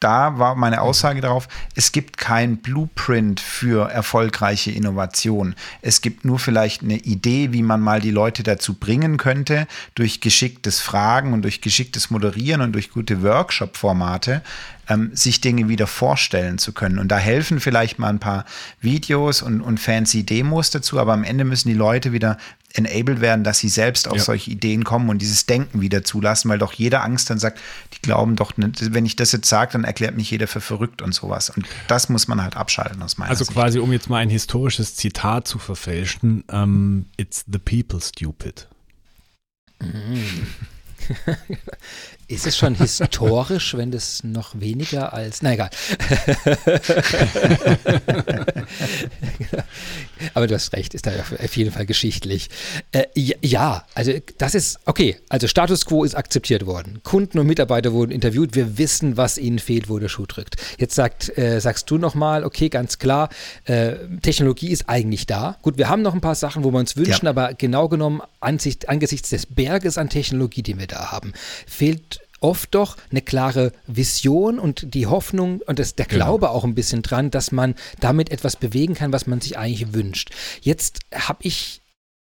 da 0.02 0.40
war 0.40 0.56
meine 0.56 0.82
Aussage 0.82 1.22
darauf, 1.22 1.48
es 1.76 1.92
gibt 1.92 2.18
kein 2.18 2.58
Blueprint 2.58 3.40
für 3.40 3.90
erfolgreiche 3.90 4.72
Innovation. 4.72 5.56
Es 5.82 6.02
gibt 6.02 6.26
nur 6.26 6.40
vielleicht 6.40 6.82
eine 6.82 6.98
Idee, 6.98 7.54
wie 7.54 7.62
man 7.62 7.80
mal 7.80 8.02
die 8.02 8.12
Leute 8.12 8.44
dazu 8.44 8.74
bringen 8.74 9.18
könnte, 9.18 9.68
durch 9.96 10.20
geschicktes 10.20 10.80
Fragen 10.80 11.34
und 11.34 11.44
durch 11.44 11.62
geschicktes 11.62 12.10
Moderieren 12.10 12.62
und 12.62 12.74
durch 12.74 12.90
gute 12.90 13.22
Workshop-Formate, 13.22 14.42
ähm, 14.90 15.12
sich 15.14 15.40
Dinge 15.40 15.70
wieder 15.70 15.86
vorstellen 15.88 16.58
zu 16.58 16.74
können. 16.74 16.98
Und 16.98 17.10
da 17.10 17.18
helfen 17.18 17.60
vielleicht 17.60 18.00
mal 18.00 18.10
ein 18.10 18.20
paar 18.20 18.46
Videos 18.82 19.44
und, 19.44 19.62
und 19.62 19.80
fancy 19.80 20.24
Demos 20.24 20.72
dazu, 20.72 21.00
aber 21.00 21.14
am 21.14 21.24
Ende 21.24 21.46
müssen 21.46 21.70
die 21.70 21.76
Leute 21.76 22.12
wieder 22.12 22.38
enabled 22.74 23.22
werden, 23.22 23.44
dass 23.44 23.60
sie 23.60 23.70
selbst 23.70 24.08
auf 24.08 24.18
ja. 24.18 24.24
solche 24.24 24.52
Ideen 24.52 24.84
kommen 24.84 25.10
und 25.10 25.22
dieses 25.22 25.46
Denken 25.46 25.82
wieder 25.82 26.04
zulassen, 26.04 26.50
weil 26.50 26.60
doch 26.60 26.74
jeder 26.74 27.04
Angst 27.04 27.30
dann 27.30 27.40
sagt, 27.40 27.60
die 27.94 28.02
glauben 28.02 28.36
doch, 28.36 28.58
nicht, 28.58 28.94
wenn 28.94 29.06
ich 29.06 29.16
das 29.16 29.32
jetzt 29.32 29.48
sage, 29.48 29.74
dann 29.74 29.84
erklärt 29.84 30.16
mich 30.16 30.32
jeder 30.32 30.48
für 30.48 30.62
verrückt 30.62 31.02
und 31.02 31.14
sowas. 31.14 31.50
Und 31.50 31.66
das 31.88 32.10
muss 32.10 32.28
man 32.28 32.42
halt 32.42 32.56
abschalten 32.56 33.02
aus 33.02 33.18
meiner 33.18 33.30
also 33.30 33.44
Sicht. 33.44 33.52
Also 33.52 33.62
quasi, 33.62 33.80
um 33.80 33.92
jetzt 33.92 34.10
mal 34.10 34.18
ein 34.18 34.30
historisches 34.30 34.96
Zitat 34.96 35.48
zu 35.48 35.60
verfälschen, 35.60 36.44
um, 36.48 36.56
ähm, 36.56 37.06
it's 37.18 37.46
the 37.52 37.60
people 37.60 38.00
stupid. 38.02 38.68
Mhm. 39.80 40.48
Ist 42.32 42.48
es 42.48 42.58
schon 42.58 42.76
historisch, 42.76 43.76
wenn 43.76 43.92
das 43.92 44.24
noch 44.24 44.58
weniger 44.58 45.14
als. 45.14 45.42
Na 45.42 45.52
egal. 45.52 45.70
Aber 50.34 50.48
du 50.48 50.56
hast 50.56 50.72
recht, 50.74 50.94
ist 50.94 51.06
da 51.06 51.12
auf 51.12 51.58
jeden 51.58 51.74
Fall 51.74 51.86
geschichtlich. 51.86 52.50
Äh, 52.94 53.08
ja, 53.16 53.86
also 53.96 54.14
das 54.38 54.56
ist, 54.56 54.80
okay, 54.86 55.18
also 55.28 55.48
Status 55.48 55.86
quo 55.86 56.06
ist 56.06 56.16
akzeptiert 56.16 56.66
worden. 56.66 57.02
Kunden 57.04 57.38
und 57.38 57.48
Mitarbeiter 57.48 57.92
wurden 57.92 58.12
interviewt, 58.12 58.56
wir 58.56 58.78
wissen, 58.78 59.18
was 59.18 59.38
ihnen 59.38 59.60
fehlt, 59.60 59.90
wo 59.90 60.00
der 60.00 60.08
Schuh 60.08 60.26
drückt. 60.26 60.56
Jetzt 60.78 60.96
sagt, 60.96 61.38
äh, 61.38 61.60
sagst 61.60 61.92
du 61.92 61.98
nochmal, 61.98 62.46
okay, 62.46 62.70
ganz 62.70 62.98
klar, 62.98 63.28
äh, 63.66 63.96
Technologie 64.22 64.70
ist 64.70 64.88
eigentlich 64.88 65.28
da. 65.28 65.58
Gut, 65.64 65.78
wir 65.78 65.90
haben 65.90 66.02
noch 66.02 66.14
ein 66.14 66.22
paar 66.22 66.36
Sachen, 66.36 66.64
wo 66.64 66.72
wir 66.72 66.80
uns 66.80 66.96
wünschen, 66.96 67.26
ja. 67.26 67.32
aber 67.32 67.56
genau 67.56 67.90
genommen 67.90 68.22
ansicht, 68.40 68.88
angesichts 68.90 69.30
des 69.30 69.46
Berges 69.46 69.98
an 69.98 70.10
Technologie, 70.10 70.64
den 70.64 70.80
wir 70.80 70.88
da 70.92 71.12
haben, 71.12 71.34
fehlt 71.68 72.22
oft 72.42 72.74
doch 72.74 72.98
eine 73.12 73.22
klare 73.22 73.72
Vision 73.88 74.60
und 74.60 74.94
die 74.94 75.08
Hoffnung 75.08 75.62
und 75.62 75.80
das, 75.80 75.96
der 75.96 76.08
genau. 76.08 76.26
Glaube 76.26 76.48
genau. 76.48 76.58
auch 76.58 76.64
ein 76.64 76.76
bisschen 76.76 77.04
dran, 77.04 77.32
dass 77.32 77.52
man 77.52 77.76
damit 78.00 78.32
etwas 78.32 78.56
bewegen 78.56 78.96
kann, 78.96 79.14
was 79.14 79.28
man 79.28 79.40
sich 79.40 79.58
eigentlich 79.58 79.94
wünscht. 79.94 80.32
Jetzt 80.62 81.00
habe 81.14 81.40
ich, 81.44 81.82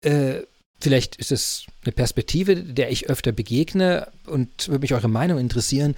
äh, 0.03 0.41
vielleicht 0.81 1.17
ist 1.17 1.31
es 1.31 1.67
eine 1.85 1.93
Perspektive, 1.93 2.57
der 2.57 2.91
ich 2.91 3.09
öfter 3.09 3.33
begegne 3.33 4.09
und 4.27 4.69
würde 4.69 4.81
mich 4.81 4.95
eure 4.95 5.09
Meinung 5.09 5.39
interessieren. 5.39 5.95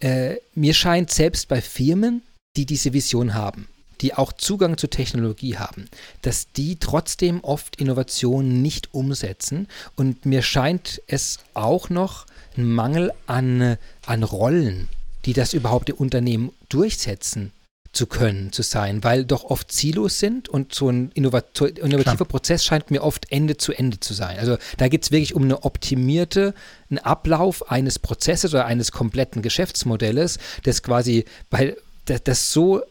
Äh, 0.00 0.36
mir 0.54 0.72
scheint 0.72 1.10
selbst 1.10 1.48
bei 1.48 1.60
Firmen, 1.60 2.22
die 2.56 2.66
diese 2.66 2.92
Vision 2.92 3.34
haben, 3.34 3.68
die 4.02 4.14
auch 4.14 4.32
Zugang 4.32 4.76
zur 4.76 4.90
Technologie 4.90 5.56
haben, 5.56 5.86
dass 6.22 6.52
die 6.52 6.76
trotzdem 6.76 7.42
oft 7.42 7.76
Innovationen 7.76 8.60
nicht 8.60 8.92
umsetzen. 8.92 9.68
Und 9.96 10.26
mir 10.26 10.42
scheint 10.42 11.00
es 11.06 11.38
auch 11.54 11.88
noch 11.88 12.26
ein 12.56 12.66
Mangel 12.66 13.12
an, 13.26 13.78
an 14.04 14.22
Rollen, 14.24 14.88
die 15.24 15.32
das 15.32 15.54
überhaupt 15.54 15.88
im 15.88 15.96
Unternehmen 15.96 16.52
durchsetzen 16.68 17.52
zu 17.92 18.06
können, 18.06 18.52
zu 18.52 18.62
sein, 18.62 19.04
weil 19.04 19.24
doch 19.26 19.44
oft 19.44 19.70
Silos 19.70 20.18
sind 20.18 20.48
und 20.48 20.74
so 20.74 20.88
ein 20.88 21.10
innovativer 21.12 21.70
Klar. 22.02 22.16
Prozess 22.24 22.64
scheint 22.64 22.90
mir 22.90 23.02
oft 23.02 23.30
Ende 23.30 23.58
zu 23.58 23.72
Ende 23.72 24.00
zu 24.00 24.14
sein. 24.14 24.38
Also 24.38 24.56
da 24.78 24.88
geht 24.88 25.04
es 25.04 25.10
wirklich 25.10 25.34
um 25.34 25.42
eine 25.42 25.64
optimierte, 25.64 26.54
einen 26.88 26.98
Ablauf 26.98 27.70
eines 27.70 27.98
Prozesses 27.98 28.54
oder 28.54 28.64
eines 28.64 28.92
kompletten 28.92 29.42
Geschäftsmodells, 29.42 30.38
das 30.64 30.82
quasi 30.82 31.26
bei 31.50 31.76
das, 32.06 32.24
das 32.24 32.52
so 32.52 32.82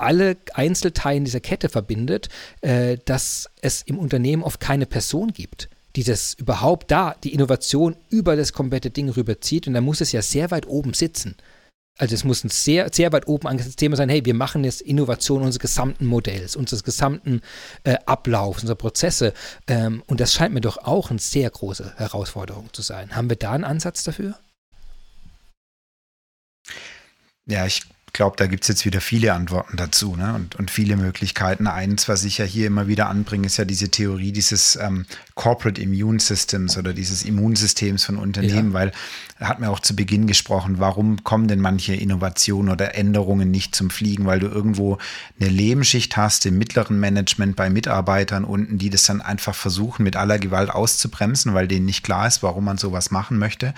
alle 0.00 0.36
Einzelteile 0.54 1.24
dieser 1.24 1.40
Kette 1.40 1.68
verbindet, 1.68 2.28
äh, 2.60 2.98
dass 3.04 3.50
es 3.60 3.82
im 3.82 3.98
Unternehmen 3.98 4.42
oft 4.42 4.60
keine 4.60 4.86
Person 4.86 5.32
gibt 5.32 5.68
die 5.96 6.04
das 6.04 6.34
überhaupt 6.34 6.90
da, 6.90 7.16
die 7.24 7.34
Innovation 7.34 7.96
über 8.10 8.36
das 8.36 8.52
komplette 8.52 8.90
Ding 8.90 9.08
rüberzieht. 9.08 9.66
Und 9.66 9.74
da 9.74 9.80
muss 9.80 10.00
es 10.00 10.12
ja 10.12 10.22
sehr 10.22 10.50
weit 10.50 10.66
oben 10.68 10.94
sitzen. 10.94 11.36
Also 11.98 12.14
es 12.14 12.24
muss 12.24 12.44
ein 12.44 12.48
sehr, 12.48 12.88
sehr 12.92 13.12
weit 13.12 13.28
oben 13.28 13.46
angesetztes 13.46 13.76
Thema 13.76 13.96
sein, 13.96 14.08
hey, 14.08 14.24
wir 14.24 14.32
machen 14.32 14.64
jetzt 14.64 14.80
Innovation 14.80 15.42
unseres 15.42 15.58
gesamten 15.58 16.06
Modells, 16.06 16.56
unseres 16.56 16.82
gesamten 16.82 17.42
äh, 17.84 17.96
Ablaufs, 18.06 18.62
unserer 18.62 18.76
Prozesse. 18.76 19.34
Ähm, 19.66 20.02
und 20.06 20.20
das 20.20 20.32
scheint 20.32 20.54
mir 20.54 20.62
doch 20.62 20.78
auch 20.78 21.10
eine 21.10 21.18
sehr 21.18 21.50
große 21.50 21.94
Herausforderung 21.96 22.72
zu 22.72 22.80
sein. 22.80 23.14
Haben 23.16 23.28
wir 23.28 23.36
da 23.36 23.52
einen 23.52 23.64
Ansatz 23.64 24.02
dafür? 24.04 24.38
Ja, 27.44 27.66
ich 27.66 27.82
glaube, 28.12 28.36
da 28.36 28.46
gibt 28.46 28.64
es 28.64 28.68
jetzt 28.68 28.84
wieder 28.84 29.00
viele 29.00 29.32
Antworten 29.34 29.76
dazu 29.76 30.16
ne? 30.16 30.34
und, 30.34 30.56
und 30.56 30.70
viele 30.70 30.96
Möglichkeiten. 30.96 31.66
Eins, 31.66 32.08
was 32.08 32.24
ich 32.24 32.38
ja 32.38 32.44
hier 32.44 32.66
immer 32.66 32.86
wieder 32.86 33.08
anbringe, 33.08 33.46
ist 33.46 33.56
ja 33.56 33.64
diese 33.64 33.90
Theorie 33.90 34.32
dieses 34.32 34.76
ähm, 34.76 35.06
Corporate 35.34 35.80
Immune 35.80 36.20
Systems 36.20 36.76
oder 36.76 36.92
dieses 36.92 37.24
Immunsystems 37.24 38.04
von 38.04 38.16
Unternehmen, 38.16 38.68
ja. 38.68 38.74
weil 38.74 38.92
er 39.38 39.48
hat 39.48 39.60
mir 39.60 39.70
auch 39.70 39.80
zu 39.80 39.96
Beginn 39.96 40.26
gesprochen, 40.26 40.78
warum 40.78 41.24
kommen 41.24 41.48
denn 41.48 41.60
manche 41.60 41.94
Innovationen 41.94 42.70
oder 42.70 42.94
Änderungen 42.94 43.50
nicht 43.50 43.74
zum 43.74 43.90
Fliegen, 43.90 44.26
weil 44.26 44.40
du 44.40 44.48
irgendwo 44.48 44.98
eine 45.40 45.48
Lebensschicht 45.48 46.16
hast 46.16 46.44
im 46.46 46.58
mittleren 46.58 47.00
Management 47.00 47.56
bei 47.56 47.70
Mitarbeitern 47.70 48.44
unten, 48.44 48.78
die 48.78 48.90
das 48.90 49.04
dann 49.04 49.20
einfach 49.20 49.54
versuchen, 49.54 50.02
mit 50.02 50.16
aller 50.16 50.38
Gewalt 50.38 50.70
auszubremsen, 50.70 51.54
weil 51.54 51.68
denen 51.68 51.86
nicht 51.86 52.04
klar 52.04 52.26
ist, 52.26 52.42
warum 52.42 52.64
man 52.64 52.76
sowas 52.76 53.10
machen 53.10 53.38
möchte. 53.38 53.74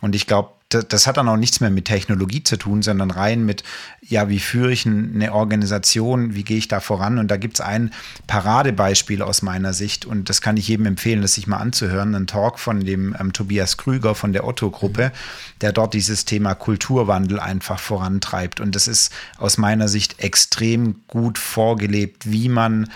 Und 0.00 0.14
ich 0.14 0.26
glaube, 0.26 0.50
das, 0.70 1.06
hat 1.06 1.16
dann 1.16 1.28
auch 1.28 1.36
nichts 1.36 1.60
mehr 1.60 1.70
mit 1.70 1.86
Technologie 1.86 2.44
zu 2.44 2.56
tun, 2.56 2.82
sondern 2.82 3.10
rein 3.10 3.44
mit, 3.44 3.64
ja, 4.00 4.28
wie 4.28 4.38
führe 4.38 4.72
ich 4.72 4.86
eine 4.86 5.32
Organisation, 5.32 6.34
wie 6.34 6.44
gehe 6.44 6.58
ich 6.58 6.68
da 6.68 6.80
voran? 6.80 7.18
Und 7.18 7.30
da 7.30 7.36
gibt 7.36 7.54
es 7.54 7.60
ein 7.60 7.92
Paradebeispiel 8.26 9.20
aus 9.22 9.42
meiner 9.42 9.72
Sicht 9.72 10.04
und 10.04 10.28
das 10.28 10.40
kann 10.40 10.56
ich 10.56 10.68
jedem 10.68 10.86
empfehlen, 10.86 11.22
das 11.22 11.34
sich 11.34 11.46
mal 11.46 11.58
anzuhören. 11.58 12.14
Ein 12.14 12.26
Talk 12.26 12.58
von 12.58 12.80
dem 12.80 13.16
ähm, 13.18 13.32
Tobias 13.32 13.76
Krüger 13.76 14.14
von 14.14 14.32
der 14.32 14.46
Otto-Gruppe, 14.46 15.12
der 15.60 15.72
dort 15.72 15.92
dieses 15.92 16.24
Thema 16.24 16.54
Kulturwandel 16.54 17.40
einfach 17.40 17.80
vorantreibt. 17.80 18.60
Und 18.60 18.76
das 18.76 18.86
ist 18.86 19.12
aus 19.38 19.58
meiner 19.58 19.88
Sicht 19.88 20.20
extrem 20.20 21.02
gut 21.08 21.38
vorgelebt, 21.38 22.30
wie 22.30 22.48
man 22.48 22.88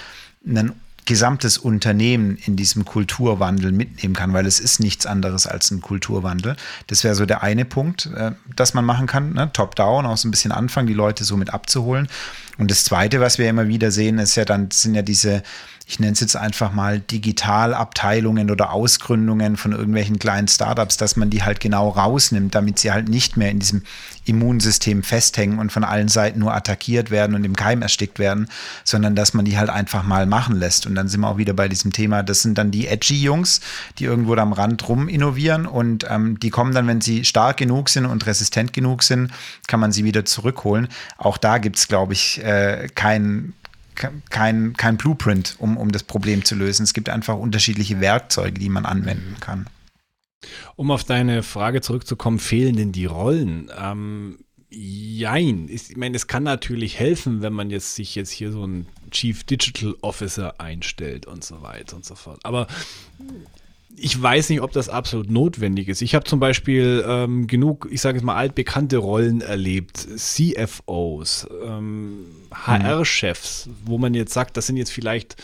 einen 0.47 0.73
gesamtes 1.07 1.59
Unternehmen 1.59 2.37
in 2.37 2.57
diesem 2.57 2.85
Kulturwandel 2.85 3.73
mitnehmen 3.73 4.15
kann, 4.15 4.33
weil 4.33 4.47
es 4.47 4.61
ist 4.61 4.81
nichts 4.81 5.07
anderes 5.07 5.47
als 5.47 5.71
ein 5.71 5.81
Kulturwandel. 5.81 6.57
Das 6.87 7.05
wäre 7.05 7.15
so 7.15 7.27
der 7.27 7.43
eine 7.43 7.65
Punkt, 7.65 8.07
äh, 8.07 8.33
dass 8.57 8.75
man 8.75 8.85
machen 8.85 9.07
kann, 9.07 9.33
ne? 9.33 9.51
top-down, 9.53 10.07
auch 10.07 10.17
so 10.17 10.29
ein 10.29 10.31
bisschen 10.31 10.53
anfangen, 10.53 10.87
die 10.87 10.95
Leute 10.95 11.25
so 11.25 11.37
mit 11.37 11.53
abzuholen. 11.53 12.09
Und 12.57 12.71
das 12.71 12.85
zweite, 12.85 13.21
was 13.21 13.39
wir 13.39 13.49
immer 13.49 13.69
wieder 13.69 13.91
sehen, 13.91 14.19
ist 14.19 14.37
ja 14.37 14.45
dann, 14.45 14.71
sind 14.71 14.95
ja 14.95 15.03
diese 15.03 15.43
ich 15.87 16.01
nenne 16.01 16.13
es 16.13 16.21
jetzt 16.21 16.37
einfach 16.37 16.73
mal 16.73 16.99
Digitalabteilungen 16.99 18.51
oder 18.51 18.73
Ausgründungen 18.73 19.59
von 19.59 19.73
irgendwelchen 19.73 20.19
kleinen 20.19 20.49
Startups, 20.49 20.97
dass 20.97 21.17
man 21.17 21.29
die 21.29 21.43
halt 21.43 21.61
genau 21.61 21.91
rausnimmt, 21.91 22.55
damit 22.55 22.79
sie 22.79 22.91
halt 22.91 23.09
nicht 23.09 23.37
mehr 23.37 23.51
in 23.51 23.59
diesem 23.59 23.83
Immunsystem 24.25 25.03
festhängen 25.03 25.59
und 25.59 25.73
von 25.73 25.85
allen 25.85 26.09
Seiten 26.09 26.39
nur 26.39 26.55
attackiert 26.55 27.11
werden 27.11 27.37
und 27.37 27.45
im 27.45 27.55
Keim 27.55 27.83
erstickt 27.83 28.19
werden, 28.19 28.49
sondern 28.83 29.15
dass 29.15 29.35
man 29.35 29.45
die 29.45 29.59
halt 29.59 29.69
einfach 29.69 30.03
mal 30.05 30.25
machen 30.25 30.57
lässt. 30.57 30.87
Und 30.87 30.95
dann 30.95 31.09
sind 31.09 31.21
wir 31.21 31.29
auch 31.29 31.37
wieder 31.37 31.53
bei 31.53 31.69
diesem 31.69 31.93
Thema, 31.93 32.23
das 32.23 32.41
sind 32.41 32.57
dann 32.57 32.71
die 32.71 32.89
edgy 32.89 33.21
Jungs, 33.21 33.61
die 33.99 34.05
irgendwo 34.05 34.35
da 34.35 34.43
am 34.43 34.55
Rand 34.55 34.89
rum 34.89 35.09
innovieren 35.09 35.67
und 35.67 36.07
ähm, 36.09 36.41
die 36.41 36.49
kommen 36.49 36.73
dann, 36.73 36.87
wenn 36.87 37.03
sie 37.03 37.27
stark 37.27 37.59
genug 37.59 37.91
sind 37.91 38.07
und 38.07 38.25
resistent 38.25 38.73
genug 38.73 39.03
sind, 39.03 39.31
kann 39.67 39.81
man 39.81 39.93
sie 39.93 40.05
wieder 40.05 40.25
zurückholen. 40.25 40.89
Auch 41.19 41.37
da 41.37 41.59
gibt 41.59 41.77
es, 41.77 41.89
glaube 41.89 42.15
ich, 42.15 42.43
äh, 42.43 42.89
kein 42.95 43.53
kein, 43.95 44.75
kein 44.75 44.97
Blueprint, 44.97 45.57
um, 45.59 45.77
um 45.77 45.93
das 45.93 46.03
Problem 46.03 46.45
zu 46.45 46.55
lösen. 46.55 46.85
Es 46.85 46.95
gibt 46.95 47.09
einfach 47.09 47.37
unterschiedliche 47.37 48.01
Werkzeuge, 48.01 48.59
die 48.59 48.69
man 48.69 48.87
anwenden 48.87 49.37
kann. 49.41 49.67
Um 50.77 50.91
auf 50.91 51.05
deine 51.05 51.43
Frage 51.43 51.81
zurückzukommen, 51.81 52.39
fehlen 52.39 52.77
denn 52.77 52.93
die 52.93 53.07
Rollen? 53.07 53.71
Ähm, 53.79 54.39
jein. 54.69 55.69
Ich 55.69 55.97
meine, 55.97 56.17
es 56.17 56.27
kann 56.27 56.43
natürlich 56.43 56.99
helfen, 56.99 57.43
wenn 57.43 57.53
man 57.53 57.71
jetzt 57.71 57.95
sich 57.95 58.15
jetzt 58.15 58.31
hier 58.31 58.53
so 58.53 58.65
einen 58.65 58.87
Chief 59.11 59.45
Digital 59.45 59.95
Officer 60.03 60.61
einstellt 60.61 61.27
und 61.27 61.45
so 61.45 61.63
weiter 61.63 61.97
und 61.97 62.05
so 62.05 62.15
fort. 62.15 62.41
Aber 62.43 62.67
ich 63.97 64.21
weiß 64.21 64.51
nicht, 64.51 64.61
ob 64.61 64.73
das 64.73 64.89
absolut 64.89 65.31
notwendig 65.31 65.89
ist. 65.89 66.03
Ich 66.03 66.15
habe 66.15 66.25
zum 66.25 66.41
Beispiel 66.41 67.05
ähm, 67.07 67.47
genug, 67.47 67.89
ich 67.91 68.01
sage 68.01 68.19
jetzt 68.19 68.25
mal, 68.25 68.35
altbekannte 68.35 68.97
Rollen 68.99 69.41
erlebt. 69.41 69.97
CFOs, 69.97 71.47
ähm, 71.65 72.27
HR-Chefs, 72.53 73.69
wo 73.85 73.99
man 73.99 74.15
jetzt 74.15 74.33
sagt, 74.33 74.57
das 74.57 74.67
sind 74.67 74.77
jetzt 74.77 74.91
vielleicht 74.91 75.37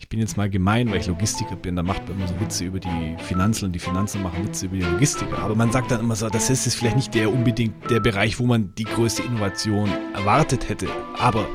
ich 0.00 0.08
bin 0.08 0.20
jetzt 0.20 0.38
mal 0.38 0.48
gemein, 0.48 0.90
weil 0.90 1.00
ich 1.00 1.06
Logistiker 1.06 1.56
bin, 1.56 1.76
da 1.76 1.82
macht 1.82 2.08
man 2.08 2.16
immer 2.16 2.28
so 2.28 2.40
Witze 2.40 2.64
über 2.64 2.80
die 2.80 3.16
Finanzen 3.18 3.66
und 3.66 3.72
die 3.72 3.78
Finanzen 3.78 4.22
machen 4.22 4.42
Witze 4.46 4.64
über 4.64 4.76
die 4.76 4.82
Logistiker. 4.82 5.38
Aber 5.40 5.54
man 5.54 5.70
sagt 5.70 5.90
dann 5.90 6.00
immer 6.00 6.16
so, 6.16 6.30
das 6.30 6.48
ist 6.48 6.64
jetzt 6.64 6.76
vielleicht 6.76 6.96
nicht 6.96 7.14
der 7.14 7.30
unbedingt 7.30 7.90
der 7.90 8.00
Bereich, 8.00 8.38
wo 8.38 8.46
man 8.46 8.72
die 8.76 8.84
größte 8.84 9.22
Innovation 9.22 9.90
erwartet 10.14 10.68
hätte. 10.68 10.86
Aber 11.18 11.46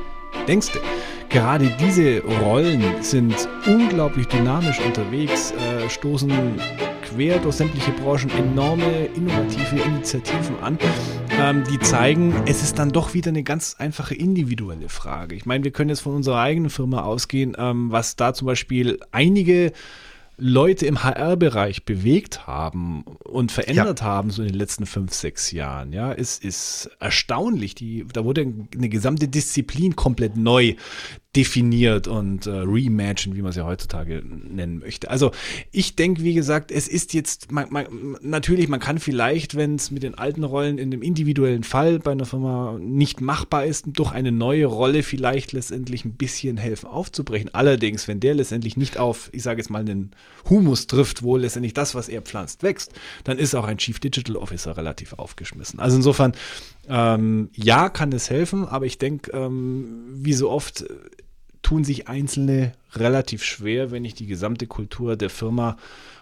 denkst 0.46 0.68
du, 0.72 0.78
gerade 1.34 1.68
diese 1.80 2.22
Rollen 2.22 3.02
sind 3.02 3.48
unglaublich 3.66 4.28
dynamisch 4.28 4.78
unterwegs, 4.78 5.50
äh, 5.50 5.90
stoßen 5.90 6.30
quer 7.02 7.40
durch 7.40 7.56
sämtliche 7.56 7.90
Branchen 7.90 8.30
enorme 8.38 9.06
innovative 9.16 9.82
Initiativen 9.82 10.56
an, 10.62 10.78
ähm, 11.36 11.64
die 11.68 11.80
zeigen, 11.80 12.32
es 12.46 12.62
ist 12.62 12.78
dann 12.78 12.92
doch 12.92 13.14
wieder 13.14 13.30
eine 13.30 13.42
ganz 13.42 13.74
einfache 13.80 14.14
individuelle 14.14 14.88
Frage. 14.88 15.34
Ich 15.34 15.44
meine, 15.44 15.64
wir 15.64 15.72
können 15.72 15.90
jetzt 15.90 16.02
von 16.02 16.14
unserer 16.14 16.38
eigenen 16.38 16.70
Firma 16.70 17.02
ausgehen, 17.02 17.56
ähm, 17.58 17.90
was 17.90 18.14
da 18.14 18.32
zum 18.32 18.46
Beispiel 18.46 19.00
einige 19.10 19.72
Leute 20.36 20.86
im 20.86 21.02
HR-Bereich 21.02 21.84
bewegt 21.84 22.46
haben 22.46 23.04
und 23.24 23.52
verändert 23.52 24.00
ja. 24.00 24.06
haben, 24.06 24.30
so 24.30 24.42
in 24.42 24.48
den 24.48 24.56
letzten 24.56 24.86
fünf, 24.86 25.14
sechs 25.14 25.52
Jahren. 25.52 25.92
Ja, 25.92 26.12
es 26.12 26.38
ist 26.38 26.90
erstaunlich. 26.98 27.74
Die, 27.74 28.04
da 28.12 28.24
wurde 28.24 28.42
eine 28.74 28.88
gesamte 28.88 29.28
Disziplin 29.28 29.94
komplett 29.94 30.36
neu 30.36 30.74
definiert 31.36 32.06
und 32.06 32.46
äh, 32.46 32.50
reimagined, 32.50 33.36
wie 33.36 33.42
man 33.42 33.50
es 33.50 33.56
ja 33.56 33.64
heutzutage 33.64 34.22
nennen 34.24 34.78
möchte. 34.78 35.10
Also 35.10 35.32
ich 35.72 35.96
denke, 35.96 36.22
wie 36.22 36.34
gesagt, 36.34 36.70
es 36.70 36.86
ist 36.86 37.12
jetzt, 37.12 37.50
man, 37.50 37.66
man, 37.70 37.86
natürlich, 38.22 38.68
man 38.68 38.80
kann 38.80 38.98
vielleicht, 38.98 39.56
wenn 39.56 39.74
es 39.74 39.90
mit 39.90 40.02
den 40.04 40.16
alten 40.16 40.44
Rollen 40.44 40.78
in 40.78 40.90
dem 40.90 41.02
individuellen 41.02 41.64
Fall 41.64 41.98
bei 41.98 42.12
einer 42.12 42.24
Firma 42.24 42.78
nicht 42.80 43.20
machbar 43.20 43.64
ist, 43.64 43.86
durch 43.88 44.12
eine 44.12 44.30
neue 44.30 44.66
Rolle 44.66 45.02
vielleicht 45.02 45.52
letztendlich 45.52 46.04
ein 46.04 46.12
bisschen 46.12 46.56
helfen 46.56 46.86
aufzubrechen. 46.86 47.50
Allerdings, 47.52 48.06
wenn 48.06 48.20
der 48.20 48.34
letztendlich 48.34 48.76
nicht 48.76 48.98
auf, 48.98 49.28
ich 49.32 49.42
sage 49.42 49.60
jetzt 49.60 49.70
mal, 49.70 49.80
einen 49.80 50.12
Humus 50.48 50.86
trifft, 50.86 51.22
wo 51.22 51.36
letztendlich 51.36 51.74
das, 51.74 51.94
was 51.94 52.08
er 52.08 52.22
pflanzt, 52.22 52.62
wächst, 52.62 52.92
dann 53.24 53.38
ist 53.38 53.54
auch 53.54 53.64
ein 53.64 53.78
Chief 53.78 53.98
Digital 53.98 54.36
Officer 54.36 54.76
relativ 54.76 55.14
aufgeschmissen. 55.14 55.80
Also 55.80 55.96
insofern, 55.96 56.32
ähm, 56.88 57.50
ja, 57.54 57.88
kann 57.88 58.12
es 58.12 58.30
helfen, 58.30 58.66
aber 58.66 58.86
ich 58.86 58.98
denke, 58.98 59.32
ähm, 59.32 60.04
wie 60.12 60.34
so 60.34 60.50
oft 60.50 60.84
tun 61.64 61.82
sich 61.82 62.06
Einzelne 62.06 62.72
relativ 62.92 63.42
schwer, 63.42 63.90
wenn 63.90 64.04
ich 64.04 64.14
die 64.14 64.26
gesamte 64.26 64.68
Kultur 64.68 65.16
der 65.16 65.30
Firma 65.30 65.76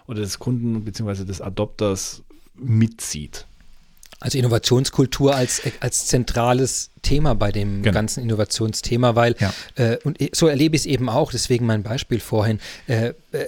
oder 0.07 0.21
des 0.21 0.39
Kunden 0.39 0.83
bzw. 0.83 1.25
des 1.25 1.41
Adopters 1.41 2.23
mitzieht. 2.55 3.45
Also 4.19 4.37
Innovationskultur 4.37 5.35
als, 5.35 5.61
als 5.81 6.07
zentrales 6.07 6.91
Thema 7.01 7.35
bei 7.35 7.51
dem 7.51 7.83
genau. 7.83 7.93
ganzen 7.93 8.23
Innovationsthema, 8.23 9.15
weil, 9.15 9.35
ja. 9.39 9.53
äh, 9.75 9.97
und 10.05 10.17
so 10.31 10.47
erlebe 10.47 10.77
ich 10.77 10.83
es 10.83 10.85
eben 10.85 11.09
auch, 11.09 11.31
deswegen 11.31 11.65
mein 11.65 11.83
Beispiel 11.83 12.21
vorhin. 12.21 12.59
Äh, 12.87 13.09
äh, 13.33 13.47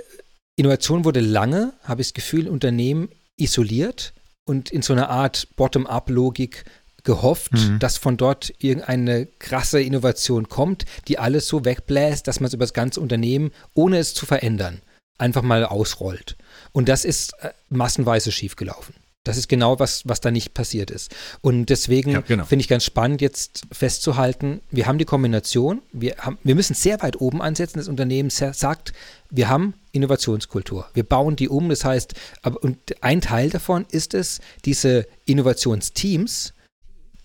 Innovation 0.57 1.05
wurde 1.05 1.21
lange, 1.21 1.73
habe 1.83 2.01
ich 2.01 2.09
das 2.09 2.13
Gefühl, 2.13 2.49
Unternehmen 2.49 3.07
isoliert 3.37 4.13
und 4.43 4.69
in 4.69 4.81
so 4.81 4.91
einer 4.91 5.09
Art 5.09 5.47
Bottom-up-Logik 5.55 6.65
gehofft, 7.05 7.53
mhm. 7.53 7.79
dass 7.79 7.97
von 7.97 8.17
dort 8.17 8.53
irgendeine 8.59 9.27
krasse 9.39 9.81
Innovation 9.81 10.49
kommt, 10.49 10.85
die 11.07 11.17
alles 11.17 11.47
so 11.47 11.63
wegbläst, 11.63 12.27
dass 12.27 12.39
man 12.39 12.47
es 12.47 12.53
über 12.53 12.65
das 12.65 12.73
ganze 12.73 12.99
Unternehmen, 12.99 13.51
ohne 13.73 13.97
es 13.97 14.13
zu 14.13 14.25
verändern, 14.25 14.81
einfach 15.17 15.41
mal 15.41 15.63
ausrollt. 15.65 16.35
Und 16.73 16.89
das 16.89 17.05
ist 17.05 17.33
äh, 17.41 17.51
massenweise 17.69 18.31
schiefgelaufen. 18.31 18.95
Das 19.25 19.37
ist 19.37 19.49
genau 19.49 19.79
was, 19.79 20.03
was 20.05 20.21
da 20.21 20.29
nicht 20.29 20.53
passiert 20.53 20.91
ist. 20.91 21.13
Und 21.41 21.71
deswegen 21.71 22.11
ja, 22.11 22.21
genau. 22.21 22.45
finde 22.45 22.61
ich 22.61 22.67
ganz 22.67 22.85
spannend, 22.85 23.21
jetzt 23.21 23.63
festzuhalten, 23.71 24.61
wir 24.69 24.85
haben 24.85 24.99
die 24.99 25.05
Kombination, 25.05 25.81
wir, 25.91 26.15
haben, 26.19 26.37
wir 26.43 26.53
müssen 26.53 26.75
sehr 26.75 27.01
weit 27.01 27.19
oben 27.19 27.41
ansetzen. 27.41 27.79
Das 27.79 27.87
Unternehmen 27.87 28.29
sagt, 28.29 28.93
wir 29.31 29.49
haben 29.49 29.73
Innovationskultur. 29.93 30.87
Wir 30.93 31.03
bauen 31.03 31.35
die 31.35 31.49
um. 31.49 31.69
Das 31.69 31.83
heißt, 31.83 32.13
aber, 32.43 32.63
und 32.63 32.77
ein 33.01 33.19
Teil 33.19 33.49
davon 33.49 33.87
ist 33.89 34.13
es, 34.13 34.41
diese 34.63 35.07
Innovationsteams 35.25 36.53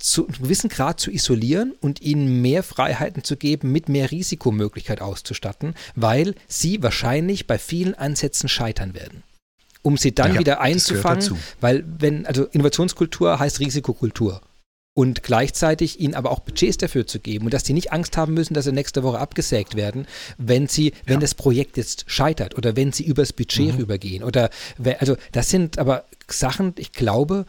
zu 0.01 0.27
einem 0.27 0.43
gewissen 0.43 0.69
Grad 0.71 1.01
zu 1.01 1.11
isolieren 1.11 1.75
und 1.81 2.01
ihnen 2.01 2.43
mehr 2.43 2.63
Freiheiten 2.63 3.25
zu 3.25 3.37
geben, 3.37 3.71
mit 3.73 3.89
mehr 3.89 4.11
Risikomöglichkeit 4.11 5.01
auszustatten, 5.01 5.75
weil 5.95 6.35
sie 6.49 6.83
wahrscheinlich 6.83 7.47
bei 7.47 7.59
vielen 7.59 7.95
Ansätzen 7.95 8.49
scheitern 8.49 8.95
werden. 8.95 9.23
Um 9.83 9.97
sie 9.97 10.15
dann 10.15 10.35
ja, 10.35 10.41
wieder 10.41 10.61
einzufangen, 10.61 11.39
weil 11.61 11.85
wenn, 11.87 12.27
also 12.27 12.45
Innovationskultur 12.45 13.39
heißt 13.39 13.61
Risikokultur. 13.61 14.43
Und 14.93 15.23
gleichzeitig 15.23 16.01
ihnen 16.01 16.15
aber 16.15 16.33
auch 16.33 16.41
Budgets 16.41 16.77
dafür 16.77 17.07
zu 17.07 17.21
geben 17.21 17.45
und 17.45 17.55
dass 17.55 17.65
sie 17.65 17.73
nicht 17.73 17.93
Angst 17.93 18.17
haben 18.17 18.35
müssen, 18.35 18.55
dass 18.55 18.65
sie 18.65 18.73
nächste 18.73 19.05
Woche 19.05 19.21
abgesägt 19.21 19.77
werden, 19.77 20.07
wenn 20.37 20.67
sie, 20.67 20.89
ja. 20.89 20.95
wenn 21.07 21.21
das 21.21 21.35
Projekt 21.35 21.77
jetzt 21.77 22.05
scheitert 22.09 22.59
oder 22.59 22.75
wenn 22.75 22.93
sie 22.93 23.05
übers 23.05 23.33
Budget 23.33 23.73
mhm. 23.73 23.79
rübergehen. 23.79 24.25
Oder 24.25 24.51
also 24.99 25.17
das 25.31 25.49
sind 25.49 25.79
aber 25.79 26.05
Sachen, 26.29 26.75
ich 26.77 26.93
glaube, 26.93 27.47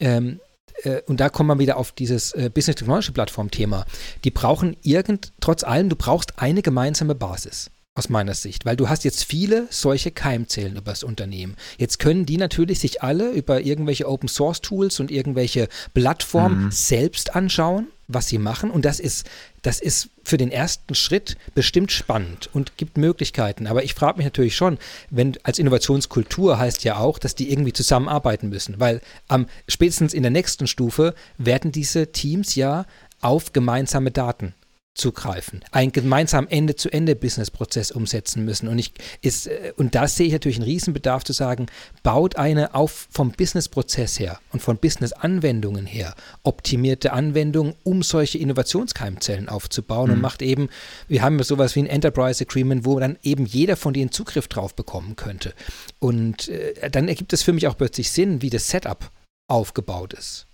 ähm, 0.00 0.40
äh, 0.82 1.02
und 1.06 1.20
da 1.20 1.28
kommen 1.28 1.48
wir 1.48 1.58
wieder 1.58 1.76
auf 1.76 1.92
dieses 1.92 2.32
äh, 2.32 2.50
Business 2.52 2.76
Technology 2.76 3.12
Plattform 3.12 3.50
Thema. 3.50 3.84
Die 4.24 4.30
brauchen 4.30 4.76
irgend, 4.82 5.32
trotz 5.40 5.64
allem, 5.64 5.88
du 5.88 5.96
brauchst 5.96 6.38
eine 6.38 6.62
gemeinsame 6.62 7.14
Basis 7.14 7.70
aus 7.98 8.08
meiner 8.08 8.34
Sicht, 8.34 8.64
weil 8.64 8.76
du 8.76 8.88
hast 8.88 9.04
jetzt 9.04 9.24
viele 9.24 9.66
solche 9.70 10.12
Keimzellen 10.12 10.76
über 10.76 10.92
das 10.92 11.02
Unternehmen. 11.02 11.56
Jetzt 11.78 11.98
können 11.98 12.26
die 12.26 12.36
natürlich 12.36 12.78
sich 12.78 13.02
alle 13.02 13.30
über 13.32 13.60
irgendwelche 13.60 14.08
Open 14.08 14.28
Source 14.28 14.60
Tools 14.60 15.00
und 15.00 15.10
irgendwelche 15.10 15.68
Plattformen 15.94 16.66
mhm. 16.66 16.70
selbst 16.70 17.34
anschauen, 17.34 17.88
was 18.06 18.28
sie 18.28 18.38
machen 18.38 18.70
und 18.70 18.84
das 18.84 19.00
ist 19.00 19.26
das 19.62 19.80
ist 19.80 20.10
für 20.28 20.36
den 20.36 20.50
ersten 20.50 20.94
Schritt 20.94 21.36
bestimmt 21.54 21.90
spannend 21.90 22.50
und 22.52 22.76
gibt 22.76 22.98
Möglichkeiten. 22.98 23.66
Aber 23.66 23.82
ich 23.84 23.94
frage 23.94 24.18
mich 24.18 24.26
natürlich 24.26 24.56
schon, 24.56 24.78
wenn 25.10 25.36
als 25.42 25.58
Innovationskultur 25.58 26.58
heißt 26.58 26.84
ja 26.84 26.98
auch, 26.98 27.18
dass 27.18 27.34
die 27.34 27.50
irgendwie 27.50 27.72
zusammenarbeiten 27.72 28.48
müssen, 28.48 28.78
weil 28.78 29.00
am 29.26 29.46
spätestens 29.66 30.14
in 30.14 30.22
der 30.22 30.30
nächsten 30.30 30.66
Stufe 30.66 31.14
werden 31.38 31.72
diese 31.72 32.12
Teams 32.12 32.54
ja 32.54 32.84
auf 33.20 33.52
gemeinsame 33.52 34.10
Daten 34.10 34.54
zugreifen, 34.98 35.64
einen 35.70 35.92
gemeinsamen 35.92 36.50
Ende-zu-Ende-Business-Prozess 36.50 37.90
umsetzen 37.90 38.44
müssen. 38.44 38.68
Und, 38.68 38.78
ich, 38.78 38.92
ist, 39.22 39.46
äh, 39.46 39.72
und 39.76 39.94
da 39.94 40.08
sehe 40.08 40.26
ich 40.26 40.32
natürlich 40.32 40.58
einen 40.58 40.66
Riesenbedarf 40.66 41.24
zu 41.24 41.32
sagen, 41.32 41.66
baut 42.02 42.36
eine 42.36 42.74
auf 42.74 43.08
vom 43.10 43.30
Business-Prozess 43.30 44.18
her 44.18 44.40
und 44.52 44.60
von 44.60 44.76
Business-Anwendungen 44.76 45.86
her 45.86 46.14
optimierte 46.42 47.12
Anwendungen, 47.12 47.74
um 47.84 48.02
solche 48.02 48.38
Innovationskeimzellen 48.38 49.48
aufzubauen 49.48 50.08
mhm. 50.08 50.16
und 50.16 50.20
macht 50.20 50.42
eben, 50.42 50.68
wir 51.06 51.22
haben 51.22 51.42
sowas 51.42 51.76
wie 51.76 51.80
ein 51.80 51.86
Enterprise 51.86 52.44
Agreement, 52.44 52.84
wo 52.84 52.98
dann 52.98 53.18
eben 53.22 53.46
jeder 53.46 53.76
von 53.76 53.94
denen 53.94 54.10
Zugriff 54.10 54.48
drauf 54.48 54.74
bekommen 54.74 55.16
könnte. 55.16 55.54
Und 56.00 56.48
äh, 56.48 56.90
dann 56.90 57.08
ergibt 57.08 57.32
es 57.32 57.42
für 57.42 57.52
mich 57.52 57.68
auch 57.68 57.76
plötzlich 57.76 58.10
Sinn, 58.10 58.42
wie 58.42 58.50
das 58.50 58.68
Setup 58.68 59.10
aufgebaut 59.46 60.12
ist. 60.12 60.47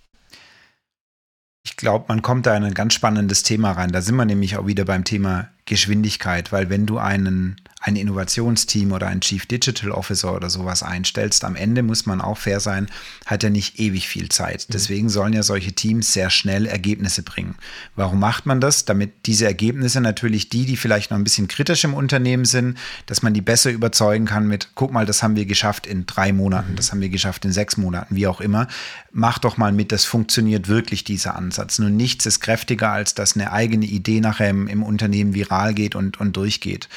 Ich 1.65 1.77
glaube, 1.77 2.05
man 2.09 2.21
kommt 2.21 2.47
da 2.47 2.57
in 2.57 2.65
ein 2.65 2.75
ganz 2.75 2.95
spannendes 2.95 3.43
Thema 3.43 3.73
rein. 3.73 3.91
Da 3.91 4.03
sind 4.03 4.17
wir 4.17 4.27
nämlich 4.27 4.57
auch 4.57 4.67
wieder 4.67 4.85
beim 4.85 5.05
Thema 5.05 5.49
Geschwindigkeit, 5.65 6.53
weil 6.53 6.69
wenn 6.69 6.85
du 6.85 6.99
einen 6.99 7.57
ein 7.87 7.97
Innovationsteam 7.97 8.93
oder 8.93 9.09
ein 9.09 9.21
Chief 9.21 9.45
Digital 9.45 9.91
Officer 9.91 10.35
oder 10.35 10.49
sowas 10.49 10.83
einstellst, 10.83 11.45
am 11.45 11.55
Ende 11.55 11.83
muss 11.83 12.07
man 12.07 12.23
auch 12.23 12.39
fair 12.39 12.59
sein, 12.59 12.89
hat 13.27 13.45
er 13.45 13.51
nicht 13.51 13.79
ewig 13.79 14.09
viel 14.09 14.31
Zeit. 14.31 14.65
Mhm. 14.67 14.73
Deswegen 14.73 15.09
sollen 15.11 15.35
ja 15.35 15.43
solche 15.43 15.73
Teams 15.73 16.11
sehr 16.11 16.31
schnell 16.31 16.65
Ergebnisse 16.65 17.23
bringen. 17.23 17.57
Warum 17.95 18.21
macht 18.21 18.47
man 18.47 18.59
das? 18.59 18.87
Damit 18.87 19.13
diese 19.27 19.45
Ergebnisse 19.45 20.01
natürlich 20.01 20.49
die, 20.49 20.65
die 20.65 20.79
vielleicht 20.79 21.11
noch 21.11 21.19
ein 21.19 21.25
bisschen 21.25 21.47
kritisch 21.47 21.85
im 21.85 21.93
Unternehmen 21.93 22.47
sind, 22.47 22.79
dass 23.05 23.21
man 23.21 23.35
die 23.35 23.43
besser 23.43 23.71
überzeugen 23.71 24.25
kann 24.25 24.47
mit, 24.47 24.71
guck 24.75 24.91
mal, 24.91 25.05
das 25.05 25.23
haben 25.23 25.37
wir 25.37 25.45
geschafft 25.45 25.87
in 25.87 26.07
drei 26.07 26.33
Monaten, 26.33 26.73
mhm. 26.73 26.77
das 26.77 26.91
haben 26.91 27.03
wir 27.03 27.11
geschafft 27.11 27.45
in 27.45 27.53
sechs 27.53 27.77
Monaten, 27.77 28.17
wie 28.17 28.27
auch 28.27 28.41
immer. 28.41 28.67
Mach 29.13 29.39
doch 29.39 29.59
mal 29.59 29.73
mit, 29.73 29.93
das 29.93 30.07
funktioniert 30.07 30.69
wirklich, 30.69 31.05
dieser 31.05 31.37
Ansatz. 31.37 31.79
Nun 31.79 31.97
nichts 31.97 32.25
ist 32.25 32.41
kräftiger, 32.41 32.93
als 32.93 33.15
dass 33.15 33.35
eine 33.35 33.53
eigene 33.53 33.85
Idee 33.85 34.21
nachher 34.21 34.49
im, 34.49 34.69
im 34.69 34.83
Unternehmen 34.83 35.35
viral 35.35 35.75
geht 35.75 35.95
und, 35.95 36.19
und 36.19 36.35
durchgeht. 36.35 36.89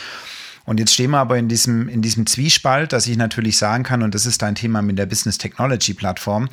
Und 0.67 0.81
jetzt 0.81 0.93
stehen 0.93 1.11
wir 1.11 1.19
aber 1.19 1.37
in 1.37 1.47
diesem, 1.47 1.87
in 1.87 2.01
diesem 2.01 2.25
Zwiespalt, 2.25 2.91
dass 2.91 3.07
ich 3.07 3.15
natürlich 3.15 3.57
sagen 3.57 3.85
kann, 3.85 4.03
und 4.03 4.13
das 4.13 4.25
ist 4.25 4.41
dein 4.41 4.53
Thema 4.53 4.81
mit 4.81 4.99
der 4.99 5.05
Business 5.05 5.37
Technology 5.37 5.93
Plattform, 5.93 6.49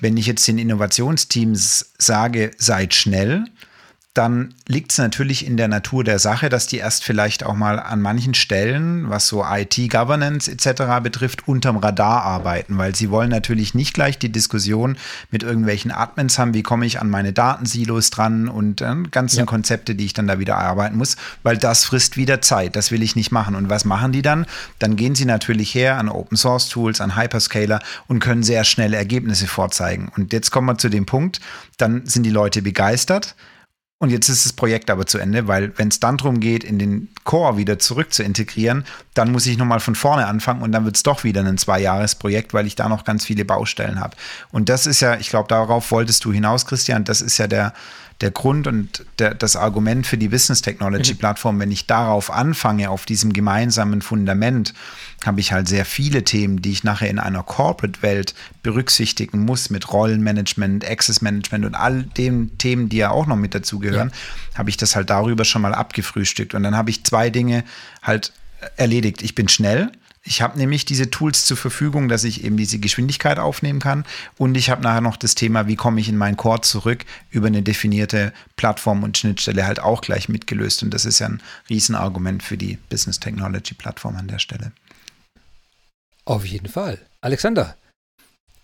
wenn 0.00 0.16
ich 0.16 0.26
jetzt 0.26 0.48
den 0.48 0.58
Innovationsteams 0.58 1.92
sage, 1.96 2.50
seid 2.58 2.92
schnell, 2.92 3.44
dann 4.14 4.52
liegt 4.68 4.92
es 4.92 4.98
natürlich 4.98 5.46
in 5.46 5.56
der 5.56 5.68
Natur 5.68 6.04
der 6.04 6.18
Sache, 6.18 6.50
dass 6.50 6.66
die 6.66 6.76
erst 6.76 7.02
vielleicht 7.02 7.44
auch 7.44 7.54
mal 7.54 7.80
an 7.80 8.02
manchen 8.02 8.34
Stellen, 8.34 9.08
was 9.08 9.26
so 9.26 9.42
IT-Governance 9.42 10.50
etc. 10.50 11.00
betrifft, 11.02 11.48
unterm 11.48 11.78
Radar 11.78 12.22
arbeiten, 12.22 12.76
weil 12.76 12.94
sie 12.94 13.08
wollen 13.08 13.30
natürlich 13.30 13.74
nicht 13.74 13.94
gleich 13.94 14.18
die 14.18 14.30
Diskussion 14.30 14.98
mit 15.30 15.42
irgendwelchen 15.42 15.90
Admins 15.90 16.38
haben, 16.38 16.52
wie 16.52 16.62
komme 16.62 16.84
ich 16.84 17.00
an 17.00 17.08
meine 17.08 17.32
Datensilos 17.32 18.10
dran 18.10 18.48
und 18.48 18.82
äh, 18.82 18.94
ganzen 19.10 19.40
ja. 19.40 19.44
Konzepte, 19.46 19.94
die 19.94 20.04
ich 20.04 20.12
dann 20.12 20.26
da 20.26 20.38
wieder 20.38 20.58
arbeiten 20.58 20.98
muss, 20.98 21.16
weil 21.42 21.56
das 21.56 21.86
frisst 21.86 22.18
wieder 22.18 22.42
Zeit, 22.42 22.76
das 22.76 22.90
will 22.90 23.02
ich 23.02 23.16
nicht 23.16 23.32
machen. 23.32 23.54
Und 23.54 23.70
was 23.70 23.86
machen 23.86 24.12
die 24.12 24.22
dann? 24.22 24.44
Dann 24.78 24.96
gehen 24.96 25.14
sie 25.14 25.24
natürlich 25.24 25.74
her 25.74 25.96
an 25.96 26.10
Open 26.10 26.36
Source 26.36 26.68
Tools, 26.68 27.00
an 27.00 27.16
Hyperscaler 27.16 27.80
und 28.08 28.18
können 28.18 28.42
sehr 28.42 28.64
schnell 28.64 28.92
Ergebnisse 28.92 29.46
vorzeigen. 29.46 30.12
Und 30.14 30.34
jetzt 30.34 30.50
kommen 30.50 30.66
wir 30.66 30.76
zu 30.76 30.90
dem 30.90 31.06
Punkt, 31.06 31.40
dann 31.78 32.04
sind 32.04 32.24
die 32.24 32.30
Leute 32.30 32.60
begeistert 32.60 33.34
Und 34.02 34.10
jetzt 34.10 34.28
ist 34.28 34.44
das 34.44 34.52
Projekt 34.52 34.90
aber 34.90 35.06
zu 35.06 35.18
Ende, 35.18 35.46
weil 35.46 35.78
wenn 35.78 35.86
es 35.86 36.00
dann 36.00 36.16
darum 36.16 36.40
geht, 36.40 36.64
in 36.64 36.76
den 36.80 37.06
Core 37.22 37.56
wieder 37.56 37.78
zurück 37.78 38.12
zu 38.12 38.24
integrieren, 38.24 38.82
dann 39.14 39.30
muss 39.30 39.46
ich 39.46 39.56
nochmal 39.56 39.78
von 39.78 39.94
vorne 39.94 40.26
anfangen 40.26 40.60
und 40.62 40.72
dann 40.72 40.84
wird 40.84 40.96
es 40.96 41.04
doch 41.04 41.22
wieder 41.22 41.40
ein 41.44 41.56
Zwei-Jahres-Projekt, 41.56 42.52
weil 42.52 42.66
ich 42.66 42.74
da 42.74 42.88
noch 42.88 43.04
ganz 43.04 43.24
viele 43.24 43.44
Baustellen 43.44 44.00
habe. 44.00 44.16
Und 44.50 44.68
das 44.68 44.86
ist 44.86 44.98
ja, 44.98 45.14
ich 45.20 45.28
glaube, 45.28 45.46
darauf 45.46 45.92
wolltest 45.92 46.24
du 46.24 46.32
hinaus, 46.32 46.66
Christian, 46.66 47.04
das 47.04 47.20
ist 47.22 47.38
ja 47.38 47.46
der, 47.46 47.74
der 48.22 48.30
Grund 48.30 48.66
und 48.66 49.04
der, 49.18 49.34
das 49.34 49.56
Argument 49.56 50.06
für 50.06 50.16
die 50.16 50.28
Business 50.28 50.62
Technology. 50.62 51.14
Plattform, 51.14 51.58
wenn 51.60 51.70
ich 51.70 51.86
darauf 51.86 52.30
anfange, 52.30 52.88
auf 52.88 53.04
diesem 53.04 53.32
gemeinsamen 53.32 54.00
Fundament, 54.00 54.72
habe 55.24 55.40
ich 55.40 55.52
halt 55.52 55.68
sehr 55.68 55.84
viele 55.84 56.24
Themen, 56.24 56.62
die 56.62 56.72
ich 56.72 56.84
nachher 56.84 57.10
in 57.10 57.18
einer 57.18 57.42
Corporate-Welt 57.42 58.34
berücksichtigen 58.62 59.44
muss 59.44 59.70
mit 59.70 59.92
Rollenmanagement, 59.92 60.88
Access 60.88 61.20
Management 61.20 61.64
und 61.64 61.74
all 61.74 62.04
den 62.04 62.56
Themen, 62.58 62.88
die 62.88 62.98
ja 62.98 63.10
auch 63.10 63.26
noch 63.26 63.36
mit 63.36 63.54
dazugehören, 63.54 64.10
ja. 64.10 64.58
habe 64.58 64.70
ich 64.70 64.76
das 64.76 64.96
halt 64.96 65.10
darüber 65.10 65.44
schon 65.44 65.62
mal 65.62 65.74
abgefrühstückt. 65.74 66.54
Und 66.54 66.62
dann 66.62 66.76
habe 66.76 66.90
ich 66.90 67.04
zwei 67.04 67.30
Dinge 67.30 67.64
halt 68.02 68.32
erledigt. 68.76 69.22
Ich 69.22 69.34
bin 69.34 69.48
schnell, 69.48 69.90
ich 70.24 70.40
habe 70.40 70.56
nämlich 70.56 70.84
diese 70.84 71.10
Tools 71.10 71.44
zur 71.46 71.56
Verfügung, 71.56 72.08
dass 72.08 72.22
ich 72.22 72.44
eben 72.44 72.56
diese 72.56 72.78
Geschwindigkeit 72.78 73.38
aufnehmen 73.38 73.80
kann. 73.80 74.04
Und 74.38 74.56
ich 74.56 74.70
habe 74.70 74.82
nachher 74.82 75.00
noch 75.00 75.16
das 75.16 75.34
Thema, 75.34 75.66
wie 75.66 75.74
komme 75.74 76.00
ich 76.00 76.08
in 76.08 76.16
meinen 76.16 76.36
Core 76.36 76.60
zurück, 76.60 77.04
über 77.30 77.48
eine 77.48 77.62
definierte 77.62 78.32
Plattform 78.56 79.02
und 79.02 79.18
Schnittstelle 79.18 79.66
halt 79.66 79.80
auch 79.80 80.00
gleich 80.00 80.28
mitgelöst. 80.28 80.84
Und 80.84 80.94
das 80.94 81.04
ist 81.04 81.18
ja 81.18 81.26
ein 81.26 81.42
Riesenargument 81.68 82.42
für 82.44 82.56
die 82.56 82.78
Business 82.88 83.18
Technology 83.18 83.74
Plattform 83.74 84.16
an 84.16 84.28
der 84.28 84.38
Stelle. 84.38 84.70
Auf 86.24 86.46
jeden 86.46 86.68
Fall. 86.68 87.00
Alexander, 87.20 87.76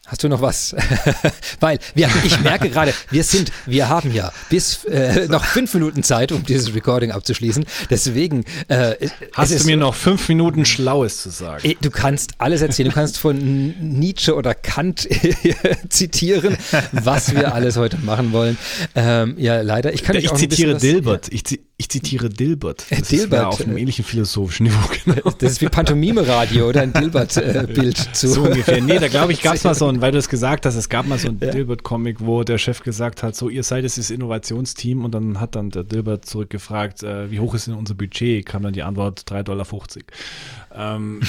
Hast 0.09 0.25
du 0.25 0.29
noch 0.29 0.41
was? 0.41 0.75
Weil 1.61 1.79
wir, 1.95 2.09
ich 2.25 2.41
merke 2.41 2.71
gerade, 2.71 2.95
wir 3.11 3.23
sind, 3.23 3.53
wir 3.67 3.91
haben 3.91 4.13
ja 4.13 4.33
bis 4.49 4.85
äh, 4.85 5.29
noch 5.29 5.45
fünf 5.45 5.75
Minuten 5.75 6.03
Zeit, 6.03 6.33
um 6.33 6.45
dieses 6.45 6.75
Recording 6.75 7.11
abzuschließen. 7.11 7.67
Deswegen 7.91 8.45
äh, 8.69 8.95
hast 9.35 9.61
du 9.61 9.65
mir 9.67 9.77
noch 9.77 9.95
fünf 9.95 10.27
Minuten 10.31 10.65
Schlaues 10.65 11.23
zu 11.23 11.29
sagen. 11.29 11.69
Äh, 11.69 11.77
du 11.81 11.91
kannst 11.91 12.33
alles 12.39 12.63
erzählen. 12.63 12.89
Du 12.89 12.95
kannst 12.95 13.19
von 13.19 13.37
Nietzsche 13.39 14.35
oder 14.35 14.55
Kant 14.55 15.07
zitieren, 15.91 16.57
was 16.93 17.35
wir 17.35 17.55
alles 17.55 17.77
heute 17.77 17.99
machen 17.99 18.33
wollen. 18.33 18.57
Ähm, 18.95 19.35
ja, 19.37 19.61
leider. 19.61 19.93
Ich 19.93 20.03
kann 20.03 20.17
ich 20.17 20.33
zitiere 20.33 20.79
Dilbert. 20.79 21.29
Ich, 21.31 21.61
ich, 21.81 21.89
zitiere 21.89 22.29
Dilbert. 22.29 22.87
Das 22.91 23.09
Dilbert 23.09 23.47
auf 23.47 23.61
einem 23.61 23.77
ähnlichen 23.77 24.05
philosophischen 24.05 24.67
Niveau. 24.67 24.79
Genau. 25.05 25.31
Das 25.39 25.53
ist 25.53 25.61
wie 25.61 25.69
Pantomime-Radio 25.69 26.69
oder 26.69 26.83
ein 26.83 26.93
Dilbert-Bild 26.93 27.99
äh, 27.99 28.13
zu. 28.13 28.29
So 28.29 28.43
ungefähr. 28.43 28.83
Nee, 28.83 28.99
da 28.99 29.09
glaube 29.09 29.33
ich, 29.33 29.41
gab 29.41 29.55
es 29.55 29.65
mal 29.65 29.75
so 29.75 29.87
ein 29.87 30.01
weil 30.01 30.13
du 30.13 30.19
es 30.19 30.29
gesagt 30.29 30.67
hast, 30.67 30.75
es 30.75 30.89
gab 30.89 31.07
mal 31.07 31.19
so 31.19 31.29
ein 31.29 31.39
ja. 31.41 31.51
Dilbert-Comic, 31.51 32.17
wo 32.21 32.43
der 32.43 32.59
Chef 32.59 32.83
gesagt 32.83 33.23
hat, 33.23 33.37
so, 33.37 33.49
ihr 33.49 33.63
seid 33.63 33.85
es 33.85 33.95
das 33.95 34.11
Innovationsteam 34.11 35.05
und 35.05 35.15
dann 35.15 35.41
hat 35.41 35.55
dann 35.55 35.71
der 35.71 35.85
Dilbert 35.85 36.27
zurückgefragt, 36.27 37.03
äh, 37.03 37.31
wie 37.31 37.41
hoch 37.41 37.55
ist 37.55 37.69
denn 37.69 37.75
unser 37.75 37.95
Budget? 37.95 38.45
Kam 38.45 38.65
dann 38.65 38.73
die 38.73 38.83
Antwort 38.83 39.25
3,50 39.29 39.43
Dollar. 39.45 39.67
Ähm, 40.79 41.21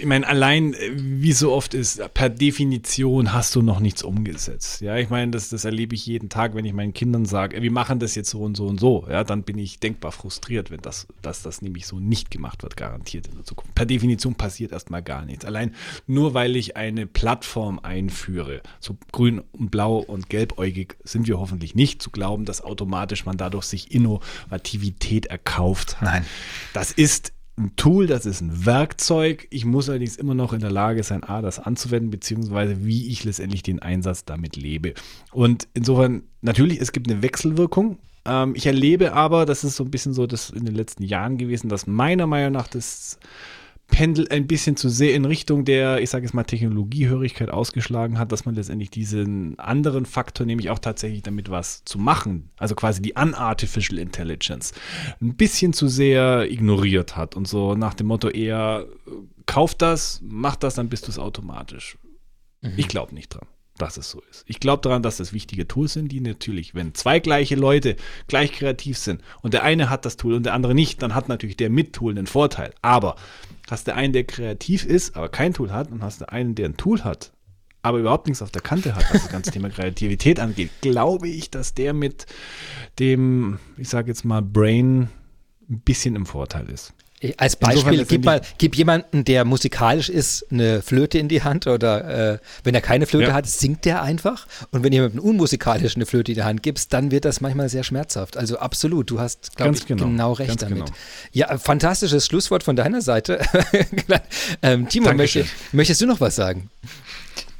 ich 0.00 0.06
meine, 0.06 0.26
allein, 0.26 0.74
äh, 0.74 0.90
wie 0.94 1.32
so 1.32 1.52
oft 1.52 1.74
ist, 1.74 2.02
per 2.14 2.28
Definition 2.28 3.32
hast 3.32 3.54
du 3.54 3.62
noch 3.62 3.78
nichts 3.78 4.02
umgesetzt. 4.02 4.80
Ja, 4.80 4.96
ich 4.96 5.10
meine, 5.10 5.30
das, 5.30 5.50
das 5.50 5.64
erlebe 5.64 5.94
ich 5.94 6.06
jeden 6.06 6.28
Tag, 6.28 6.54
wenn 6.54 6.64
ich 6.64 6.72
meinen 6.72 6.92
Kindern 6.92 7.24
sage, 7.24 7.62
wir 7.62 7.70
machen 7.70 8.00
das 8.00 8.14
jetzt 8.14 8.30
so 8.30 8.40
und 8.40 8.56
so 8.56 8.66
und 8.66 8.80
so. 8.80 9.06
Ja, 9.08 9.22
dann 9.22 9.44
bin 9.44 9.58
ich 9.58 9.78
denkbar 9.78 10.10
frustriert, 10.10 10.70
wenn 10.70 10.80
das, 10.80 11.06
dass 11.22 11.42
das 11.42 11.62
nämlich 11.62 11.86
so 11.86 12.00
nicht 12.00 12.30
gemacht 12.30 12.62
wird, 12.62 12.76
garantiert 12.76 13.28
in 13.28 13.36
der 13.36 13.44
Zukunft. 13.44 13.74
Per 13.74 13.86
Definition 13.86 14.34
passiert 14.34 14.72
erstmal 14.72 15.02
gar 15.02 15.24
nichts. 15.24 15.44
Allein 15.44 15.74
nur 16.06 16.34
weil 16.34 16.56
ich 16.56 16.76
eine 16.76 17.06
Plattform 17.06 17.78
einführe, 17.78 18.62
so 18.80 18.96
grün 19.12 19.40
und 19.52 19.70
blau 19.70 19.98
und 19.98 20.28
gelbäugig 20.28 20.96
sind 21.04 21.28
wir 21.28 21.38
hoffentlich 21.38 21.74
nicht 21.74 22.02
zu 22.02 22.10
glauben, 22.10 22.44
dass 22.44 22.62
automatisch 22.62 23.24
man 23.24 23.36
dadurch 23.36 23.64
sich 23.64 23.94
Innovativität 23.94 25.26
erkauft. 25.26 25.96
Nein. 26.00 26.24
Das 26.72 26.90
ist 26.90 27.32
ein 27.60 27.76
Tool, 27.76 28.06
das 28.06 28.26
ist 28.26 28.40
ein 28.40 28.66
Werkzeug. 28.66 29.46
Ich 29.50 29.64
muss 29.64 29.88
allerdings 29.88 30.16
immer 30.16 30.34
noch 30.34 30.52
in 30.52 30.60
der 30.60 30.70
Lage 30.70 31.02
sein, 31.02 31.22
A, 31.24 31.42
das 31.42 31.58
anzuwenden, 31.58 32.10
beziehungsweise 32.10 32.84
wie 32.84 33.08
ich 33.08 33.24
letztendlich 33.24 33.62
den 33.62 33.80
Einsatz 33.80 34.24
damit 34.24 34.56
lebe. 34.56 34.94
Und 35.32 35.68
insofern, 35.74 36.22
natürlich, 36.40 36.80
es 36.80 36.92
gibt 36.92 37.10
eine 37.10 37.22
Wechselwirkung. 37.22 37.98
Ähm, 38.24 38.54
ich 38.56 38.66
erlebe 38.66 39.12
aber, 39.12 39.46
das 39.46 39.64
ist 39.64 39.76
so 39.76 39.84
ein 39.84 39.90
bisschen 39.90 40.14
so 40.14 40.26
das 40.26 40.50
in 40.50 40.64
den 40.64 40.74
letzten 40.74 41.02
Jahren 41.02 41.38
gewesen, 41.38 41.68
dass 41.68 41.86
meiner 41.86 42.26
Meinung 42.26 42.52
nach 42.52 42.68
das 42.68 43.18
pendelt 43.90 44.30
ein 44.30 44.46
bisschen 44.46 44.76
zu 44.76 44.88
sehr 44.88 45.14
in 45.14 45.24
Richtung 45.24 45.64
der, 45.64 46.00
ich 46.00 46.10
sage 46.10 46.24
jetzt 46.24 46.32
mal, 46.32 46.44
Technologiehörigkeit 46.44 47.50
ausgeschlagen 47.50 48.18
hat, 48.18 48.32
dass 48.32 48.44
man 48.44 48.54
letztendlich 48.54 48.90
diesen 48.90 49.58
anderen 49.58 50.06
Faktor, 50.06 50.46
nämlich 50.46 50.70
auch 50.70 50.78
tatsächlich 50.78 51.22
damit 51.22 51.50
was 51.50 51.84
zu 51.84 51.98
machen, 51.98 52.50
also 52.56 52.74
quasi 52.74 53.02
die 53.02 53.12
Unartificial 53.12 53.98
Intelligence, 53.98 54.72
ein 55.20 55.34
bisschen 55.34 55.72
zu 55.72 55.88
sehr 55.88 56.50
ignoriert 56.50 57.16
hat 57.16 57.36
und 57.36 57.46
so 57.46 57.74
nach 57.74 57.94
dem 57.94 58.06
Motto 58.06 58.28
eher, 58.28 58.86
kauf 59.46 59.74
das, 59.74 60.20
mach 60.22 60.56
das, 60.56 60.74
dann 60.74 60.88
bist 60.88 61.06
du 61.06 61.10
es 61.10 61.18
automatisch. 61.18 61.98
Mhm. 62.62 62.72
Ich 62.76 62.88
glaube 62.88 63.14
nicht 63.14 63.28
dran 63.28 63.46
dass 63.80 63.96
es 63.96 64.10
so 64.10 64.22
ist. 64.30 64.44
Ich 64.46 64.60
glaube 64.60 64.82
daran, 64.82 65.02
dass 65.02 65.16
das 65.16 65.32
wichtige 65.32 65.66
Tools 65.66 65.94
sind, 65.94 66.12
die 66.12 66.20
natürlich, 66.20 66.74
wenn 66.74 66.94
zwei 66.94 67.20
gleiche 67.20 67.56
Leute 67.56 67.96
gleich 68.28 68.52
kreativ 68.52 68.98
sind 68.98 69.22
und 69.42 69.54
der 69.54 69.62
eine 69.62 69.90
hat 69.90 70.04
das 70.04 70.16
Tool 70.16 70.34
und 70.34 70.44
der 70.44 70.54
andere 70.54 70.74
nicht, 70.74 71.02
dann 71.02 71.14
hat 71.14 71.28
natürlich 71.28 71.56
der 71.56 71.70
mit 71.70 71.92
Tool 71.92 72.12
einen 72.12 72.26
Vorteil. 72.26 72.72
Aber 72.82 73.16
Hast 73.70 73.86
du 73.86 73.94
einen, 73.94 74.12
der 74.12 74.24
kreativ 74.24 74.84
ist, 74.84 75.16
aber 75.16 75.28
kein 75.28 75.54
Tool 75.54 75.70
hat, 75.70 75.92
und 75.92 76.02
hast 76.02 76.20
du 76.20 76.30
einen, 76.30 76.56
der 76.56 76.68
ein 76.68 76.76
Tool 76.76 77.04
hat, 77.04 77.32
aber 77.82 77.98
überhaupt 77.98 78.26
nichts 78.26 78.42
auf 78.42 78.50
der 78.50 78.62
Kante 78.62 78.96
hat, 78.96 79.04
was 79.14 79.22
das 79.22 79.30
ganze 79.30 79.52
Thema 79.52 79.70
Kreativität 79.70 80.40
angeht, 80.40 80.70
glaube 80.80 81.28
ich, 81.28 81.50
dass 81.50 81.72
der 81.72 81.92
mit 81.92 82.26
dem, 82.98 83.60
ich 83.76 83.88
sage 83.88 84.08
jetzt 84.08 84.24
mal, 84.24 84.42
Brain 84.42 85.08
ein 85.70 85.80
bisschen 85.80 86.16
im 86.16 86.26
Vorteil 86.26 86.68
ist. 86.68 86.92
Als 87.36 87.56
Beispiel, 87.56 88.06
gib 88.06 88.24
mal, 88.24 88.40
gib 88.56 88.74
jemanden, 88.76 89.24
der 89.24 89.44
musikalisch 89.44 90.08
ist, 90.08 90.46
eine 90.50 90.80
Flöte 90.80 91.18
in 91.18 91.28
die 91.28 91.42
Hand 91.42 91.66
oder 91.66 92.32
äh, 92.34 92.38
wenn 92.64 92.74
er 92.74 92.80
keine 92.80 93.04
Flöte 93.04 93.28
ja. 93.28 93.34
hat, 93.34 93.46
singt 93.46 93.84
der 93.84 94.02
einfach. 94.02 94.46
Und 94.70 94.84
wenn 94.84 94.92
jemandem 94.92 95.20
unmusikalisch 95.20 95.96
eine 95.96 96.06
Flöte 96.06 96.32
in 96.32 96.36
die 96.36 96.44
Hand 96.44 96.62
gibst, 96.62 96.94
dann 96.94 97.10
wird 97.10 97.26
das 97.26 97.42
manchmal 97.42 97.68
sehr 97.68 97.84
schmerzhaft. 97.84 98.38
Also 98.38 98.58
absolut, 98.58 99.10
du 99.10 99.20
hast, 99.20 99.54
glaube 99.54 99.76
ich, 99.76 99.84
genau, 99.84 100.06
genau 100.06 100.32
recht 100.32 100.48
Ganz 100.48 100.60
damit. 100.62 100.86
Genau. 100.86 100.96
Ja, 101.32 101.58
fantastisches 101.58 102.24
Schlusswort 102.24 102.62
von 102.62 102.74
deiner 102.74 103.02
Seite. 103.02 103.40
ähm, 104.62 104.88
Timo, 104.88 105.12
möchte, 105.12 105.44
möchtest 105.72 106.00
du 106.00 106.06
noch 106.06 106.20
was 106.20 106.36
sagen? 106.36 106.70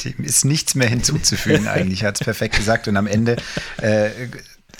Dem 0.04 0.24
ist 0.24 0.46
nichts 0.46 0.74
mehr 0.74 0.88
hinzuzufügen 0.88 1.68
eigentlich, 1.68 2.02
hat 2.04 2.18
es 2.18 2.24
perfekt 2.24 2.56
gesagt. 2.56 2.88
Und 2.88 2.96
am 2.96 3.06
Ende 3.06 3.36
äh, 3.82 4.08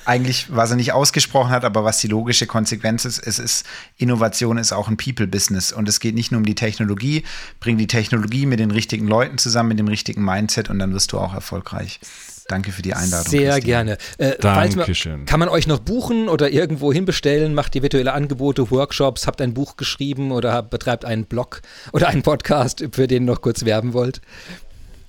eigentlich, 0.04 0.46
was 0.50 0.70
er 0.70 0.76
nicht 0.76 0.92
ausgesprochen 0.92 1.50
hat, 1.50 1.64
aber 1.64 1.84
was 1.84 1.98
die 1.98 2.08
logische 2.08 2.46
Konsequenz 2.46 3.04
ist, 3.04 3.18
es 3.18 3.38
ist, 3.38 3.66
Innovation 3.96 4.58
ist 4.58 4.72
auch 4.72 4.88
ein 4.88 4.96
People-Business 4.96 5.72
und 5.72 5.88
es 5.88 6.00
geht 6.00 6.14
nicht 6.14 6.32
nur 6.32 6.38
um 6.38 6.44
die 6.44 6.54
Technologie, 6.54 7.24
bring 7.60 7.78
die 7.78 7.86
Technologie 7.86 8.46
mit 8.46 8.60
den 8.60 8.70
richtigen 8.70 9.06
Leuten 9.06 9.38
zusammen, 9.38 9.70
mit 9.70 9.78
dem 9.78 9.88
richtigen 9.88 10.24
Mindset 10.24 10.70
und 10.70 10.78
dann 10.78 10.92
wirst 10.92 11.12
du 11.12 11.18
auch 11.18 11.34
erfolgreich. 11.34 12.00
Danke 12.48 12.72
für 12.72 12.82
die 12.82 12.94
Einladung. 12.94 13.30
Sehr 13.30 13.52
Christine. 13.52 13.64
gerne. 13.64 13.98
Äh, 14.18 14.36
Dankeschön. 14.38 15.24
kann 15.24 15.38
man 15.38 15.48
euch 15.48 15.68
noch 15.68 15.78
buchen 15.78 16.28
oder 16.28 16.50
irgendwo 16.50 16.92
hinbestellen? 16.92 17.54
Macht 17.54 17.76
ihr 17.76 17.82
virtuelle 17.82 18.12
Angebote, 18.12 18.72
Workshops, 18.72 19.28
habt 19.28 19.40
ein 19.40 19.54
Buch 19.54 19.76
geschrieben 19.76 20.32
oder 20.32 20.60
betreibt 20.62 21.04
einen 21.04 21.26
Blog 21.26 21.62
oder 21.92 22.08
einen 22.08 22.22
Podcast, 22.22 22.84
für 22.92 23.06
den 23.06 23.22
ihr 23.22 23.26
noch 23.26 23.40
kurz 23.40 23.64
werben 23.64 23.92
wollt? 23.92 24.20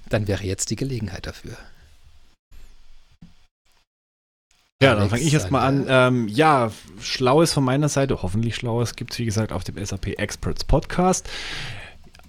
Dann 0.10 0.28
wäre 0.28 0.44
jetzt 0.44 0.70
die 0.70 0.76
Gelegenheit 0.76 1.26
dafür. 1.26 1.58
Ja, 4.82 4.96
dann 4.96 5.10
fange 5.10 5.22
ich 5.22 5.34
erstmal 5.34 5.68
an. 5.68 5.86
Ähm, 5.88 6.28
ja, 6.28 6.72
Schlaues 7.00 7.54
von 7.54 7.64
meiner 7.64 7.88
Seite, 7.88 8.24
hoffentlich 8.24 8.56
Schlaues, 8.56 8.96
gibt 8.96 9.14
es 9.14 9.20
wie 9.20 9.26
gesagt 9.26 9.52
auf 9.52 9.64
dem 9.64 9.84
SAP 9.84 10.20
Experts 10.20 10.64
Podcast. 10.64 11.30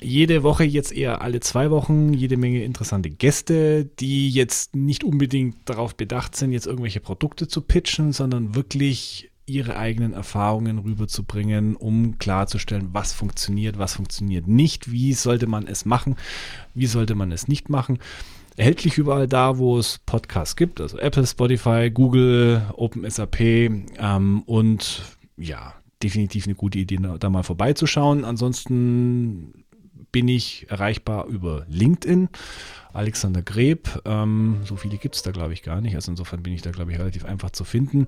Jede 0.02 0.42
Woche, 0.42 0.64
jetzt 0.64 0.92
eher 0.92 1.22
alle 1.22 1.40
zwei 1.40 1.70
Wochen, 1.70 2.12
jede 2.12 2.36
Menge 2.36 2.62
interessante 2.62 3.08
Gäste, 3.08 3.86
die 3.86 4.28
jetzt 4.28 4.76
nicht 4.76 5.02
unbedingt 5.02 5.56
darauf 5.64 5.94
bedacht 5.94 6.36
sind, 6.36 6.52
jetzt 6.52 6.66
irgendwelche 6.66 7.00
Produkte 7.00 7.48
zu 7.48 7.62
pitchen, 7.62 8.12
sondern 8.12 8.54
wirklich 8.54 9.30
ihre 9.46 9.76
eigenen 9.76 10.12
Erfahrungen 10.12 10.78
rüberzubringen, 10.78 11.74
um 11.74 12.18
klarzustellen, 12.18 12.90
was 12.92 13.14
funktioniert, 13.14 13.78
was 13.78 13.94
funktioniert 13.94 14.46
nicht, 14.46 14.92
wie 14.92 15.14
sollte 15.14 15.46
man 15.46 15.66
es 15.66 15.86
machen, 15.86 16.16
wie 16.74 16.86
sollte 16.86 17.14
man 17.14 17.32
es 17.32 17.48
nicht 17.48 17.70
machen 17.70 17.98
erhältlich 18.56 18.98
überall 18.98 19.26
da, 19.26 19.58
wo 19.58 19.78
es 19.78 19.98
Podcasts 20.04 20.56
gibt, 20.56 20.80
also 20.80 20.98
Apple, 20.98 21.26
Spotify, 21.26 21.90
Google, 21.90 22.62
OpenSAP 22.76 23.40
ähm, 23.40 24.42
und 24.46 25.02
ja, 25.36 25.74
definitiv 26.02 26.46
eine 26.46 26.54
gute 26.54 26.78
Idee, 26.78 26.98
da 27.18 27.30
mal 27.30 27.42
vorbeizuschauen. 27.42 28.24
Ansonsten 28.24 29.64
bin 30.10 30.28
ich 30.28 30.66
erreichbar 30.68 31.26
über 31.26 31.64
LinkedIn. 31.68 32.28
Alexander 32.92 33.42
Greb, 33.42 34.02
ähm, 34.04 34.58
so 34.64 34.76
viele 34.76 34.98
gibt 34.98 35.16
es 35.16 35.22
da, 35.22 35.30
glaube 35.30 35.54
ich, 35.54 35.62
gar 35.62 35.80
nicht. 35.80 35.94
Also 35.94 36.12
insofern 36.12 36.42
bin 36.42 36.52
ich 36.52 36.60
da, 36.60 36.70
glaube 36.70 36.92
ich, 36.92 36.98
relativ 36.98 37.24
einfach 37.24 37.50
zu 37.50 37.64
finden 37.64 38.06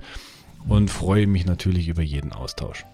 und 0.69 0.91
freue 0.91 1.27
mich 1.27 1.47
natürlich 1.47 1.89
über 1.89 2.03
jeden 2.03 2.33
Austausch. 2.33 2.85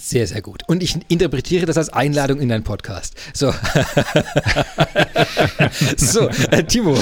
Sehr, 0.00 0.26
sehr 0.26 0.40
gut. 0.40 0.62
Und 0.68 0.82
ich 0.82 0.98
interpretiere 1.08 1.66
das 1.66 1.76
als 1.76 1.90
Einladung 1.90 2.40
in 2.40 2.48
deinen 2.48 2.64
Podcast. 2.64 3.14
So. 3.34 3.52
so, 5.96 6.28
äh, 6.50 6.64
Timo. 6.64 6.96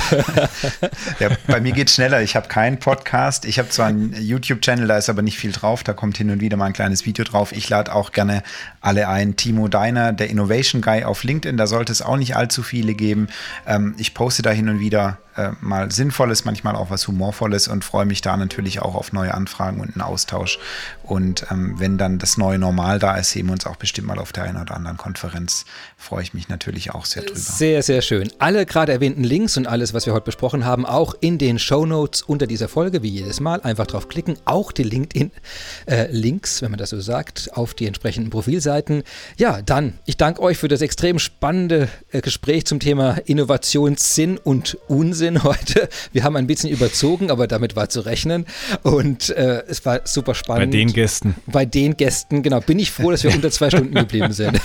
ja, 1.20 1.28
bei 1.46 1.60
mir 1.60 1.72
geht 1.72 1.88
es 1.88 1.94
schneller. 1.94 2.22
Ich 2.22 2.34
habe 2.34 2.48
keinen 2.48 2.78
Podcast. 2.78 3.44
Ich 3.44 3.58
habe 3.58 3.68
zwar 3.68 3.86
einen 3.86 4.14
YouTube-Channel, 4.20 4.88
da 4.88 4.98
ist 4.98 5.08
aber 5.08 5.22
nicht 5.22 5.38
viel 5.38 5.52
drauf. 5.52 5.84
Da 5.84 5.92
kommt 5.92 6.16
hin 6.16 6.30
und 6.30 6.40
wieder 6.40 6.56
mal 6.56 6.66
ein 6.66 6.72
kleines 6.72 7.06
Video 7.06 7.24
drauf. 7.24 7.52
Ich 7.52 7.68
lade 7.68 7.94
auch 7.94 8.12
gerne 8.12 8.42
alle 8.80 9.08
ein. 9.08 9.36
Timo 9.36 9.68
Deiner, 9.68 10.12
der 10.12 10.30
Innovation 10.30 10.82
Guy 10.82 11.04
auf 11.04 11.22
LinkedIn. 11.22 11.56
Da 11.56 11.66
sollte 11.66 11.92
es 11.92 12.02
auch 12.02 12.16
nicht 12.16 12.36
allzu 12.36 12.62
viele 12.62 12.94
geben. 12.94 13.28
Ähm, 13.66 13.94
ich 13.98 14.14
poste 14.14 14.42
da 14.42 14.50
hin 14.50 14.68
und 14.68 14.80
wieder 14.80 15.18
äh, 15.40 15.52
mal 15.60 15.90
Sinnvolles, 15.90 16.44
manchmal 16.44 16.76
auch 16.76 16.90
was 16.90 17.08
Humorvolles 17.08 17.68
und 17.68 17.84
freue 17.84 18.06
mich 18.06 18.20
da 18.20 18.36
natürlich 18.36 18.80
auch 18.80 18.94
auf 18.94 19.12
neue 19.12 19.34
Anfragen 19.34 19.80
und 19.80 19.94
einen 19.94 20.02
Austausch. 20.02 20.58
Und 21.02 21.46
ähm, 21.50 21.74
wenn 21.78 21.98
dann 21.98 22.18
das 22.18 22.36
neue 22.36 22.58
Normal 22.58 22.98
da 22.98 23.16
ist, 23.16 23.30
sehen 23.30 23.46
wir 23.46 23.52
uns 23.52 23.66
auch 23.66 23.76
bestimmt 23.76 24.06
mal 24.06 24.18
auf 24.18 24.32
der 24.32 24.44
einen 24.44 24.60
oder 24.60 24.76
anderen 24.76 24.96
Konferenz. 24.96 25.64
Freue 25.96 26.22
ich 26.22 26.34
mich 26.34 26.48
natürlich 26.48 26.92
auch 26.92 27.04
sehr 27.04 27.22
drüber. 27.22 27.38
Sehr, 27.38 27.82
sehr 27.82 28.02
schön. 28.02 28.30
Alle 28.38 28.66
gerade 28.66 28.92
erwähnten 28.92 29.24
Links 29.24 29.56
und 29.56 29.66
alles, 29.66 29.94
was 29.94 30.06
wir 30.06 30.12
heute 30.12 30.26
besprochen 30.26 30.64
haben, 30.64 30.86
auch 30.86 31.14
in 31.20 31.38
den 31.38 31.58
Show 31.58 31.86
Notes 31.86 32.22
unter 32.22 32.46
dieser 32.46 32.68
Folge, 32.68 33.02
wie 33.02 33.08
jedes 33.08 33.40
Mal. 33.40 33.60
Einfach 33.62 33.86
draufklicken. 33.86 34.36
Auch 34.44 34.72
die 34.72 34.84
LinkedIn-Links, 34.84 36.58
äh, 36.58 36.62
wenn 36.62 36.70
man 36.70 36.78
das 36.78 36.90
so 36.90 37.00
sagt, 37.00 37.50
auf 37.54 37.74
die 37.74 37.86
entsprechenden 37.86 38.30
Profilseiten. 38.30 39.02
Ja, 39.36 39.62
dann, 39.62 39.94
ich 40.06 40.16
danke 40.16 40.42
euch 40.42 40.58
für 40.58 40.68
das 40.68 40.80
extrem 40.80 41.18
spannende 41.18 41.88
äh, 42.12 42.20
Gespräch 42.20 42.66
zum 42.66 42.80
Thema 42.80 43.18
Innovationssinn 43.24 44.38
und 44.38 44.78
Unsinn 44.88 45.29
Unsinn 45.30 45.44
heute. 45.44 45.88
Wir 46.12 46.24
haben 46.24 46.36
ein 46.36 46.46
bisschen 46.46 46.70
überzogen, 46.70 47.30
aber 47.30 47.46
damit 47.46 47.76
war 47.76 47.88
zu 47.88 48.00
rechnen. 48.00 48.46
Und 48.82 49.30
äh, 49.30 49.62
es 49.68 49.84
war 49.84 50.00
super 50.04 50.34
spannend. 50.34 50.72
Bei 50.72 50.78
den 50.78 50.92
Gästen. 50.92 51.34
Bei 51.46 51.64
den 51.64 51.96
Gästen, 51.96 52.42
genau. 52.42 52.60
Bin 52.60 52.78
ich 52.78 52.90
froh, 52.90 53.10
dass 53.10 53.24
wir 53.24 53.34
unter 53.34 53.50
zwei 53.50 53.70
Stunden 53.70 53.94
geblieben 53.94 54.32
sind. 54.32 54.60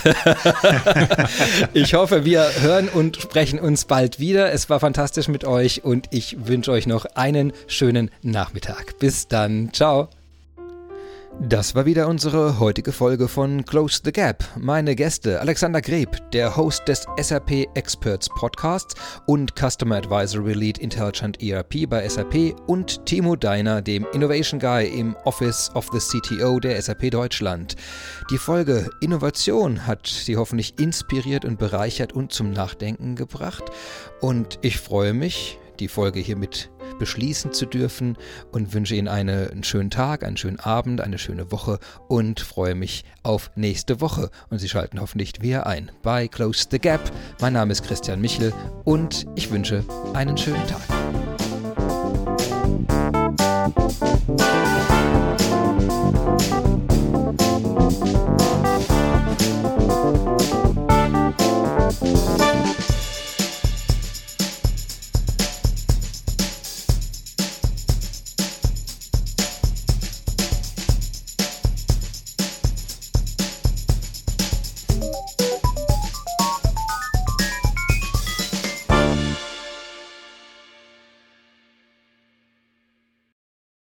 ich 1.74 1.94
hoffe, 1.94 2.24
wir 2.24 2.48
hören 2.60 2.88
und 2.88 3.16
sprechen 3.16 3.58
uns 3.58 3.84
bald 3.84 4.20
wieder. 4.20 4.52
Es 4.52 4.68
war 4.70 4.80
fantastisch 4.80 5.28
mit 5.28 5.44
euch 5.44 5.84
und 5.84 6.06
ich 6.10 6.36
wünsche 6.46 6.72
euch 6.72 6.86
noch 6.86 7.04
einen 7.14 7.52
schönen 7.66 8.10
Nachmittag. 8.22 8.98
Bis 8.98 9.28
dann. 9.28 9.70
Ciao. 9.72 10.08
Das 11.42 11.74
war 11.74 11.84
wieder 11.84 12.08
unsere 12.08 12.58
heutige 12.58 12.92
Folge 12.92 13.28
von 13.28 13.64
Close 13.66 14.00
the 14.02 14.10
Gap. 14.10 14.42
Meine 14.56 14.96
Gäste 14.96 15.38
Alexander 15.38 15.82
Greb, 15.82 16.30
der 16.32 16.56
Host 16.56 16.88
des 16.88 17.06
SAP 17.20 17.68
Experts 17.74 18.28
Podcasts 18.30 18.94
und 19.26 19.52
Customer 19.54 19.96
Advisory 19.96 20.54
Lead 20.54 20.78
Intelligent 20.78 21.42
ERP 21.42 21.88
bei 21.90 22.08
SAP 22.08 22.58
und 22.66 23.04
Timo 23.04 23.36
Deiner, 23.36 23.82
dem 23.82 24.06
Innovation 24.14 24.58
Guy 24.58 24.88
im 24.88 25.14
Office 25.24 25.70
of 25.74 25.88
the 25.92 25.98
CTO 25.98 26.58
der 26.58 26.80
SAP 26.80 27.10
Deutschland. 27.10 27.76
Die 28.30 28.38
Folge 28.38 28.88
Innovation 29.02 29.86
hat 29.86 30.06
Sie 30.06 30.38
hoffentlich 30.38 30.78
inspiriert 30.80 31.44
und 31.44 31.58
bereichert 31.58 32.14
und 32.14 32.32
zum 32.32 32.50
Nachdenken 32.50 33.14
gebracht 33.14 33.64
und 34.20 34.58
ich 34.62 34.80
freue 34.80 35.12
mich, 35.12 35.58
die 35.80 35.88
Folge 35.88 36.18
hiermit 36.18 36.70
beschließen 36.98 37.52
zu 37.52 37.66
dürfen 37.66 38.16
und 38.52 38.74
wünsche 38.74 38.94
Ihnen 38.94 39.08
eine, 39.08 39.50
einen 39.50 39.64
schönen 39.64 39.90
Tag, 39.90 40.24
einen 40.24 40.36
schönen 40.36 40.60
Abend, 40.60 41.00
eine 41.00 41.18
schöne 41.18 41.52
Woche 41.52 41.78
und 42.08 42.40
freue 42.40 42.74
mich 42.74 43.04
auf 43.22 43.50
nächste 43.54 44.00
Woche. 44.00 44.30
Und 44.50 44.58
Sie 44.58 44.68
schalten 44.68 45.00
hoffentlich 45.00 45.40
wieder 45.40 45.66
ein 45.66 45.90
bei 46.02 46.28
Close 46.28 46.66
the 46.70 46.78
Gap. 46.78 47.00
Mein 47.40 47.52
Name 47.52 47.72
ist 47.72 47.84
Christian 47.84 48.20
Michel 48.20 48.52
und 48.84 49.26
ich 49.34 49.50
wünsche 49.50 49.84
einen 50.14 50.36
schönen 50.36 50.66
Tag. 50.66 50.82